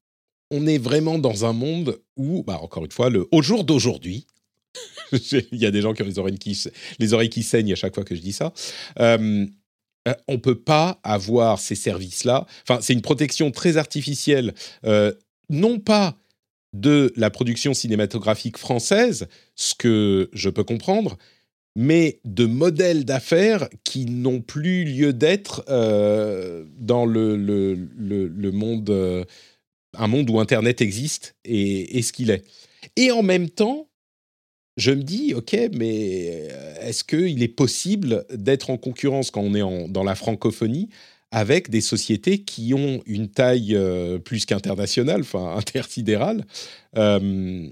on 0.49 0.65
est 0.65 0.77
vraiment 0.77 1.19
dans 1.19 1.43
un 1.43 1.51
monde 1.51 1.99
où, 2.15 2.43
bah, 2.43 2.59
encore 2.61 2.85
une 2.85 2.91
fois, 2.91 3.09
le, 3.09 3.27
au 3.31 3.41
jour 3.41 3.65
d'aujourd'hui, 3.65 4.27
Il 5.51 5.57
y 5.57 5.65
a 5.65 5.71
des 5.71 5.81
gens 5.81 5.93
qui 5.93 6.01
ont 6.01 6.05
les 6.05 6.19
oreilles 6.19 6.37
qui, 6.37 6.61
les 6.99 7.13
oreilles 7.13 7.29
qui 7.29 7.43
saignent 7.43 7.73
à 7.73 7.75
chaque 7.75 7.95
fois 7.95 8.03
que 8.03 8.15
je 8.15 8.21
dis 8.21 8.33
ça. 8.33 8.53
Euh, 8.99 9.45
euh 10.07 10.13
on 10.27 10.39
peut 10.39 10.59
pas 10.59 10.99
avoir 11.03 11.59
ces 11.59 11.75
services-là. 11.75 12.45
Enfin, 12.67 12.79
c'est 12.81 12.93
une 12.93 13.01
protection 13.01 13.51
très 13.51 13.77
artificielle, 13.77 14.53
euh, 14.85 15.13
non 15.49 15.79
pas 15.79 16.17
de 16.73 17.13
la 17.15 17.29
production 17.29 17.73
cinématographique 17.73 18.57
française, 18.57 19.27
ce 19.55 19.73
que 19.75 20.29
je 20.33 20.49
peux 20.49 20.63
comprendre, 20.63 21.17
mais 21.75 22.19
de 22.25 22.45
modèles 22.45 23.05
d'affaires 23.05 23.69
qui 23.83 24.05
n'ont 24.05 24.41
plus 24.41 24.83
lieu 24.83 25.13
d'être 25.13 25.63
euh, 25.69 26.65
dans 26.77 27.05
le, 27.05 27.31
monde, 28.51 29.25
un 29.97 30.07
monde 30.07 30.29
où 30.29 30.39
Internet 30.39 30.81
existe 30.81 31.35
et, 31.45 31.97
et 31.97 32.01
ce 32.01 32.11
qu'il 32.13 32.31
est. 32.31 32.43
Et 32.95 33.11
en 33.11 33.23
même 33.23 33.49
temps, 33.49 33.87
je 34.77 34.91
me 34.91 35.01
dis, 35.01 35.33
OK, 35.33 35.57
mais 35.73 36.49
euh, 36.51 36.87
est-ce 36.87 37.03
qu'il 37.03 37.41
est 37.41 37.47
possible 37.47 38.25
d'être 38.31 38.69
en 38.69 38.77
concurrence 38.77 39.31
quand 39.31 39.41
on 39.41 39.55
est 39.55 39.89
dans 39.89 40.03
la 40.03 40.15
francophonie 40.15 40.89
avec 41.31 41.69
des 41.69 41.81
sociétés 41.81 42.43
qui 42.43 42.73
ont 42.73 43.01
une 43.05 43.27
taille 43.27 43.75
euh, 43.75 44.17
plus 44.19 44.45
qu'internationale, 44.45 45.21
enfin 45.21 45.55
intersidérale 45.57 46.45
euh, 46.95 47.67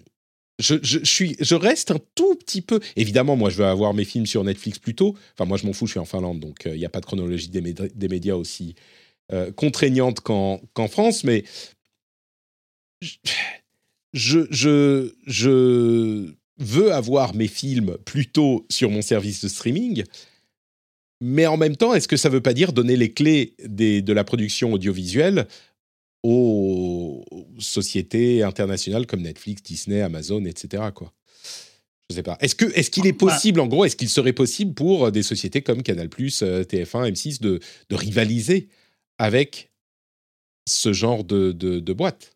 je, 0.58 1.00
suis, 1.04 1.36
je 1.42 1.56
reste 1.56 1.92
un 1.92 2.00
tout 2.16 2.36
petit 2.36 2.62
peu. 2.62 2.80
Évidemment, 2.96 3.36
moi, 3.36 3.50
je 3.50 3.58
veux 3.58 3.66
avoir 3.66 3.94
mes 3.94 4.06
films 4.06 4.26
sur 4.26 4.42
Netflix 4.46 4.80
plus 4.80 4.96
tôt. 4.96 5.14
Enfin, 5.34 5.44
moi, 5.44 5.58
je 5.58 5.66
m'en 5.66 5.74
fous, 5.74 5.86
je 5.86 5.92
suis 5.92 6.00
en 6.00 6.06
Finlande, 6.06 6.40
donc 6.40 6.62
il 6.66 6.78
n'y 6.78 6.86
a 6.86 6.90
pas 6.90 7.02
de 7.02 7.06
chronologie 7.06 7.50
des, 7.50 8.08
médias 8.08 8.36
aussi 8.36 8.74
contraignante 9.58 10.22
qu'en 10.22 10.88
France, 10.88 11.26
mais 11.26 11.44
je, 14.14 14.48
je, 14.50 15.14
je 15.28 16.36
veux 16.58 16.94
avoir 16.94 17.36
mes 17.36 17.48
films 17.48 17.98
plutôt 18.06 18.66
sur 18.70 18.90
mon 18.90 19.02
service 19.02 19.44
de 19.44 19.48
streaming, 19.48 20.04
mais 21.22 21.46
en 21.48 21.58
même 21.58 21.76
temps, 21.76 21.94
est-ce 21.94 22.08
que 22.08 22.18
ça 22.18 22.30
ne 22.30 22.34
veut 22.34 22.42
pas 22.42 22.54
dire 22.54 22.74
donner 22.74 22.98
les 22.98 23.12
clés 23.12 23.56
de 23.60 24.14
la 24.14 24.24
production 24.24 24.74
audiovisuelle 24.74 25.48
aux 26.24 27.24
sociétés 27.60 28.44
internationales 28.44 29.06
comme 29.06 29.22
Netflix, 29.22 29.62
Disney, 29.62 30.02
Amazon, 30.02 30.44
etc. 30.46 30.84
Quoi? 30.94 31.14
Je 32.10 32.16
sais 32.16 32.24
pas. 32.24 32.38
Est-ce 32.42 32.56
qu'il 32.56 33.08
est 33.08 33.12
bah 33.12 33.32
possible, 33.32 33.60
en 33.60 33.68
gros, 33.68 33.86
est-ce 33.86 33.96
qu'il 33.96 34.10
serait 34.10 34.34
possible 34.34 34.74
pour 34.74 35.12
des 35.12 35.24
sociétés 35.24 35.62
comme 35.62 35.84
Canal+, 35.84 36.08
TF1, 36.08 37.12
M6 37.12 37.42
de, 37.42 37.60
de 37.90 37.96
rivaliser 37.96 38.70
avec 39.18 39.72
ce 40.68 40.94
genre 40.94 41.24
de, 41.24 41.52
de, 41.52 41.80
de 41.80 41.94
boîte? 41.94 42.35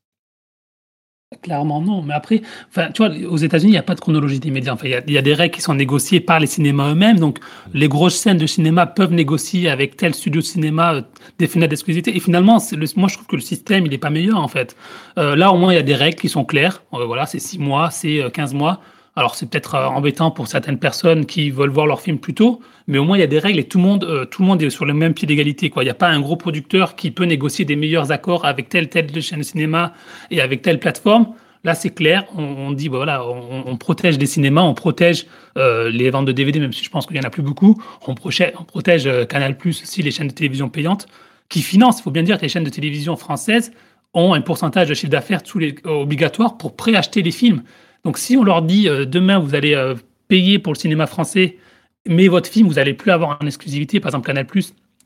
Clairement 1.43 1.79
non, 1.79 2.01
mais 2.01 2.15
après, 2.15 2.41
enfin, 2.69 2.89
tu 2.91 3.05
vois, 3.05 3.15
aux 3.29 3.37
États-Unis, 3.37 3.69
il 3.69 3.73
n'y 3.73 3.77
a 3.77 3.83
pas 3.83 3.93
de 3.93 3.99
chronologie 3.99 4.39
des 4.39 4.49
médias. 4.49 4.73
Enfin, 4.73 4.87
il 4.87 5.13
y, 5.13 5.17
a 5.17 5.21
des 5.21 5.35
règles 5.35 5.53
qui 5.53 5.61
sont 5.61 5.75
négociées 5.75 6.19
par 6.19 6.39
les 6.39 6.47
cinémas 6.47 6.89
eux-mêmes. 6.89 7.19
Donc, 7.19 7.37
les 7.71 7.87
grosses 7.87 8.15
scènes 8.15 8.39
de 8.39 8.47
cinéma 8.47 8.87
peuvent 8.87 9.13
négocier 9.13 9.69
avec 9.69 9.95
tel 9.95 10.15
studio 10.15 10.41
de 10.41 10.45
cinéma 10.45 10.95
euh, 10.95 11.01
des 11.37 11.45
fenêtres 11.45 11.69
d'exclusivité. 11.69 12.15
Et 12.17 12.19
finalement, 12.19 12.57
le, 12.71 12.87
moi, 12.95 13.07
je 13.09 13.13
trouve 13.13 13.27
que 13.27 13.35
le 13.35 13.43
système, 13.43 13.85
il 13.85 13.91
n'est 13.91 13.99
pas 13.99 14.09
meilleur 14.09 14.39
en 14.39 14.47
fait. 14.47 14.75
Euh, 15.19 15.35
là, 15.35 15.51
au 15.51 15.57
moins, 15.57 15.71
il 15.71 15.75
y 15.75 15.79
a 15.79 15.83
des 15.83 15.93
règles 15.93 16.17
qui 16.19 16.29
sont 16.29 16.45
claires. 16.45 16.81
Euh, 16.95 17.05
voilà, 17.05 17.27
c'est 17.27 17.37
6 17.37 17.59
mois, 17.59 17.91
c'est 17.91 18.23
15 18.33 18.55
mois. 18.55 18.81
Alors 19.15 19.35
c'est 19.35 19.49
peut-être 19.49 19.75
euh, 19.75 19.85
embêtant 19.85 20.31
pour 20.31 20.47
certaines 20.47 20.79
personnes 20.79 21.25
qui 21.25 21.49
veulent 21.51 21.69
voir 21.69 21.87
leur 21.87 22.01
film 22.01 22.19
plus 22.19 22.33
tôt, 22.33 22.61
mais 22.87 22.97
au 22.97 23.03
moins 23.03 23.17
il 23.17 23.21
y 23.21 23.23
a 23.23 23.27
des 23.27 23.39
règles 23.39 23.59
et 23.59 23.63
tout 23.65 23.77
le 23.77 23.83
monde, 23.83 24.03
euh, 24.03 24.25
tout 24.25 24.41
le 24.41 24.47
monde 24.47 24.61
est 24.61 24.69
sur 24.69 24.85
le 24.85 24.93
même 24.93 25.13
pied 25.13 25.27
d'égalité. 25.27 25.71
Il 25.75 25.83
n'y 25.83 25.89
a 25.89 25.93
pas 25.93 26.09
un 26.09 26.19
gros 26.19 26.35
producteur 26.35 26.95
qui 26.95 27.11
peut 27.11 27.25
négocier 27.25 27.65
des 27.65 27.75
meilleurs 27.75 28.11
accords 28.11 28.45
avec 28.45 28.69
telle 28.69 28.89
telle 28.89 29.21
chaîne 29.21 29.39
de 29.39 29.43
cinéma 29.43 29.93
et 30.31 30.41
avec 30.41 30.61
telle 30.61 30.79
plateforme. 30.79 31.33
Là, 31.65 31.75
c'est 31.75 31.89
clair. 31.89 32.23
On, 32.37 32.71
dit, 32.71 32.87
bah, 32.87 32.95
voilà, 32.95 33.27
on, 33.27 33.75
protège 33.75 34.17
les 34.17 34.27
cinémas, 34.27 34.61
on 34.61 34.73
protège 34.73 35.25
euh, 35.57 35.89
les 35.89 36.09
ventes 36.09 36.23
de 36.25 36.31
DVD, 36.31 36.57
même 36.57 36.71
si 36.71 36.85
je 36.85 36.89
pense 36.89 37.05
qu'il 37.05 37.15
n'y 37.15 37.19
en 37.19 37.27
a 37.27 37.29
plus 37.29 37.41
beaucoup. 37.41 37.75
On, 38.07 38.15
protège, 38.15 38.53
on 38.57 38.63
protège 38.63 39.09
Canal+, 39.27 39.57
aussi 39.65 40.01
les 40.01 40.11
chaînes 40.11 40.29
de 40.29 40.33
télévision 40.33 40.69
payantes, 40.69 41.07
qui 41.49 41.61
financent. 41.61 41.99
Il 41.99 42.03
faut 42.03 42.11
bien 42.11 42.23
dire 42.23 42.37
que 42.37 42.43
les 42.43 42.47
chaînes 42.47 42.63
de 42.63 42.69
télévision 42.69 43.17
françaises 43.17 43.73
ont 44.13 44.33
un 44.33 44.39
pourcentage 44.39 44.87
de 44.87 44.93
chiffre 44.93 45.11
d'affaires 45.11 45.41
obligatoire 45.83 46.57
pour 46.57 46.77
préacheter 46.77 47.21
les 47.21 47.31
films. 47.31 47.63
Donc 48.03 48.17
si 48.17 48.37
on 48.37 48.43
leur 48.43 48.61
dit 48.61 48.87
euh, 48.87 49.05
demain 49.05 49.39
vous 49.39 49.55
allez 49.55 49.73
euh, 49.73 49.95
payer 50.27 50.59
pour 50.59 50.73
le 50.73 50.77
cinéma 50.77 51.07
français, 51.07 51.57
mais 52.07 52.27
votre 52.27 52.49
film 52.49 52.67
vous 52.67 52.75
n'allez 52.75 52.93
plus 52.93 53.11
avoir 53.11 53.37
en 53.41 53.45
exclusivité, 53.45 53.99
par 53.99 54.09
exemple 54.09 54.27
Canal+, 54.27 54.45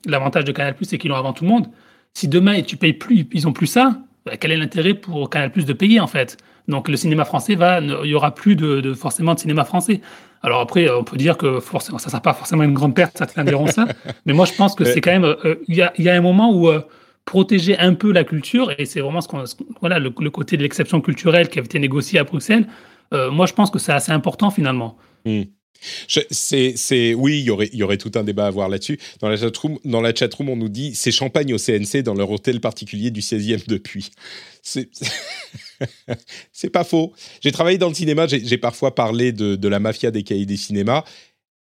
l'avantage 0.06 0.46
de 0.46 0.52
Canal+, 0.52 0.76
c'est 0.82 0.98
qu'ils 0.98 1.10
l'ont 1.10 1.18
avant 1.18 1.34
tout 1.34 1.44
le 1.44 1.50
monde. 1.50 1.68
Si 2.14 2.28
demain 2.28 2.62
tu 2.62 2.78
payes 2.78 2.94
plus, 2.94 3.28
ils 3.32 3.48
ont 3.48 3.54
plus 3.54 3.68
ça, 3.68 4.00
bah, 4.26 4.38
quel 4.38 4.52
est 4.52 4.58
l'intérêt 4.58 4.94
pour 4.94 5.30
Canal+ 5.30 5.52
de 5.52 5.74
payer 5.74 6.00
en 6.00 6.08
fait? 6.08 6.38
Donc 6.68 6.88
le 6.88 6.96
cinéma 6.96 7.26
français 7.26 7.56
va, 7.56 7.82
il 7.82 8.10
y 8.10 8.16
aura 8.16 8.34
plus 8.34 8.56
de, 8.56 8.94
forcément 8.94 9.34
de 9.34 9.40
cinéma 9.40 9.66
français. 9.66 10.02
Alors 10.44 10.62
après, 10.62 10.90
on 10.90 11.04
peut 11.04 11.18
dire 11.18 11.38
que 11.38 11.60
forcément, 11.60 11.98
ça 11.98 12.08
ne 12.08 12.12
sera 12.12 12.22
pas 12.22 12.34
forcément 12.34 12.64
une 12.64 12.74
grande 12.74 12.96
perte, 12.96 13.18
certains 13.18 13.44
diront 13.44 13.68
ça, 13.68 13.86
mais 14.26 14.34
moi 14.34 14.46
je 14.46 14.54
pense 14.54 14.76
que 14.76 14.86
c'est 14.86 15.02
quand 15.02 15.12
même, 15.12 15.24
euh, 15.26 15.56
il 15.68 15.76
y, 15.76 15.82
a, 15.82 16.14
un 16.14 16.22
moment 16.22 16.54
où 16.54 16.70
protéger 17.26 17.78
un 17.78 17.94
peu 17.94 18.12
la 18.12 18.24
culture, 18.24 18.74
et 18.78 18.86
c'est 18.86 19.00
vraiment 19.00 19.22
ce 19.22 19.28
qu'on, 19.28 19.44
voilà, 19.80 20.00
le, 20.00 20.10
côté 20.12 20.58
de 20.58 20.64
l'exception 20.64 21.02
culturelle 21.02 21.50
qui 21.50 21.60
avait 21.60 21.66
été 21.66 21.80
négocié 21.80 22.20
à 22.20 22.24
Bruxelles. 22.24 22.68
Euh, 23.14 23.32
moi, 23.32 23.46
je 23.46 23.54
pense 23.54 23.72
que 23.72 23.80
c'est 23.80 23.94
assez 23.94 24.12
important 24.12 24.50
finalement. 24.52 24.98
Hmm. 25.26 25.44
C'est, 26.08 27.14
oui, 27.14 27.40
il 27.40 27.46
y 27.46 27.50
aurait, 27.50 27.70
y 27.74 27.84
aurait 27.84 27.98
tout 27.98 28.12
un 28.16 28.24
débat 28.24 28.48
à 28.48 28.50
voir 28.50 28.70
là-dessus. 28.70 29.00
Dans 29.20 29.28
la 29.28 29.36
chatroom, 29.36 29.80
dans 29.84 30.02
la 30.02 30.16
chatroom, 30.16 30.50
on 30.50 30.56
nous 30.56 30.70
dit 30.70 30.96
c'est 30.96 31.12
champagne 31.12 31.54
au 31.54 31.58
CNC 31.58 32.04
dans 32.04 32.14
leur 32.14 32.32
hôtel 32.32 32.62
particulier 32.62 33.12
du 33.12 33.20
16e 33.20 33.68
depuis. 33.68 34.12
C'est, 34.62 34.90
c'est 36.54 36.70
pas 36.70 36.86
faux. 36.86 37.14
J'ai 37.42 37.52
travaillé 37.52 37.78
dans 37.78 37.90
le 37.90 37.96
cinéma, 37.96 38.28
j'ai, 38.28 38.58
parfois 38.58 38.96
parlé 38.96 39.34
de, 39.34 39.56
de, 39.58 39.68
la 39.68 39.80
mafia 39.80 40.10
des 40.10 40.24
cahiers 40.24 40.46
des 40.46 40.56
cinémas. 40.56 41.04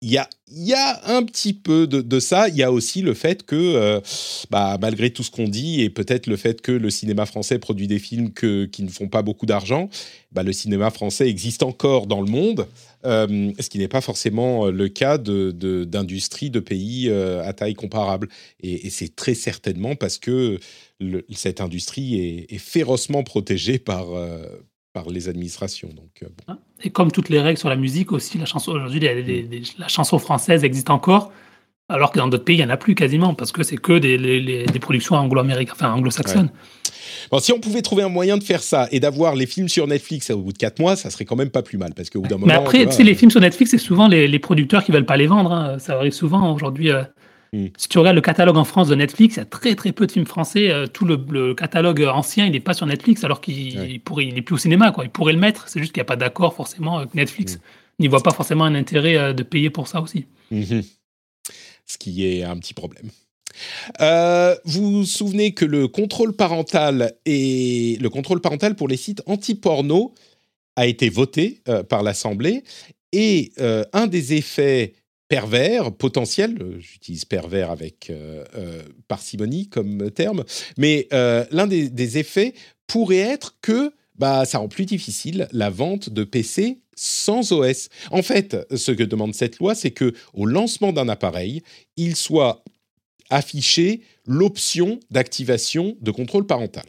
Il 0.02 0.12
y 0.12 0.74
a, 0.74 1.02
un 1.08 1.24
petit 1.24 1.54
peu 1.54 1.86
de, 1.86 2.20
ça. 2.20 2.48
Il 2.48 2.56
y 2.56 2.64
a 2.64 2.72
aussi 2.72 3.02
le 3.02 3.14
fait 3.14 3.46
que, 3.46 3.56
euh, 3.56 4.00
bah, 4.50 4.78
malgré 4.80 5.10
tout 5.10 5.24
ce 5.24 5.32
qu'on 5.32 5.48
dit, 5.48 5.82
et 5.82 5.90
peut-être 5.90 6.28
le 6.28 6.38
fait 6.38 6.62
que 6.62 6.72
le 6.72 6.90
cinéma 6.90 7.26
français 7.26 7.60
produit 7.60 7.88
des 7.88 8.00
films 8.00 8.32
qui 8.32 8.84
ne 8.84 8.90
font 8.90 9.10
pas 9.10 9.22
beaucoup 9.24 9.46
d'argent, 9.46 9.90
bah, 10.32 10.44
le 10.44 10.54
cinéma 10.54 10.90
français 10.90 11.28
existe 11.28 11.64
encore 11.64 12.08
dans 12.08 12.22
le 12.22 12.32
monde, 12.32 12.68
euh, 13.06 13.52
ce 13.60 13.70
qui 13.70 13.78
n'est 13.78 13.90
pas 13.90 14.02
forcément 14.02 14.68
le 14.68 14.88
cas 14.88 15.18
d'industries 15.18 16.50
de, 16.50 16.60
de, 16.60 16.64
pays 16.64 17.10
euh, 17.10 17.44
à 17.46 17.52
taille 17.52 17.74
comparable. 17.74 18.30
Et, 18.62 18.90
c'est 18.90 19.16
très 19.16 19.34
certainement 19.34 19.96
parce 19.96 20.18
que 20.18 20.60
cette 21.34 21.60
industrie 21.60 22.20
est, 22.20 22.54
est, 22.54 22.58
férocement 22.58 23.24
protégée 23.24 23.80
par, 23.80 24.08
par 24.94 25.10
les 25.10 25.30
administrations. 25.30 25.90
Donc, 25.90 26.24
bon. 26.48 26.56
Et 26.84 26.90
comme 26.90 27.12
toutes 27.12 27.30
les 27.30 27.40
règles 27.40 27.60
sur 27.60 27.70
la 27.70 27.76
musique 27.76 28.12
aussi, 28.12 28.38
la 28.38 28.46
chanson 28.46 28.72
aujourd'hui, 28.72 29.00
la 29.00 29.88
chanson 29.88 30.18
française 30.20 30.64
existe 30.64 30.90
encore, 30.90 31.32
alors 31.90 32.12
que 32.12 32.20
dans 32.20 32.28
d'autres 32.28 32.46
pays, 32.46 32.56
il 32.56 32.60
n'y 32.60 32.66
en 32.66 32.70
a 32.70 32.78
plus 32.78 32.96
quasiment, 32.96 33.34
parce 33.34 33.52
que 33.52 33.64
c'est 33.64 33.78
que 33.78 33.98
des, 33.98 34.18
des, 34.18 34.80
productions 34.80 35.16
anglo-américaines, 35.16 35.74
enfin 35.74 35.92
anglo-saxonnes. 35.92 36.52
Bon, 37.32 37.40
si 37.40 37.52
on 37.52 37.60
pouvait 37.60 37.82
trouver 37.82 38.04
un 38.04 38.10
moyen 38.10 38.38
de 38.38 38.44
faire 38.44 38.62
ça 38.62 38.88
et 38.92 39.00
d'avoir 39.00 39.36
les 39.36 39.46
films 39.46 39.70
sur 39.70 39.86
Netflix 39.88 40.30
au 40.30 40.42
bout 40.42 40.54
de 40.54 40.58
4 40.58 40.80
mois, 40.80 40.96
ça 40.96 41.10
serait 41.10 41.26
quand 41.26 41.36
même 41.36 41.50
pas 41.50 41.64
plus 41.64 41.78
mal. 41.78 41.94
Parce 41.96 42.10
qu'au 42.10 42.22
bout 42.22 42.28
d'un 42.28 42.38
moment. 42.38 42.48
Mais 42.48 42.54
après, 42.54 42.86
tu 42.86 42.92
sais, 42.92 43.04
les 43.04 43.16
films 43.16 43.32
sur 43.32 43.42
Netflix, 43.42 43.72
c'est 43.72 43.78
souvent 43.78 44.08
les, 44.08 44.40
producteurs 44.40 44.84
qui 44.84 44.92
veulent 44.92 45.06
pas 45.06 45.18
les 45.18 45.28
vendre. 45.28 45.52
Hein. 45.52 45.80
Ça 45.80 45.96
arrive 45.96 46.14
souvent 46.14 46.54
aujourd'hui. 46.54 46.92
Euh, 46.92 47.04
Hmm. 47.52 47.68
Si 47.78 47.90
tu 47.90 47.98
regardes 47.98 48.16
le 48.16 48.22
catalogue 48.22 48.58
en 48.58 48.64
France 48.64 48.88
de 48.90 48.96
Netflix, 48.96 49.36
il 49.36 49.40
y 49.40 49.42
a 49.42 49.46
très 49.46 49.76
très 49.76 49.92
peu 49.92 50.06
de 50.06 50.12
films 50.12 50.26
français. 50.26 50.70
Euh, 50.70 50.86
tout 50.88 51.06
le, 51.06 51.54
catalogue 51.56 52.02
ancien, 52.04 52.46
il 52.46 52.52
n'est 52.52 52.60
pas 52.60 52.74
sur 52.74 52.86
Netflix, 52.86 53.24
alors 53.24 53.42
qu'il 53.42 54.00
pourrait, 54.02 54.28
il 54.28 54.38
est 54.38 54.42
plus 54.42 54.56
au 54.56 54.60
cinéma. 54.60 54.92
Quoi. 54.92 55.06
Il 55.06 55.10
pourrait 55.10 55.34
le 55.34 55.40
mettre. 55.40 55.68
C'est 55.68 55.80
juste 55.80 55.92
qu'il 55.92 56.00
n'y 56.00 56.06
a 56.06 56.06
pas 56.06 56.16
d'accord 56.16 56.54
forcément 56.54 57.00
avec 57.00 57.16
Netflix. 57.16 57.60
Il 57.98 58.04
n'y 58.04 58.08
voit 58.08 58.24
pas 58.24 58.34
forcément 58.34 58.66
un 58.66 58.76
intérêt 58.76 59.18
euh, 59.18 59.34
de 59.34 59.44
payer 59.44 59.70
pour 59.70 59.88
ça 59.88 60.02
aussi. 60.02 60.26
Mhm. 60.52 60.84
Ce 61.86 61.98
qui 61.98 62.26
est 62.26 62.44
un 62.44 62.58
petit 62.58 62.76
problème. 62.76 63.10
Euh, 64.00 64.56
vous 64.64 65.00
vous 65.00 65.06
souvenez 65.06 65.54
que 65.54 65.66
le 65.66 65.88
contrôle 65.88 66.34
parental 66.34 67.14
et 67.26 67.98
le 68.00 68.10
contrôle 68.10 68.42
parental 68.42 68.76
pour 68.76 68.88
les 68.88 68.96
sites 68.96 69.24
anti-porno 69.26 70.14
a 70.76 70.86
été 70.86 71.10
voté 71.10 71.62
par 71.90 72.04
l'Assemblée 72.04 72.64
et 73.12 73.52
un 73.92 74.08
des 74.08 74.36
effets 74.36 74.94
pervers, 75.30 75.94
potentiel, 75.94 76.58
euh, 76.60 76.80
j'utilise 76.80 77.24
pervers 77.24 77.72
avec 77.72 78.10
euh, 78.10 78.44
euh, 78.56 78.82
parcimonie 79.08 79.70
comme 79.70 80.12
terme, 80.12 80.44
mais 80.78 81.08
l'un 81.12 81.68
des, 81.68 82.18
effets 82.18 82.54
pourrait 82.88 83.18
être 83.18 83.56
que 83.62 83.94
bah, 84.16 84.44
ça 84.46 84.58
rend 84.58 84.68
plus 84.68 84.86
difficile 84.86 85.48
la 85.52 85.70
vente 85.70 86.10
de 86.10 86.24
PC 86.24 86.80
sans 86.96 87.52
OS. 87.52 87.90
En 88.12 88.24
fait, 88.24 88.58
ce 88.76 88.92
que 88.92 89.04
demande 89.04 89.36
cette 89.36 89.60
loi, 89.60 89.76
c'est 89.76 89.92
que 89.92 90.14
au 90.34 90.46
lancement 90.46 90.92
d'un 90.92 91.08
appareil, 91.08 91.62
il 91.96 92.16
soit 92.16 92.64
affiché 93.30 94.02
l'option 94.26 95.00
d'activation 95.12 95.96
de 96.02 96.12
contrôle 96.12 96.48
parental. 96.48 96.86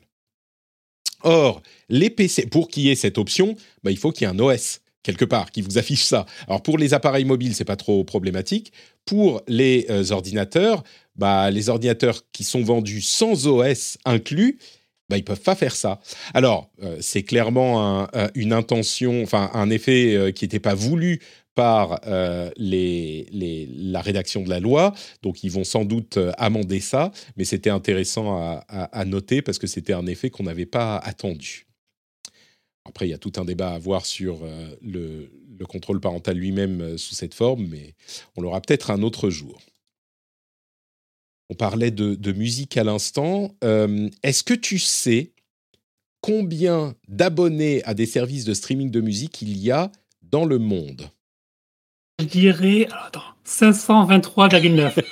Or, 1.22 1.62
les 1.90 2.08
PC, 2.08 2.46
pour 2.46 2.68
qu'il 2.68 2.84
y 2.84 2.88
ait 2.88 2.94
cette 2.94 3.18
option, 3.18 3.54
bah, 3.84 3.90
il 3.90 3.98
faut 3.98 4.10
qu'il 4.10 4.26
y 4.26 4.30
ait 4.30 4.34
un 4.34 4.38
OS 4.38 4.80
quelque 5.02 5.24
part 5.24 5.50
qui 5.50 5.62
vous 5.62 5.78
affiche 5.78 6.04
ça. 6.04 6.26
Alors 6.46 6.62
pour 6.62 6.78
les 6.78 6.94
appareils 6.94 7.24
mobiles, 7.24 7.54
c'est 7.54 7.64
pas 7.64 7.76
trop 7.76 8.04
problématique. 8.04 8.72
Pour 9.04 9.42
les 9.48 9.86
euh, 9.90 10.10
ordinateurs, 10.10 10.82
bah, 11.16 11.50
les 11.50 11.68
ordinateurs 11.68 12.22
qui 12.32 12.44
sont 12.44 12.62
vendus 12.62 13.00
sans 13.00 13.46
OS 13.46 13.98
inclus, 14.04 14.58
bah, 15.08 15.16
ils 15.16 15.24
peuvent 15.24 15.40
pas 15.40 15.56
faire 15.56 15.74
ça. 15.74 16.00
Alors, 16.34 16.70
euh, 16.82 16.96
c'est 17.00 17.24
clairement 17.24 18.06
une 18.34 18.52
intention, 18.52 19.22
enfin 19.22 19.50
un 19.54 19.70
effet 19.70 20.14
euh, 20.14 20.30
qui 20.30 20.44
n'était 20.44 20.60
pas 20.60 20.74
voulu 20.74 21.20
par 21.56 22.00
la 22.06 24.00
rédaction 24.00 24.42
de 24.42 24.48
la 24.48 24.60
loi, 24.60 24.94
donc 25.22 25.44
ils 25.44 25.50
vont 25.50 25.64
sans 25.64 25.84
doute 25.84 26.18
amender 26.38 26.80
ça, 26.80 27.10
mais 27.36 27.44
c'était 27.44 27.68
intéressant 27.68 28.62
à, 28.66 29.04
noter 29.04 29.42
parce 29.42 29.58
que 29.58 29.66
c'était 29.66 29.92
un 29.92 30.06
effet 30.06 30.30
qu'on 30.30 30.44
n'avait 30.44 30.64
pas 30.64 30.96
attendu. 30.96 31.66
Après, 32.88 33.06
il 33.06 33.10
y 33.10 33.14
a 33.14 33.18
tout 33.18 33.32
un 33.36 33.44
débat 33.44 33.70
à 33.70 33.74
avoir 33.74 34.06
sur 34.06 34.40
euh, 34.42 34.76
le, 34.82 35.30
contrôle 35.68 36.00
parental 36.00 36.38
lui-même 36.38 36.80
euh, 36.80 36.96
sous 36.96 37.14
cette 37.14 37.34
forme, 37.34 37.66
mais 37.66 37.94
on 38.36 38.40
l'aura 38.40 38.60
peut-être 38.62 38.90
un 38.90 39.02
autre 39.02 39.28
jour. 39.28 39.60
On 41.50 41.54
parlait 41.54 41.90
de, 41.90 42.32
musique 42.32 42.76
à 42.76 42.84
l'instant. 42.84 43.54
Euh, 43.62 44.08
est-ce 44.22 44.42
que 44.42 44.54
tu 44.54 44.78
sais 44.78 45.32
combien 46.22 46.94
d'abonnés 47.08 47.84
à 47.84 47.92
des 47.92 48.06
services 48.06 48.44
de 48.44 48.54
streaming 48.54 48.90
de 48.90 49.00
musique 49.00 49.42
il 49.42 49.58
y 49.58 49.70
a 49.70 49.92
dans 50.22 50.46
le 50.46 50.58
monde? 50.58 51.10
Je 52.20 52.24
dirais 52.24 52.88
523,9. 53.46 55.02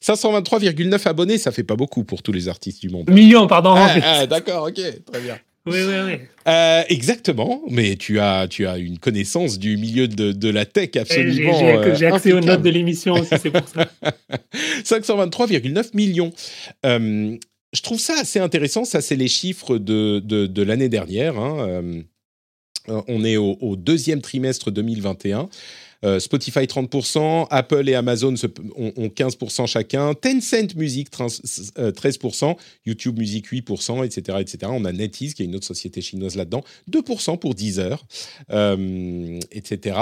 523,9 0.00 1.08
abonnés, 1.08 1.38
ça 1.38 1.52
fait 1.52 1.64
pas 1.64 1.76
beaucoup 1.76 2.04
pour 2.04 2.22
tous 2.22 2.32
les 2.32 2.48
artistes 2.48 2.80
du 2.80 2.88
monde. 2.88 3.10
Millions, 3.10 3.46
pardon. 3.46 3.74
Ah, 3.76 3.96
ah, 4.02 4.26
d'accord, 4.26 4.68
ok, 4.68 4.80
très 5.04 5.20
bien. 5.20 5.38
Oui, 5.66 5.78
oui, 5.86 5.94
oui. 6.04 6.20
Euh, 6.46 6.82
exactement, 6.88 7.62
mais 7.70 7.96
tu 7.96 8.20
as, 8.20 8.48
tu 8.48 8.66
as 8.66 8.76
une 8.76 8.98
connaissance 8.98 9.58
du 9.58 9.78
milieu 9.78 10.08
de, 10.08 10.32
de 10.32 10.48
la 10.50 10.66
tech 10.66 10.90
absolument. 10.96 11.94
J'ai 11.94 12.06
accès 12.06 12.32
aux 12.34 12.40
notes 12.40 12.60
de 12.60 12.68
l'émission 12.68 13.14
aussi, 13.14 13.34
c'est 13.40 13.50
pour 13.50 13.66
ça. 13.66 13.88
523,9 14.84 15.96
millions. 15.96 16.32
Euh, 16.84 17.36
je 17.72 17.80
trouve 17.80 17.98
ça 17.98 18.14
assez 18.20 18.38
intéressant. 18.38 18.84
Ça, 18.84 19.00
c'est 19.00 19.16
les 19.16 19.28
chiffres 19.28 19.78
de, 19.78 20.20
de, 20.20 20.46
de 20.46 20.62
l'année 20.62 20.90
dernière. 20.90 21.38
Hein. 21.38 21.66
Euh, 21.66 22.02
on 23.08 23.24
est 23.24 23.38
au, 23.38 23.56
au, 23.62 23.76
deuxième 23.76 24.20
trimestre 24.20 24.70
2021. 24.70 25.48
Euh, 26.04 26.20
Spotify 26.20 26.60
30%, 26.60 27.46
Apple 27.50 27.88
et 27.88 27.94
Amazon 27.94 28.34
ont, 28.76 29.08
15% 29.08 29.66
chacun, 29.66 30.14
Tencent 30.14 30.74
Music 30.76 31.08
13%, 31.10 32.50
euh, 32.50 32.54
YouTube 32.84 33.18
Music 33.18 33.46
8%, 33.50 34.04
etc., 34.04 34.38
etc. 34.40 34.58
On 34.68 34.84
a 34.84 34.92
NetEase, 34.92 35.34
qui 35.34 35.42
est 35.42 35.46
une 35.46 35.56
autre 35.56 35.66
société 35.66 36.02
chinoise 36.02 36.36
là-dedans, 36.36 36.62
2% 36.90 37.38
pour 37.38 37.54
Deezer, 37.54 38.04
euh, 38.50 39.38
etc. 39.50 39.96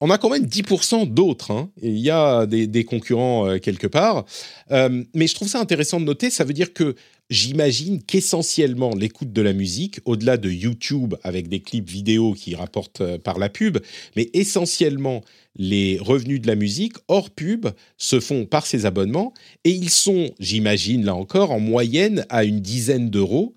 On 0.00 0.10
a 0.10 0.18
quand 0.18 0.28
même 0.28 0.44
10% 0.44 1.06
d'autres. 1.06 1.50
Hein. 1.50 1.70
Il 1.80 1.98
y 1.98 2.10
a 2.10 2.44
des, 2.44 2.84
concurrents 2.84 3.58
quelque 3.58 3.86
part. 3.86 4.26
mais 4.70 5.26
je 5.26 5.34
trouve 5.34 5.48
ça 5.48 5.58
intéressant 5.58 5.98
de 6.00 6.04
noter. 6.04 6.28
Ça 6.28 6.44
veut 6.44 6.52
dire 6.52 6.74
que 6.74 6.94
j'imagine 7.30 8.02
qu'essentiellement 8.02 8.94
l'écoute 8.94 9.32
de 9.32 9.42
la 9.42 9.52
musique, 9.52 10.00
au-delà 10.04 10.36
de 10.36 10.50
YouTube 10.50 11.14
avec 11.22 11.48
des 11.48 11.60
clips 11.60 11.88
vidéo 11.88 12.34
qui 12.34 12.54
rapportent 12.54 13.00
euh, 13.00 13.18
par 13.18 13.38
la 13.38 13.48
pub, 13.48 13.78
mais 14.14 14.30
essentiellement 14.32 15.22
les 15.56 15.98
revenus 15.98 16.40
de 16.40 16.46
la 16.46 16.54
musique 16.54 16.94
hors 17.08 17.30
pub 17.30 17.66
se 17.96 18.20
font 18.20 18.44
par 18.46 18.66
ces 18.66 18.86
abonnements 18.86 19.32
et 19.64 19.70
ils 19.70 19.90
sont, 19.90 20.30
j'imagine 20.38 21.04
là 21.04 21.14
encore, 21.14 21.50
en 21.50 21.60
moyenne 21.60 22.26
à 22.28 22.44
une 22.44 22.60
dizaine 22.60 23.10
d'euros. 23.10 23.54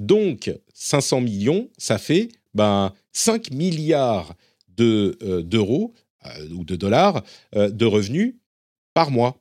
Donc 0.00 0.52
500 0.74 1.22
millions, 1.22 1.70
ça 1.78 1.98
fait 1.98 2.28
ben, 2.54 2.92
5 3.12 3.50
milliards 3.50 4.34
euh, 4.80 5.42
d'euros 5.42 5.94
euh, 6.26 6.48
ou 6.50 6.64
de 6.64 6.76
dollars 6.76 7.22
de 7.54 7.84
revenus 7.86 8.34
par 8.92 9.10
mois. 9.10 9.40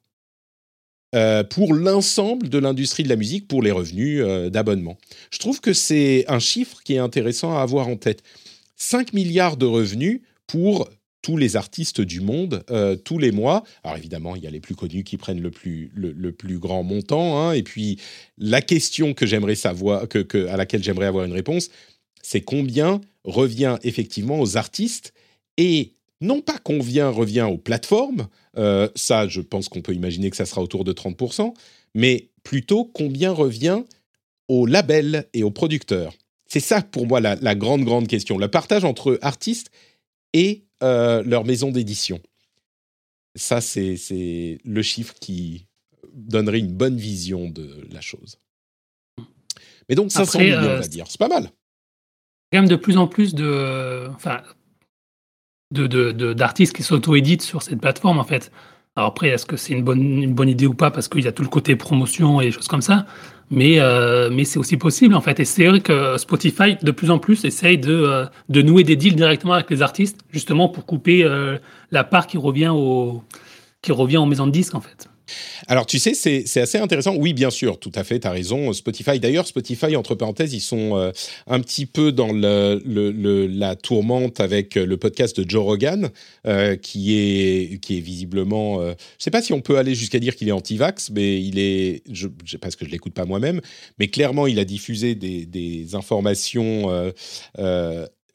Euh, 1.16 1.44
pour 1.46 1.74
l'ensemble 1.74 2.50
de 2.50 2.58
l'industrie 2.58 3.04
de 3.04 3.10
la 3.10 3.16
musique, 3.16 3.48
pour 3.48 3.62
les 3.62 3.72
revenus 3.72 4.22
euh, 4.22 4.50
d'abonnement. 4.50 4.98
Je 5.32 5.40
trouve 5.40 5.62
que 5.62 5.72
c'est 5.72 6.26
un 6.28 6.40
chiffre 6.40 6.82
qui 6.84 6.96
est 6.96 7.00
intéressant 7.00 7.56
à 7.56 7.62
avoir 7.62 7.88
en 7.88 7.96
tête. 7.96 8.22
5 8.76 9.14
milliards 9.14 9.56
de 9.56 9.66
revenus 9.66 10.22
pour 10.46 10.90
tous 11.22 11.38
les 11.38 11.56
artistes 11.56 12.02
du 12.02 12.20
monde 12.20 12.64
euh, 12.70 12.98
tous 12.98 13.18
les 13.18 13.32
mois. 13.32 13.64
Alors 13.84 13.98
évidemment, 13.98 14.36
il 14.36 14.44
y 14.44 14.48
a 14.48 14.50
les 14.50 14.60
plus 14.60 14.76
connus 14.76 15.06
qui 15.06 15.16
prennent 15.16 15.42
le 15.42 15.52
plus, 15.52 15.90
le, 15.96 16.32
plus 16.34 16.60
grand 16.60 16.84
montant. 16.84 17.40
Hein. 17.40 17.54
et 17.54 17.64
puis 17.64 17.98
la 18.38 18.62
question 18.62 19.14
que 19.14 19.26
j'aimerais 19.26 19.56
savoir, 19.56 20.04
à 20.04 20.58
laquelle 20.58 20.84
j'aimerais 20.84 21.08
avoir 21.08 21.24
une 21.24 21.34
réponse, 21.34 21.70
c'est 22.22 22.42
combien 22.42 23.00
revient 23.24 23.78
effectivement 23.84 24.40
aux 24.40 24.58
artistes 24.58 25.14
et 25.58 25.94
non 26.22 26.42
pas 26.42 26.58
combien 26.64 27.10
revient 27.10 27.48
aux 27.50 27.58
plateformes, 27.58 28.28
euh, 28.58 28.90
ça 28.96 29.28
je 29.28 29.42
pense 29.42 29.70
qu'on 29.70 29.82
peut 29.82 29.94
imaginer 29.94 30.30
que 30.30 30.38
ça 30.38 30.46
sera 30.46 30.62
autour 30.62 30.84
de 30.84 30.94
30%, 30.94 31.54
mais 31.94 32.30
plutôt 32.44 32.86
combien 32.86 33.32
revient 33.32 33.84
aux 34.48 34.66
labels 34.66 35.28
et 35.34 35.44
aux 35.44 35.52
producteurs. 35.52 36.14
C'est 36.48 36.60
ça 36.60 36.82
pour 36.82 37.08
moi 37.08 37.20
la, 37.20 37.56
grande, 37.56 37.84
grande 37.84 38.08
question, 38.08 38.38
le 38.38 38.48
partage 38.48 38.86
entre 38.86 39.18
artistes 39.22 39.72
et 40.34 40.66
euh, 40.84 41.24
leur 41.24 41.44
maison 41.44 41.72
d'édition. 41.72 42.20
Ça, 43.36 43.60
c'est 43.60 44.60
le 44.64 44.82
chiffre 44.82 45.16
qui 45.20 45.66
donnerait 46.14 46.60
une 46.60 46.72
bonne 46.72 46.98
vision 46.98 47.50
de 47.50 47.86
la 47.92 48.02
chose. 48.02 48.40
Mais 49.90 49.96
donc 49.96 50.12
500 50.12 50.40
millions, 50.40 50.58
on 50.58 50.62
va 50.62 50.68
euh, 50.70 50.82
dire, 50.82 51.06
c'est 51.10 51.20
pas 51.20 51.28
mal. 51.28 51.50
Quand 52.52 52.60
même 52.60 52.70
de 52.70 52.76
plus 52.76 52.98
en 52.98 53.08
plus 53.08 53.34
de, 53.34 54.08
enfin, 54.16 54.42
d'artistes 55.72 56.74
de, 56.74 56.78
qui 56.78 56.84
s'auto-éditent 56.84 57.42
sur 57.42 57.62
cette 57.62 57.82
plateforme, 57.82 58.20
en 58.20 58.24
fait. 58.24 58.52
Alors 58.98 59.10
après, 59.10 59.28
est-ce 59.30 59.46
que 59.46 59.58
c'est 59.58 59.74
une 59.74 59.84
bonne, 59.84 60.24
une 60.24 60.34
bonne 60.34 60.48
idée 60.48 60.68
ou 60.68 60.74
pas? 60.74 60.90
Parce 60.90 61.10
qu'il 61.10 61.24
y 61.24 61.28
a 61.28 61.34
tout 61.34 61.44
le 61.44 61.50
côté 61.50 61.76
promotion 61.76 62.40
et 62.40 62.46
des 62.46 62.52
choses 62.52 62.70
comme 62.70 62.82
ça 62.82 63.06
Mais, 63.52 63.80
euh, 63.80 64.30
mais 64.32 64.46
c'est 64.46 64.58
aussi 64.58 64.78
possible 64.78 65.16
en 65.16 65.22
fait. 65.22 65.40
Et 65.42 65.46
c'est 65.46 65.68
vrai 65.68 65.82
que 65.82 66.18
Spotify, 66.18 66.78
de 66.82 66.92
plus 66.92 67.12
en 67.12 67.20
plus, 67.20 67.44
essaye 67.44 67.78
de, 67.78 67.94
euh, 67.94 68.26
de 68.48 68.62
nouer 68.62 68.84
des 68.86 68.96
deals 68.96 69.16
directement 69.16 69.54
avec 69.54 69.70
les 69.70 69.82
artistes, 69.82 70.22
justement 70.32 70.70
pour 70.70 70.86
couper 70.86 71.26
euh, 71.26 71.58
la 71.92 72.06
part 72.06 72.26
qui 72.26 72.38
revient, 72.38 72.72
au, 72.74 73.24
qui 73.82 73.92
revient 73.92 74.18
aux 74.18 74.26
maisons 74.26 74.48
de 74.48 74.52
disques 74.52 74.76
en 74.76 74.82
fait. 74.82 75.10
Alors, 75.68 75.86
tu 75.86 76.00
sais, 76.00 76.14
c'est 76.14 76.60
assez 76.60 76.78
intéressant. 76.78 77.16
Oui, 77.16 77.34
bien 77.34 77.50
sûr, 77.50 77.80
tout 77.80 77.92
à 77.96 78.04
fait, 78.04 78.20
tu 78.20 78.28
as 78.28 78.32
raison. 78.32 78.74
Spotify, 78.74 79.20
d'ailleurs, 79.20 79.48
Spotify, 79.48 79.96
entre 79.96 80.16
parenthèses, 80.16 80.54
ils 80.54 80.62
sont 80.62 80.98
euh, 80.98 81.12
un 81.48 81.60
petit 81.60 81.86
peu 81.86 82.12
dans 82.12 82.32
la 82.34 83.76
tourmente 83.76 84.40
avec 84.40 84.76
le 84.76 84.98
podcast 84.98 85.40
de 85.40 85.50
Joe 85.50 85.64
Rogan, 85.64 86.10
euh, 86.48 86.76
qui, 86.76 87.16
est, 87.16 87.82
qui 87.82 87.98
est 87.98 88.02
visiblement. 88.02 88.82
Euh, 88.82 88.86
je 88.86 88.90
ne 88.92 88.96
sais 89.20 89.32
pas 89.32 89.42
si 89.42 89.54
on 89.54 89.62
peut 89.62 89.78
aller 89.78 89.96
jusqu'à 89.96 90.20
dire 90.20 90.36
qu'il 90.36 90.48
est 90.48 90.54
anti-vax, 90.54 91.12
mais 91.12 91.42
il 91.42 91.60
est. 91.60 92.04
Je, 92.12 92.28
parce 92.58 92.76
que 92.76 92.86
je 92.86 92.90
ne 92.90 92.94
l'écoute 92.94 93.14
pas 93.14 93.26
moi-même, 93.26 93.62
mais 94.00 94.08
clairement, 94.08 94.48
il 94.48 94.60
a 94.60 94.66
diffusé 94.66 95.16
des, 95.16 95.46
des 95.46 95.96
informations. 95.96 96.92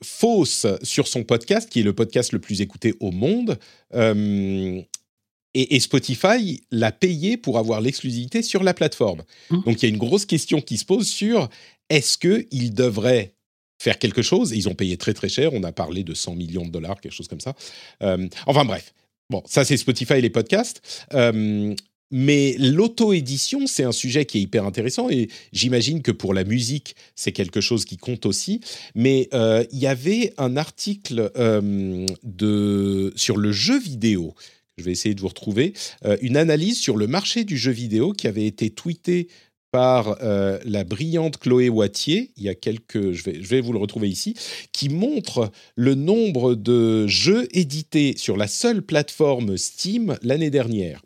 fausses 0.02 0.66
sur 0.82 1.06
son 1.06 1.24
podcast, 1.24 1.68
qui 1.68 1.80
est 1.80 1.82
le 1.82 1.92
podcast 1.92 2.32
le 2.32 2.38
plus 2.38 2.62
écouté 2.62 2.94
au 3.00 3.10
monde. 3.10 3.58
Et, 5.54 5.80
Spotify 5.80 6.62
l'a 6.70 6.92
payé 6.92 7.36
pour 7.36 7.58
avoir 7.58 7.80
l'exclusivité 7.80 8.42
sur 8.42 8.62
la 8.62 8.74
plateforme. 8.74 9.22
Mmh. 9.50 9.62
Donc 9.64 9.82
il 9.82 9.86
y 9.86 9.86
a 9.86 9.88
une 9.88 9.98
grosse 9.98 10.24
question 10.24 10.60
qui 10.60 10.76
se 10.76 10.84
pose 10.84 11.08
sur 11.08 11.48
est-ce 11.88 12.16
qu'ils 12.18 12.72
devraient 12.72 13.34
faire 13.80 13.98
quelque 13.98 14.22
chose? 14.22 14.52
Ils 14.52 14.68
ont 14.68 14.74
payé 14.74 14.96
très 14.96 15.14
très 15.14 15.28
cher, 15.28 15.52
on 15.52 15.64
a 15.64 15.72
parlé 15.72 16.04
de 16.04 16.14
100 16.14 16.36
millions 16.36 16.64
de 16.64 16.70
dollars, 16.70 17.00
quelque 17.00 17.14
chose 17.14 17.28
comme 17.28 17.40
ça. 17.40 17.54
Euh, 18.02 18.28
enfin 18.46 18.64
bref, 18.64 18.94
bon, 19.30 19.42
ça 19.46 19.64
c'est 19.64 19.76
Spotify 19.76 20.14
et 20.14 20.20
les 20.20 20.30
podcasts. 20.30 21.06
Euh, 21.14 21.74
mais 22.12 22.56
l'auto-édition, 22.58 23.68
c'est 23.68 23.84
un 23.84 23.92
sujet 23.92 24.24
qui 24.24 24.38
est 24.38 24.40
hyper 24.42 24.66
intéressant 24.66 25.08
et 25.10 25.28
j'imagine 25.52 26.02
que 26.02 26.10
pour 26.10 26.34
la 26.34 26.42
musique, 26.42 26.96
c'est 27.14 27.30
quelque 27.30 27.60
chose 27.60 27.84
qui 27.84 27.96
compte 27.96 28.26
aussi. 28.26 28.60
Mais 28.96 29.28
euh, 29.32 29.64
il 29.70 29.78
y 29.78 29.86
avait 29.86 30.34
un 30.36 30.56
article 30.56 31.30
de, 32.24 33.12
sur 33.14 33.36
le 33.36 33.52
jeu 33.52 33.78
vidéo 33.78 34.34
je 34.80 34.84
vais 34.84 34.92
essayer 34.92 35.14
de 35.14 35.20
vous 35.20 35.28
retrouver, 35.28 35.74
euh, 36.04 36.16
une 36.22 36.36
analyse 36.36 36.78
sur 36.78 36.96
le 36.96 37.06
marché 37.06 37.44
du 37.44 37.56
jeu 37.56 37.70
vidéo 37.70 38.12
qui 38.12 38.26
avait 38.26 38.46
été 38.46 38.70
tweetée 38.70 39.28
par 39.70 40.16
euh, 40.22 40.58
la 40.64 40.82
brillante 40.82 41.38
Chloé 41.38 41.68
Wattier, 41.68 42.32
il 42.36 42.42
y 42.42 42.48
a 42.48 42.54
quelques, 42.54 43.12
je 43.12 43.22
vais, 43.22 43.38
je 43.40 43.48
vais 43.48 43.60
vous 43.60 43.72
le 43.72 43.78
retrouver 43.78 44.08
ici, 44.08 44.34
qui 44.72 44.88
montre 44.88 45.52
le 45.76 45.94
nombre 45.94 46.54
de 46.54 47.06
jeux 47.06 47.46
édités 47.52 48.14
sur 48.16 48.36
la 48.36 48.48
seule 48.48 48.82
plateforme 48.82 49.56
Steam 49.56 50.16
l'année 50.22 50.50
dernière. 50.50 51.02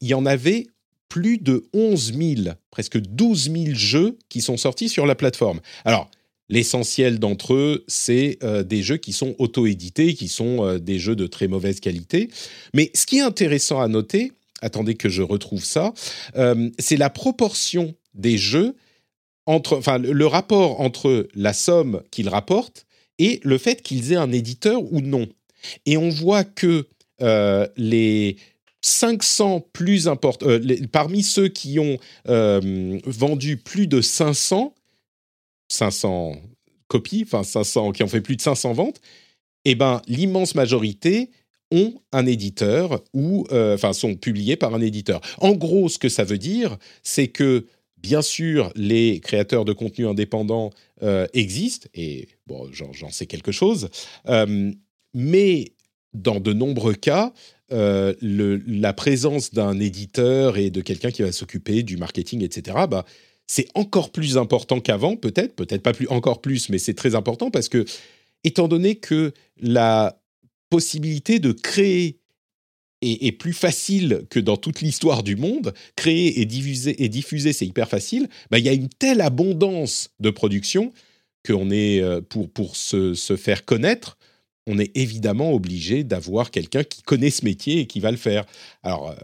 Il 0.00 0.08
y 0.08 0.14
en 0.14 0.26
avait 0.26 0.66
plus 1.08 1.38
de 1.38 1.66
11 1.72 2.14
000, 2.14 2.54
presque 2.70 2.98
12 3.00 3.50
000 3.50 3.64
jeux 3.72 4.18
qui 4.28 4.40
sont 4.40 4.56
sortis 4.56 4.88
sur 4.88 5.06
la 5.06 5.14
plateforme. 5.14 5.60
Alors, 5.84 6.10
L'essentiel 6.48 7.18
d'entre 7.18 7.54
eux, 7.54 7.84
c'est 7.88 8.38
euh, 8.44 8.62
des 8.62 8.82
jeux 8.82 8.98
qui 8.98 9.12
sont 9.12 9.34
auto-édités, 9.38 10.14
qui 10.14 10.28
sont 10.28 10.64
euh, 10.64 10.78
des 10.78 10.98
jeux 10.98 11.16
de 11.16 11.26
très 11.26 11.48
mauvaise 11.48 11.80
qualité. 11.80 12.30
Mais 12.72 12.90
ce 12.94 13.04
qui 13.04 13.18
est 13.18 13.22
intéressant 13.22 13.80
à 13.80 13.88
noter, 13.88 14.32
attendez 14.62 14.94
que 14.94 15.08
je 15.08 15.22
retrouve 15.22 15.64
ça, 15.64 15.92
euh, 16.36 16.70
c'est 16.78 16.96
la 16.96 17.10
proportion 17.10 17.94
des 18.14 18.38
jeux 18.38 18.76
entre, 19.46 19.76
enfin, 19.76 19.98
le 19.98 20.26
rapport 20.26 20.80
entre 20.80 21.28
la 21.34 21.52
somme 21.52 22.02
qu'ils 22.12 22.28
rapportent 22.28 22.86
et 23.18 23.40
le 23.42 23.58
fait 23.58 23.82
qu'ils 23.82 24.12
aient 24.12 24.16
un 24.16 24.32
éditeur 24.32 24.80
ou 24.92 25.00
non. 25.00 25.26
Et 25.84 25.96
on 25.96 26.10
voit 26.10 26.44
que 26.44 26.86
les 27.76 28.36
500 28.82 29.68
plus 29.72 30.06
importants, 30.06 30.46
parmi 30.92 31.22
ceux 31.22 31.48
qui 31.48 31.78
ont 31.78 31.98
vendu 32.26 33.56
plus 33.56 33.86
de 33.86 34.00
500, 34.00 34.75
500 35.68 36.36
copies, 36.88 37.24
enfin 37.26 37.42
500 37.42 37.92
qui 37.92 38.02
ont 38.02 38.08
fait 38.08 38.20
plus 38.20 38.36
de 38.36 38.42
500 38.42 38.72
ventes, 38.72 39.00
eh 39.64 39.74
ben 39.74 40.00
l'immense 40.06 40.54
majorité 40.54 41.30
ont 41.72 41.94
un 42.12 42.26
éditeur 42.26 43.02
ou 43.12 43.46
euh, 43.50 43.76
sont 43.92 44.14
publiés 44.14 44.56
par 44.56 44.74
un 44.74 44.80
éditeur. 44.80 45.20
En 45.38 45.52
gros, 45.52 45.88
ce 45.88 45.98
que 45.98 46.08
ça 46.08 46.22
veut 46.22 46.38
dire, 46.38 46.76
c'est 47.02 47.26
que 47.28 47.66
bien 47.96 48.22
sûr 48.22 48.72
les 48.76 49.20
créateurs 49.20 49.64
de 49.64 49.72
contenu 49.72 50.06
indépendants 50.06 50.70
euh, 51.02 51.26
existent 51.34 51.88
et 51.94 52.28
bon, 52.46 52.68
j'en 52.72 53.10
sais 53.10 53.26
quelque 53.26 53.50
chose, 53.52 53.88
euh, 54.28 54.70
mais 55.14 55.72
dans 56.14 56.40
de 56.40 56.52
nombreux 56.52 56.94
cas, 56.94 57.32
la 57.68 58.92
présence 58.92 59.52
d'un 59.52 59.80
éditeur 59.80 60.56
et 60.56 60.70
de 60.70 60.80
quelqu'un 60.80 61.10
qui 61.10 61.22
va 61.22 61.32
s'occuper 61.32 61.82
du 61.82 61.96
marketing, 61.96 62.44
etc., 62.44 62.86
c'est 63.46 63.68
encore 63.74 64.10
plus 64.10 64.38
important 64.38 64.80
qu'avant, 64.80 65.16
peut-être, 65.16 65.54
peut-être 65.54 65.82
pas 65.82 65.92
plus 65.92 66.08
encore 66.08 66.40
plus, 66.40 66.68
mais 66.68 66.78
c'est 66.78 66.94
très 66.94 67.14
important 67.14 67.50
parce 67.50 67.68
que, 67.68 67.84
étant 68.44 68.68
donné 68.68 68.96
que 68.96 69.32
la 69.60 70.20
possibilité 70.70 71.38
de 71.38 71.52
créer 71.52 72.18
est, 73.02 73.32
plus 73.32 73.52
facile 73.52 74.26
que 74.30 74.40
dans 74.40 74.56
toute 74.56 74.80
l'histoire 74.80 75.22
du 75.22 75.36
monde, 75.36 75.74
créer 75.94 76.40
et 76.40 76.44
diffuser, 76.44 77.52
c'est 77.52 77.66
hyper 77.66 77.88
facile, 77.88 78.28
bah, 78.50 78.58
il 78.58 78.64
y 78.64 78.68
a 78.68 78.72
une 78.72 78.88
telle 78.88 79.20
abondance 79.20 80.10
de 80.18 80.30
production 80.30 80.92
qu'on 81.46 81.70
est, 81.70 82.00
euh, 82.00 82.20
pour, 82.20 82.50
pour 82.50 82.74
se, 82.74 83.14
se 83.14 83.36
faire 83.36 83.64
connaître, 83.64 84.18
on 84.66 84.78
est 84.78 84.96
évidemment 84.96 85.52
obligé 85.52 86.02
d'avoir 86.02 86.50
quelqu'un 86.50 86.82
qui 86.82 87.02
connaît 87.02 87.30
ce 87.30 87.44
métier 87.44 87.80
et 87.80 87.86
qui 87.86 88.00
va 88.00 88.10
le 88.10 88.16
faire. 88.16 88.44
Alors, 88.82 89.10
euh, 89.10 89.14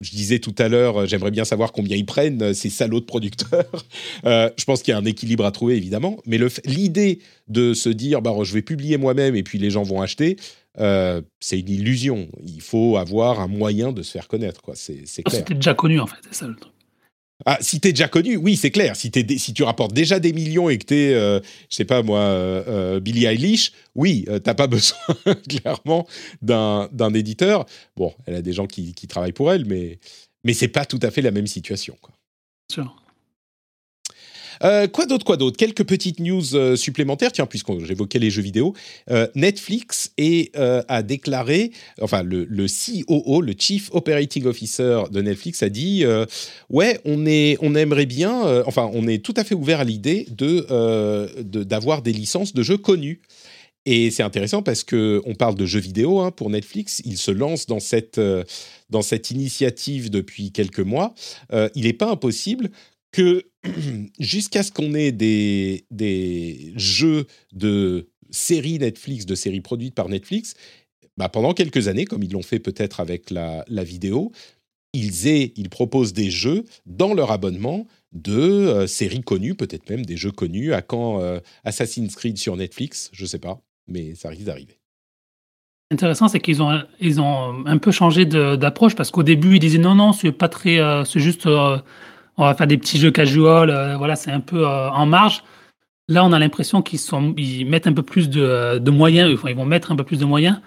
je 0.00 0.10
disais 0.10 0.38
tout 0.38 0.54
à 0.58 0.68
l'heure, 0.68 1.00
euh, 1.00 1.06
j'aimerais 1.06 1.30
bien 1.30 1.44
savoir 1.44 1.72
combien 1.72 1.96
ils 1.96 2.06
prennent 2.06 2.40
euh, 2.42 2.52
ces 2.52 2.70
salauds 2.70 3.00
de 3.00 3.04
producteurs. 3.04 3.64
Euh, 4.24 4.50
je 4.56 4.64
pense 4.64 4.82
qu'il 4.82 4.92
y 4.92 4.94
a 4.94 4.98
un 4.98 5.04
équilibre 5.04 5.44
à 5.44 5.52
trouver, 5.52 5.76
évidemment. 5.76 6.18
Mais 6.26 6.38
l'idée 6.64 7.20
de 7.46 7.72
se 7.72 7.88
dire, 7.88 8.20
bah, 8.20 8.34
je 8.42 8.52
vais 8.52 8.62
publier 8.62 8.96
moi-même 8.96 9.36
et 9.36 9.42
puis 9.42 9.58
les 9.58 9.70
gens 9.70 9.82
vont 9.82 10.00
acheter, 10.00 10.36
c'est 10.76 11.60
une 11.60 11.68
illusion. 11.68 12.28
Il 12.44 12.60
faut 12.60 12.96
avoir 12.96 13.40
un 13.40 13.46
moyen 13.46 13.92
de 13.92 14.02
se 14.02 14.10
faire 14.10 14.28
connaître. 14.28 14.62
C'est 14.74 15.04
clair. 15.22 15.40
C'était 15.40 15.54
déjà 15.54 15.74
connu, 15.74 16.00
en 16.00 16.06
fait, 16.06 16.16
c'est 16.30 16.34
ça 16.34 16.46
le 16.46 16.56
truc. 16.56 16.72
Ah, 17.46 17.58
si 17.60 17.78
t'es 17.78 17.92
déjà 17.92 18.08
connu, 18.08 18.36
oui, 18.36 18.56
c'est 18.56 18.72
clair. 18.72 18.96
Si, 18.96 19.12
si 19.38 19.54
tu 19.54 19.62
rapportes 19.62 19.92
déjà 19.92 20.18
des 20.18 20.32
millions 20.32 20.68
et 20.68 20.78
que 20.78 20.86
t'es, 20.86 21.14
euh, 21.14 21.38
je 21.70 21.76
sais 21.76 21.84
pas 21.84 22.02
moi, 22.02 22.18
euh, 22.18 22.64
euh 22.66 23.00
Billie 23.00 23.26
Eilish, 23.26 23.72
oui, 23.94 24.24
euh, 24.28 24.40
t'as 24.40 24.54
pas 24.54 24.66
besoin 24.68 24.98
clairement 25.48 26.06
d'un 26.42 27.14
éditeur. 27.14 27.64
Bon, 27.96 28.12
elle 28.26 28.34
a 28.34 28.42
des 28.42 28.52
gens 28.52 28.66
qui, 28.66 28.92
qui 28.92 29.06
travaillent 29.06 29.32
pour 29.32 29.52
elle, 29.52 29.66
mais 29.66 29.98
mais 30.44 30.52
c'est 30.52 30.68
pas 30.68 30.84
tout 30.84 31.00
à 31.02 31.10
fait 31.10 31.22
la 31.22 31.30
même 31.30 31.46
situation. 31.46 31.96
Quoi. 32.00 32.14
Euh, 34.64 34.86
quoi 34.88 35.06
d'autre, 35.06 35.24
quoi 35.24 35.36
d'autre? 35.36 35.56
Quelques 35.56 35.84
petites 35.84 36.20
news 36.20 36.54
euh, 36.54 36.76
supplémentaires. 36.76 37.32
Tiens, 37.32 37.46
puisque 37.46 37.68
j'évoquais 37.84 38.18
les 38.18 38.30
jeux 38.30 38.42
vidéo, 38.42 38.74
euh, 39.10 39.26
Netflix 39.34 40.12
a 40.88 41.02
déclaré, 41.02 41.72
enfin 42.00 42.22
le, 42.22 42.44
le, 42.44 42.66
COO, 42.66 43.40
le 43.40 43.54
Chief 43.58 43.88
Operating 43.92 44.44
Officer 44.46 45.02
de 45.10 45.22
Netflix, 45.22 45.62
a 45.62 45.68
dit 45.68 46.04
ouais, 46.70 47.00
on 47.04 47.26
est, 47.26 47.56
on 47.60 47.74
aimerait 47.74 48.06
bien, 48.06 48.62
enfin, 48.66 48.90
on 48.92 49.06
est 49.06 49.24
tout 49.24 49.34
à 49.36 49.44
fait 49.44 49.54
ouvert 49.54 49.80
à 49.80 49.84
l'idée 49.84 50.26
de 50.30 50.66
d'avoir 51.62 52.02
des 52.02 52.12
licences 52.12 52.54
de 52.54 52.62
jeux 52.62 52.76
connus. 52.76 53.20
Et 53.86 54.10
c'est 54.10 54.22
intéressant 54.22 54.62
parce 54.62 54.84
que 54.84 55.22
on 55.24 55.34
parle 55.34 55.54
de 55.54 55.64
jeux 55.64 55.80
vidéo 55.80 56.20
hein, 56.20 56.30
pour 56.30 56.50
Netflix. 56.50 57.00
Il 57.04 57.16
se 57.16 57.30
lance 57.30 57.66
dans 57.66 57.80
cette, 57.80 58.20
dans 58.90 59.02
cette 59.02 59.30
initiative 59.30 60.10
depuis 60.10 60.52
quelques 60.52 60.80
mois. 60.80 61.14
il 61.52 61.84
n'est 61.84 61.92
pas 61.92 62.10
impossible 62.10 62.70
que 63.12 63.44
jusqu'à 64.18 64.62
ce 64.62 64.72
qu'on 64.72 64.94
ait 64.94 65.12
des, 65.12 65.84
des 65.90 66.72
jeux 66.76 67.26
de 67.52 68.08
séries 68.30 68.78
Netflix, 68.78 69.26
de 69.26 69.34
séries 69.34 69.60
produites 69.60 69.94
par 69.94 70.08
Netflix, 70.08 70.54
bah 71.16 71.28
pendant 71.28 71.52
quelques 71.52 71.88
années, 71.88 72.04
comme 72.04 72.22
ils 72.22 72.32
l'ont 72.32 72.42
fait 72.42 72.60
peut-être 72.60 73.00
avec 73.00 73.30
la, 73.30 73.64
la, 73.68 73.82
vidéo, 73.82 74.30
ils, 74.92 75.26
aient, 75.26 75.52
ils 75.56 75.68
proposent 75.68 76.12
des 76.12 76.30
jeux 76.30 76.64
dans 76.86 77.12
leur 77.12 77.32
abonnement 77.32 77.86
de 78.12 78.32
euh, 78.32 78.86
séries 78.86 79.22
connues, 79.22 79.54
peut-être 79.54 79.90
même 79.90 80.06
des 80.06 80.16
jeux 80.16 80.30
connus. 80.30 80.72
À 80.72 80.80
quand 80.80 81.20
euh, 81.20 81.40
Assassin's 81.64 82.14
Creed 82.14 82.38
sur 82.38 82.56
Netflix 82.56 83.10
Je 83.12 83.24
ne 83.24 83.28
sais 83.28 83.38
pas, 83.38 83.60
mais 83.88 84.14
ça 84.14 84.28
risque 84.28 84.44
d'arriver. 84.44 84.78
Intéressant, 85.90 86.28
c'est 86.28 86.40
qu'ils 86.40 86.62
ont, 86.62 86.82
ils 87.00 87.20
ont 87.20 87.66
un 87.66 87.78
peu 87.78 87.90
changé 87.90 88.26
d'approche 88.26 88.94
parce 88.94 89.10
qu'au 89.10 89.22
début, 89.22 89.56
ils 89.56 89.58
disaient 89.58 89.78
non, 89.78 89.94
non, 89.94 90.12
c'est 90.12 90.32
pas 90.32 90.48
très, 90.48 90.78
euh, 90.78 91.04
c'est 91.04 91.20
juste 91.20 91.48
on 92.38 92.44
va 92.44 92.54
faire 92.54 92.68
des 92.68 92.78
petits 92.78 92.98
jeux 92.98 93.10
casual, 93.10 93.68
euh, 93.68 93.96
voilà, 93.96 94.16
c'est 94.16 94.30
un 94.30 94.40
peu 94.40 94.66
euh, 94.66 94.90
en 94.90 95.06
marge. 95.06 95.42
Là, 96.08 96.24
on 96.24 96.32
a 96.32 96.38
l'impression 96.38 96.80
qu'ils 96.80 97.66
mettent 97.66 97.86
un 97.86 97.92
peu 97.92 98.02
plus 98.02 98.30
de, 98.30 98.90
moyens, 98.90 99.30
ils 99.46 99.54
vont 99.54 99.66
mettre 99.66 99.92
un 99.92 99.96
peu 99.96 100.04
plus 100.04 100.18
de 100.20 100.24
moyens 100.24 100.60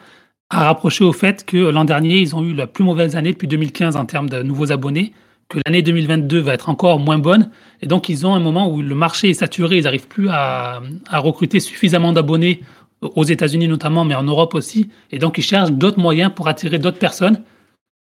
à 0.51 0.65
rapprocher 0.65 1.05
au 1.05 1.13
fait 1.13 1.45
que 1.45 1.57
l'an 1.57 1.85
dernier, 1.85 2.19
ils 2.19 2.35
ont 2.35 2.43
eu 2.43 2.53
la 2.53 2.67
plus 2.67 2.83
mauvaise 2.83 3.15
année 3.15 3.31
depuis 3.31 3.47
2015 3.47 3.95
en 3.95 4.05
termes 4.05 4.29
de 4.29 4.43
nouveaux 4.43 4.71
abonnés, 4.73 5.13
que 5.47 5.59
l'année 5.65 5.81
2022 5.81 6.39
va 6.39 6.53
être 6.53 6.69
encore 6.69 6.99
moins 6.99 7.17
bonne. 7.17 7.49
Et 7.81 7.87
donc, 7.87 8.09
ils 8.09 8.27
ont 8.27 8.35
un 8.35 8.39
moment 8.41 8.69
où 8.69 8.81
le 8.81 8.93
marché 8.93 9.29
est 9.29 9.33
saturé, 9.33 9.77
ils 9.77 9.85
n'arrivent 9.85 10.09
plus 10.09 10.27
à, 10.29 10.81
à, 11.09 11.19
recruter 11.19 11.61
suffisamment 11.61 12.11
d'abonnés, 12.11 12.61
aux 13.01 13.23
États-Unis 13.23 13.69
notamment, 13.69 14.05
mais 14.05 14.13
en 14.13 14.23
Europe 14.23 14.53
aussi. 14.53 14.89
Et 15.09 15.19
donc, 15.19 15.37
ils 15.37 15.43
cherchent 15.43 15.71
d'autres 15.71 15.99
moyens 15.99 16.31
pour 16.35 16.49
attirer 16.49 16.77
d'autres 16.77 16.99
personnes. 16.99 17.41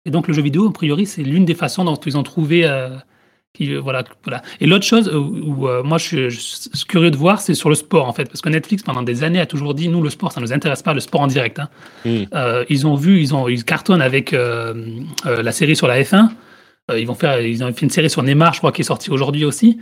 Et 0.06 0.12
donc, 0.12 0.28
le 0.28 0.34
jeu 0.34 0.44
vidéo, 0.44 0.68
a 0.68 0.72
priori, 0.72 1.08
c'est 1.08 1.24
l'une 1.24 1.46
des 1.46 1.56
façons 1.56 1.84
dont 1.84 1.96
ils 1.96 2.16
ont 2.16 2.24
trouvé 2.24 2.66
euh, 2.66 2.90
Qui, 3.56 3.74
euh, 3.74 3.80
voilà, 3.80 4.04
voilà. 4.24 4.42
Et 4.60 4.68
l'autre 4.68 4.86
chose 4.86 5.08
où, 5.10 5.68
euh, 5.68 5.82
moi 5.84 5.98
je 5.98 6.04
suis, 6.04 6.30
je 6.30 6.40
suis, 6.40 6.70
curieux 6.88 7.12
de 7.12 7.18
voir, 7.18 7.40
c'est 7.40 7.54
sur 7.54 7.70
le 7.70 7.76
sport 7.76 8.08
en 8.08 8.14
fait, 8.14 8.26
parce 8.26 8.42
que 8.42 8.50
Netflix 8.50 8.84
pendant 8.84 9.02
des 9.02 9.24
années 9.24 9.40
a 9.40 9.46
toujours 9.46 9.74
dit 9.74 9.88
nous 9.88 10.02
le 10.02 10.10
sport 10.10 10.32
ça 10.32 10.42
nous 10.42 10.54
intéresse 10.54 10.84
pas, 10.84 10.94
le 10.94 11.00
sport 11.00 11.22
en 11.22 11.28
direct. 11.28 11.60
Hein. 11.60 11.70
Mm. 12.06 12.24
Euh, 12.34 12.66
ils 12.70 12.86
ont 12.86 12.96
vu, 12.96 13.20
ils 13.22 13.34
ont 13.34 13.48
ils 13.48 13.64
cartonnent 13.64 14.02
avec 14.02 14.34
euh, 14.34 14.74
euh, 15.26 15.42
la 15.42 15.52
série 15.52 15.76
sur 15.76 15.88
la 15.88 16.02
F1. 16.02 16.30
Euh, 16.92 17.00
ils 17.00 17.08
vont 17.08 17.16
faire, 17.16 17.42
ils 17.42 17.64
ont 17.64 17.74
fait 17.74 17.82
une 17.82 17.90
série 17.90 18.10
sur 18.10 18.22
Neymar, 18.22 18.54
je 18.54 18.60
crois, 18.60 18.72
qui 18.72 18.82
est 18.82 18.86
sortie 18.86 19.10
aujourd'hui 19.10 19.46
aussi. 19.46 19.80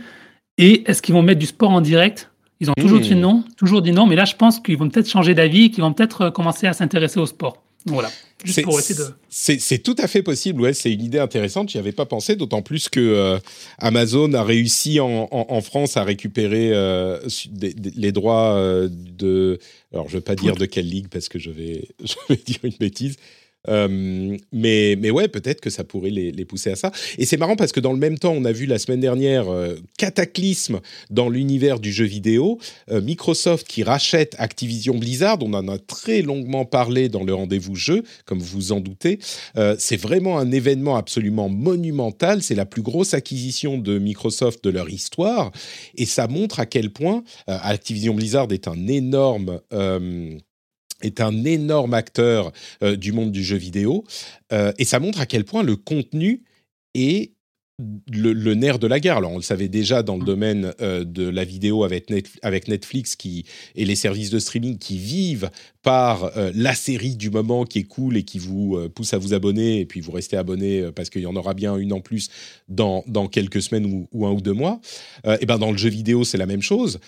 Et 0.56 0.88
est-ce 0.88 1.02
qu'ils 1.02 1.14
vont 1.14 1.22
mettre 1.22 1.40
du 1.40 1.46
sport 1.46 1.70
en 1.70 1.80
direct? 1.80 2.30
Ils 2.60 2.70
ont 2.70 2.74
toujours 2.74 3.00
Mm. 3.00 3.02
dit 3.02 3.14
non, 3.16 3.44
toujours 3.56 3.82
dit 3.82 3.92
non, 3.92 4.06
mais 4.06 4.16
là 4.16 4.24
je 4.24 4.36
pense 4.36 4.60
qu'ils 4.60 4.78
vont 4.78 4.88
peut-être 4.88 5.10
changer 5.10 5.34
d'avis, 5.34 5.70
qu'ils 5.70 5.82
vont 5.82 5.92
peut-être 5.92 6.22
euh, 6.22 6.30
commencer 6.30 6.66
à 6.66 6.72
s'intéresser 6.72 7.18
au 7.18 7.26
sport. 7.26 7.63
Voilà, 7.86 8.10
juste 8.44 8.56
C'est- 8.56 8.62
pour 8.62 8.78
essayer 8.78 8.98
de. 8.98 9.04
C'est 9.28 9.60
c'est 9.60 9.78
tout 9.78 9.94
à 9.98 10.06
fait 10.06 10.22
possible, 10.22 10.62
ouais, 10.62 10.72
c'est 10.72 10.90
une 10.92 11.02
idée 11.02 11.18
intéressante, 11.18 11.68
j'y 11.70 11.78
avais 11.78 11.92
pas 11.92 12.06
pensé, 12.06 12.34
d'autant 12.36 12.62
plus 12.62 12.88
que 12.88 12.98
euh, 13.00 13.38
Amazon 13.78 14.32
a 14.32 14.42
réussi 14.42 15.00
en, 15.00 15.28
en- 15.30 15.46
en 15.50 15.60
France 15.60 15.96
à 15.98 16.04
récupérer 16.04 16.72
euh, 16.72 17.28
su- 17.28 17.48
des- 17.48 17.74
des- 17.74 17.92
les 17.94 18.12
droits 18.12 18.54
euh, 18.54 18.88
de... 18.90 19.58
Alors 19.92 20.08
je 20.08 20.14
vais 20.16 20.22
pas 20.22 20.34
dire 20.34 20.56
de 20.56 20.64
quelle 20.66 20.88
ligue 20.88 21.08
parce 21.08 21.28
que 21.28 21.38
je 21.38 21.50
vais, 21.50 21.88
je 22.04 22.14
vais 22.28 22.36
dire 22.36 22.58
une 22.62 22.72
bêtise. 22.80 23.16
Euh, 23.68 24.36
mais, 24.52 24.96
mais 24.98 25.10
ouais, 25.10 25.28
peut-être 25.28 25.60
que 25.60 25.70
ça 25.70 25.84
pourrait 25.84 26.10
les, 26.10 26.32
les 26.32 26.44
pousser 26.44 26.70
à 26.70 26.76
ça. 26.76 26.92
Et 27.18 27.26
c'est 27.26 27.36
marrant 27.36 27.56
parce 27.56 27.72
que 27.72 27.80
dans 27.80 27.92
le 27.92 27.98
même 27.98 28.18
temps, 28.18 28.32
on 28.32 28.44
a 28.44 28.52
vu 28.52 28.66
la 28.66 28.78
semaine 28.78 29.00
dernière 29.00 29.48
euh, 29.48 29.76
cataclysme 29.98 30.80
dans 31.10 31.28
l'univers 31.28 31.80
du 31.80 31.92
jeu 31.92 32.04
vidéo. 32.04 32.58
Euh, 32.90 33.00
Microsoft 33.00 33.66
qui 33.66 33.82
rachète 33.82 34.34
Activision 34.38 34.96
Blizzard, 34.96 35.38
on 35.42 35.52
en 35.54 35.68
a 35.68 35.78
très 35.78 36.22
longuement 36.22 36.64
parlé 36.64 37.08
dans 37.08 37.24
le 37.24 37.34
rendez-vous 37.34 37.74
jeu, 37.74 38.02
comme 38.24 38.38
vous 38.38 38.54
vous 38.54 38.72
en 38.72 38.80
doutez. 38.80 39.18
Euh, 39.56 39.76
c'est 39.78 39.96
vraiment 39.96 40.38
un 40.38 40.52
événement 40.52 40.96
absolument 40.96 41.48
monumental. 41.48 42.42
C'est 42.42 42.54
la 42.54 42.66
plus 42.66 42.82
grosse 42.82 43.14
acquisition 43.14 43.78
de 43.78 43.98
Microsoft 43.98 44.64
de 44.64 44.70
leur 44.70 44.90
histoire. 44.90 45.52
Et 45.96 46.06
ça 46.06 46.28
montre 46.28 46.60
à 46.60 46.66
quel 46.66 46.90
point 46.90 47.24
euh, 47.48 47.56
Activision 47.62 48.14
Blizzard 48.14 48.48
est 48.52 48.68
un 48.68 48.86
énorme... 48.86 49.60
est 51.02 51.20
un 51.20 51.44
énorme 51.44 51.94
acteur 51.94 52.52
euh, 52.82 52.96
du 52.96 53.12
monde 53.12 53.32
du 53.32 53.44
jeu 53.44 53.56
vidéo. 53.56 54.04
Euh, 54.52 54.72
et 54.78 54.84
ça 54.84 55.00
montre 55.00 55.20
à 55.20 55.26
quel 55.26 55.44
point 55.44 55.62
le 55.62 55.76
contenu 55.76 56.42
est 56.94 57.32
le, 58.12 58.32
le 58.32 58.54
nerf 58.54 58.78
de 58.78 58.86
la 58.86 59.00
guerre. 59.00 59.16
Alors, 59.16 59.32
on 59.32 59.36
le 59.36 59.42
savait 59.42 59.66
déjà 59.66 60.04
dans 60.04 60.16
le 60.16 60.24
domaine 60.24 60.72
euh, 60.80 61.02
de 61.02 61.28
la 61.28 61.44
vidéo 61.44 61.82
avec, 61.82 62.08
Net- 62.08 62.30
avec 62.42 62.68
Netflix 62.68 63.16
qui, 63.16 63.46
et 63.74 63.84
les 63.84 63.96
services 63.96 64.30
de 64.30 64.38
streaming 64.38 64.78
qui 64.78 64.96
vivent 64.96 65.50
par 65.82 66.36
euh, 66.36 66.52
la 66.54 66.76
série 66.76 67.16
du 67.16 67.30
moment 67.30 67.64
qui 67.64 67.80
est 67.80 67.84
cool 67.84 68.16
et 68.16 68.22
qui 68.22 68.38
vous 68.38 68.76
euh, 68.76 68.88
pousse 68.88 69.12
à 69.12 69.18
vous 69.18 69.34
abonner 69.34 69.80
et 69.80 69.86
puis 69.86 70.00
vous 70.00 70.12
restez 70.12 70.36
abonné 70.36 70.88
parce 70.94 71.10
qu'il 71.10 71.22
y 71.22 71.26
en 71.26 71.34
aura 71.34 71.52
bien 71.52 71.76
une 71.76 71.92
en 71.92 72.00
plus 72.00 72.28
dans, 72.68 73.02
dans 73.08 73.26
quelques 73.26 73.60
semaines 73.60 73.86
ou, 73.86 74.06
ou 74.12 74.24
un 74.24 74.30
ou 74.30 74.40
deux 74.40 74.52
mois. 74.52 74.80
Et 75.40 75.44
ben 75.44 75.58
dans 75.58 75.72
le 75.72 75.76
jeu 75.76 75.90
vidéo, 75.90 76.22
c'est 76.22 76.38
la 76.38 76.46
même 76.46 76.62
chose. 76.62 77.00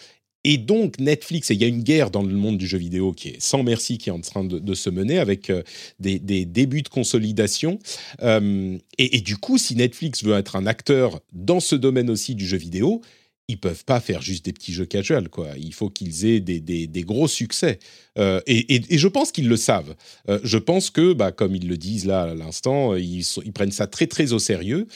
Et 0.48 0.59
donc 0.59 1.01
Netflix, 1.01 1.51
et 1.51 1.55
il 1.55 1.60
y 1.60 1.64
a 1.64 1.66
une 1.66 1.82
guerre 1.82 2.12
dans 2.12 2.23
le 2.23 2.32
monde 2.32 2.56
du 2.56 2.68
jeu 2.68 2.78
vidéo 2.78 3.12
qui 3.12 3.31
est 3.31 3.40
sans 3.40 3.64
merci, 3.64 3.98
qui 3.98 4.10
est 4.10 4.12
en 4.12 4.20
train 4.20 4.44
de, 4.44 4.74
se 4.74 4.90
mener 4.90 5.18
avec 5.18 5.51
euh, 5.51 5.64
des, 5.98 6.20
débuts 6.20 6.82
de 6.82 6.89
consolidation. 6.89 7.81
Euh, 8.23 8.78
et, 8.97 9.20
du 9.23 9.39
coup, 9.39 9.59
si 9.59 9.74
Netflix 9.74 10.23
veut 10.23 10.35
être 10.35 10.55
un 10.55 10.68
acteur 10.68 11.18
dans 11.32 11.59
ce 11.59 11.74
domaine 11.74 12.09
aussi 12.10 12.36
du 12.36 12.47
jeu 12.47 12.59
vidéo, 12.59 13.01
ils 13.48 13.59
peuvent 13.59 13.85
pas 13.85 13.98
faire 13.98 14.23
juste 14.23 14.44
des 14.44 14.52
petits 14.52 14.73
jeux 14.73 14.86
casual, 14.86 15.28
quoi. 15.28 15.48
Il 15.56 15.74
faut 15.74 15.89
qu'ils 15.89 16.27
aient 16.27 16.40
des, 16.40 17.05
gros 17.05 17.27
succès. 17.27 17.81
Euh, 18.16 18.40
et, 18.47 18.98
je 18.98 19.09
pense 19.09 19.32
qu'ils 19.32 19.48
le 19.48 19.56
savent. 19.56 19.97
Je 20.44 20.59
pense 20.59 20.90
que, 20.90 21.12
bah, 21.12 21.32
comme 21.32 21.56
ils 21.56 21.68
le 21.68 21.77
disent 21.77 22.06
là 22.06 22.23
à 22.23 22.35
l'instant, 22.35 22.94
ils, 22.94 23.24
ils 23.44 23.52
prennent 23.52 23.73
ça 23.73 23.89
très 23.89 24.06
très 24.06 24.32
au 24.32 24.39
sérieux 24.39 24.86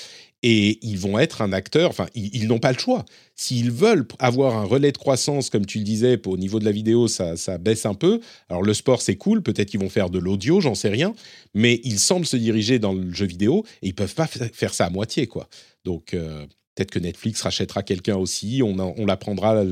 et 0.42 0.78
ils 0.86 0.98
vont 0.98 1.18
être 1.18 1.42
un 1.42 1.52
acteur. 1.52 1.90
Enfin, 1.90 2.06
ils, 2.14 2.34
ils 2.34 2.46
n'ont 2.48 2.58
pas 2.58 2.72
le 2.72 2.78
choix. 2.78 3.04
S'ils 3.34 3.70
veulent 3.70 4.06
avoir 4.18 4.56
un 4.56 4.64
relais 4.64 4.92
de 4.92 4.98
croissance, 4.98 5.50
comme 5.50 5.66
tu 5.66 5.78
le 5.78 5.84
disais, 5.84 6.16
pour- 6.16 6.32
au 6.32 6.36
niveau 6.38 6.58
de 6.58 6.64
la 6.64 6.72
vidéo, 6.72 7.08
ça, 7.08 7.36
ça 7.36 7.58
baisse 7.58 7.84
un 7.86 7.94
peu. 7.94 8.20
Alors 8.48 8.62
le 8.62 8.72
sport, 8.74 9.02
c'est 9.02 9.16
cool. 9.16 9.42
Peut-être 9.42 9.68
qu'ils 9.70 9.80
vont 9.80 9.90
faire 9.90 10.10
de 10.10 10.18
l'audio, 10.18 10.60
j'en 10.60 10.74
sais 10.74 10.88
rien. 10.88 11.14
Mais 11.54 11.80
ils 11.84 11.98
semblent 11.98 12.26
se 12.26 12.36
diriger 12.36 12.78
dans 12.78 12.92
le 12.92 13.12
jeu 13.12 13.26
vidéo 13.26 13.64
et 13.82 13.88
ils 13.88 13.94
peuvent 13.94 14.14
pas 14.14 14.26
fa- 14.26 14.48
faire 14.52 14.72
ça 14.74 14.86
à 14.86 14.90
moitié, 14.90 15.26
quoi. 15.26 15.48
Donc 15.84 16.14
euh, 16.14 16.46
peut-être 16.74 16.90
que 16.90 16.98
Netflix 16.98 17.42
rachètera 17.42 17.82
quelqu'un 17.82 18.16
aussi. 18.16 18.62
On, 18.64 18.78
en- 18.78 18.94
on 18.96 19.06
l'apprendra 19.06 19.62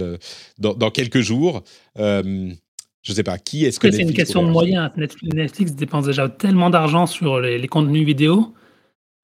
dans, 0.58 0.74
dans 0.74 0.90
quelques 0.90 1.20
jours. 1.20 1.62
Euh, 1.98 2.50
je 3.02 3.12
sais 3.14 3.22
pas 3.22 3.38
qui 3.38 3.64
est-ce 3.64 3.80
que 3.80 3.90
c'est 3.90 4.02
une 4.02 4.12
question 4.12 4.42
de 4.42 4.50
moyens. 4.50 4.90
Netflix, 4.96 5.34
Netflix 5.34 5.72
dépense 5.72 6.04
déjà 6.04 6.28
tellement 6.28 6.68
d'argent 6.68 7.06
sur 7.06 7.40
les, 7.40 7.58
les 7.58 7.68
contenus 7.68 8.04
vidéo 8.04 8.52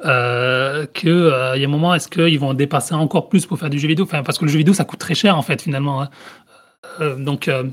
euh, 0.05 0.87
que 0.87 1.09
euh, 1.09 1.57
y 1.57 1.65
a 1.65 1.69
un 1.69 1.71
moment, 1.71 1.95
est-ce 1.95 2.09
qu'ils 2.09 2.39
vont 2.41 2.55
dépasser 2.55 2.95
encore 2.95 3.29
plus 3.29 3.47
pour 3.47 3.59
faire 3.59 3.71
du 3.71 3.79
jeu 3.79 3.89
vidéo? 3.89 4.05
Enfin, 4.05 4.23
Parce 4.23 4.39
que 4.39 4.45
le 4.45 4.51
jeu 4.51 4.59
vidéo, 4.59 4.75
ça 4.75 4.85
coûte 4.85 4.99
très 5.01 5.15
cher 5.15 5.37
en 5.39 5.43
fait 5.43 5.63
finalement. 5.63 6.03
hein. 6.03 6.11
Euh, 7.01 7.17
donc 7.17 7.49
euh, 7.49 7.65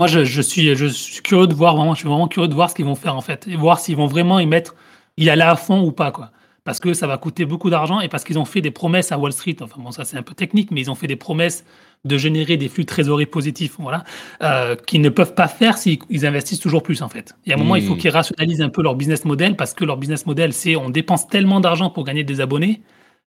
moi, 0.00 0.06
je, 0.08 0.24
je 0.24 0.42
suis, 0.42 0.74
je 0.76 0.86
suis 0.86 1.22
curieux 1.22 1.46
de 1.46 1.54
voir 1.54 1.76
vraiment, 1.76 1.94
je 1.94 2.00
suis 2.00 2.08
vraiment 2.08 2.28
curieux 2.28 2.48
de 2.48 2.54
voir 2.54 2.70
ce 2.70 2.74
qu'ils 2.74 2.84
vont 2.84 2.94
faire 2.94 3.16
en 3.16 3.20
fait 3.20 3.46
et 3.48 3.56
voir 3.56 3.80
s'ils 3.80 3.96
vont 3.96 4.06
vraiment 4.06 4.38
y 4.38 4.46
mettre, 4.46 4.74
y 5.16 5.28
aller 5.30 5.42
à 5.42 5.56
fond 5.56 5.80
ou 5.82 5.92
pas 5.92 6.12
quoi. 6.12 6.30
Parce 6.68 6.80
que 6.80 6.92
ça 6.92 7.06
va 7.06 7.16
coûter 7.16 7.46
beaucoup 7.46 7.70
d'argent 7.70 8.00
et 8.00 8.08
parce 8.08 8.24
qu'ils 8.24 8.38
ont 8.38 8.44
fait 8.44 8.60
des 8.60 8.70
promesses 8.70 9.10
à 9.10 9.16
Wall 9.16 9.32
Street. 9.32 9.56
Enfin 9.62 9.76
bon, 9.78 9.90
ça 9.90 10.04
c'est 10.04 10.18
un 10.18 10.22
peu 10.22 10.34
technique, 10.34 10.70
mais 10.70 10.82
ils 10.82 10.90
ont 10.90 10.94
fait 10.94 11.06
des 11.06 11.16
promesses 11.16 11.64
de 12.04 12.18
générer 12.18 12.58
des 12.58 12.68
flux 12.68 12.82
de 12.82 12.88
trésorerie 12.88 13.24
positifs, 13.24 13.76
voilà, 13.78 14.04
euh, 14.42 14.76
qu'ils 14.76 15.00
ne 15.00 15.08
peuvent 15.08 15.32
pas 15.32 15.48
faire 15.48 15.78
s'ils 15.78 15.98
ils 16.10 16.26
investissent 16.26 16.60
toujours 16.60 16.82
plus 16.82 17.00
en 17.00 17.08
fait. 17.08 17.34
Il 17.46 17.48
y 17.48 17.52
a 17.54 17.56
un 17.56 17.58
moment, 17.58 17.74
il 17.74 17.84
faut 17.84 17.94
Hmm. 17.94 17.96
qu'ils 17.96 18.10
rationalisent 18.10 18.60
un 18.60 18.68
peu 18.68 18.82
leur 18.82 18.96
business 18.96 19.24
model 19.24 19.56
parce 19.56 19.72
que 19.72 19.86
leur 19.86 19.96
business 19.96 20.26
model, 20.26 20.52
c'est 20.52 20.76
on 20.76 20.90
dépense 20.90 21.26
tellement 21.26 21.60
d'argent 21.60 21.88
pour 21.88 22.04
gagner 22.04 22.22
des 22.22 22.42
abonnés 22.42 22.82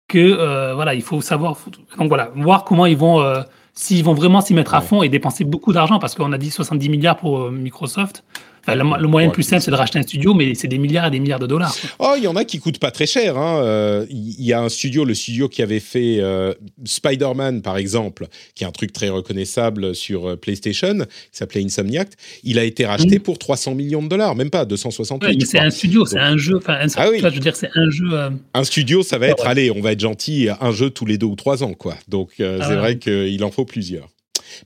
que 0.08 0.16
euh, 0.18 0.74
voilà, 0.74 0.94
il 0.94 1.02
faut 1.02 1.20
savoir. 1.20 1.58
Donc 1.98 2.08
voilà, 2.08 2.32
voir 2.36 2.64
comment 2.64 2.86
ils 2.86 2.96
vont, 2.96 3.20
euh, 3.20 3.42
s'ils 3.74 4.02
vont 4.02 4.14
vraiment 4.14 4.40
s'y 4.40 4.54
mettre 4.54 4.72
à 4.72 4.80
fond 4.80 5.02
et 5.02 5.10
dépenser 5.10 5.44
beaucoup 5.44 5.74
d'argent 5.74 5.98
parce 5.98 6.14
qu'on 6.14 6.32
a 6.32 6.38
dit 6.38 6.50
70 6.50 6.88
milliards 6.88 7.18
pour 7.18 7.50
Microsoft. 7.50 8.24
Enfin, 8.66 8.74
le, 8.74 8.84
mo- 8.84 8.96
le 8.96 9.06
moyen 9.06 9.28
Ouais, 9.28 9.30
le 9.30 9.34
plus 9.34 9.42
simple, 9.44 9.62
c'est 9.62 9.70
de 9.70 9.76
racheter 9.76 9.98
un 9.98 10.02
studio, 10.02 10.34
mais 10.34 10.54
c'est 10.56 10.66
des 10.66 10.78
milliards 10.78 11.06
et 11.06 11.10
des 11.12 11.20
milliards 11.20 11.38
de 11.38 11.46
dollars. 11.46 11.74
quoi. 11.96 12.10
Oh, 12.10 12.14
il 12.18 12.24
y 12.24 12.26
en 12.26 12.34
a 12.34 12.44
qui 12.44 12.58
coûtent 12.58 12.78
pas 12.80 12.90
très 12.90 13.06
cher. 13.06 13.36
hein. 13.38 13.60
Euh, 13.62 14.06
Il 14.10 14.44
y 14.44 14.52
a 14.52 14.60
un 14.60 14.68
studio, 14.68 15.04
le 15.04 15.14
studio 15.14 15.48
qui 15.48 15.62
avait 15.62 15.78
fait 15.80 16.18
euh, 16.20 16.52
Spider-Man, 16.84 17.62
par 17.62 17.76
exemple, 17.76 18.26
qui 18.54 18.64
est 18.64 18.66
un 18.66 18.70
truc 18.72 18.92
très 18.92 19.08
reconnaissable 19.08 19.94
sur 19.94 20.30
euh, 20.30 20.36
PlayStation, 20.36 20.98
qui 20.98 21.06
s'appelait 21.38 21.62
Insomniac. 21.62 22.08
Il 22.42 22.58
a 22.58 22.64
été 22.64 22.86
racheté 22.86 23.18
pour 23.18 23.38
300 23.38 23.74
millions 23.74 24.02
de 24.02 24.08
dollars, 24.08 24.34
même 24.34 24.50
pas 24.50 24.64
268. 24.64 25.28
Ouais, 25.28 25.36
mais 25.38 25.44
c'est 25.44 25.58
un 25.58 25.70
studio, 25.70 26.04
c'est 26.04 26.18
un 26.18 26.36
jeu. 26.36 26.60
Un, 26.66 26.86
Ah 26.96 27.08
oui. 27.10 27.18
je 27.20 27.24
veux 27.28 27.30
dire, 27.40 27.54
c'est 27.56 27.70
un 27.74 27.90
jeu. 27.90 28.08
euh, 28.12 28.30
Un 28.54 28.64
studio, 28.64 29.02
ça 29.02 29.18
va 29.18 29.26
Ah 29.26 29.30
être, 29.30 29.44
ouais. 29.44 29.50
allez, 29.50 29.70
on 29.70 29.80
va 29.80 29.92
être 29.92 30.00
gentil, 30.00 30.48
un 30.60 30.72
jeu 30.72 30.90
tous 30.90 31.06
les 31.06 31.18
deux 31.18 31.26
ou 31.26 31.36
trois 31.36 31.62
ans, 31.62 31.74
quoi. 31.74 31.94
Donc, 32.08 32.30
Ah 32.40 32.66
c'est 32.66 32.76
vrai 32.76 32.98
qu'il 32.98 33.42
en 33.44 33.50
faut 33.50 33.64
plusieurs. 33.64 34.08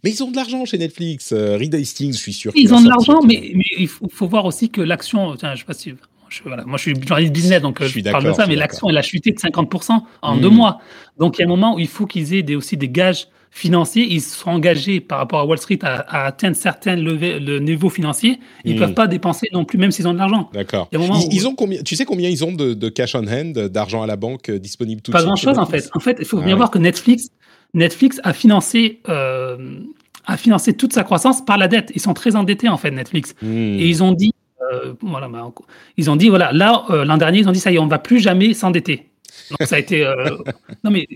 Mais 0.05 0.11
ils 0.11 0.23
ont 0.23 0.31
de 0.31 0.37
l'argent 0.37 0.65
chez 0.65 0.79
Netflix. 0.79 1.33
Euh, 1.33 1.57
Reed 1.57 1.75
Hastings, 1.75 2.12
je 2.12 2.19
suis 2.19 2.33
sûr. 2.33 2.53
Ils 2.55 2.73
ont 2.75 2.81
de 2.81 2.89
l'argent, 2.89 3.21
mais, 3.27 3.53
il 3.79 3.89
faut, 3.89 4.09
faut 4.11 4.27
voir 4.29 4.45
aussi 4.45 4.71
que 4.71 4.81
l'action. 4.81 5.35
Tiens, 5.37 5.55
je 5.55 5.61
sais 5.61 5.65
pas 5.65 5.75
si. 5.75 5.95
Je, 6.29 6.43
voilà, 6.45 6.65
moi, 6.65 6.77
je 6.79 6.83
suis 6.83 6.95
journaliste 7.07 7.33
business, 7.33 7.61
donc 7.61 7.83
Je 7.83 7.89
suis 7.89 8.03
parle 8.05 8.25
de 8.25 8.33
ça, 8.33 8.47
mais 8.47 8.55
l'action, 8.55 8.89
elle 8.89 8.99
a 8.99 9.03
chuté 9.03 9.33
de 9.33 9.39
50% 9.39 10.01
en 10.23 10.37
Hmm. 10.37 10.41
deux 10.41 10.49
mois. 10.51 10.81
Donc, 11.19 11.39
il 11.39 11.41
y 11.41 11.45
a 11.45 11.47
un 11.47 11.49
moment 11.51 11.75
où 11.75 11.79
il 11.81 11.89
faut 11.89 12.07
qu'ils 12.07 12.35
aient 12.35 12.43
des, 12.45 12.55
aussi 12.55 12.77
des 12.77 12.89
gages 12.89 13.27
financiers. 13.51 14.07
Ils 14.09 14.21
se 14.21 14.37
sont 14.39 14.51
engagés 14.51 15.01
par 15.01 15.19
rapport 15.19 15.41
à 15.41 15.45
Wall 15.45 15.59
Street 15.59 15.81
à, 15.83 15.97
à 16.23 16.27
atteindre 16.27 16.55
certains 16.57 16.95
levées, 16.95 17.41
le 17.41 17.59
niveau 17.59 17.89
financier. 17.91 18.39
Ils 18.65 18.75
ne 18.75 18.77
Hmm. 18.77 18.81
peuvent 18.85 18.95
pas 18.95 19.07
dépenser 19.09 19.49
non 19.53 19.65
plus, 19.65 19.77
même 19.77 19.91
s'ils 19.91 20.07
ont 20.07 20.12
de 20.12 20.19
l'argent. 20.19 20.49
D'accord. 20.55 20.87
Il 20.93 21.01
Ils, 21.01 21.11
où- 21.11 21.29
ils 21.33 21.49
ont 21.49 21.57
combien 21.57 21.83
Tu 21.83 21.97
sais 21.97 22.05
combien 22.05 22.29
ils 22.29 22.45
ont 22.45 22.53
de, 22.53 22.75
de 22.75 22.89
cash 22.89 23.17
on 23.17 23.27
hand, 23.27 23.53
d'argent 23.69 24.03
à 24.03 24.07
la 24.07 24.15
banque 24.15 24.51
euh, 24.51 24.59
disponible 24.61 25.03
tout 25.03 25.11
de 25.11 25.15
Pas 25.15 25.19
suite 25.19 25.27
grand 25.27 25.35
chez 25.37 25.47
chose 25.49 25.59
en 25.59 25.67
fait. 25.67 25.91
En 25.95 26.01
fait, 26.01 26.17
il 26.21 26.25
faut 26.27 26.39
Ah 26.41 26.45
bien 26.45 26.55
voir 26.55 26.71
que 26.71 26.79
Netflix, 26.79 27.27
Netflix 27.75 28.21
a 28.25 28.33
financé, 28.33 29.01
euh, 29.09 29.79
a 30.27 30.37
financé 30.37 30.75
toute 30.75 30.93
sa 30.93 31.05
croissance 31.05 31.45
par 31.45 31.59
la 31.59 31.69
dette. 31.69 31.93
Ils 31.95 32.01
sont 32.01 32.15
très 32.15 32.37
endettés 32.37 32.69
en 32.69 32.77
fait, 32.77 32.91
Netflix. 32.91 33.35
Hmm. 33.43 33.79
Et 33.79 33.87
ils 33.87 34.03
ont 34.03 34.13
dit, 34.13 34.33
euh, 34.73 34.95
voilà, 35.03 35.29
bah, 35.29 35.51
ils 35.97 36.11
ont 36.11 36.17
dit, 36.17 36.29
voilà, 36.29 36.53
là, 36.53 36.85
euh, 36.91 37.05
l'an 37.05 37.17
dernier, 37.17 37.39
ils 37.41 37.49
ont 37.49 37.53
dit, 37.53 37.61
ça 37.61 37.71
y 37.71 37.77
est, 37.77 37.79
on 37.79 37.87
va 37.87 37.99
plus 37.99 38.21
jamais 38.21 38.55
s'endetter. 38.55 39.07
Donc 39.51 39.67
ça 39.67 39.77
a 39.77 39.79
été, 39.79 40.05
euh, 40.05 40.37
non 40.85 40.91
mais 40.91 41.09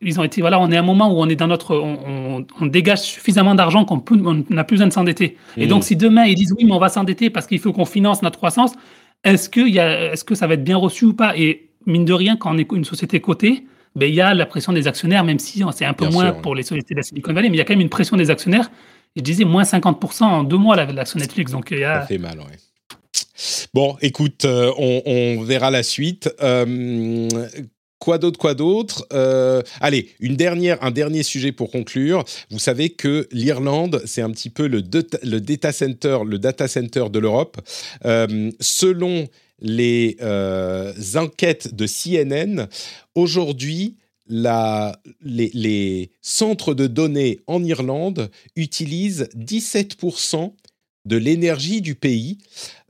ils 0.00 0.18
ont 0.20 0.24
été, 0.24 0.40
voilà, 0.40 0.58
on 0.60 0.70
est 0.70 0.76
à 0.76 0.80
un 0.80 0.84
moment 0.84 1.12
où 1.12 1.20
on 1.20 1.28
est 1.28 1.36
dans 1.36 1.46
notre, 1.46 1.76
on, 1.76 1.98
on- 2.38 2.46
on 2.60 2.66
dégage 2.66 3.00
suffisamment 3.02 3.54
d'argent 3.54 3.84
qu'on 3.84 3.96
n'a 4.50 4.64
plus 4.64 4.74
besoin 4.76 4.86
de 4.86 4.92
s'endetter. 4.92 5.36
Et 5.56 5.66
donc 5.66 5.84
si 5.84 5.96
demain 5.96 6.24
ils 6.24 6.34
disent 6.34 6.54
oui, 6.56 6.64
mais 6.64 6.72
on 6.72 6.78
va 6.78 6.88
s'endetter 6.88 7.28
parce 7.28 7.46
qu'il 7.46 7.58
faut 7.58 7.72
qu'on 7.72 7.84
finance 7.84 8.22
notre 8.22 8.38
croissance, 8.38 8.72
est-ce 9.24 9.48
que 9.50 9.60
y 9.60 9.78
a, 9.78 10.12
est-ce 10.12 10.24
que 10.24 10.34
ça 10.34 10.46
va 10.46 10.54
être 10.54 10.64
bien 10.64 10.76
reçu 10.78 11.04
ou 11.06 11.12
pas? 11.14 11.36
Et 11.36 11.68
mine 11.86 12.04
de 12.06 12.12
rien, 12.14 12.36
quand 12.36 12.54
on 12.54 12.58
est 12.58 12.70
une 12.72 12.84
société 12.84 13.20
cotée, 13.20 13.66
ben 13.94 14.08
il 14.08 14.14
y 14.14 14.20
a 14.20 14.32
la 14.34 14.46
pression 14.46 14.72
des 14.72 14.86
actionnaires, 14.86 15.24
même 15.24 15.38
si 15.38 15.62
c'est 15.74 15.84
un 15.84 15.92
peu 15.94 16.06
Bien 16.06 16.12
moins 16.14 16.32
sûr, 16.32 16.42
pour 16.42 16.54
les 16.54 16.62
sociétés 16.62 16.94
de 16.94 16.98
la 17.00 17.02
Silicon 17.02 17.32
Valley, 17.32 17.48
mais 17.50 17.56
il 17.56 17.58
y 17.58 17.62
a 17.62 17.64
quand 17.64 17.74
même 17.74 17.80
une 17.80 17.88
pression 17.90 18.16
des 18.16 18.30
actionnaires. 18.30 18.70
Je 19.16 19.22
disais 19.22 19.44
moins 19.44 19.64
50% 19.64 20.22
en 20.24 20.42
deux 20.44 20.56
mois 20.56 20.74
la- 20.76 20.86
l'action 20.86 21.18
Netflix, 21.18 21.52
donc 21.52 21.68
il 21.70 21.78
y 21.78 21.82
Ça 21.82 22.00
a, 22.00 22.06
fait 22.06 22.18
mal, 22.18 22.38
ouais. 22.38 22.46
Bon, 23.74 23.96
écoute, 24.00 24.44
euh, 24.44 24.72
on, 24.78 25.02
on 25.04 25.42
verra 25.42 25.70
la 25.70 25.82
suite. 25.82 26.30
Euh, 26.42 27.28
quoi 27.98 28.18
d'autre, 28.18 28.38
quoi 28.38 28.54
d'autre? 28.54 29.06
Euh, 29.12 29.62
Allez, 29.80 30.10
une 30.20 30.36
dernière, 30.36 30.82
un 30.82 30.90
dernier 30.90 31.22
sujet 31.22 31.52
pour 31.52 31.70
conclure. 31.70 32.24
Vous 32.50 32.58
savez 32.58 32.90
que 32.90 33.28
l'Irlande, 33.32 34.02
c'est 34.06 34.22
un 34.22 34.30
petit 34.30 34.50
peu 34.50 34.66
le, 34.66 34.82
data- 34.82 35.18
le 35.22 35.40
data 35.40 35.72
center, 35.72 36.18
le 36.26 36.38
data 36.38 36.68
center 36.68 37.04
de 37.10 37.18
l'Europe. 37.18 37.58
Euh, 38.04 38.50
selon 38.60 39.28
les 39.62 40.16
euh, 40.20 40.92
enquêtes 41.14 41.74
de 41.74 41.86
CNN, 41.86 42.68
aujourd'hui, 43.14 43.96
les 44.28 46.10
centres 46.20 46.74
de 46.74 46.86
données 46.86 47.40
en 47.46 47.64
Irlande 47.64 48.30
utilisent 48.56 49.28
17% 49.36 50.52
de 51.04 51.16
l'énergie 51.16 51.80
du 51.80 51.94
pays 51.94 52.38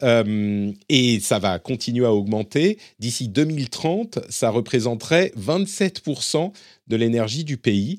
euh, 0.02 0.70
et 0.88 1.20
ça 1.20 1.38
va 1.38 1.58
continuer 1.58 2.04
à 2.04 2.12
augmenter. 2.12 2.78
D'ici 2.98 3.28
2030, 3.28 4.18
ça 4.28 4.50
représenterait 4.50 5.32
27% 5.38 6.52
de 6.88 6.96
l'énergie 6.96 7.44
du 7.44 7.56
pays. 7.56 7.98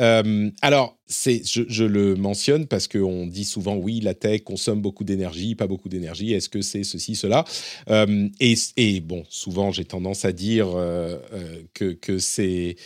Euh, 0.00 0.50
alors, 0.62 0.98
je, 1.08 1.84
le 1.84 2.16
mentionne 2.16 2.66
parce 2.66 2.88
qu'on 2.88 3.26
dit 3.26 3.44
souvent 3.44 3.76
oui, 3.76 4.00
la 4.00 4.14
tech 4.14 4.42
consomme 4.42 4.80
beaucoup 4.80 5.04
d'énergie, 5.04 5.54
pas 5.54 5.66
beaucoup 5.66 5.88
d'énergie. 5.88 6.32
Est-ce 6.32 6.48
que 6.48 6.62
c'est 6.62 6.84
ceci, 6.84 7.14
cela? 7.14 7.44
Euh, 7.88 8.28
et, 8.40 9.00
bon, 9.00 9.24
souvent 9.28 9.70
j'ai 9.70 9.84
tendance 9.84 10.24
à 10.24 10.32
dire 10.32 10.68
que, 11.74 11.92
que 11.92 12.18
c'est 12.18 12.76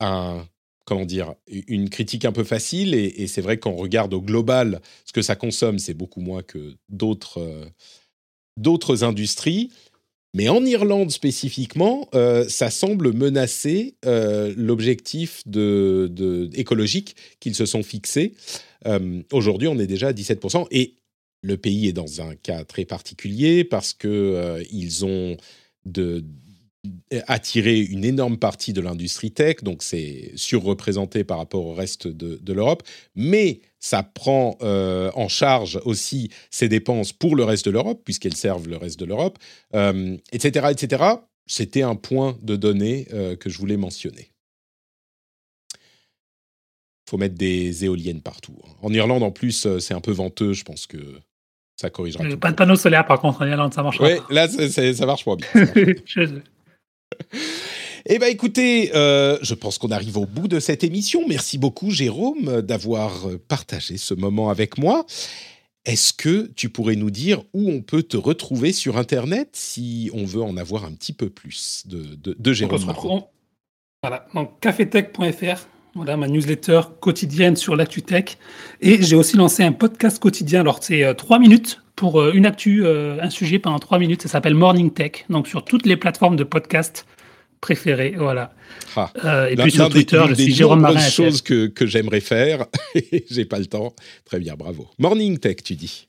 un 0.00 0.46
comment 0.88 1.04
dire, 1.04 1.34
une 1.66 1.90
critique 1.90 2.24
un 2.24 2.32
peu 2.32 2.44
facile. 2.44 2.94
Et, 2.94 3.26
c'est 3.26 3.42
vrai 3.42 3.58
qu'on 3.58 3.76
regarde 3.76 4.14
au 4.14 4.22
global 4.22 4.80
ce 5.04 5.12
que 5.12 5.20
ça 5.20 5.36
consomme, 5.36 5.78
c'est 5.78 5.92
beaucoup 5.92 6.20
moins 6.20 6.42
que 6.42 6.58
euh, 7.36 7.66
d'autres 8.56 9.04
industries. 9.04 9.70
Mais 10.34 10.48
en 10.48 10.64
Irlande 10.64 11.10
spécifiquement, 11.10 12.08
euh, 12.14 12.46
ça 12.48 12.70
semble 12.70 13.12
menacer 13.12 13.94
euh, 14.04 14.52
l'objectif 14.56 15.42
écologique 16.54 17.16
qu'ils 17.40 17.54
se 17.54 17.66
sont 17.66 17.82
fixés. 17.82 18.34
Aujourd'hui, 19.32 19.68
on 19.68 19.78
est 19.78 19.86
déjà 19.86 20.08
à 20.08 20.12
17%. 20.12 20.66
Et 20.70 20.94
le 21.42 21.56
pays 21.56 21.88
est 21.88 21.92
dans 21.92 22.20
un 22.20 22.34
cas 22.34 22.64
très 22.64 22.84
particulier 22.84 23.64
parce 23.64 23.92
qu'ils 23.92 25.04
ont 25.04 25.36
de, 25.84 26.24
attirer 27.26 27.80
une 27.80 28.04
énorme 28.04 28.38
partie 28.38 28.72
de 28.72 28.80
l'industrie 28.80 29.32
tech, 29.32 29.56
donc 29.62 29.82
c'est 29.82 30.32
surreprésenté 30.36 31.24
par 31.24 31.38
rapport 31.38 31.66
au 31.66 31.74
reste 31.74 32.06
de, 32.06 32.52
l'Europe, 32.52 32.82
mais 33.14 33.60
ça 33.80 34.02
prend 34.02 34.56
euh, 34.62 35.10
en 35.14 35.28
charge 35.28 35.80
aussi 35.84 36.30
ces 36.50 36.68
dépenses 36.68 37.12
pour 37.12 37.36
le 37.36 37.44
reste 37.44 37.64
de 37.66 37.70
l'Europe, 37.70 38.02
puisqu'elles 38.04 38.36
servent 38.36 38.68
le 38.68 38.76
reste 38.76 38.98
de 38.98 39.04
l'Europe, 39.04 39.38
etc., 39.72 40.20
euh, 40.64 40.70
etc. 40.70 41.04
C'était 41.46 41.82
un 41.82 41.96
point 41.96 42.36
de 42.42 42.56
données 42.56 43.08
euh, 43.12 43.34
que 43.34 43.50
je 43.50 43.58
voulais 43.58 43.76
mentionner. 43.76 44.30
Il 45.74 47.10
faut 47.10 47.18
mettre 47.18 47.36
des 47.36 47.86
éoliennes 47.86 48.20
partout. 48.20 48.56
En 48.82 48.92
Irlande, 48.92 49.22
en 49.22 49.30
plus, 49.30 49.66
c'est 49.78 49.94
un 49.94 50.00
peu 50.00 50.12
venteux, 50.12 50.52
je 50.52 50.62
pense 50.62 50.86
que 50.86 50.98
ça 51.74 51.88
corrigera. 51.88 52.22
Pas 52.36 52.50
de 52.50 52.56
panneaux 52.56 52.76
solaires, 52.76 53.06
par 53.06 53.18
contre, 53.20 53.42
en 53.42 53.46
Irlande, 53.46 53.72
ça 53.72 53.82
marche 53.82 53.98
pas. 53.98 54.04
Oui, 54.04 54.18
là, 54.30 54.46
ça 54.48 55.06
marche 55.06 55.24
pas 55.24 55.36
bien. 55.36 55.48
Eh 58.06 58.18
bien, 58.18 58.28
écoutez, 58.28 58.90
euh, 58.94 59.38
je 59.42 59.54
pense 59.54 59.76
qu'on 59.76 59.90
arrive 59.90 60.16
au 60.16 60.24
bout 60.24 60.48
de 60.48 60.60
cette 60.60 60.82
émission. 60.82 61.26
Merci 61.28 61.58
beaucoup, 61.58 61.90
Jérôme, 61.90 62.62
d'avoir 62.62 63.26
partagé 63.48 63.98
ce 63.98 64.14
moment 64.14 64.48
avec 64.48 64.78
moi. 64.78 65.04
Est-ce 65.88 66.12
que 66.12 66.50
tu 66.54 66.68
pourrais 66.68 66.96
nous 66.96 67.10
dire 67.10 67.42
où 67.54 67.70
on 67.70 67.80
peut 67.80 68.02
te 68.02 68.18
retrouver 68.18 68.72
sur 68.72 68.98
Internet 68.98 69.50
si 69.52 70.10
on 70.12 70.24
veut 70.26 70.42
en 70.42 70.58
avoir 70.58 70.84
un 70.84 70.92
petit 70.92 71.14
peu 71.14 71.30
plus 71.30 71.84
de, 71.86 72.18
de, 72.22 72.52
Jérôme 72.52 72.78
Voilà, 74.02 74.26
donc 74.34 74.60
cafetech.fr, 74.60 75.66
voilà 75.94 76.18
ma 76.18 76.28
newsletter 76.28 76.82
quotidienne 77.00 77.56
sur 77.56 77.74
l'actu 77.74 78.02
tech. 78.02 78.36
Et 78.82 79.02
j'ai 79.02 79.16
aussi 79.16 79.38
lancé 79.38 79.62
un 79.62 79.72
podcast 79.72 80.18
quotidien. 80.18 80.60
Alors, 80.60 80.82
c'est 80.82 81.04
euh, 81.04 81.14
trois 81.14 81.38
minutes 81.38 81.80
pour 81.98 82.20
euh, 82.20 82.32
une 82.32 82.46
actu, 82.46 82.86
euh, 82.86 83.18
un 83.20 83.28
sujet 83.28 83.58
pendant 83.58 83.80
trois 83.80 83.98
minutes. 83.98 84.22
Ça 84.22 84.28
s'appelle 84.28 84.54
Morning 84.54 84.92
Tech. 84.92 85.24
Donc, 85.30 85.48
sur 85.48 85.64
toutes 85.64 85.84
les 85.84 85.96
plateformes 85.96 86.36
de 86.36 86.44
podcast 86.44 87.06
préférées. 87.60 88.14
Voilà. 88.16 88.52
Ah. 88.94 89.10
Euh, 89.24 89.48
et 89.48 89.56
puis 89.56 89.72
sur 89.72 89.90
Twitter, 89.90 90.22
je 90.28 90.34
suis 90.34 90.54
Jérôme 90.54 90.80
Marin. 90.80 91.00
choses 91.00 91.42
que, 91.42 91.66
que 91.66 91.86
j'aimerais 91.86 92.20
faire. 92.20 92.66
J'ai 93.30 93.44
pas 93.44 93.58
le 93.58 93.66
temps. 93.66 93.94
Très 94.24 94.38
bien, 94.38 94.54
bravo. 94.54 94.86
Morning 94.98 95.38
Tech, 95.38 95.56
tu 95.64 95.74
dis. 95.74 96.06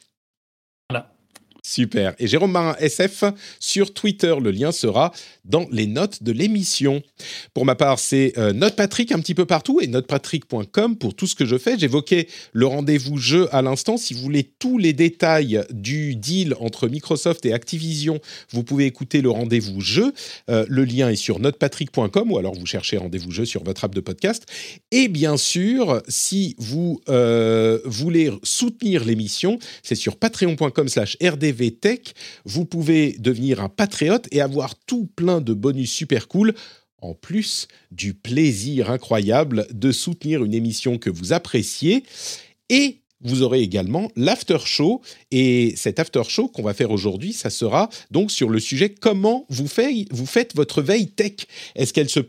Super. 1.64 2.16
Et 2.20 2.28
Jérôme 2.28 2.52
Marin 2.52 2.76
SF 2.80 3.26
sur 3.60 3.94
Twitter. 3.94 4.36
Le 4.42 4.52
lien 4.52 4.72
sera 4.72 5.12
dans 5.46 5.68
les 5.72 5.88
notes 5.88 6.24
de 6.24 6.32
l'émission. 6.32 7.02
Pour 7.54 7.66
ma 7.66 7.76
part, 7.76 8.00
c'est 8.00 8.34
euh, 8.38 8.54
un 8.54 9.20
petit 9.20 9.36
peu 9.36 9.46
partout 9.46 9.80
et 9.82 9.88
notepatrick.com 9.88 10.98
pour 10.98 11.16
tout 11.16 11.28
ce 11.28 11.36
que 11.36 11.46
je 11.46 11.58
fais. 11.58 11.78
J'évoquais 11.78 12.28
le 12.54 12.66
rendez-vous 12.66 13.18
jeu 13.18 13.48
à 13.52 13.62
l'instant. 13.62 13.98
Si 13.98 14.14
vous 14.14 14.22
voulez 14.22 14.44
tous 14.44 14.78
les 14.78 14.94
détails 14.94 15.64
du 15.72 16.16
deal 16.16 16.56
entre 16.60 16.88
Microsoft 16.88 17.46
et 17.46 17.54
Activision, 17.54 18.20
vous 18.52 18.64
pouvez 18.64 18.86
écouter 18.86 19.22
le 19.22 19.30
rendez-vous 19.30 19.82
jeu. 19.82 20.14
Euh, 20.50 20.66
le 20.68 20.86
lien 20.86 21.10
est 21.10 21.16
sur 21.16 21.40
notepatrick.com 21.40 22.32
ou 22.32 22.38
alors 22.38 22.56
vous 22.56 22.66
cherchez 22.66 22.98
rendez-vous 22.98 23.32
jeu 23.32 23.46
sur 23.46 23.64
votre 23.64 23.84
app 23.84 23.96
de 23.96 24.02
podcast. 24.02 24.46
Et 24.92 25.08
bien 25.08 25.38
sûr, 25.38 26.02
si 26.08 26.56
vous 26.58 27.02
euh, 27.10 27.80
voulez 27.86 28.32
soutenir 28.44 29.04
l'émission, 29.04 29.60
c'est 29.84 29.96
sur 29.96 30.18
patreon.com 30.18 30.88
slash 30.88 31.18
rdvtech. 31.60 32.14
Vous 32.46 32.66
pouvez 32.66 33.16
devenir 33.20 33.62
un 33.62 33.70
patriote 33.70 34.28
et 34.32 34.42
avoir 34.42 34.76
tout 34.76 35.10
plein 35.16 35.42
de 35.42 35.54
bonus 35.54 35.92
super 35.92 36.28
cool 36.28 36.54
en 37.02 37.14
plus 37.14 37.68
du 37.92 38.14
plaisir 38.14 38.90
incroyable 38.90 39.68
de 39.72 39.92
soutenir 39.92 40.44
une 40.44 40.54
émission 40.54 40.98
que 40.98 41.10
vous 41.10 41.34
appréciez. 41.34 42.04
Et 42.70 43.02
vous 43.22 43.42
aurez 43.42 43.62
également 43.62 44.10
l'after 44.16 44.60
show. 44.66 45.02
Et 45.32 45.74
cet 45.76 46.00
after 46.00 46.22
show 46.28 46.48
qu'on 46.48 46.64
va 46.64 46.74
faire 46.74 46.92
aujourd'hui, 46.92 47.34
ça 47.34 47.50
sera 47.50 47.90
donc 48.12 48.32
sur 48.32 48.50
le 48.50 48.60
sujet 48.60 48.90
comment 48.90 49.46
vous, 49.50 49.68
faites 49.68 50.56
votre 50.56 50.82
veille 50.82 51.08
tech. 51.08 51.34
Est-ce 51.76 51.94
qu'elle 51.94 52.10
se 52.10 52.20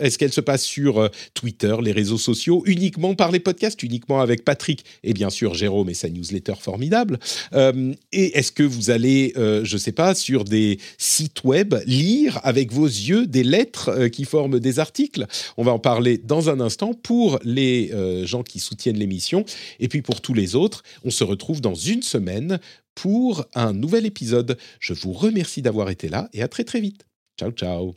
est-ce 0.00 0.18
qu'elle 0.18 0.32
se 0.32 0.40
passe 0.40 0.64
sur 0.64 0.98
euh, 0.98 1.08
Twitter, 1.34 1.76
les 1.82 1.92
réseaux 1.92 2.18
sociaux, 2.18 2.62
uniquement 2.66 3.14
par 3.14 3.30
les 3.30 3.40
podcasts, 3.40 3.82
uniquement 3.82 4.20
avec 4.20 4.44
Patrick 4.44 4.84
et 5.04 5.12
bien 5.12 5.30
sûr 5.30 5.54
Jérôme 5.54 5.90
et 5.90 5.94
sa 5.94 6.08
newsletter 6.08 6.54
formidable. 6.58 7.18
Euh, 7.52 7.92
et 8.12 8.38
est-ce 8.38 8.52
que 8.52 8.62
vous 8.62 8.90
allez, 8.90 9.32
euh, 9.36 9.62
je 9.64 9.76
sais 9.76 9.92
pas, 9.92 10.14
sur 10.14 10.44
des 10.44 10.78
sites 10.98 11.44
web 11.44 11.74
lire 11.86 12.40
avec 12.42 12.72
vos 12.72 12.86
yeux 12.86 13.26
des 13.26 13.44
lettres 13.44 14.08
qui 14.08 14.24
forment 14.24 14.58
des 14.58 14.78
articles? 14.78 15.26
On 15.56 15.64
va 15.64 15.72
en 15.72 15.78
parler 15.78 16.18
dans 16.18 16.50
un 16.50 16.60
instant 16.60 16.94
pour 16.94 17.38
les 17.44 17.92
gens 18.24 18.42
qui 18.42 18.58
soutiennent 18.58 18.98
l'émission 18.98 19.44
et 19.80 19.88
puis 19.88 20.02
pour 20.02 20.20
tous 20.32 20.40
les 20.40 20.54
autres. 20.54 20.82
On 21.04 21.10
se 21.10 21.24
retrouve 21.24 21.60
dans 21.60 21.74
une 21.74 22.02
semaine 22.02 22.58
pour 22.94 23.44
un 23.54 23.72
nouvel 23.72 24.06
épisode. 24.06 24.56
Je 24.80 24.94
vous 24.94 25.12
remercie 25.12 25.60
d'avoir 25.60 25.90
été 25.90 26.08
là 26.08 26.28
et 26.32 26.42
à 26.42 26.48
très 26.48 26.64
très 26.64 26.80
vite. 26.80 27.06
Ciao 27.38 27.50
ciao. 27.50 27.94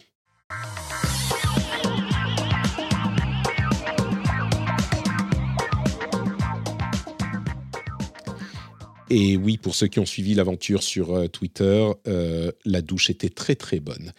Et 9.09 9.37
oui, 9.37 9.57
pour 9.57 9.75
ceux 9.75 9.87
qui 9.87 9.99
ont 9.99 10.05
suivi 10.05 10.33
l'aventure 10.33 10.81
sur 10.81 11.13
euh, 11.13 11.27
Twitter, 11.27 11.89
euh, 12.07 12.51
la 12.65 12.81
douche 12.81 13.11
était 13.11 13.29
très 13.29 13.55
très 13.55 13.79
bonne. 13.79 14.11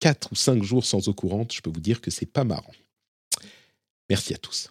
Quatre 0.00 0.32
ou 0.32 0.34
cinq 0.34 0.62
jours 0.62 0.86
sans 0.86 1.08
eau 1.08 1.14
courante, 1.14 1.52
je 1.52 1.60
peux 1.60 1.70
vous 1.70 1.80
dire 1.80 2.00
que 2.00 2.10
c'est 2.10 2.26
pas 2.26 2.42
marrant. 2.42 2.72
Merci 4.08 4.32
à 4.34 4.38
tous. 4.38 4.70